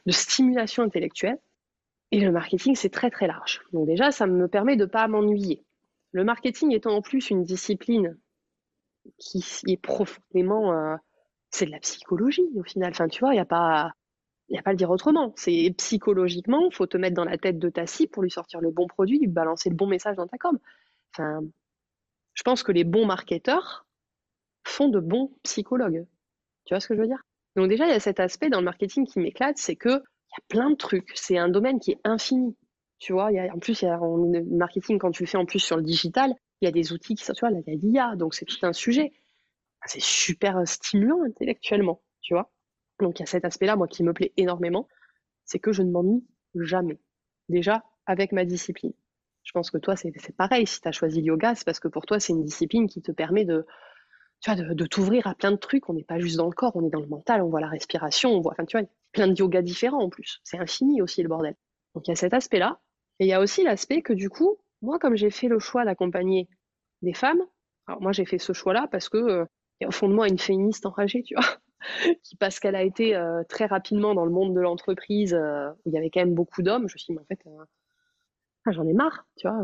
stimulation 0.08 0.84
intellectuelle. 0.84 1.40
Et 2.14 2.20
le 2.20 2.32
marketing, 2.32 2.76
c'est 2.76 2.90
très 2.90 3.10
très 3.10 3.28
large. 3.28 3.62
Donc 3.74 3.88
déjà, 3.88 4.12
ça 4.12 4.28
me 4.28 4.48
permet 4.48 4.76
de 4.76 4.86
pas 4.86 5.08
m'ennuyer. 5.08 5.64
Le 6.12 6.24
marketing 6.24 6.74
étant 6.74 6.96
en 6.96 7.02
plus 7.02 7.30
une 7.30 7.44
discipline 7.44 8.18
qui 9.18 9.44
est 9.68 9.82
profondément 9.82 10.74
euh, 10.74 10.96
c'est 11.52 11.66
de 11.66 11.72
la 11.72 11.80
psychologie 11.80 12.50
au 12.56 12.64
final. 12.64 12.92
Enfin, 12.92 13.08
tu 13.08 13.20
vois, 13.20 13.36
il 13.36 13.40
a 13.40 13.46
pas, 13.46 13.94
il 14.52 14.60
a 14.60 14.62
pas 14.62 14.72
à 14.72 14.74
le 14.74 14.78
dire 14.78 14.90
autrement. 14.90 15.34
C'est 15.38 15.74
psychologiquement, 15.78 16.70
faut 16.72 16.86
te 16.86 16.98
mettre 16.98 17.16
dans 17.16 17.26
la 17.26 17.38
tête 17.38 17.58
de 17.58 17.70
ta 17.70 17.88
cible 17.88 18.12
pour 18.12 18.22
lui 18.22 18.30
sortir 18.30 18.60
le 18.62 18.70
bon 18.70 18.86
produit, 18.86 19.18
lui 19.18 19.28
balancer 19.28 19.70
le 19.70 19.76
bon 19.76 19.88
message 19.88 20.18
dans 20.18 20.28
ta 20.28 20.38
com. 20.38 20.60
Enfin, 21.14 21.42
je 22.34 22.44
pense 22.44 22.64
que 22.64 22.72
les 22.72 22.84
bons 22.84 23.06
marketeurs 23.06 23.86
font 24.66 24.90
de 24.90 25.00
bons 25.00 25.32
psychologues. 25.44 26.06
Tu 26.66 26.74
vois 26.74 26.80
ce 26.80 26.88
que 26.88 26.96
je 26.96 27.02
veux 27.02 27.08
dire? 27.08 27.24
Donc 27.56 27.70
déjà, 27.70 27.86
il 27.86 27.92
y 27.92 27.96
a 27.96 28.00
cet 28.00 28.20
aspect 28.20 28.50
dans 28.50 28.60
le 28.60 28.66
marketing 28.66 29.06
qui 29.06 29.20
m'éclate, 29.20 29.58
c'est 29.58 29.76
que 29.76 29.90
il 29.90 30.38
y 30.38 30.38
a 30.38 30.44
plein 30.48 30.70
de 30.70 30.76
trucs. 30.76 31.12
C'est 31.16 31.38
un 31.38 31.50
domaine 31.50 31.80
qui 31.80 31.92
est 31.92 32.00
infini. 32.04 32.56
Tu 33.00 33.14
vois, 33.14 33.32
en 33.54 33.60
plus, 33.60 33.82
il 33.82 34.46
marketing, 34.52 35.00
quand 35.00 35.12
tu 35.12 35.26
fais 35.26 35.38
en 35.38 35.46
plus 35.46 35.60
sur 35.60 35.76
le 35.76 35.84
digital, 35.84 36.34
il 36.62 36.66
y 36.66 36.68
a 36.68 36.72
des 36.72 36.94
outils 36.94 37.16
qui 37.16 37.24
sont, 37.26 37.34
tu 37.34 37.40
vois, 37.42 37.50
il 37.50 37.64
y 37.66 37.72
a 37.72 37.76
l'IA, 37.76 38.16
donc 38.16 38.36
c'est 38.36 38.46
tout 38.46 38.64
un 38.64 38.74
sujet. 38.74 39.12
C'est 39.86 40.02
super 40.02 40.62
stimulant 40.68 41.24
intellectuellement, 41.24 42.02
tu 42.22 42.36
vois. 42.36 42.52
Donc 43.02 43.20
il 43.20 43.24
y 43.24 43.24
a 43.24 43.28
cet 43.28 43.46
aspect-là, 43.46 43.76
moi, 43.76 43.88
qui 43.88 44.04
me 44.04 44.14
plaît 44.14 44.32
énormément, 44.38 44.88
c'est 45.46 45.60
que 45.60 45.72
je 45.72 45.82
ne 45.84 45.92
m'ennuie 45.92 46.26
jamais. 46.56 47.00
Déjà, 47.50 47.84
avec 48.06 48.32
ma 48.32 48.46
discipline. 48.46 48.94
Je 49.44 49.52
pense 49.52 49.72
que 49.72 49.78
toi, 49.78 49.96
c'est 49.96 50.12
pareil. 50.36 50.68
Si 50.68 50.82
tu 50.82 50.88
as 50.88 50.92
choisi 50.92 51.20
le 51.20 51.28
yoga, 51.28 51.56
c'est 51.56 51.66
parce 51.66 51.80
que 51.80 51.88
pour 51.88 52.06
toi, 52.06 52.20
c'est 52.20 52.34
une 52.34 52.44
discipline 52.44 52.88
qui 52.88 53.02
te 53.02 53.12
permet 53.12 53.44
de, 53.44 53.66
tu 54.42 54.52
vois, 54.52 54.62
de, 54.62 54.86
t'ouvrir 54.86 55.28
à 55.28 55.36
plein 55.36 55.52
de 55.52 55.58
trucs. 55.58 55.90
On 55.90 55.94
n'est 55.94 56.04
pas 56.04 56.20
juste 56.20 56.38
dans 56.38 56.48
le 56.48 56.54
corps, 56.54 56.76
on 56.76 56.86
est 56.86 56.90
dans 56.90 57.00
le 57.00 57.08
mental, 57.08 57.42
on 57.42 57.50
voit 57.50 57.62
la 57.62 57.68
respiration, 57.68 58.32
on 58.32 58.42
voit, 58.42 58.52
enfin, 58.54 58.66
tu 58.66 58.78
vois, 58.78 58.88
plein 59.12 59.28
de 59.28 59.36
yogas 59.38 59.62
différents 59.62 60.04
en 60.04 60.10
plus. 60.10 60.40
C'est 60.44 60.58
infini 60.58 61.02
aussi, 61.02 61.24
le 61.24 61.30
bordel. 61.30 61.56
Donc 61.96 62.08
il 62.08 62.12
y 62.12 62.14
a 62.14 62.16
cet 62.16 62.34
aspect-là. 62.34 62.80
Et 63.20 63.26
il 63.26 63.28
y 63.28 63.34
a 63.34 63.40
aussi 63.40 63.64
l'aspect 63.64 64.02
que 64.02 64.14
du 64.14 64.30
coup, 64.30 64.58
moi, 64.82 65.00
comme 65.00 65.16
j'ai 65.16 65.30
fait 65.30 65.48
le 65.48 65.60
choix 65.60 65.86
d'accompagner 65.86 66.48
des 67.02 67.14
femmes, 67.14 67.42
alors 67.88 68.02
moi, 68.02 68.12
j'ai 68.12 68.26
fait 68.26 68.38
ce 68.38 68.54
choix-là 68.54 68.88
parce 68.92 69.10
que 69.10 69.18
euh, 69.18 69.46
au 69.86 69.92
fond 69.92 70.08
de 70.08 70.14
moi 70.14 70.28
une 70.28 70.40
féministe 70.40 70.86
enragée, 70.86 71.24
tu 71.24 71.36
vois, 71.36 71.46
qui 72.24 72.36
parce 72.36 72.60
qu'elle 72.60 72.76
a 72.76 72.84
été 72.84 73.16
euh, 73.16 73.44
très 73.48 73.66
rapidement 73.66 74.14
dans 74.14 74.26
le 74.26 74.32
monde 74.32 74.54
de 74.54 74.60
l'entreprise 74.60 75.34
euh, 75.34 75.70
où 75.86 75.90
il 75.90 75.94
y 75.94 75.98
avait 75.98 76.10
quand 76.10 76.22
même 76.22 76.34
beaucoup 76.34 76.62
d'hommes, 76.62 76.88
je 76.88 76.96
me 76.96 76.98
suis 76.98 77.14
dit, 77.14 77.14
mais 77.14 77.22
en 77.22 77.26
fait, 77.26 77.42
euh, 77.48 77.66
ah, 78.66 78.72
j'en 78.72 78.88
ai 78.88 78.94
marre, 78.94 79.26
tu 79.38 79.48
vois, 79.48 79.58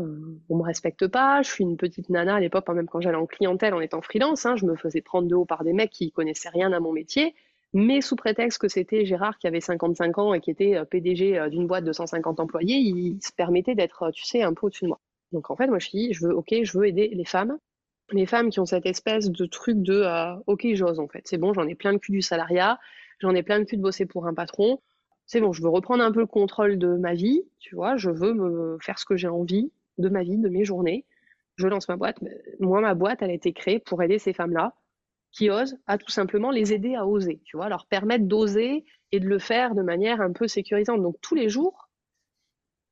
on 0.48 0.56
me 0.56 0.62
respecte 0.62 1.06
pas, 1.06 1.42
je 1.42 1.50
suis 1.50 1.62
une 1.62 1.76
petite 1.76 2.10
nana 2.10 2.36
à 2.36 2.40
l'époque, 2.40 2.68
même 2.68 2.88
quand 2.88 3.00
j'allais 3.00 3.16
en 3.16 3.26
clientèle 3.26 3.74
en 3.74 3.80
étant 3.80 4.02
freelance, 4.02 4.44
hein, 4.44 4.56
je 4.56 4.66
me 4.66 4.74
faisais 4.74 5.02
prendre 5.02 5.28
de 5.28 5.34
haut 5.36 5.44
par 5.44 5.62
des 5.62 5.72
mecs 5.72 5.90
qui 5.90 6.10
connaissaient 6.10 6.48
rien 6.48 6.72
à 6.72 6.80
mon 6.80 6.92
métier, 6.92 7.34
mais 7.72 8.00
sous 8.00 8.16
prétexte 8.16 8.60
que 8.60 8.66
c'était 8.66 9.04
Gérard 9.04 9.38
qui 9.38 9.46
avait 9.46 9.60
55 9.60 10.18
ans 10.18 10.34
et 10.34 10.40
qui 10.40 10.50
était 10.50 10.84
PDG 10.86 11.48
d'une 11.50 11.66
boîte 11.66 11.84
de 11.84 11.92
150 11.92 12.40
employés, 12.40 12.76
il 12.76 13.22
se 13.22 13.30
permettait 13.30 13.76
d'être, 13.76 14.10
tu 14.10 14.24
sais, 14.24 14.42
un 14.42 14.54
peu 14.54 14.66
au-dessus 14.66 14.84
de 14.84 14.88
moi. 14.88 15.00
Donc 15.32 15.50
en 15.50 15.56
fait, 15.56 15.68
moi 15.68 15.78
je 15.78 15.86
suis, 15.86 16.12
je 16.12 16.26
veux, 16.26 16.34
ok, 16.34 16.52
je 16.62 16.78
veux 16.78 16.86
aider 16.86 17.08
les 17.12 17.24
femmes 17.26 17.58
les 18.12 18.26
femmes 18.26 18.50
qui 18.50 18.60
ont 18.60 18.66
cette 18.66 18.86
espèce 18.86 19.30
de 19.30 19.46
truc 19.46 19.82
de 19.82 20.02
euh, 20.02 20.34
ok 20.46 20.66
j'ose 20.74 20.98
en 20.98 21.08
fait 21.08 21.22
c'est 21.26 21.38
bon 21.38 21.52
j'en 21.52 21.66
ai 21.66 21.74
plein 21.74 21.92
le 21.92 21.98
cul 21.98 22.12
du 22.12 22.22
salariat 22.22 22.78
j'en 23.18 23.34
ai 23.34 23.42
plein 23.42 23.58
le 23.58 23.64
cul 23.64 23.76
de 23.76 23.82
bosser 23.82 24.06
pour 24.06 24.26
un 24.26 24.34
patron 24.34 24.80
c'est 25.26 25.40
bon 25.40 25.52
je 25.52 25.62
veux 25.62 25.68
reprendre 25.68 26.02
un 26.02 26.12
peu 26.12 26.20
le 26.20 26.26
contrôle 26.26 26.78
de 26.78 26.96
ma 26.96 27.14
vie 27.14 27.42
tu 27.58 27.74
vois 27.74 27.96
je 27.96 28.10
veux 28.10 28.34
me 28.34 28.78
faire 28.80 28.98
ce 28.98 29.04
que 29.04 29.16
j'ai 29.16 29.28
envie 29.28 29.72
de 29.98 30.08
ma 30.08 30.22
vie 30.22 30.38
de 30.38 30.48
mes 30.48 30.64
journées 30.64 31.04
je 31.58 31.66
lance 31.66 31.88
ma 31.88 31.96
boîte. 31.96 32.18
Moi, 32.60 32.80
ma 32.80 32.94
boîte, 32.94 33.20
elle 33.20 33.30
a 33.30 33.34
été 33.34 33.52
créée 33.52 33.80
pour 33.80 34.02
aider 34.02 34.18
ces 34.18 34.32
femmes-là 34.32 34.74
qui 35.32 35.50
osent, 35.50 35.76
à 35.86 35.98
tout 35.98 36.10
simplement 36.10 36.50
les 36.50 36.72
aider 36.72 36.94
à 36.94 37.06
oser, 37.06 37.42
tu 37.44 37.56
vois, 37.56 37.68
leur 37.68 37.86
permettre 37.86 38.24
d'oser 38.24 38.86
et 39.12 39.20
de 39.20 39.26
le 39.26 39.38
faire 39.38 39.74
de 39.74 39.82
manière 39.82 40.22
un 40.22 40.32
peu 40.32 40.48
sécurisante. 40.48 41.02
Donc 41.02 41.16
tous 41.20 41.34
les 41.34 41.50
jours, 41.50 41.87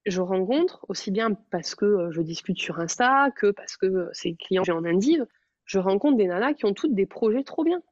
je 0.06 0.20
rencontre, 0.20 0.84
aussi 0.88 1.10
bien 1.10 1.34
parce 1.50 1.74
que 1.74 1.84
euh, 1.84 2.10
je 2.12 2.22
discute 2.22 2.58
sur 2.58 2.78
Insta 2.80 3.30
que 3.32 3.50
parce 3.50 3.76
que 3.76 4.08
ces 4.12 4.34
clients 4.36 4.64
j'ai 4.64 4.72
en 4.72 4.84
Indive, 4.84 5.26
je 5.64 5.78
rencontre 5.78 6.16
des 6.16 6.26
nanas 6.26 6.54
qui 6.54 6.64
ont 6.64 6.74
toutes 6.74 6.94
des 6.94 7.06
projets 7.06 7.42
trop 7.42 7.64
bien. 7.64 7.82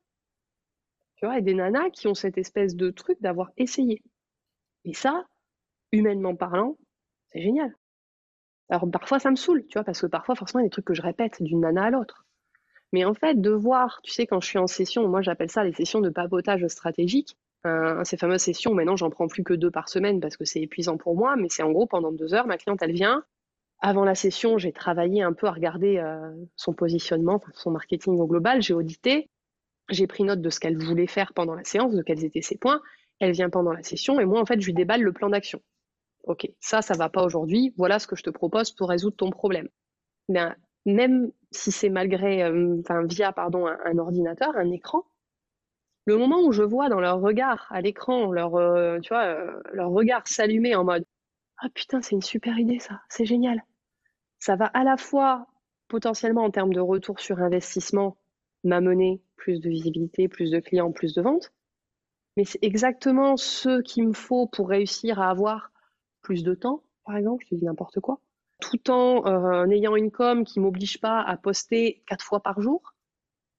Tu 1.16 1.26
vois, 1.26 1.38
et 1.38 1.42
des 1.42 1.54
nanas 1.54 1.90
qui 1.90 2.06
ont 2.08 2.14
cette 2.14 2.38
espèce 2.38 2.76
de 2.76 2.90
truc 2.90 3.20
d'avoir 3.20 3.50
essayé. 3.56 4.02
Et 4.84 4.94
ça, 4.94 5.26
humainement 5.92 6.36
parlant, 6.36 6.76
c'est 7.32 7.40
génial. 7.42 7.74
Alors 8.68 8.90
parfois 8.90 9.18
ça 9.18 9.30
me 9.30 9.36
saoule, 9.36 9.66
tu 9.66 9.74
vois, 9.74 9.84
parce 9.84 10.00
que 10.00 10.06
parfois 10.06 10.34
forcément 10.34 10.60
il 10.60 10.64
y 10.64 10.66
a 10.66 10.68
des 10.68 10.72
trucs 10.72 10.84
que 10.86 10.94
je 10.94 11.02
répète 11.02 11.42
d'une 11.42 11.60
nana 11.60 11.84
à 11.84 11.90
l'autre. 11.90 12.24
Mais 12.92 13.04
en 13.04 13.14
fait, 13.14 13.40
de 13.40 13.50
voir, 13.50 14.00
tu 14.04 14.12
sais, 14.12 14.26
quand 14.26 14.40
je 14.40 14.46
suis 14.46 14.58
en 14.58 14.68
session, 14.68 15.08
moi 15.08 15.20
j'appelle 15.20 15.50
ça 15.50 15.64
les 15.64 15.72
sessions 15.72 16.00
de 16.00 16.10
papotage 16.10 16.66
stratégique, 16.68 17.36
euh, 17.66 18.02
ces 18.04 18.16
fameuses 18.16 18.42
sessions, 18.42 18.74
maintenant 18.74 18.96
j'en 18.96 19.10
prends 19.10 19.28
plus 19.28 19.44
que 19.44 19.54
deux 19.54 19.70
par 19.70 19.88
semaine 19.88 20.20
parce 20.20 20.36
que 20.36 20.44
c'est 20.44 20.60
épuisant 20.60 20.96
pour 20.96 21.16
moi, 21.16 21.36
mais 21.36 21.48
c'est 21.48 21.62
en 21.62 21.72
gros 21.72 21.86
pendant 21.86 22.12
deux 22.12 22.34
heures, 22.34 22.46
ma 22.46 22.58
cliente 22.58 22.82
elle 22.82 22.92
vient. 22.92 23.24
Avant 23.80 24.04
la 24.04 24.14
session, 24.14 24.56
j'ai 24.58 24.72
travaillé 24.72 25.22
un 25.22 25.32
peu 25.32 25.46
à 25.46 25.52
regarder 25.52 25.98
euh, 25.98 26.30
son 26.56 26.72
positionnement, 26.72 27.40
son 27.54 27.70
marketing 27.70 28.18
au 28.18 28.26
global, 28.26 28.62
j'ai 28.62 28.74
audité, 28.74 29.30
j'ai 29.90 30.06
pris 30.06 30.24
note 30.24 30.40
de 30.40 30.50
ce 30.50 30.60
qu'elle 30.60 30.78
voulait 30.78 31.06
faire 31.06 31.32
pendant 31.34 31.54
la 31.54 31.64
séance, 31.64 31.94
de 31.94 32.02
quels 32.02 32.24
étaient 32.24 32.42
ses 32.42 32.56
points. 32.56 32.80
Elle 33.20 33.32
vient 33.32 33.50
pendant 33.50 33.72
la 33.72 33.82
session 33.82 34.18
et 34.20 34.24
moi 34.24 34.40
en 34.40 34.46
fait 34.46 34.60
je 34.60 34.66
lui 34.66 34.74
déballe 34.74 35.02
le 35.02 35.12
plan 35.12 35.28
d'action. 35.28 35.60
Ok, 36.24 36.48
ça, 36.60 36.80
ça 36.82 36.94
va 36.94 37.08
pas 37.08 37.22
aujourd'hui. 37.22 37.74
Voilà 37.76 37.98
ce 37.98 38.06
que 38.06 38.16
je 38.16 38.22
te 38.22 38.30
propose 38.30 38.70
pour 38.72 38.88
résoudre 38.88 39.16
ton 39.16 39.30
problème. 39.30 39.68
Bien, 40.28 40.56
même 40.86 41.30
si 41.50 41.70
c'est 41.70 41.90
malgré, 41.90 42.42
euh, 42.42 42.78
enfin 42.80 43.04
via 43.04 43.32
pardon 43.32 43.66
un, 43.66 43.98
ordinateur, 43.98 44.56
un 44.56 44.70
écran, 44.70 45.04
le 46.07 46.16
moment 46.18 46.42
où 46.42 46.52
je 46.52 46.62
vois 46.62 46.88
dans 46.88 47.00
leur 47.00 47.20
regard 47.20 47.66
à 47.70 47.80
l'écran, 47.80 48.30
leur, 48.30 48.57
euh, 48.57 48.98
euh, 49.12 49.61
leur 49.72 49.90
regard 49.90 50.26
s'allumer 50.26 50.74
en 50.74 50.84
mode 50.84 51.05
ah 51.59 51.68
putain 51.72 52.02
c'est 52.02 52.14
une 52.14 52.22
super 52.22 52.59
idée 52.59 52.78
ça, 52.78 53.00
c'est 53.09 53.24
génial. 53.24 53.62
Ça 54.38 54.57
va 54.57 54.66
à 54.66 54.84
la 54.84 54.96
fois 54.96 55.46
potentiellement 55.88 56.44
en 56.44 56.50
termes 56.50 56.72
de 56.72 56.80
retour 56.80 57.20
sur 57.20 57.38
investissement 57.40 58.18
m'amener 58.64 59.22
plus 59.36 59.61
de 59.61 59.68
visibilité, 59.68 60.28
plus 60.28 60.50
de 60.50 60.59
clients, 60.59 60.92
plus 60.92 61.14
de 61.14 61.22
ventes, 61.22 61.52
mais 62.36 62.44
c'est 62.44 62.62
exactement 62.62 63.36
ce 63.36 63.80
qu'il 63.82 64.09
me 64.09 64.12
faut 64.12 64.46
pour 64.46 64.68
réussir 64.68 65.20
à 65.20 65.30
avoir 65.30 65.70
plus 66.22 66.42
de 66.42 66.55
temps, 66.55 66.82
par 67.05 67.16
exemple, 67.16 67.44
je 67.44 67.50
te 67.50 67.55
dis 67.55 67.64
n'importe 67.64 68.00
quoi, 68.00 68.20
tout 68.61 68.90
en 68.90 69.26
euh, 69.26 69.66
ayant 69.68 69.94
une 69.94 70.11
com 70.11 70.44
qui 70.44 70.61
m'oblige 70.61 71.00
pas 71.00 71.20
à 71.20 71.36
poster 71.36 72.02
quatre 72.07 72.24
fois 72.24 72.40
par 72.40 72.61
jour. 72.61 72.94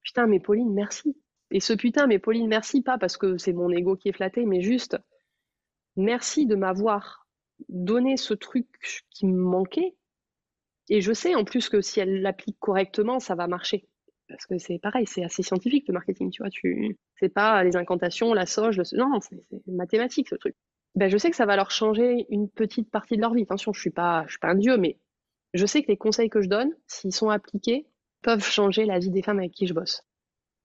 Putain, 0.02 0.26
mais 0.26 0.40
Pauline, 0.40 0.72
merci. 0.72 1.16
Et 1.50 1.60
ce 1.60 1.72
putain, 1.72 2.06
mais 2.06 2.18
Pauline, 2.18 2.48
merci 2.48 2.82
pas 2.82 2.98
parce 2.98 3.16
que 3.16 3.38
c'est 3.38 3.52
mon 3.52 3.70
ego 3.70 3.96
qui 3.96 4.08
est 4.08 4.12
flatté, 4.12 4.44
mais 4.46 4.60
juste 4.60 4.98
merci 5.96 6.46
de 6.46 6.56
m'avoir 6.56 7.26
donné 7.68 8.16
ce 8.16 8.34
truc 8.34 8.66
qui 9.10 9.26
me 9.26 9.38
manquait. 9.38 9.96
Et 10.88 11.00
je 11.00 11.12
sais 11.12 11.34
en 11.34 11.44
plus 11.44 11.68
que 11.68 11.80
si 11.80 12.00
elle 12.00 12.20
l'applique 12.20 12.58
correctement, 12.58 13.18
ça 13.20 13.34
va 13.34 13.46
marcher. 13.46 13.88
Parce 14.28 14.46
que 14.46 14.58
c'est 14.58 14.78
pareil, 14.78 15.06
c'est 15.06 15.24
assez 15.24 15.42
scientifique 15.42 15.86
le 15.88 15.94
marketing, 15.94 16.30
tu 16.30 16.42
vois. 16.42 16.50
Tu, 16.50 16.98
c'est 17.20 17.28
pas 17.28 17.62
les 17.62 17.76
incantations, 17.76 18.34
la 18.34 18.46
soja, 18.46 18.82
non, 18.92 19.20
c'est 19.20 19.40
mathématique 19.66 20.28
ce 20.28 20.34
truc 20.34 20.56
ben, 20.96 21.10
je 21.10 21.18
sais 21.18 21.30
que 21.30 21.36
ça 21.36 21.46
va 21.46 21.56
leur 21.56 21.70
changer 21.70 22.26
une 22.30 22.48
petite 22.48 22.90
partie 22.90 23.16
de 23.16 23.20
leur 23.20 23.34
vie. 23.34 23.42
Attention, 23.42 23.72
je 23.72 23.80
suis 23.80 23.90
pas, 23.90 24.24
je 24.26 24.32
suis 24.32 24.38
pas 24.38 24.48
un 24.48 24.54
dieu, 24.54 24.78
mais 24.78 24.98
je 25.52 25.66
sais 25.66 25.82
que 25.82 25.88
les 25.88 25.98
conseils 25.98 26.30
que 26.30 26.40
je 26.40 26.48
donne, 26.48 26.74
s'ils 26.86 27.14
sont 27.14 27.28
appliqués, 27.28 27.86
peuvent 28.22 28.42
changer 28.42 28.86
la 28.86 28.98
vie 28.98 29.10
des 29.10 29.22
femmes 29.22 29.38
avec 29.38 29.52
qui 29.52 29.66
je 29.66 29.74
bosse. 29.74 30.02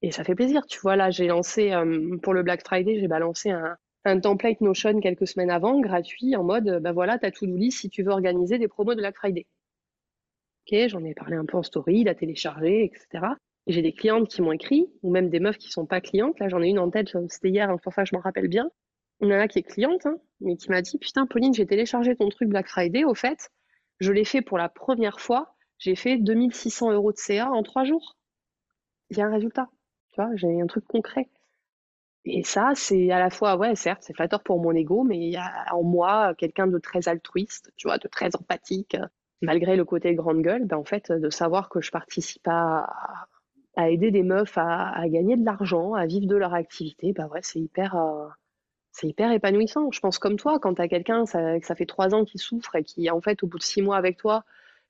Et 0.02 0.12
ça 0.12 0.24
fait 0.24 0.36
plaisir. 0.36 0.66
Tu 0.66 0.80
vois, 0.80 0.96
là, 0.96 1.12
j'ai 1.12 1.28
lancé, 1.28 1.72
euh, 1.72 2.18
pour 2.22 2.34
le 2.34 2.44
Black 2.44 2.64
Friday, 2.66 3.00
j'ai 3.00 3.08
balancé 3.08 3.52
un, 3.52 4.20
template 4.20 4.62
Notion 4.62 5.00
quelques 5.00 5.28
semaines 5.28 5.52
avant, 5.52 5.80
gratuit, 5.80 6.36
en 6.36 6.44
mode, 6.44 6.80
ben 6.82 6.92
voilà, 6.92 7.20
t'as 7.20 7.32
tout 7.32 7.46
lit 7.46 7.72
si 7.72 7.90
tu 7.90 8.04
veux 8.04 8.12
organiser 8.12 8.58
des 8.58 8.68
promos 8.68 8.96
de 8.96 9.00
Black 9.00 9.16
Friday. 9.16 9.46
Ok, 10.66 10.88
j'en 10.88 11.04
ai 11.04 11.14
parlé 11.14 11.36
un 11.36 11.46
peu 11.46 11.58
en 11.58 11.64
story, 11.64 12.00
il 12.00 12.10
a 12.10 12.16
téléchargé, 12.16 12.86
etc. 12.86 13.26
Et 13.68 13.74
j'ai 13.74 13.84
des 13.84 13.94
clientes 13.94 14.28
qui 14.28 14.42
m'ont 14.42 14.52
écrit, 14.54 14.88
ou 15.04 15.12
même 15.12 15.30
des 15.30 15.40
meufs 15.40 15.58
qui 15.58 15.70
sont 15.70 15.86
pas 15.86 16.02
clientes. 16.02 16.40
Là, 16.40 16.50
j'en 16.50 16.62
ai 16.64 16.70
une 16.70 16.80
en 16.80 16.90
tête, 16.90 17.10
c'était 17.30 17.50
hier, 17.50 17.70
hein, 17.70 17.78
pour 17.84 17.94
ça 17.94 18.04
je 18.06 18.16
m'en 18.16 18.22
rappelle 18.22 18.48
bien 18.48 18.72
une 19.22 19.30
nana 19.30 19.48
qui 19.48 19.60
est 19.60 19.64
cliente, 19.64 20.06
hein, 20.06 20.18
mais 20.40 20.58
qui 20.58 20.70
m'a 20.70 20.82
dit 20.82 20.98
Putain, 20.98 21.26
Pauline, 21.28 21.54
j'ai 21.54 21.66
téléchargé 21.66 22.16
ton 22.16 22.30
truc 22.30 22.50
Black 22.50 22.68
Friday. 22.68 23.04
Au 23.04 23.16
fait, 23.16 23.52
je 24.00 24.12
l'ai 24.12 24.26
fait 24.26 24.42
pour 24.42 24.58
la 24.58 24.68
première 24.68 25.20
fois. 25.20 25.56
J'ai 25.78 25.96
fait 25.96 26.18
2600 26.18 26.92
euros 26.92 27.12
de 27.12 27.18
CA 27.18 27.52
en 27.52 27.64
trois 27.64 27.84
jours. 27.84 28.18
Il 29.10 29.18
y 29.18 29.22
a 29.22 29.26
un 29.28 29.32
résultat. 29.32 29.70
Tu 30.12 30.22
vois, 30.22 30.36
j'ai 30.36 30.62
un 30.62 30.68
truc 30.68 30.86
concret. 30.88 31.30
Et 32.26 32.44
ça, 32.44 32.74
c'est 32.76 33.12
à 33.12 33.20
la 33.20 33.30
fois, 33.30 33.58
ouais, 33.58 33.76
certes, 33.76 34.04
c'est 34.04 34.14
flatteur 34.14 34.44
pour 34.44 34.60
mon 34.62 34.74
ego, 34.74 35.04
mais 35.04 35.18
il 35.18 35.32
y 35.32 35.38
a 35.38 35.66
en 35.74 35.84
moi 35.84 36.36
quelqu'un 36.36 36.68
de 36.68 36.78
très 36.78 37.08
altruiste, 37.08 37.72
tu 37.78 37.88
vois, 37.88 37.98
de 37.98 38.08
très 38.08 38.36
empathique, 38.36 38.96
malgré 39.42 39.76
le 39.76 39.86
côté 39.86 40.14
grande 40.14 40.42
gueule, 40.42 40.66
ben 40.66 40.78
en 40.78 40.84
fait, 40.84 41.12
de 41.12 41.30
savoir 41.32 41.70
que 41.70 41.82
je 41.82 41.92
participe 41.92 42.48
à, 42.48 42.88
à 43.76 43.90
aider 43.90 44.12
des 44.12 44.24
meufs 44.24 44.58
à, 44.58 45.08
gagner 45.08 45.38
de 45.38 45.46
l'argent, 45.46 45.94
à 45.94 46.06
vivre 46.06 46.28
de 46.28 46.36
leur 46.36 46.54
activité, 46.54 47.14
ben 47.14 47.28
ouais, 47.28 47.42
c'est 47.42 47.60
hyper, 47.60 47.96
euh, 47.96 48.28
c'est 48.92 49.08
hyper 49.08 49.32
épanouissant. 49.32 49.92
Je 49.92 50.00
pense 50.00 50.20
comme 50.20 50.38
toi, 50.38 50.60
quand 50.60 50.76
tu 50.76 50.82
as 50.82 50.88
quelqu'un, 50.88 51.26
ça, 51.26 51.60
que 51.60 51.66
ça 51.66 51.76
fait 51.76 51.86
trois 51.86 52.14
ans 52.14 52.26
qu'il 52.26 52.42
souffre 52.42 52.76
et 52.76 52.84
qui, 52.84 53.10
en 53.10 53.22
fait, 53.22 53.44
au 53.44 53.48
bout 53.48 53.58
de 53.58 53.64
six 53.64 53.82
mois 53.82 53.98
avec 53.98 54.18
toi, 54.18 54.44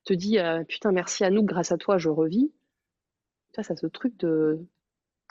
te 0.05 0.13
dit 0.13 0.39
euh, 0.39 0.63
Putain, 0.65 0.91
merci 0.91 1.23
à 1.23 1.29
nous, 1.29 1.43
grâce 1.43 1.71
à 1.71 1.77
toi, 1.77 1.97
je 1.97 2.09
revis. 2.09 2.51
Ça, 3.55 3.63
ça 3.63 3.75
ce 3.75 3.87
truc 3.87 4.17
de 4.17 4.59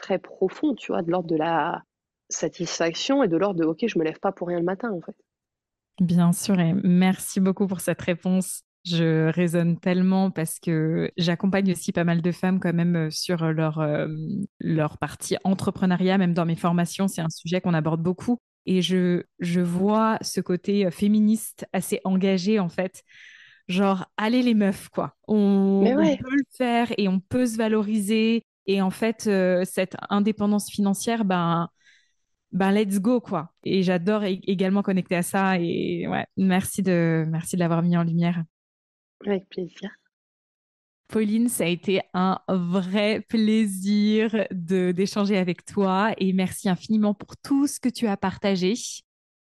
très 0.01 0.19
profond, 0.19 0.75
tu 0.75 0.93
vois, 0.93 1.03
de 1.03 1.11
l'ordre 1.11 1.29
de 1.29 1.37
la 1.37 1.83
satisfaction 2.29 3.23
et 3.23 3.29
de 3.29 3.37
l'ordre 3.37 3.61
de 3.61 3.65
Ok, 3.65 3.85
je 3.87 3.99
me 3.99 4.05
lève 4.05 4.19
pas 4.21 4.33
pour 4.33 4.49
rien 4.49 4.59
le 4.59 4.65
matin, 4.65 4.91
en 4.93 5.01
fait. 5.01 5.17
Bien 6.01 6.33
sûr, 6.33 6.59
et 6.59 6.73
merci 6.83 7.41
beaucoup 7.41 7.67
pour 7.67 7.81
cette 7.81 8.01
réponse. 8.01 8.63
Je 8.87 9.31
résonne 9.31 9.79
tellement 9.79 10.31
parce 10.31 10.59
que 10.59 11.11
j'accompagne 11.19 11.73
aussi 11.73 11.93
pas 11.93 12.05
mal 12.05 12.23
de 12.23 12.33
femmes 12.33 12.61
quand 12.61 12.73
même 12.73 12.97
euh, 12.97 13.11
sur 13.11 13.45
leur, 13.53 13.79
euh, 13.79 14.09
leur 14.59 14.97
partie 14.97 15.37
entrepreneuriat, 15.45 16.17
même 16.17 16.33
dans 16.33 16.47
mes 16.47 16.57
formations, 16.57 17.07
c'est 17.07 17.21
un 17.21 17.29
sujet 17.29 17.61
qu'on 17.61 17.75
aborde 17.75 18.03
beaucoup. 18.03 18.39
Et 18.65 18.81
je, 18.81 19.23
je 19.39 19.61
vois 19.61 20.17
ce 20.23 20.41
côté 20.41 20.87
euh, 20.87 20.91
féministe 20.91 21.67
assez 21.75 22.01
engagé, 22.05 22.59
en 22.59 22.71
fait. 22.71 23.03
Genre, 23.69 24.07
allez 24.17 24.43
les 24.43 24.55
meufs, 24.55 24.89
quoi. 24.89 25.15
On, 25.29 25.83
peut 25.85 26.31
le 26.31 26.45
faire 26.57 26.89
et 26.97 27.07
on 27.09 27.21
peut 27.21 27.47
se 27.47 27.57
valoriser. 27.57 28.43
Et 28.71 28.81
en 28.81 28.91
fait, 28.91 29.27
euh, 29.27 29.65
cette 29.65 29.97
indépendance 30.11 30.71
financière, 30.71 31.25
ben, 31.25 31.69
ben, 32.53 32.71
let's 32.71 33.01
go, 33.01 33.21
quoi. 33.21 33.53
Et 33.65 33.83
j'adore 33.83 34.23
également 34.23 34.83
connecter 34.83 35.17
à 35.17 35.23
ça. 35.23 35.59
Et 35.59 36.07
ouais, 36.07 36.25
merci 36.37 36.81
de, 36.81 37.25
merci 37.27 37.57
de 37.57 37.61
l'avoir 37.61 37.83
mis 37.83 37.97
en 37.97 38.05
lumière. 38.05 38.45
Avec 39.27 39.49
plaisir. 39.49 39.91
Pauline, 41.09 41.49
ça 41.49 41.65
a 41.65 41.67
été 41.67 42.01
un 42.15 42.39
vrai 42.49 43.27
plaisir 43.29 44.47
d'échanger 44.53 45.37
avec 45.37 45.65
toi 45.65 46.13
et 46.19 46.33
merci 46.33 46.69
infiniment 46.69 47.13
pour 47.13 47.37
tout 47.39 47.67
ce 47.67 47.81
que 47.81 47.89
tu 47.89 48.07
as 48.07 48.17
partagé. 48.17 48.75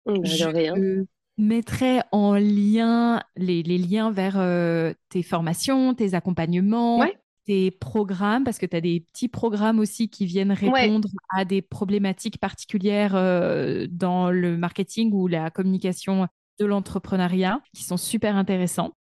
Bah, 0.06 0.14
Je 0.24 1.04
mettrai 1.36 2.00
en 2.10 2.36
lien 2.36 3.22
les, 3.36 3.62
liens 3.62 4.10
vers 4.10 4.38
euh, 4.38 4.94
tes 5.10 5.22
formations, 5.22 5.92
tes 5.92 6.14
accompagnements, 6.14 7.04
tes 7.51 7.72
programmes, 7.72 8.44
parce 8.44 8.59
que 8.59 8.66
tu 8.66 8.76
as 8.76 8.80
des 8.80 9.01
petits 9.12 9.26
programmes 9.26 9.80
aussi 9.80 10.09
qui 10.09 10.24
viennent 10.24 10.53
répondre 10.53 11.09
à 11.30 11.44
des 11.44 11.62
problématiques 11.62 12.38
particulières 12.38 13.16
euh, 13.16 13.88
dans 13.90 14.30
le 14.30 14.57
marketing 14.57 15.12
ou 15.12 15.26
la 15.26 15.51
communication 15.51 16.28
de 16.61 16.64
l'entrepreneuriat 16.64 17.61
qui 17.74 17.82
sont 17.82 17.96
super 17.96 18.36
intéressants 18.36 18.92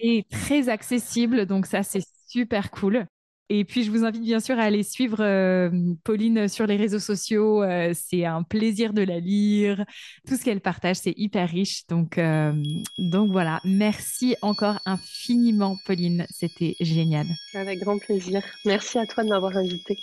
et 0.00 0.24
très 0.30 0.70
accessible. 0.70 1.44
Donc 1.44 1.66
ça, 1.66 1.82
c'est 1.82 2.02
super 2.26 2.70
cool. 2.70 3.06
Et 3.52 3.64
puis, 3.64 3.82
je 3.82 3.90
vous 3.90 4.04
invite 4.04 4.22
bien 4.22 4.38
sûr 4.38 4.56
à 4.60 4.62
aller 4.62 4.84
suivre 4.84 5.16
euh, 5.18 5.70
Pauline 6.04 6.46
sur 6.46 6.68
les 6.68 6.76
réseaux 6.76 7.00
sociaux. 7.00 7.64
Euh, 7.64 7.92
c'est 7.94 8.24
un 8.24 8.44
plaisir 8.44 8.92
de 8.92 9.02
la 9.02 9.18
lire. 9.18 9.84
Tout 10.24 10.36
ce 10.36 10.44
qu'elle 10.44 10.60
partage, 10.60 10.98
c'est 10.98 11.14
hyper 11.16 11.48
riche. 11.48 11.84
Donc, 11.88 12.16
euh, 12.16 12.52
donc 12.98 13.32
voilà. 13.32 13.60
Merci 13.64 14.36
encore 14.40 14.78
infiniment, 14.86 15.76
Pauline. 15.84 16.26
C'était 16.30 16.76
génial. 16.78 17.26
Avec 17.52 17.80
grand 17.80 17.98
plaisir. 17.98 18.40
Merci 18.64 18.98
à 19.00 19.06
toi 19.06 19.24
de 19.24 19.30
m'avoir 19.30 19.56
invitée. 19.56 19.98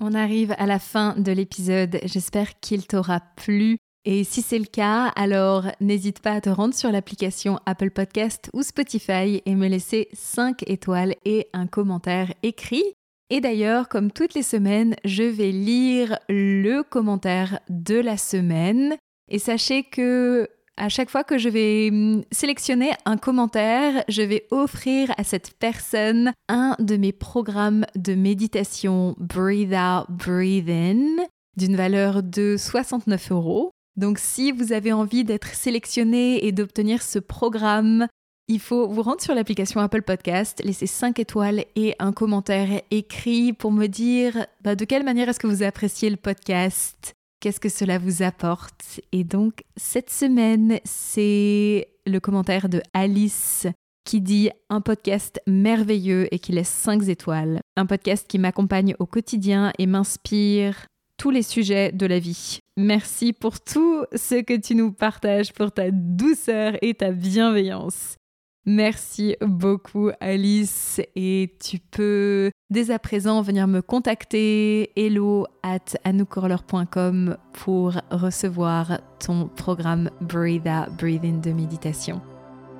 On 0.00 0.14
arrive 0.14 0.54
à 0.56 0.64
la 0.64 0.78
fin 0.78 1.14
de 1.18 1.30
l'épisode. 1.30 2.00
J'espère 2.04 2.58
qu'il 2.60 2.86
t'aura 2.86 3.20
plu. 3.36 3.76
Et 4.06 4.24
si 4.24 4.40
c'est 4.40 4.58
le 4.58 4.64
cas, 4.64 5.08
alors 5.14 5.66
n'hésite 5.80 6.20
pas 6.20 6.32
à 6.32 6.40
te 6.40 6.48
rendre 6.48 6.74
sur 6.74 6.90
l'application 6.90 7.58
Apple 7.66 7.90
Podcast 7.90 8.48
ou 8.54 8.62
Spotify 8.62 9.42
et 9.44 9.54
me 9.54 9.68
laisser 9.68 10.08
5 10.14 10.62
étoiles 10.68 11.16
et 11.26 11.48
un 11.52 11.66
commentaire 11.66 12.32
écrit. 12.42 12.84
Et 13.28 13.42
d'ailleurs, 13.42 13.88
comme 13.88 14.10
toutes 14.10 14.34
les 14.34 14.42
semaines, 14.42 14.96
je 15.04 15.22
vais 15.22 15.52
lire 15.52 16.18
le 16.30 16.82
commentaire 16.82 17.60
de 17.68 17.96
la 17.96 18.16
semaine. 18.16 18.96
Et 19.28 19.38
sachez 19.38 19.84
que 19.84 20.48
À 20.78 20.88
chaque 20.88 21.10
fois 21.10 21.24
que 21.24 21.36
je 21.36 21.50
vais 21.50 21.90
hum, 21.92 22.24
sélectionner 22.32 22.92
un 23.04 23.18
commentaire, 23.18 24.02
je 24.08 24.22
vais 24.22 24.46
offrir 24.50 25.12
à 25.18 25.24
cette 25.24 25.58
personne 25.58 26.32
un 26.48 26.74
de 26.78 26.96
mes 26.96 27.12
programmes 27.12 27.84
de 27.96 28.14
méditation 28.14 29.14
Breathe 29.18 29.74
Out, 29.74 30.06
Breathe 30.08 30.70
In 30.70 31.22
d'une 31.58 31.76
valeur 31.76 32.22
de 32.22 32.56
69 32.56 33.30
euros. 33.32 33.72
Donc 33.96 34.18
si 34.18 34.52
vous 34.52 34.72
avez 34.72 34.92
envie 34.92 35.24
d'être 35.24 35.54
sélectionné 35.54 36.44
et 36.46 36.52
d'obtenir 36.52 37.02
ce 37.02 37.18
programme, 37.18 38.06
il 38.48 38.60
faut 38.60 38.88
vous 38.88 39.02
rendre 39.02 39.20
sur 39.20 39.34
l'application 39.34 39.80
Apple 39.80 40.02
Podcast, 40.02 40.60
laisser 40.64 40.86
5 40.86 41.18
étoiles 41.18 41.64
et 41.76 41.94
un 41.98 42.12
commentaire 42.12 42.82
écrit 42.90 43.52
pour 43.52 43.72
me 43.72 43.86
dire 43.86 44.46
bah, 44.62 44.74
de 44.74 44.84
quelle 44.84 45.04
manière 45.04 45.28
est-ce 45.28 45.40
que 45.40 45.46
vous 45.46 45.62
appréciez 45.62 46.10
le 46.10 46.16
podcast, 46.16 47.14
Qu'est-ce 47.40 47.58
que 47.58 47.70
cela 47.70 47.96
vous 47.98 48.22
apporte? 48.22 49.00
Et 49.12 49.24
donc, 49.24 49.64
cette 49.74 50.10
semaine, 50.10 50.78
c'est 50.84 51.88
le 52.06 52.20
commentaire 52.20 52.68
de 52.68 52.82
Alice 52.92 53.66
qui 54.04 54.20
dit 54.20 54.50
un 54.68 54.82
podcast 54.82 55.40
merveilleux 55.46 56.28
et 56.34 56.38
qui 56.38 56.52
laisse 56.52 56.68
5 56.68 57.08
étoiles. 57.08 57.60
Un 57.76 57.86
podcast 57.86 58.26
qui 58.28 58.38
m'accompagne 58.38 58.94
au 58.98 59.06
quotidien 59.06 59.72
et 59.78 59.86
m'inspire 59.86 60.86
les 61.28 61.42
sujets 61.42 61.92
de 61.92 62.06
la 62.06 62.18
vie. 62.18 62.60
Merci 62.78 63.34
pour 63.34 63.60
tout 63.60 64.06
ce 64.14 64.36
que 64.36 64.56
tu 64.56 64.74
nous 64.74 64.92
partages, 64.92 65.52
pour 65.52 65.72
ta 65.72 65.90
douceur 65.90 66.78
et 66.80 66.94
ta 66.94 67.10
bienveillance. 67.10 68.16
Merci 68.64 69.36
beaucoup 69.40 70.10
Alice 70.20 71.00
et 71.16 71.56
tu 71.62 71.78
peux 71.78 72.50
dès 72.70 72.90
à 72.90 72.98
présent 72.98 73.42
venir 73.42 73.66
me 73.66 73.80
contacter 73.80 74.90
hello 74.96 75.46
at 75.62 75.96
anoucorler.com 76.04 77.36
pour 77.52 77.94
recevoir 78.10 79.00
ton 79.18 79.48
programme 79.48 80.10
Breathe 80.20 80.68
Out, 80.68 80.94
Breathe 80.98 81.24
In 81.24 81.40
de 81.40 81.52
méditation. 81.52 82.20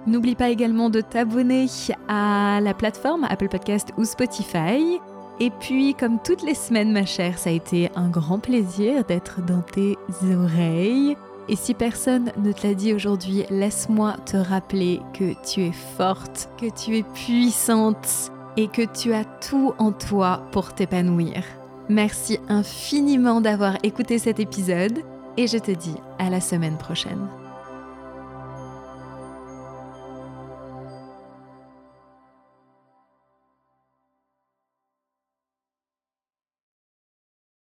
N'oublie 0.07 0.34
pas 0.34 0.49
également 0.49 0.91
de 0.91 1.01
t'abonner 1.01 1.66
à 2.09 2.61
la 2.62 2.72
plateforme 2.72 3.24
Apple 3.24 3.49
Podcast 3.49 3.91
ou 3.99 4.05
Spotify. 4.05 4.99
Et 5.41 5.49
puis, 5.49 5.95
comme 5.95 6.18
toutes 6.22 6.43
les 6.43 6.55
semaines, 6.55 6.93
ma 6.93 7.07
chère, 7.07 7.38
ça 7.38 7.49
a 7.49 7.53
été 7.55 7.91
un 7.97 8.11
grand 8.11 8.38
plaisir 8.38 9.05
d'être 9.05 9.41
dans 9.41 9.62
tes 9.62 9.97
oreilles. 10.22 11.16
Et 11.49 11.57
si 11.57 11.72
personne 11.72 12.30
ne 12.36 12.53
te 12.53 12.66
l'a 12.66 12.74
dit 12.74 12.93
aujourd'hui, 12.93 13.45
laisse-moi 13.49 14.16
te 14.26 14.36
rappeler 14.36 15.01
que 15.14 15.32
tu 15.51 15.62
es 15.62 15.72
forte, 15.72 16.51
que 16.61 16.66
tu 16.66 16.99
es 16.99 17.03
puissante 17.03 18.30
et 18.59 18.68
que 18.68 18.82
tu 18.82 19.14
as 19.14 19.24
tout 19.24 19.72
en 19.78 19.93
toi 19.93 20.43
pour 20.53 20.74
t'épanouir. 20.74 21.43
Merci 21.88 22.38
infiniment 22.49 23.41
d'avoir 23.41 23.78
écouté 23.82 24.18
cet 24.18 24.38
épisode 24.41 25.01
et 25.38 25.47
je 25.47 25.59
te 25.59 25.70
dis 25.70 25.97
à 26.18 26.28
la 26.28 26.41
semaine 26.41 26.76
prochaine. 26.76 27.39